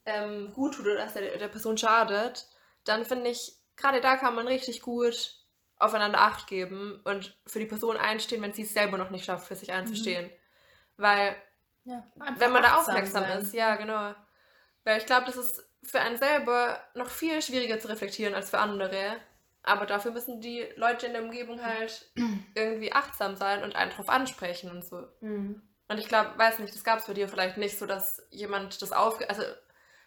ähm, 0.05 0.53
gut 0.53 0.75
tut 0.75 0.85
oder 0.85 0.95
dass 0.95 1.13
der 1.13 1.37
der 1.37 1.47
Person 1.47 1.77
schadet, 1.77 2.47
dann 2.83 3.05
finde 3.05 3.29
ich, 3.29 3.53
gerade 3.75 4.01
da 4.01 4.17
kann 4.17 4.35
man 4.35 4.47
richtig 4.47 4.81
gut 4.81 5.35
aufeinander 5.77 6.21
Acht 6.21 6.47
geben 6.47 7.01
und 7.03 7.37
für 7.45 7.59
die 7.59 7.65
Person 7.65 7.97
einstehen, 7.97 8.41
wenn 8.41 8.53
sie 8.53 8.63
es 8.63 8.73
selber 8.73 8.97
noch 8.97 9.09
nicht 9.09 9.25
schafft, 9.25 9.47
für 9.47 9.55
sich 9.55 9.71
einzustehen. 9.71 10.29
Weil 10.97 11.35
ja, 11.83 12.03
wenn 12.37 12.51
man 12.51 12.63
da 12.63 12.77
aufmerksam 12.77 13.23
sein. 13.23 13.41
ist, 13.41 13.53
ja, 13.53 13.75
genau. 13.75 14.15
Weil 14.83 14.99
ich 14.99 15.05
glaube, 15.05 15.25
das 15.25 15.35
ist 15.35 15.67
für 15.83 15.99
einen 15.99 16.17
selber 16.17 16.79
noch 16.93 17.09
viel 17.09 17.41
schwieriger 17.41 17.79
zu 17.79 17.89
reflektieren 17.89 18.33
als 18.33 18.49
für 18.49 18.59
andere. 18.59 19.17
Aber 19.63 19.85
dafür 19.85 20.11
müssen 20.11 20.41
die 20.41 20.65
Leute 20.75 21.07
in 21.07 21.13
der 21.13 21.23
Umgebung 21.23 21.63
halt 21.63 22.09
irgendwie 22.55 22.93
achtsam 22.93 23.35
sein 23.35 23.63
und 23.63 23.75
einen 23.75 23.91
drauf 23.91 24.09
ansprechen 24.09 24.69
und 24.71 24.85
so. 24.85 25.07
Mhm. 25.21 25.61
Und 25.87 25.97
ich 25.97 26.07
glaube, 26.07 26.37
weiß 26.37 26.59
nicht, 26.59 26.73
das 26.73 26.83
gab 26.83 26.99
es 26.99 27.05
bei 27.05 27.13
dir 27.13 27.27
vielleicht 27.27 27.57
nicht 27.57 27.77
so, 27.77 27.85
dass 27.85 28.25
jemand 28.29 28.81
das 28.81 28.91
aufge... 28.91 29.29
Also, 29.29 29.43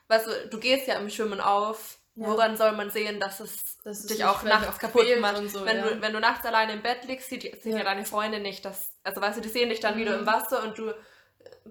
weißt 0.08 0.26
du, 0.26 0.48
du 0.48 0.58
gehst 0.60 0.86
ja 0.88 0.94
im 0.98 1.10
Schwimmen 1.10 1.40
auf. 1.40 1.98
Ja. 2.14 2.26
Woran 2.26 2.56
soll 2.56 2.72
man 2.72 2.90
sehen, 2.90 3.20
dass 3.20 3.38
es 3.38 3.78
Dass 3.84 4.00
es 4.00 4.06
dich 4.06 4.16
dich 4.16 4.26
auch 4.26 4.42
nachts 4.42 4.68
auch 4.68 4.78
kaputt 4.78 5.06
macht? 5.20 5.38
und 5.38 5.48
so, 5.50 5.64
wenn, 5.64 5.76
ja. 5.76 5.86
du, 5.88 6.00
wenn 6.02 6.12
du 6.12 6.18
nachts 6.18 6.44
alleine 6.44 6.72
im 6.72 6.82
Bett 6.82 7.04
liegst, 7.04 7.30
sieht, 7.30 7.42
sehen 7.62 7.72
ja. 7.72 7.78
Ja. 7.78 7.84
deine 7.84 8.04
Freunde 8.04 8.40
nicht, 8.40 8.64
dass... 8.64 8.90
Also, 9.04 9.20
weißt 9.20 9.38
du, 9.38 9.40
die 9.40 9.48
sehen 9.48 9.68
dich 9.68 9.78
dann 9.78 9.96
wieder 9.96 10.14
Mhm. 10.14 10.20
im 10.20 10.26
Wasser 10.26 10.64
und 10.64 10.76
du 10.76 10.92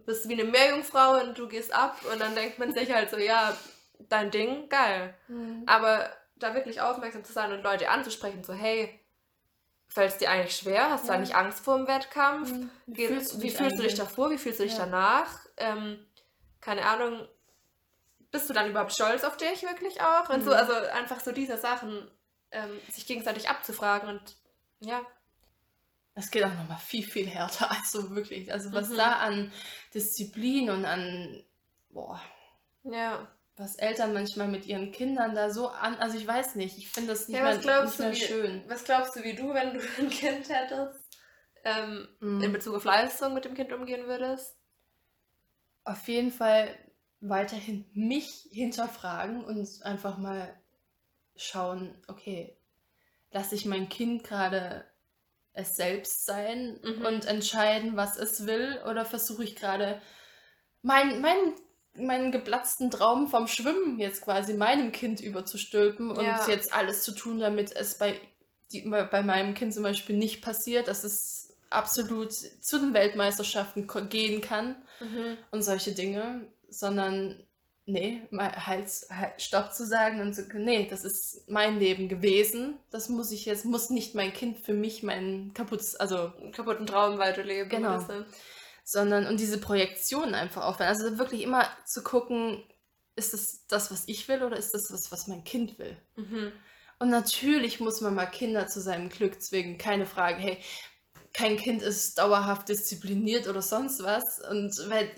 bist 0.06 0.30
wie 0.30 0.34
eine 0.40 0.46
Meerjungfrau 0.46 1.20
und 1.22 1.38
du 1.38 1.50
gehst 1.50 1.74
ab 1.74 1.98
und 2.12 2.20
dann 2.22 2.34
denkt 2.34 2.60
man 2.60 2.72
sich 2.74 2.94
halt 2.94 3.10
so, 3.10 3.18
ja, 3.18 3.58
dein 4.00 4.32
Ding, 4.32 4.70
geil. 4.70 5.14
Mhm. 5.28 5.64
Aber 5.66 6.10
da 6.38 6.54
wirklich 6.56 6.80
aufmerksam 6.80 7.26
zu 7.26 7.34
sein 7.34 7.52
und 7.52 7.62
Leute 7.64 7.90
anzusprechen, 7.90 8.44
so, 8.46 8.54
hey, 8.54 8.98
fällt 9.90 10.14
es 10.14 10.18
dir 10.18 10.30
eigentlich 10.32 10.56
schwer? 10.56 10.92
Hast 10.92 11.10
du 11.10 11.14
eigentlich 11.14 11.36
Angst 11.36 11.60
vor 11.60 11.76
dem 11.78 11.88
Wettkampf? 11.88 12.52
Mhm. 12.52 12.70
Wie, 12.86 13.08
fühlst, 13.08 13.34
du, 13.34 13.42
wie 13.42 13.50
fühlst 13.50 13.78
du 13.80 13.84
dich 13.84 13.96
davor? 13.96 14.30
Wie 14.32 14.38
fühlst 14.38 14.60
du 14.60 14.64
dich 14.64 14.76
danach? 14.78 15.40
Ähm, 15.58 16.06
keine 16.62 16.86
Ahnung. 16.86 17.28
Bist 18.32 18.50
du 18.50 18.54
dann 18.54 18.70
überhaupt 18.70 18.94
stolz 18.94 19.24
auf 19.24 19.38
dich 19.38 19.64
wirklich 19.64 20.02
auch? 20.02 20.30
Und 20.30 20.44
so, 20.44 20.50
Mhm. 20.52 20.58
also 20.58 20.74
einfach 20.74 21.20
so 21.22 21.32
diese 21.32 21.58
Sachen, 21.58 22.10
ähm, 22.52 22.80
sich 22.92 23.06
gegenseitig 23.08 23.50
abzufragen 23.50 24.10
und 24.10 24.36
ja. 24.80 25.02
Das 26.14 26.32
geht 26.32 26.44
auch 26.44 26.54
nochmal 26.54 26.80
viel, 26.80 27.04
viel 27.08 27.28
härter. 27.28 27.70
Also 27.72 28.16
wirklich. 28.16 28.52
Also 28.52 28.72
was 28.74 28.90
Mhm. 28.90 28.98
da 28.98 29.12
an 29.14 29.52
Disziplin 29.94 30.70
und 30.70 30.86
an, 30.86 31.44
boah, 31.90 32.22
Ja. 32.84 33.28
was 33.56 33.76
Eltern 33.76 34.14
manchmal 34.14 34.48
mit 34.48 34.66
ihren 34.66 34.92
Kindern 34.92 35.34
da 35.36 35.50
so 35.50 35.70
an, 35.70 35.96
also 35.96 36.18
ich 36.18 36.28
weiß 36.28 36.56
nicht, 36.56 36.78
ich 36.78 36.90
finde 36.90 37.12
das 37.14 37.28
nicht 37.28 37.40
ja 37.40 37.56
glaubst 37.58 38.00
nicht 38.00 38.00
mehr 38.00 38.12
wie, 38.12 38.16
schön. 38.16 38.64
was 38.68 38.84
glaubst 38.84 39.16
du, 39.16 39.24
wie 39.24 39.36
du, 39.36 39.54
wenn 39.54 39.74
du 39.74 39.80
ein 40.00 40.10
Kind 40.10 40.50
hättest, 40.50 41.18
ähm, 41.64 42.08
Mhm. 42.20 42.42
in 42.42 42.52
Bezug 42.54 42.76
auf 42.76 42.84
Leistung 42.84 43.34
mit 43.34 43.46
dem 43.46 43.54
Kind 43.54 43.72
umgehen 43.74 44.06
würdest? 44.08 44.56
Auf 45.86 46.08
jeden 46.08 46.32
Fall 46.32 46.78
weiterhin 47.22 47.86
mich 47.94 48.48
hinterfragen 48.52 49.44
und 49.44 49.68
einfach 49.84 50.18
mal 50.18 50.54
schauen, 51.36 51.96
okay, 52.08 52.58
lasse 53.32 53.56
ich 53.56 53.66
mein 53.66 53.90
Kind 53.90 54.24
gerade 54.24 54.86
es 55.54 55.76
selbst 55.76 56.26
sein 56.26 56.80
Mhm. 56.84 57.06
und 57.06 57.26
entscheiden, 57.26 57.98
was 57.98 58.18
es 58.18 58.46
will, 58.46 58.80
oder 58.90 59.06
versuche 59.06 59.44
ich 59.44 59.56
gerade 59.56 60.02
mein, 60.84 61.22
mein, 61.22 61.56
meinen 61.96 62.32
geplatzten 62.32 62.92
Traum 62.92 63.28
vom 63.28 63.48
Schwimmen 63.48 64.00
jetzt 64.00 64.22
quasi 64.22 64.54
meinem 64.54 64.92
Kind 64.92 65.20
überzustülpen 65.20 66.12
und 66.12 66.24
Ja. 66.24 66.48
jetzt 66.48 66.72
alles 66.74 67.04
zu 67.04 67.14
tun, 67.14 67.40
damit 67.40 67.76
es 67.76 67.98
bei, 67.98 68.20
die, 68.72 68.82
bei 68.88 69.24
meinem 69.24 69.56
Kind 69.56 69.74
zum 69.74 69.84
Beispiel 69.84 70.16
nicht 70.18 70.42
passiert, 70.44 70.88
dass 70.88 71.04
es 71.04 71.58
absolut 71.72 72.32
zu 72.34 72.80
den 72.80 72.94
Weltmeisterschaften 72.94 73.88
gehen 74.10 74.42
kann 74.42 74.76
Mhm. 75.00 75.38
und 75.52 75.64
solche 75.64 75.92
Dinge, 75.92 76.48
sondern 76.70 77.48
nee, 77.88 78.22
mal 78.32 78.68
halt, 78.68 78.90
halt 79.10 79.42
Stopp 79.42 79.74
zu 79.74 79.86
sagen 79.86 80.20
und 80.22 80.34
zu 80.34 80.46
nee, 80.54 80.88
das 80.90 81.04
ist 81.04 81.50
mein 81.50 81.80
Leben 81.80 82.10
gewesen. 82.10 82.78
Das 82.92 83.10
muss 83.10 83.32
ich 83.32 83.46
jetzt, 83.46 83.66
muss 83.66 83.90
nicht 83.90 84.14
mein 84.14 84.34
Kind 84.34 84.60
für 84.60 84.74
mich 84.74 85.04
mein 85.04 85.54
kaputtes, 85.54 85.96
also, 85.96 86.34
kaputten 86.52 86.86
Traum 86.86 87.18
weiterleben. 87.18 87.70
Genau. 87.70 88.06
Sondern 88.84 89.26
und 89.26 89.40
diese 89.40 89.58
Projektion 89.58 90.34
einfach 90.34 90.66
aufhören. 90.66 90.90
Also 90.90 91.18
wirklich 91.18 91.42
immer 91.42 91.68
zu 91.86 92.04
gucken, 92.04 92.64
ist 93.16 93.34
das 93.34 93.66
das, 93.68 93.92
was 93.92 94.04
ich 94.08 94.28
will 94.28 94.44
oder 94.44 94.58
ist 94.58 94.74
das 94.74 94.92
was, 94.92 95.12
was 95.12 95.28
mein 95.28 95.44
Kind 95.44 95.80
will? 95.80 95.98
Mhm. 96.16 96.52
Und 97.00 97.10
natürlich 97.10 97.80
muss 97.80 98.02
man 98.02 98.16
mal 98.16 98.26
Kinder 98.26 98.68
zu 98.68 98.82
seinem 98.82 99.10
Glück 99.10 99.42
zwingen, 99.42 99.78
keine 99.78 100.06
Frage. 100.06 100.38
Hey, 100.40 100.58
kein 101.38 101.56
Kind 101.58 101.82
ist 101.82 102.18
dauerhaft 102.18 102.68
diszipliniert 102.70 103.48
oder 103.48 103.62
sonst 103.62 104.04
was. 104.04 104.40
Und 104.40 104.74
weil 104.90 105.12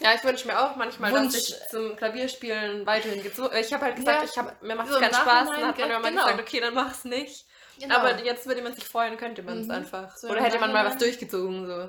Ja, 0.00 0.14
ich 0.14 0.24
wünsche 0.24 0.46
mir 0.46 0.58
auch 0.58 0.76
manchmal, 0.76 1.12
Wunsch- 1.12 1.32
dass 1.34 1.48
ich 1.48 1.56
zum 1.70 1.96
Klavierspielen 1.96 2.86
weiterhin 2.86 3.22
gezwungen. 3.22 3.50
Ich 3.60 3.72
habe 3.72 3.84
halt 3.84 3.96
gesagt, 3.96 4.22
Ja, 4.22 4.28
ich 4.30 4.38
hab, 4.38 4.62
mir 4.62 4.74
macht 4.76 4.88
so 4.88 4.94
es 4.94 5.00
im 5.00 5.02
keinen 5.10 5.14
Spaß. 5.14 5.48
Dann 5.50 5.66
hat 5.66 5.78
man 5.78 5.90
immer 5.90 6.00
genau. 6.08 6.24
gesagt, 6.24 6.40
okay, 6.40 6.60
dann 6.60 6.74
mach's 6.74 7.04
nicht. 7.04 7.46
Genau. 7.78 7.96
Aber 7.96 8.22
jetzt 8.24 8.46
würde 8.46 8.62
man 8.62 8.74
sich 8.74 8.84
freuen, 8.84 9.16
könnte 9.16 9.42
man 9.42 9.58
es 9.58 9.66
Mhm. 9.66 9.72
einfach. 9.72 10.16
So 10.16 10.28
Oder 10.28 10.42
hätte 10.42 10.60
man 10.60 10.72
mal 10.72 10.84
was 10.86 10.96
durchgezogen. 10.96 11.66
So. 11.66 11.88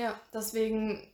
Ja, 0.00 0.18
deswegen, 0.32 1.06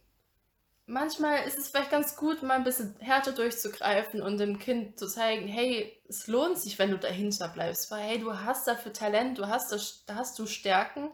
manchmal 0.87 1.47
ist 1.47 1.59
es 1.59 1.69
vielleicht 1.69 1.91
ganz 1.91 2.17
gut, 2.17 2.43
mal 2.43 2.55
ein 2.55 2.65
bisschen 2.65 2.97
härter 3.01 3.33
durchzugreifen 3.33 4.23
und 4.23 4.39
dem 4.39 4.59
Kind 4.59 4.99
zu 4.99 5.07
zeigen, 5.07 5.47
hey, 5.49 6.01
es 6.09 6.27
lohnt 6.27 6.59
sich, 6.59 6.79
wenn 6.79 6.91
du 6.91 6.99
dahinter 6.99 7.49
bleibst, 7.49 7.91
weil 7.91 8.01
hey, 8.03 8.19
du 8.21 8.33
hast 8.39 8.67
dafür 8.69 8.93
Talent, 8.93 9.39
du 9.39 9.47
hast 9.49 9.73
das, 9.73 10.05
da 10.07 10.15
hast 10.15 10.39
du 10.39 10.47
Stärken, 10.47 11.11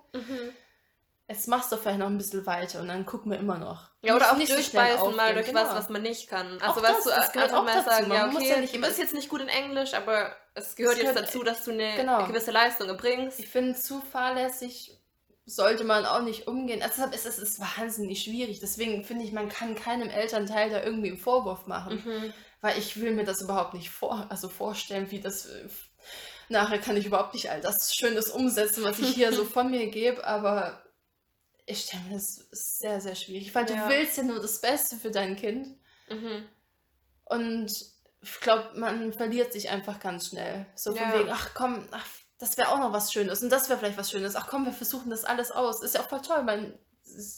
jetzt 1.28 1.48
machst 1.48 1.72
du 1.72 1.76
vielleicht 1.78 1.98
noch 1.98 2.06
ein 2.08 2.18
bisschen 2.18 2.44
weiter 2.44 2.80
und 2.80 2.88
dann 2.88 3.06
gucken 3.06 3.32
wir 3.32 3.38
immer 3.38 3.56
noch. 3.58 3.88
Ja, 4.02 4.16
oder 4.16 4.32
auch 4.32 4.36
Nicht 4.36 4.48
so 4.48 4.54
durchbeißen 4.56 5.16
mal 5.16 5.32
durch 5.32 5.54
was, 5.54 5.62
genau. 5.68 5.74
was 5.76 5.88
man 5.88 6.02
nicht 6.02 6.28
kann. 6.28 6.60
Auch 6.60 6.68
Also, 6.76 6.82
weißt 6.82 6.94
das, 6.98 7.04
du, 7.04 7.10
das 7.10 7.32
gehört 7.32 7.50
einfach 7.50 7.60
auch 7.62 7.64
mal 7.64 7.74
dazu. 7.76 7.88
sagen, 7.90 8.08
Man 8.08 8.16
ja, 8.18 8.26
okay, 8.36 8.48
ja 8.50 8.56
nicht 8.60 8.72
du 8.72 8.78
immer- 8.78 8.88
bist 8.88 8.98
jetzt 8.98 9.14
nicht 9.14 9.28
gut 9.28 9.40
in 9.40 9.48
Englisch, 9.48 9.94
aber 9.94 10.34
es 10.54 10.74
gehört 10.76 10.96
Es 10.96 11.02
jetzt 11.02 11.14
gehört- 11.14 11.28
dazu, 11.28 11.42
dass 11.44 11.64
du 11.64 11.70
eine 11.70 11.94
Genau. 11.96 12.26
gewisse 12.26 12.50
Leistung 12.50 12.88
erbringst. 12.88 13.38
Ich 13.38 13.48
finde, 13.48 13.78
zu 13.78 14.00
fahrlässig 14.00 14.98
sollte 15.44 15.84
man 15.84 16.06
auch 16.06 16.22
nicht 16.22 16.46
umgehen. 16.46 16.82
Also, 16.82 17.02
es 17.12 17.26
ist, 17.26 17.38
es 17.38 17.50
ist 17.50 17.60
wahnsinnig 17.60 18.22
schwierig. 18.22 18.60
Deswegen 18.60 19.04
finde 19.04 19.24
ich, 19.24 19.32
man 19.32 19.48
kann 19.48 19.74
keinem 19.74 20.08
Elternteil 20.08 20.70
da 20.70 20.82
irgendwie 20.82 21.08
einen 21.08 21.18
Vorwurf 21.18 21.66
machen. 21.66 22.02
Mhm. 22.04 22.32
Weil 22.60 22.78
ich 22.78 23.00
will 23.00 23.10
mir 23.12 23.24
das 23.24 23.40
überhaupt 23.42 23.74
nicht 23.74 23.90
vor, 23.90 24.26
also 24.30 24.48
vorstellen, 24.48 25.10
wie 25.10 25.20
das. 25.20 25.46
äh, 25.46 25.68
Nachher 26.48 26.78
kann 26.78 26.96
ich 26.96 27.06
überhaupt 27.06 27.34
nicht 27.34 27.50
all 27.50 27.60
das 27.60 27.94
Schönes 27.94 28.28
umsetzen, 28.28 28.84
was 28.84 28.98
ich 28.98 29.08
hier 29.14 29.32
so 29.32 29.44
von 29.56 29.70
mir 29.70 29.86
gebe, 29.90 30.24
aber 30.26 30.84
ich 31.66 31.80
stelle 31.84 32.02
mir 32.04 32.14
das 32.14 32.46
sehr, 32.50 33.00
sehr 33.00 33.14
schwierig. 33.14 33.54
Weil 33.54 33.68
Ja. 33.70 33.88
du 33.88 33.94
willst 33.94 34.16
ja 34.18 34.22
nur 34.24 34.40
das 34.40 34.60
Beste 34.60 34.96
für 34.96 35.10
dein 35.10 35.36
Kind. 35.36 35.68
Mhm. 36.10 36.44
Und 37.24 37.72
ich 38.20 38.40
glaube, 38.40 38.78
man 38.78 39.12
verliert 39.12 39.52
sich 39.52 39.70
einfach 39.70 39.98
ganz 39.98 40.28
schnell. 40.28 40.66
So 40.74 40.94
von 40.94 41.02
Ja. 41.10 41.18
wegen, 41.18 41.30
ach 41.30 41.50
komm, 41.54 41.88
ach, 41.90 42.06
das 42.42 42.58
wäre 42.58 42.70
auch 42.70 42.80
noch 42.80 42.92
was 42.92 43.12
Schönes 43.12 43.40
und 43.40 43.50
das 43.50 43.68
wäre 43.68 43.78
vielleicht 43.78 43.96
was 43.96 44.10
Schönes. 44.10 44.34
Ach 44.34 44.48
komm, 44.48 44.64
wir 44.64 44.72
versuchen 44.72 45.10
das 45.10 45.24
alles 45.24 45.52
aus. 45.52 45.80
Ist 45.80 45.94
ja 45.94 46.00
auch 46.00 46.08
voll 46.08 46.22
toll. 46.22 46.42
Man, 46.42 46.76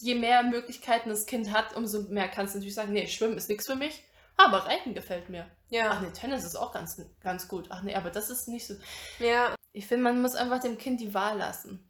je 0.01 0.15
mehr 0.15 0.43
Möglichkeiten 0.43 1.11
das 1.11 1.27
Kind 1.27 1.53
hat, 1.53 1.77
umso 1.77 2.05
mehr 2.05 2.27
kannst 2.29 2.55
du 2.55 2.59
natürlich 2.59 2.75
sagen, 2.75 2.95
nee, 2.95 3.07
Schwimmen 3.07 3.37
ist 3.37 3.51
nichts 3.51 3.67
für 3.67 3.77
mich. 3.77 4.03
Aber 4.39 4.65
Reiten 4.65 4.95
gefällt 4.95 5.29
mir. 5.29 5.45
Ach 5.45 5.71
Ja. 5.71 6.01
nee, 6.01 6.11
Tennis 6.13 6.43
ist 6.45 6.57
auch 6.57 6.73
ganz, 6.73 6.99
ganz 7.21 7.49
gut. 7.49 7.67
Ach 7.69 7.83
nee, 7.83 7.95
aber 7.95 8.09
das 8.09 8.31
ist 8.31 8.49
nicht 8.49 8.67
so. 8.67 8.77
Ja. 9.19 9.55
Ich 9.73 9.87
finde, 9.87 10.05
man 10.05 10.23
muss 10.23 10.37
einfach 10.37 10.61
dem 10.61 10.79
Kind 10.79 11.03
die 11.03 11.13
Wahl 11.13 11.37
lassen. 11.37 11.87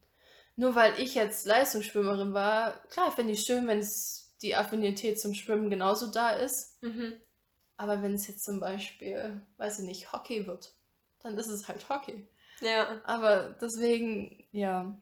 Nur 0.57 0.75
weil 0.75 0.99
ich 0.99 1.15
jetzt 1.15 1.47
Leistungsschwimmerin 1.47 2.35
war, 2.35 2.83
klar 2.89 3.13
finde 3.13 3.35
ich 3.35 3.43
schön, 3.43 3.69
wenn 3.69 3.79
es 3.79 4.35
die 4.43 4.57
Affinität 4.57 5.21
zum 5.21 5.35
Schwimmen 5.35 5.71
genauso 5.71 6.09
da 6.09 6.31
ist. 6.31 6.83
Mhm. 6.83 7.13
Aber 7.77 8.03
wenn 8.03 8.15
es 8.15 8.27
jetzt 8.27 8.45
zum 8.45 8.59
Beispiel, 8.59 9.41
weiß 9.59 9.79
ich 9.79 9.85
nicht, 9.85 10.13
Hockey 10.13 10.49
wird, 10.49 10.75
dann 11.21 11.39
ist 11.39 11.47
es 11.47 11.69
halt 11.69 11.89
Hockey. 11.89 12.29
Ja. 12.61 13.01
Aber 13.05 13.55
deswegen, 13.61 14.45
ja. 14.53 14.97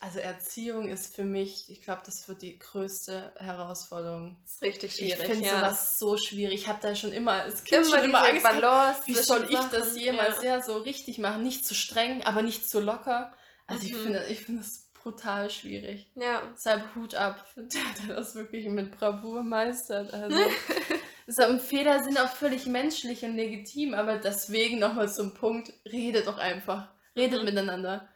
Also 0.00 0.18
Erziehung 0.18 0.88
ist 0.88 1.14
für 1.14 1.22
mich, 1.24 1.70
ich 1.70 1.80
glaube, 1.82 2.02
das 2.04 2.26
wird 2.28 2.42
die 2.42 2.58
größte 2.58 3.32
Herausforderung. 3.36 4.36
Ist 4.44 4.60
richtig 4.62 4.90
Ich 5.00 5.12
schwierig. 5.14 5.30
finde 5.30 5.46
ja. 5.46 5.56
sowas 5.60 5.98
so 6.00 6.16
schwierig. 6.16 6.54
Ich 6.62 6.68
habe 6.68 6.80
da 6.82 6.94
schon 6.96 7.12
immer 7.12 7.32
als 7.34 7.62
Kind 7.62 7.86
Immer 7.86 7.96
schon 7.96 8.04
immer 8.06 8.24
Angst 8.26 8.42
Balance. 8.42 9.02
wie 9.06 9.14
soll 9.14 9.46
ich 9.48 9.58
das 9.70 9.96
jemals 9.96 10.42
Ja. 10.42 10.56
ja. 10.56 10.62
so 10.62 10.78
richtig 10.78 11.18
machen? 11.18 11.44
Nicht 11.44 11.64
zu 11.64 11.74
streng, 11.74 12.24
aber 12.24 12.42
nicht 12.42 12.68
zu 12.68 12.80
locker. 12.80 13.32
Also 13.68 13.86
ich 13.86 13.92
Mhm. 13.94 14.02
finde, 14.02 14.26
ich 14.28 14.40
finde 14.40 14.62
das 14.62 14.90
brutal 14.94 15.50
schwierig. 15.50 16.10
ja. 16.16 16.42
Deshalb 16.56 16.82
Hut 16.96 17.14
ab, 17.14 17.46
der, 17.56 18.06
der 18.08 18.16
das 18.16 18.34
wirklich 18.34 18.66
mit 18.66 18.90
Bravour 18.98 19.44
meistert. 19.44 20.12
Also 20.12 20.36
So, 21.28 21.58
Fehler 21.58 22.04
sind 22.04 22.18
auch 22.20 22.28
völlig 22.28 22.66
menschlich 22.66 23.24
und 23.24 23.34
legitim, 23.36 23.94
aber 23.94 24.18
deswegen 24.18 24.78
nochmal 24.78 25.08
zum 25.08 25.34
Punkt, 25.34 25.72
redet 25.84 26.26
doch 26.28 26.38
einfach. 26.38 26.92
Redet 27.16 27.42
Mhm. 27.42 27.44
miteinander. 27.44 28.08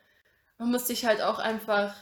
Man 0.59 0.71
muss 0.71 0.87
sich 0.89 1.05
halt 1.07 1.23
auch 1.23 1.39
einfach, 1.41 1.95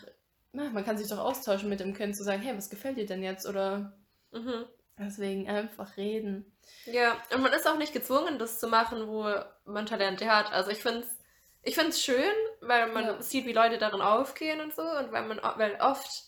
na, 0.53 0.71
man 0.71 0.85
kann 0.85 0.99
sich 0.99 1.09
doch 1.09 1.19
austauschen 1.19 1.69
mit 1.71 1.81
dem 1.81 1.95
Kind, 1.95 2.17
zu 2.17 2.25
sagen, 2.25 2.43
hey, 2.43 2.57
was 2.57 2.71
gefällt 2.71 2.99
dir 2.99 3.07
denn 3.07 3.23
jetzt? 3.23 3.47
Oder 3.47 3.99
Mhm. 4.33 4.69
deswegen 4.99 5.49
einfach 5.49 5.97
reden. 5.97 6.53
Ja, 6.87 7.17
und 7.35 7.43
man 7.43 7.53
ist 7.53 7.67
auch 7.67 7.77
nicht 7.77 7.93
gezwungen, 7.93 8.39
das 8.39 8.59
zu 8.59 8.67
machen, 8.69 9.07
wo 9.09 9.27
man 9.65 9.87
Talente 9.87 10.31
hat. 10.33 10.53
Also 10.53 10.71
ich 10.71 10.79
finde 10.83 11.01
es 11.01 11.09
ich 11.63 11.75
find's 11.75 12.03
schön, 12.03 12.33
weil 12.61 12.93
man 12.93 13.05
Ja. 13.05 13.23
sieht, 13.23 13.45
wie 13.45 13.53
Leute 13.53 13.79
darin 13.79 14.01
aufgehen 14.01 14.61
und 14.61 14.75
so 14.75 14.83
und 14.83 15.13
weil 15.13 15.27
man 15.27 15.39
weil 15.57 15.77
oft 15.81 16.28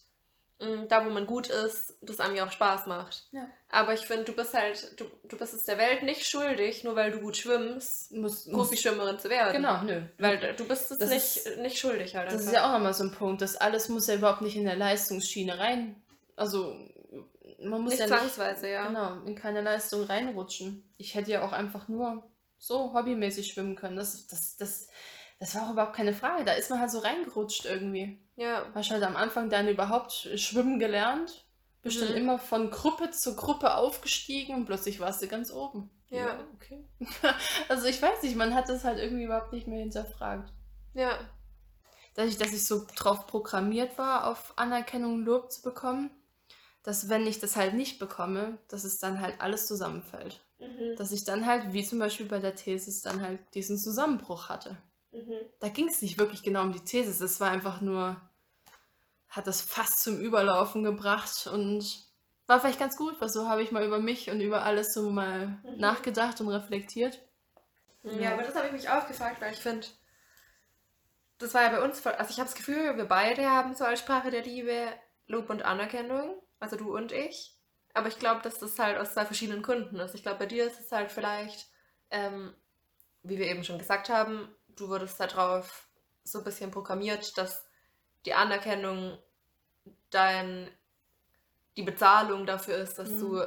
da, 0.88 1.06
wo 1.06 1.10
man 1.10 1.26
gut 1.26 1.48
ist, 1.48 1.96
das 2.02 2.20
einem 2.20 2.36
ja 2.36 2.46
auch 2.46 2.52
Spaß 2.52 2.86
macht. 2.86 3.24
Ja. 3.32 3.48
Aber 3.70 3.94
ich 3.94 4.00
finde, 4.00 4.24
du 4.24 4.32
bist 4.34 4.52
halt, 4.52 5.00
du, 5.00 5.04
du 5.26 5.38
bist 5.38 5.54
es 5.54 5.64
der 5.64 5.78
Welt 5.78 6.02
nicht 6.02 6.26
schuldig, 6.26 6.84
nur 6.84 6.96
weil 6.96 7.10
du 7.12 7.20
gut 7.20 7.36
schwimmst, 7.38 8.12
Muss, 8.12 8.44
Profischwimmerin 8.50 9.18
zu 9.18 9.30
werden. 9.30 9.52
genau, 9.54 9.82
nö. 9.82 10.02
Weil 10.18 10.54
du 10.56 10.68
bist 10.68 10.90
es 10.90 10.98
Das 10.98 11.08
nicht, 11.08 11.36
ist- 11.46 11.56
nicht 11.58 11.78
schuldig 11.78 12.14
halt 12.14 12.26
Das 12.26 12.34
einfach. 12.34 12.46
ist 12.46 12.52
ja 12.52 12.68
auch 12.68 12.72
nochmal 12.72 12.92
so 12.94 13.04
ein 13.04 13.12
Punkt. 13.12 13.40
Das 13.40 13.56
alles 13.56 13.88
muss 13.88 14.06
ja 14.06 14.16
überhaupt 14.16 14.42
nicht 14.42 14.56
in 14.56 14.64
der 14.64 14.76
Leistungsschiene 14.76 15.58
rein. 15.58 15.96
Also, 16.36 16.74
man 17.62 17.80
muss 17.82 17.92
nicht 17.92 18.00
ja 18.00 18.06
nicht 18.06 18.18
zwangsweise, 18.18 18.68
ja. 18.68 18.86
genau, 18.86 19.22
in 19.26 19.34
keine 19.34 19.60
Leistung 19.62 20.04
reinrutschen. 20.04 20.90
Ich 20.98 21.14
hätte 21.14 21.30
ja 21.30 21.42
auch 21.42 21.52
einfach 21.52 21.88
nur 21.88 22.22
so 22.58 22.92
hobbymäßig 22.92 23.48
schwimmen 23.52 23.76
können. 23.76 23.96
Das, 23.96 24.26
das, 24.26 24.56
das, 24.56 24.88
das 25.40 25.54
war 25.56 25.66
auch 25.66 25.72
überhaupt 25.72 25.96
keine 25.96 26.14
Frage. 26.14 26.44
Da 26.44 26.52
ist 26.52 26.70
man 26.70 26.78
halt 26.80 26.90
so 26.92 26.98
reingerutscht 27.00 27.64
irgendwie. 27.64 28.20
Ja, 28.36 28.64
Hast 28.74 28.90
halt 28.92 29.02
am 29.02 29.16
Anfang 29.16 29.50
dann 29.50 29.66
überhaupt 29.68 30.12
schwimmen 30.12 30.78
gelernt. 30.78 31.44
Bist 31.82 32.00
dann 32.00 32.10
Mhm. 32.10 32.16
immer 32.16 32.38
von 32.38 32.70
Gruppe 32.70 33.10
zu 33.10 33.34
Gruppe 33.34 33.74
aufgestiegen 33.74 34.54
und 34.54 34.66
plötzlich 34.66 35.00
warst 35.00 35.22
du 35.22 35.26
ganz 35.28 35.50
oben. 35.50 35.90
Ja. 36.10 36.38
okay. 36.54 36.84
also 37.68 37.86
ich 37.86 38.00
weiß 38.00 38.22
nicht, 38.22 38.36
man 38.36 38.54
hat 38.54 38.68
das 38.68 38.84
halt 38.84 38.98
irgendwie 38.98 39.24
überhaupt 39.24 39.52
nicht 39.52 39.66
mehr 39.66 39.80
hinterfragt. 39.80 40.52
ja. 40.94 41.18
Dadurch, 42.14 42.36
dass 42.38 42.52
ich 42.52 42.64
so 42.66 42.84
drauf 42.96 43.28
programmiert 43.28 43.96
war, 43.96 44.26
auf 44.26 44.52
Anerkennung 44.56 45.14
und 45.14 45.24
Lob 45.24 45.52
zu 45.52 45.62
bekommen, 45.62 46.10
dass 46.82 47.08
wenn 47.08 47.24
ich 47.26 47.38
das 47.38 47.54
halt 47.54 47.74
nicht 47.74 48.00
bekomme, 48.00 48.58
dass 48.66 48.82
es 48.82 48.98
dann 48.98 49.20
halt 49.20 49.40
alles 49.40 49.66
zusammenfällt. 49.68 50.40
Mhm. 50.58 50.96
Dass 50.96 51.12
ich 51.12 51.22
dann 51.24 51.46
halt, 51.46 51.72
wie 51.72 51.84
zum 51.84 52.00
Beispiel 52.00 52.26
bei 52.26 52.40
der 52.40 52.56
Thesis, 52.56 53.00
dann 53.00 53.22
halt 53.22 53.38
diesen 53.54 53.78
Zusammenbruch 53.78 54.48
hatte. 54.48 54.76
Mhm. 55.12 55.38
Da 55.60 55.68
ging 55.68 55.88
es 55.88 56.02
nicht 56.02 56.18
wirklich 56.18 56.42
genau 56.42 56.62
um 56.62 56.72
die 56.72 56.84
Thesis, 56.84 57.20
es 57.20 57.40
war 57.40 57.50
einfach 57.50 57.80
nur, 57.80 58.20
hat 59.28 59.46
das 59.46 59.60
fast 59.60 60.02
zum 60.02 60.20
Überlaufen 60.20 60.82
gebracht 60.82 61.46
und 61.46 62.08
war 62.46 62.60
vielleicht 62.60 62.80
ganz 62.80 62.96
gut, 62.96 63.20
weil 63.20 63.28
so 63.28 63.48
habe 63.48 63.62
ich 63.62 63.70
mal 63.70 63.84
über 63.84 64.00
mich 64.00 64.30
und 64.30 64.40
über 64.40 64.64
alles 64.64 64.92
so 64.92 65.10
mal 65.10 65.58
Mhm. 65.64 65.78
nachgedacht 65.78 66.40
und 66.40 66.48
reflektiert. 66.48 67.20
Ja, 68.02 68.32
aber 68.32 68.42
das 68.42 68.54
habe 68.54 68.66
ich 68.66 68.72
mich 68.72 68.88
auch 68.88 69.06
gefragt, 69.06 69.40
weil 69.40 69.52
ich 69.52 69.60
finde, 69.60 69.86
das 71.38 71.54
war 71.54 71.62
ja 71.62 71.68
bei 71.70 71.82
uns 71.82 72.00
voll. 72.00 72.12
Also 72.12 72.30
ich 72.30 72.38
habe 72.38 72.48
das 72.48 72.56
Gefühl, 72.56 72.96
wir 72.96 73.04
beide 73.04 73.48
haben 73.48 73.74
so 73.74 73.84
als 73.84 74.00
Sprache 74.00 74.30
der 74.30 74.42
Liebe 74.42 74.88
Lob 75.26 75.48
und 75.50 75.62
Anerkennung. 75.62 76.42
Also 76.58 76.76
du 76.76 76.94
und 76.96 77.12
ich. 77.12 77.56
Aber 77.94 78.08
ich 78.08 78.18
glaube, 78.18 78.42
dass 78.42 78.58
das 78.58 78.78
halt 78.78 78.98
aus 78.98 79.14
zwei 79.14 79.24
verschiedenen 79.26 79.62
Gründen 79.62 79.96
ist. 79.96 80.14
Ich 80.14 80.22
glaube, 80.22 80.38
bei 80.40 80.46
dir 80.46 80.66
ist 80.66 80.78
es 80.80 80.92
halt 80.92 81.10
vielleicht, 81.10 81.68
ähm, 82.10 82.54
wie 83.22 83.38
wir 83.38 83.46
eben 83.46 83.64
schon 83.64 83.78
gesagt 83.78 84.08
haben, 84.08 84.48
du 84.76 84.88
wurdest 84.88 85.18
darauf 85.20 85.88
so 86.24 86.38
ein 86.38 86.44
bisschen 86.44 86.70
programmiert, 86.70 87.36
dass 87.38 87.66
die 88.26 88.34
Anerkennung 88.34 89.18
dein, 90.10 90.70
die 91.76 91.82
Bezahlung 91.82 92.46
dafür 92.46 92.76
ist, 92.76 92.98
dass 92.98 93.08
Mhm. 93.10 93.20
du 93.20 93.42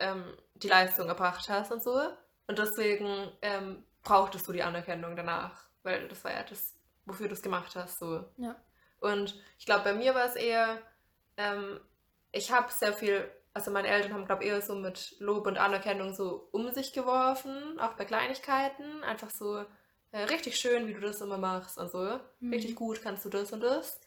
ähm, 0.00 0.36
die 0.54 0.68
Leistung 0.68 1.08
erbracht 1.08 1.48
hast 1.48 1.72
und 1.72 1.82
so. 1.82 2.00
Und 2.46 2.58
deswegen 2.58 3.30
ähm, 3.42 3.84
brauchtest 4.02 4.46
du 4.46 4.52
die 4.52 4.62
Anerkennung 4.62 5.16
danach, 5.16 5.64
weil 5.82 6.08
das 6.08 6.24
war 6.24 6.32
ja 6.32 6.42
das, 6.42 6.74
wofür 7.06 7.28
du 7.28 7.34
es 7.34 7.42
gemacht 7.42 7.74
hast. 7.76 7.98
So. 7.98 8.24
Ja. 8.36 8.56
Und 9.00 9.40
ich 9.58 9.66
glaube, 9.66 9.84
bei 9.84 9.94
mir 9.94 10.14
war 10.14 10.26
es 10.26 10.36
eher, 10.36 10.80
ähm, 11.36 11.80
ich 12.30 12.52
habe 12.52 12.70
sehr 12.72 12.92
viel, 12.92 13.28
also 13.54 13.70
meine 13.70 13.88
Eltern 13.88 14.14
haben, 14.14 14.26
glaube 14.26 14.44
ich, 14.44 14.50
eher 14.50 14.62
so 14.62 14.74
mit 14.74 15.16
Lob 15.18 15.46
und 15.46 15.58
Anerkennung 15.58 16.14
so 16.14 16.48
um 16.52 16.70
sich 16.72 16.92
geworfen, 16.92 17.78
auch 17.80 17.94
bei 17.94 18.04
Kleinigkeiten. 18.04 19.02
Einfach 19.02 19.30
so, 19.30 19.64
äh, 20.12 20.22
richtig 20.24 20.56
schön, 20.58 20.86
wie 20.86 20.94
du 20.94 21.00
das 21.00 21.20
immer 21.20 21.38
machst 21.38 21.78
und 21.78 21.90
so. 21.90 22.20
Mhm. 22.40 22.52
Richtig 22.52 22.76
gut 22.76 23.02
kannst 23.02 23.24
du 23.24 23.28
das 23.28 23.52
und 23.52 23.60
das. 23.60 24.00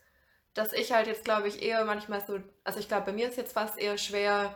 Dass 0.54 0.72
ich 0.72 0.94
halt 0.94 1.08
jetzt, 1.08 1.26
glaube 1.26 1.48
ich, 1.50 1.62
eher 1.62 1.84
manchmal 1.84 2.24
so, 2.26 2.40
also 2.64 2.80
ich 2.80 2.88
glaube, 2.88 3.08
bei 3.08 3.12
mir 3.12 3.28
ist 3.28 3.38
jetzt 3.38 3.54
fast 3.54 3.78
eher 3.78 3.98
schwer, 3.98 4.56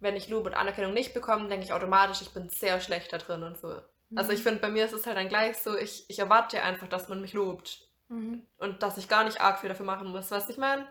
wenn 0.00 0.16
ich 0.16 0.28
Lob 0.28 0.46
und 0.46 0.54
Anerkennung 0.54 0.92
nicht 0.92 1.14
bekomme, 1.14 1.48
denke 1.48 1.64
ich 1.64 1.72
automatisch, 1.72 2.22
ich 2.22 2.30
bin 2.30 2.48
sehr 2.48 2.80
schlecht 2.80 3.12
da 3.12 3.18
drin 3.18 3.42
und 3.44 3.56
so. 3.58 3.80
Also 4.16 4.32
ich 4.32 4.42
finde, 4.42 4.60
bei 4.60 4.68
mir 4.70 4.84
ist 4.86 4.94
es 4.94 5.06
halt 5.06 5.16
dann 5.18 5.28
gleich 5.28 5.58
so, 5.58 5.76
ich, 5.76 6.08
ich 6.08 6.18
erwarte 6.18 6.62
einfach, 6.62 6.88
dass 6.88 7.08
man 7.08 7.20
mich 7.20 7.34
lobt 7.34 7.86
Mhm. 8.10 8.46
und 8.56 8.82
dass 8.82 8.96
ich 8.96 9.06
gar 9.06 9.24
nicht 9.24 9.40
arg 9.42 9.60
viel 9.60 9.68
dafür 9.68 9.84
machen 9.84 10.08
muss, 10.08 10.30
was 10.30 10.48
ich 10.48 10.56
meine. 10.56 10.88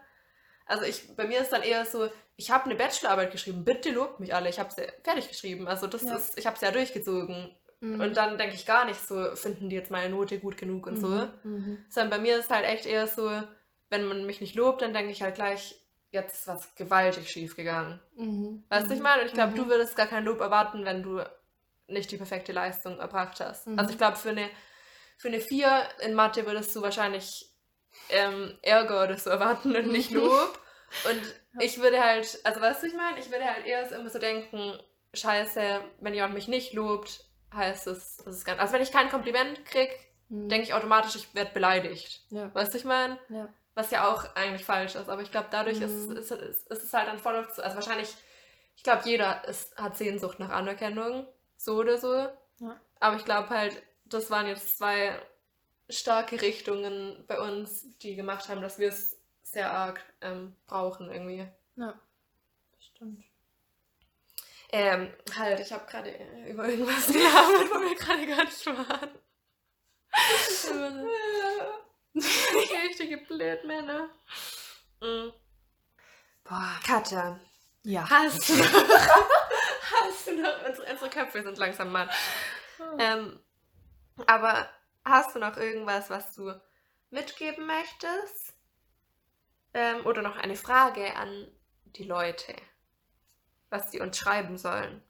Also 0.67 0.83
ich, 0.83 1.15
bei 1.15 1.25
mir 1.25 1.41
ist 1.41 1.51
dann 1.51 1.63
eher 1.63 1.83
so, 1.85 2.09
ich 2.35 2.51
habe 2.51 2.65
eine 2.65 2.75
Bachelorarbeit 2.75 3.31
geschrieben, 3.31 3.65
bitte 3.65 3.89
lobt 3.89 4.19
mich 4.19 4.35
alle, 4.35 4.49
ich 4.49 4.59
habe 4.59 4.71
sie 4.71 4.83
fertig 5.03 5.29
geschrieben, 5.29 5.67
also 5.67 5.87
das 5.87 6.03
Ja. 6.03 6.15
ist, 6.15 6.37
ich 6.37 6.45
habe 6.45 6.59
sie 6.59 6.65
ja 6.65 6.71
durchgezogen 6.71 7.55
Mhm. 7.79 8.01
und 8.01 8.17
dann 8.17 8.37
denke 8.37 8.55
ich 8.55 8.65
gar 8.65 8.85
nicht 8.85 8.99
so, 8.99 9.35
finden 9.35 9.69
die 9.69 9.75
jetzt 9.75 9.91
meine 9.91 10.09
Note 10.09 10.39
gut 10.39 10.57
genug 10.57 10.87
und 10.87 10.97
so. 10.97 11.07
Mhm. 11.07 11.31
Mhm. 11.43 11.85
Sondern 11.89 12.09
bei 12.09 12.17
mir 12.19 12.37
ist 12.37 12.49
halt 12.49 12.65
echt 12.65 12.85
eher 12.85 13.07
so, 13.07 13.29
wenn 13.89 14.05
man 14.05 14.25
mich 14.25 14.41
nicht 14.41 14.55
lobt, 14.55 14.81
dann 14.81 14.93
denke 14.93 15.11
ich 15.11 15.21
halt 15.21 15.35
gleich, 15.35 15.75
jetzt 16.11 16.33
ist 16.35 16.47
was 16.47 16.73
gewaltig 16.75 17.29
schief 17.29 17.55
gegangen. 17.55 17.99
Mhm. 18.15 18.63
Weißt 18.69 18.85
du, 18.87 18.91
Mhm. 18.91 18.95
ich 18.97 19.03
meine? 19.03 19.21
Und 19.21 19.27
ich 19.27 19.33
glaube, 19.33 19.51
Mhm. 19.51 19.55
du 19.57 19.67
würdest 19.67 19.95
gar 19.95 20.07
kein 20.07 20.25
Lob 20.25 20.39
erwarten, 20.41 20.85
wenn 20.85 21.03
du 21.03 21.21
nicht 21.87 22.11
die 22.11 22.17
perfekte 22.17 22.51
Leistung 22.51 22.99
erbracht 22.99 23.39
hast. 23.39 23.67
Mhm. 23.67 23.77
Also 23.79 23.91
ich 23.91 23.97
glaube, 23.97 24.17
für 24.17 24.29
eine, 24.29 24.49
für 25.17 25.27
eine 25.29 25.39
4 25.39 25.83
in 26.01 26.13
Mathe 26.15 26.45
würdest 26.45 26.75
du 26.75 26.81
wahrscheinlich 26.81 27.53
ähm, 28.09 28.57
Ärger 28.61 29.03
oder 29.03 29.17
so 29.17 29.29
erwarten 29.29 29.75
und 29.75 29.87
nicht 29.91 30.11
Mhm. 30.11 30.17
Lob. 30.17 30.59
Und 31.09 31.21
ich 31.59 31.79
würde 31.79 32.03
halt, 32.03 32.39
also 32.43 32.59
weißt 32.61 32.83
du, 32.83 32.87
ich 32.87 32.93
meine, 32.95 33.19
ich 33.19 33.29
würde 33.31 33.45
halt 33.45 33.65
eher 33.65 33.87
so 33.87 33.95
immer 33.95 34.09
so 34.09 34.19
denken, 34.19 34.73
scheiße, 35.13 35.81
wenn 36.01 36.13
jemand 36.13 36.33
mich 36.33 36.47
nicht 36.47 36.73
lobt, 36.73 37.25
heißt 37.53 37.87
es, 37.87 38.17
das 38.17 38.35
ist 38.37 38.45
ganz, 38.45 38.59
also 38.59 38.73
wenn 38.73 38.81
ich 38.81 38.91
kein 38.91 39.09
Kompliment 39.09 39.65
krieg, 39.65 39.89
Mhm. 40.29 40.49
denke 40.49 40.65
ich 40.65 40.73
automatisch, 40.73 41.15
ich 41.15 41.33
werde 41.35 41.51
beleidigt. 41.53 42.21
Ja. 42.31 42.53
Weißt 42.53 42.73
du, 42.73 42.77
ich 42.77 42.83
meine? 42.83 43.17
Ja. 43.29 43.47
Was 43.75 43.91
ja 43.91 44.11
auch 44.11 44.35
eigentlich 44.35 44.65
falsch 44.65 44.95
ist. 44.95 45.07
Aber 45.07 45.21
ich 45.21 45.31
glaube, 45.31 45.47
dadurch 45.51 45.79
Mhm. 45.79 45.83
ist, 45.85 46.11
ist, 46.11 46.31
ist, 46.31 46.67
ist 46.69 46.83
es 46.83 46.93
halt 46.93 47.07
dann 47.07 47.17
voll 47.19 47.35
auf, 47.37 47.57
also 47.59 47.75
wahrscheinlich, 47.75 48.13
ich 48.75 48.83
glaube, 48.83 49.03
jeder 49.05 49.47
ist, 49.47 49.77
hat 49.77 49.95
Sehnsucht 49.97 50.39
nach 50.39 50.49
Anerkennung, 50.49 51.25
so 51.55 51.75
oder 51.77 51.97
so. 51.97 52.13
Ja. 52.59 52.81
Aber 52.99 53.15
ich 53.15 53.23
glaube 53.23 53.49
halt, 53.49 53.81
das 54.03 54.29
waren 54.29 54.47
jetzt 54.47 54.77
zwei 54.77 55.17
starke 55.89 56.41
Richtungen 56.41 57.23
bei 57.27 57.39
uns, 57.39 57.97
die 57.99 58.15
gemacht 58.17 58.49
haben, 58.49 58.61
dass 58.61 58.79
wir 58.79 58.89
es 58.89 59.17
sehr 59.43 59.71
arg 59.71 60.01
ähm, 60.19 60.57
brauchen 60.65 61.09
irgendwie. 61.09 61.47
Ja. 61.77 61.97
Stimmt. 62.79 63.23
Ähm, 64.69 65.13
halt, 65.35 65.59
ich 65.61 65.71
habe 65.71 65.85
gerade 65.89 66.09
über 66.47 66.67
irgendwas 66.67 67.07
gelabert, 67.07 67.69
wo 67.71 67.79
wir 67.81 67.95
gerade 67.95 68.27
gar 68.27 68.43
nicht 68.43 68.65
waren. 68.65 69.09
Richtige 72.15 73.17
Blödmänner. 73.17 74.09
Mhm. 75.01 75.33
Boah. 76.43 76.79
Katja, 76.85 77.39
Ja. 77.83 78.09
hast 78.09 78.49
du 78.49 78.55
noch, 78.55 78.65
hast 80.01 80.27
du 80.27 80.41
noch, 80.41 80.65
unsere, 80.67 80.91
unsere 80.91 81.09
Köpfe 81.09 81.43
sind 81.43 81.57
langsam 81.57 81.91
Mann. 81.91 82.09
Ähm, 82.99 83.39
aber 84.25 84.69
hast 85.05 85.35
du 85.35 85.39
noch 85.39 85.57
irgendwas, 85.57 86.09
was 86.09 86.33
du 86.33 86.53
mitgeben 87.09 87.67
möchtest? 87.67 88.53
Ähm, 89.73 90.05
oder 90.05 90.21
noch 90.21 90.37
eine 90.37 90.55
Frage 90.55 91.15
an 91.15 91.47
die 91.85 92.03
Leute, 92.05 92.55
was 93.69 93.91
sie 93.91 93.99
uns 93.99 94.17
schreiben 94.17 94.57
sollen? 94.57 95.01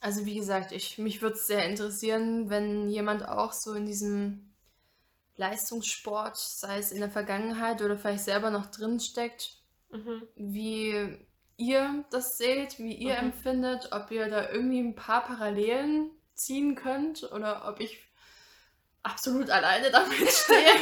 Also 0.00 0.24
wie 0.26 0.34
gesagt, 0.34 0.72
ich, 0.72 0.98
mich 0.98 1.22
würde 1.22 1.36
es 1.36 1.46
sehr 1.46 1.64
interessieren, 1.64 2.50
wenn 2.50 2.88
jemand 2.88 3.26
auch 3.28 3.52
so 3.52 3.74
in 3.74 3.86
diesem 3.86 4.52
Leistungssport, 5.36 6.36
sei 6.36 6.78
es 6.78 6.92
in 6.92 7.00
der 7.00 7.10
Vergangenheit 7.10 7.80
oder 7.82 7.96
vielleicht 7.96 8.24
selber 8.24 8.50
noch 8.50 8.66
drin 8.66 9.00
steckt, 9.00 9.58
Mhm. 9.90 10.22
wie 10.36 11.18
ihr 11.56 12.04
das 12.10 12.38
seht, 12.38 12.78
wie 12.78 12.94
ihr 12.94 13.12
Mhm. 13.14 13.26
empfindet, 13.28 13.90
ob 13.92 14.10
ihr 14.10 14.28
da 14.28 14.48
irgendwie 14.50 14.80
ein 14.80 14.94
paar 14.94 15.24
Parallelen 15.24 16.10
ziehen 16.34 16.74
könnt 16.74 17.30
oder 17.32 17.68
ob 17.68 17.78
ich 17.80 18.00
absolut 19.02 19.50
alleine 19.50 19.90
damit 19.90 20.10
stehe. 20.30 20.74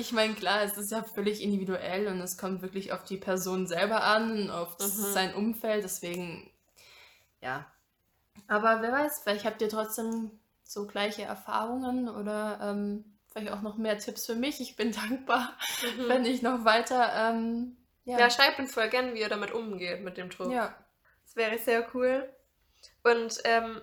Ich 0.00 0.12
meine, 0.12 0.34
klar, 0.34 0.62
es 0.62 0.76
ist 0.76 0.90
ja 0.90 1.02
völlig 1.02 1.42
individuell 1.42 2.06
und 2.08 2.20
es 2.20 2.36
kommt 2.38 2.62
wirklich 2.62 2.92
auf 2.92 3.04
die 3.04 3.16
Person 3.16 3.66
selber 3.66 4.02
an, 4.04 4.50
auf 4.50 4.78
Mhm. 4.78 4.84
sein 5.12 5.34
Umfeld, 5.34 5.84
deswegen, 5.84 6.50
ja. 7.40 7.66
Aber 8.48 8.82
wer 8.82 8.92
weiß, 8.92 9.20
vielleicht 9.22 9.44
habt 9.44 9.62
ihr 9.62 9.68
trotzdem 9.68 10.30
so 10.64 10.86
gleiche 10.86 11.22
Erfahrungen 11.22 12.08
oder 12.08 12.58
ähm, 12.62 13.04
vielleicht 13.32 13.52
auch 13.52 13.60
noch 13.62 13.76
mehr 13.76 13.98
Tipps 13.98 14.26
für 14.26 14.34
mich. 14.34 14.60
Ich 14.60 14.76
bin 14.76 14.92
dankbar, 14.92 15.52
Mhm. 15.96 16.08
wenn 16.08 16.24
ich 16.24 16.42
noch 16.42 16.64
weiter, 16.64 17.12
ähm, 17.14 17.76
ja. 18.04 18.18
Ja, 18.18 18.30
schreibt 18.30 18.58
uns 18.58 18.72
voll 18.74 18.88
gern, 18.88 19.14
wie 19.14 19.20
ihr 19.20 19.28
damit 19.28 19.52
umgeht, 19.52 20.02
mit 20.02 20.16
dem 20.16 20.30
Druck. 20.30 20.50
ja. 20.52 20.74
Das 21.24 21.36
wäre 21.36 21.58
sehr 21.58 21.86
cool. 21.94 22.28
Und 23.04 23.38
ähm, 23.44 23.80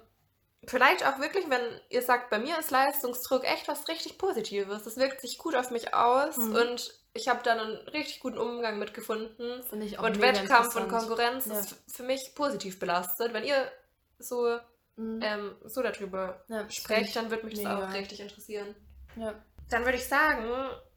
vielleicht 0.66 1.06
auch 1.06 1.20
wirklich, 1.20 1.50
wenn 1.50 1.62
ihr 1.90 2.02
sagt, 2.02 2.30
bei 2.30 2.40
mir 2.40 2.58
ist 2.60 2.72
Leistungsdruck 2.72 3.44
echt 3.44 3.68
was 3.68 3.88
richtig 3.88 4.18
Positives. 4.18 4.84
Das 4.84 4.98
wirkt 4.98 5.22
sich 5.22 5.38
gut 5.38 5.56
auf 5.56 5.72
mich 5.72 5.94
aus 5.94 6.38
Mhm. 6.38 6.56
und 6.56 6.94
ich 7.14 7.28
habe 7.28 7.42
da 7.44 7.54
einen 7.54 7.76
richtig 7.90 8.20
guten 8.20 8.38
Umgang 8.38 8.78
mit 8.80 8.94
gefunden. 8.94 9.64
Finde 9.64 9.86
ich 9.86 9.98
auch 10.00 10.04
Und 10.04 10.22
Wettkampf 10.22 10.76
und. 10.76 10.90
Konkurrenz 10.90 11.46
Ja. 11.48 11.60
ist 11.60 11.76
für 11.88 12.04
mich 12.04 12.34
positiv 12.36 12.80
belastet. 12.80 13.34
Wenn 13.34 13.44
ihr 13.44 13.72
so, 14.20 14.60
Mhm. 14.96 15.20
ähm, 15.24 15.56
so 15.66 15.82
darüber 15.82 16.44
Ja, 16.48 16.70
sprecht, 16.70 17.16
dann 17.16 17.30
würde 17.30 17.46
mich 17.46 17.62
das 17.62 17.66
auch 17.66 17.94
richtig 17.94 18.20
interessieren. 18.20 18.76
Ja. 19.16 19.34
Dann 19.70 19.84
würde 19.86 19.98
ich 19.98 20.08
sagen, 20.08 20.44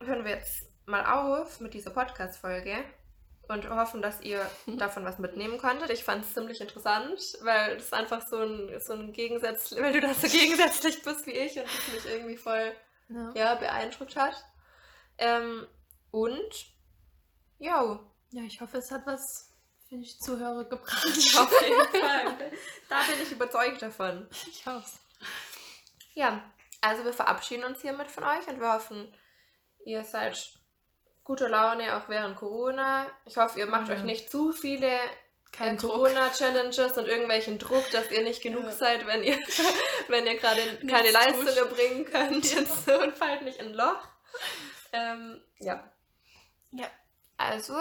hören 0.02 0.24
wir 0.24 0.32
jetzt 0.36 0.66
mal 0.86 1.04
auf 1.04 1.60
mit 1.60 1.74
dieser 1.74 1.90
Podcast-Folge 1.90 2.76
und 3.50 3.68
hoffen, 3.68 4.00
dass 4.02 4.20
ihr 4.22 4.48
davon 4.66 5.04
was 5.04 5.18
mitnehmen 5.18 5.58
konntet. 5.58 5.90
Ich 5.90 6.04
fand 6.04 6.24
es 6.24 6.34
ziemlich 6.34 6.60
interessant, 6.60 7.20
weil 7.42 7.76
es 7.76 7.92
einfach 7.92 8.26
so 8.26 8.38
ein, 8.38 8.80
so 8.80 8.94
ein 8.94 9.12
Gegensatz, 9.12 9.72
weil 9.76 9.92
du 9.92 10.00
da 10.00 10.14
so 10.14 10.28
gegensätzlich 10.28 11.02
bist 11.02 11.26
wie 11.26 11.32
ich 11.32 11.56
und 11.58 11.64
das 11.66 11.94
mich 11.94 12.12
irgendwie 12.12 12.36
voll 12.36 12.72
Ja. 13.08 13.32
ja, 13.34 13.54
beeindruckt 13.56 14.16
hat. 14.16 14.34
Ähm, 15.18 15.66
und, 16.10 16.66
ja, 17.58 18.00
ja, 18.30 18.42
ich 18.44 18.60
hoffe, 18.60 18.78
es 18.78 18.90
hat 18.90 19.06
was 19.06 19.52
für 19.88 19.96
die 19.96 20.18
Zuhörer 20.18 20.64
gebracht. 20.64 21.04
auf 21.36 21.62
jeden 21.62 22.02
Fall. 22.04 22.52
Da 22.88 23.02
bin 23.02 23.22
ich 23.22 23.32
überzeugt 23.32 23.82
davon. 23.82 24.28
Ich 24.48 24.64
hoffe 24.66 24.98
Ja, 26.14 26.42
also 26.80 27.04
wir 27.04 27.12
verabschieden 27.12 27.64
uns 27.64 27.82
hiermit 27.82 28.10
von 28.10 28.24
euch 28.24 28.46
und 28.46 28.60
wir 28.60 28.72
hoffen, 28.72 29.12
ihr 29.84 30.04
seid 30.04 30.59
guter 31.30 31.48
Laune 31.48 31.96
auch 31.96 32.08
während 32.08 32.36
Corona. 32.36 33.06
Ich 33.24 33.36
hoffe, 33.36 33.60
ihr 33.60 33.66
macht 33.66 33.88
Ja. 33.88 33.94
euch 33.94 34.02
nicht 34.02 34.28
zu 34.32 34.50
viele 34.52 34.90
Kein 35.52 35.76
äh, 35.76 35.78
Druck. 35.78 35.92
Corona-Challenges 35.92 36.98
und 36.98 37.06
irgendwelchen 37.06 37.60
Druck, 37.60 37.88
dass 37.92 38.10
ihr 38.10 38.22
nicht 38.22 38.42
genug 38.42 38.64
Ja. 38.64 38.72
seid, 38.72 39.06
wenn 39.06 39.22
ihr, 39.22 39.38
wenn 40.08 40.26
ihr 40.26 40.36
gerade 40.38 40.60
keine 40.88 41.12
Leistung 41.12 41.46
erbringen 41.46 42.04
könnt 42.04 42.56
und, 42.56 42.68
so 42.86 43.00
und 43.00 43.16
fallt 43.16 43.42
nicht 43.42 43.60
in 43.60 43.68
ein 43.68 43.74
Loch. 43.74 44.08
Ähm, 44.92 45.40
ja. 45.60 45.88
Ja. 46.72 46.88
Also, 47.36 47.76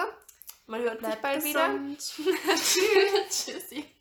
man 0.67 0.81
hört 0.81 0.99
sich 0.99 1.07
Bleibt 1.07 1.21
bald 1.23 1.43
wieder. 1.43 1.69
gesund. 1.69 1.97
Tschüss. 1.97 3.45
Tschüssi. 3.45 3.95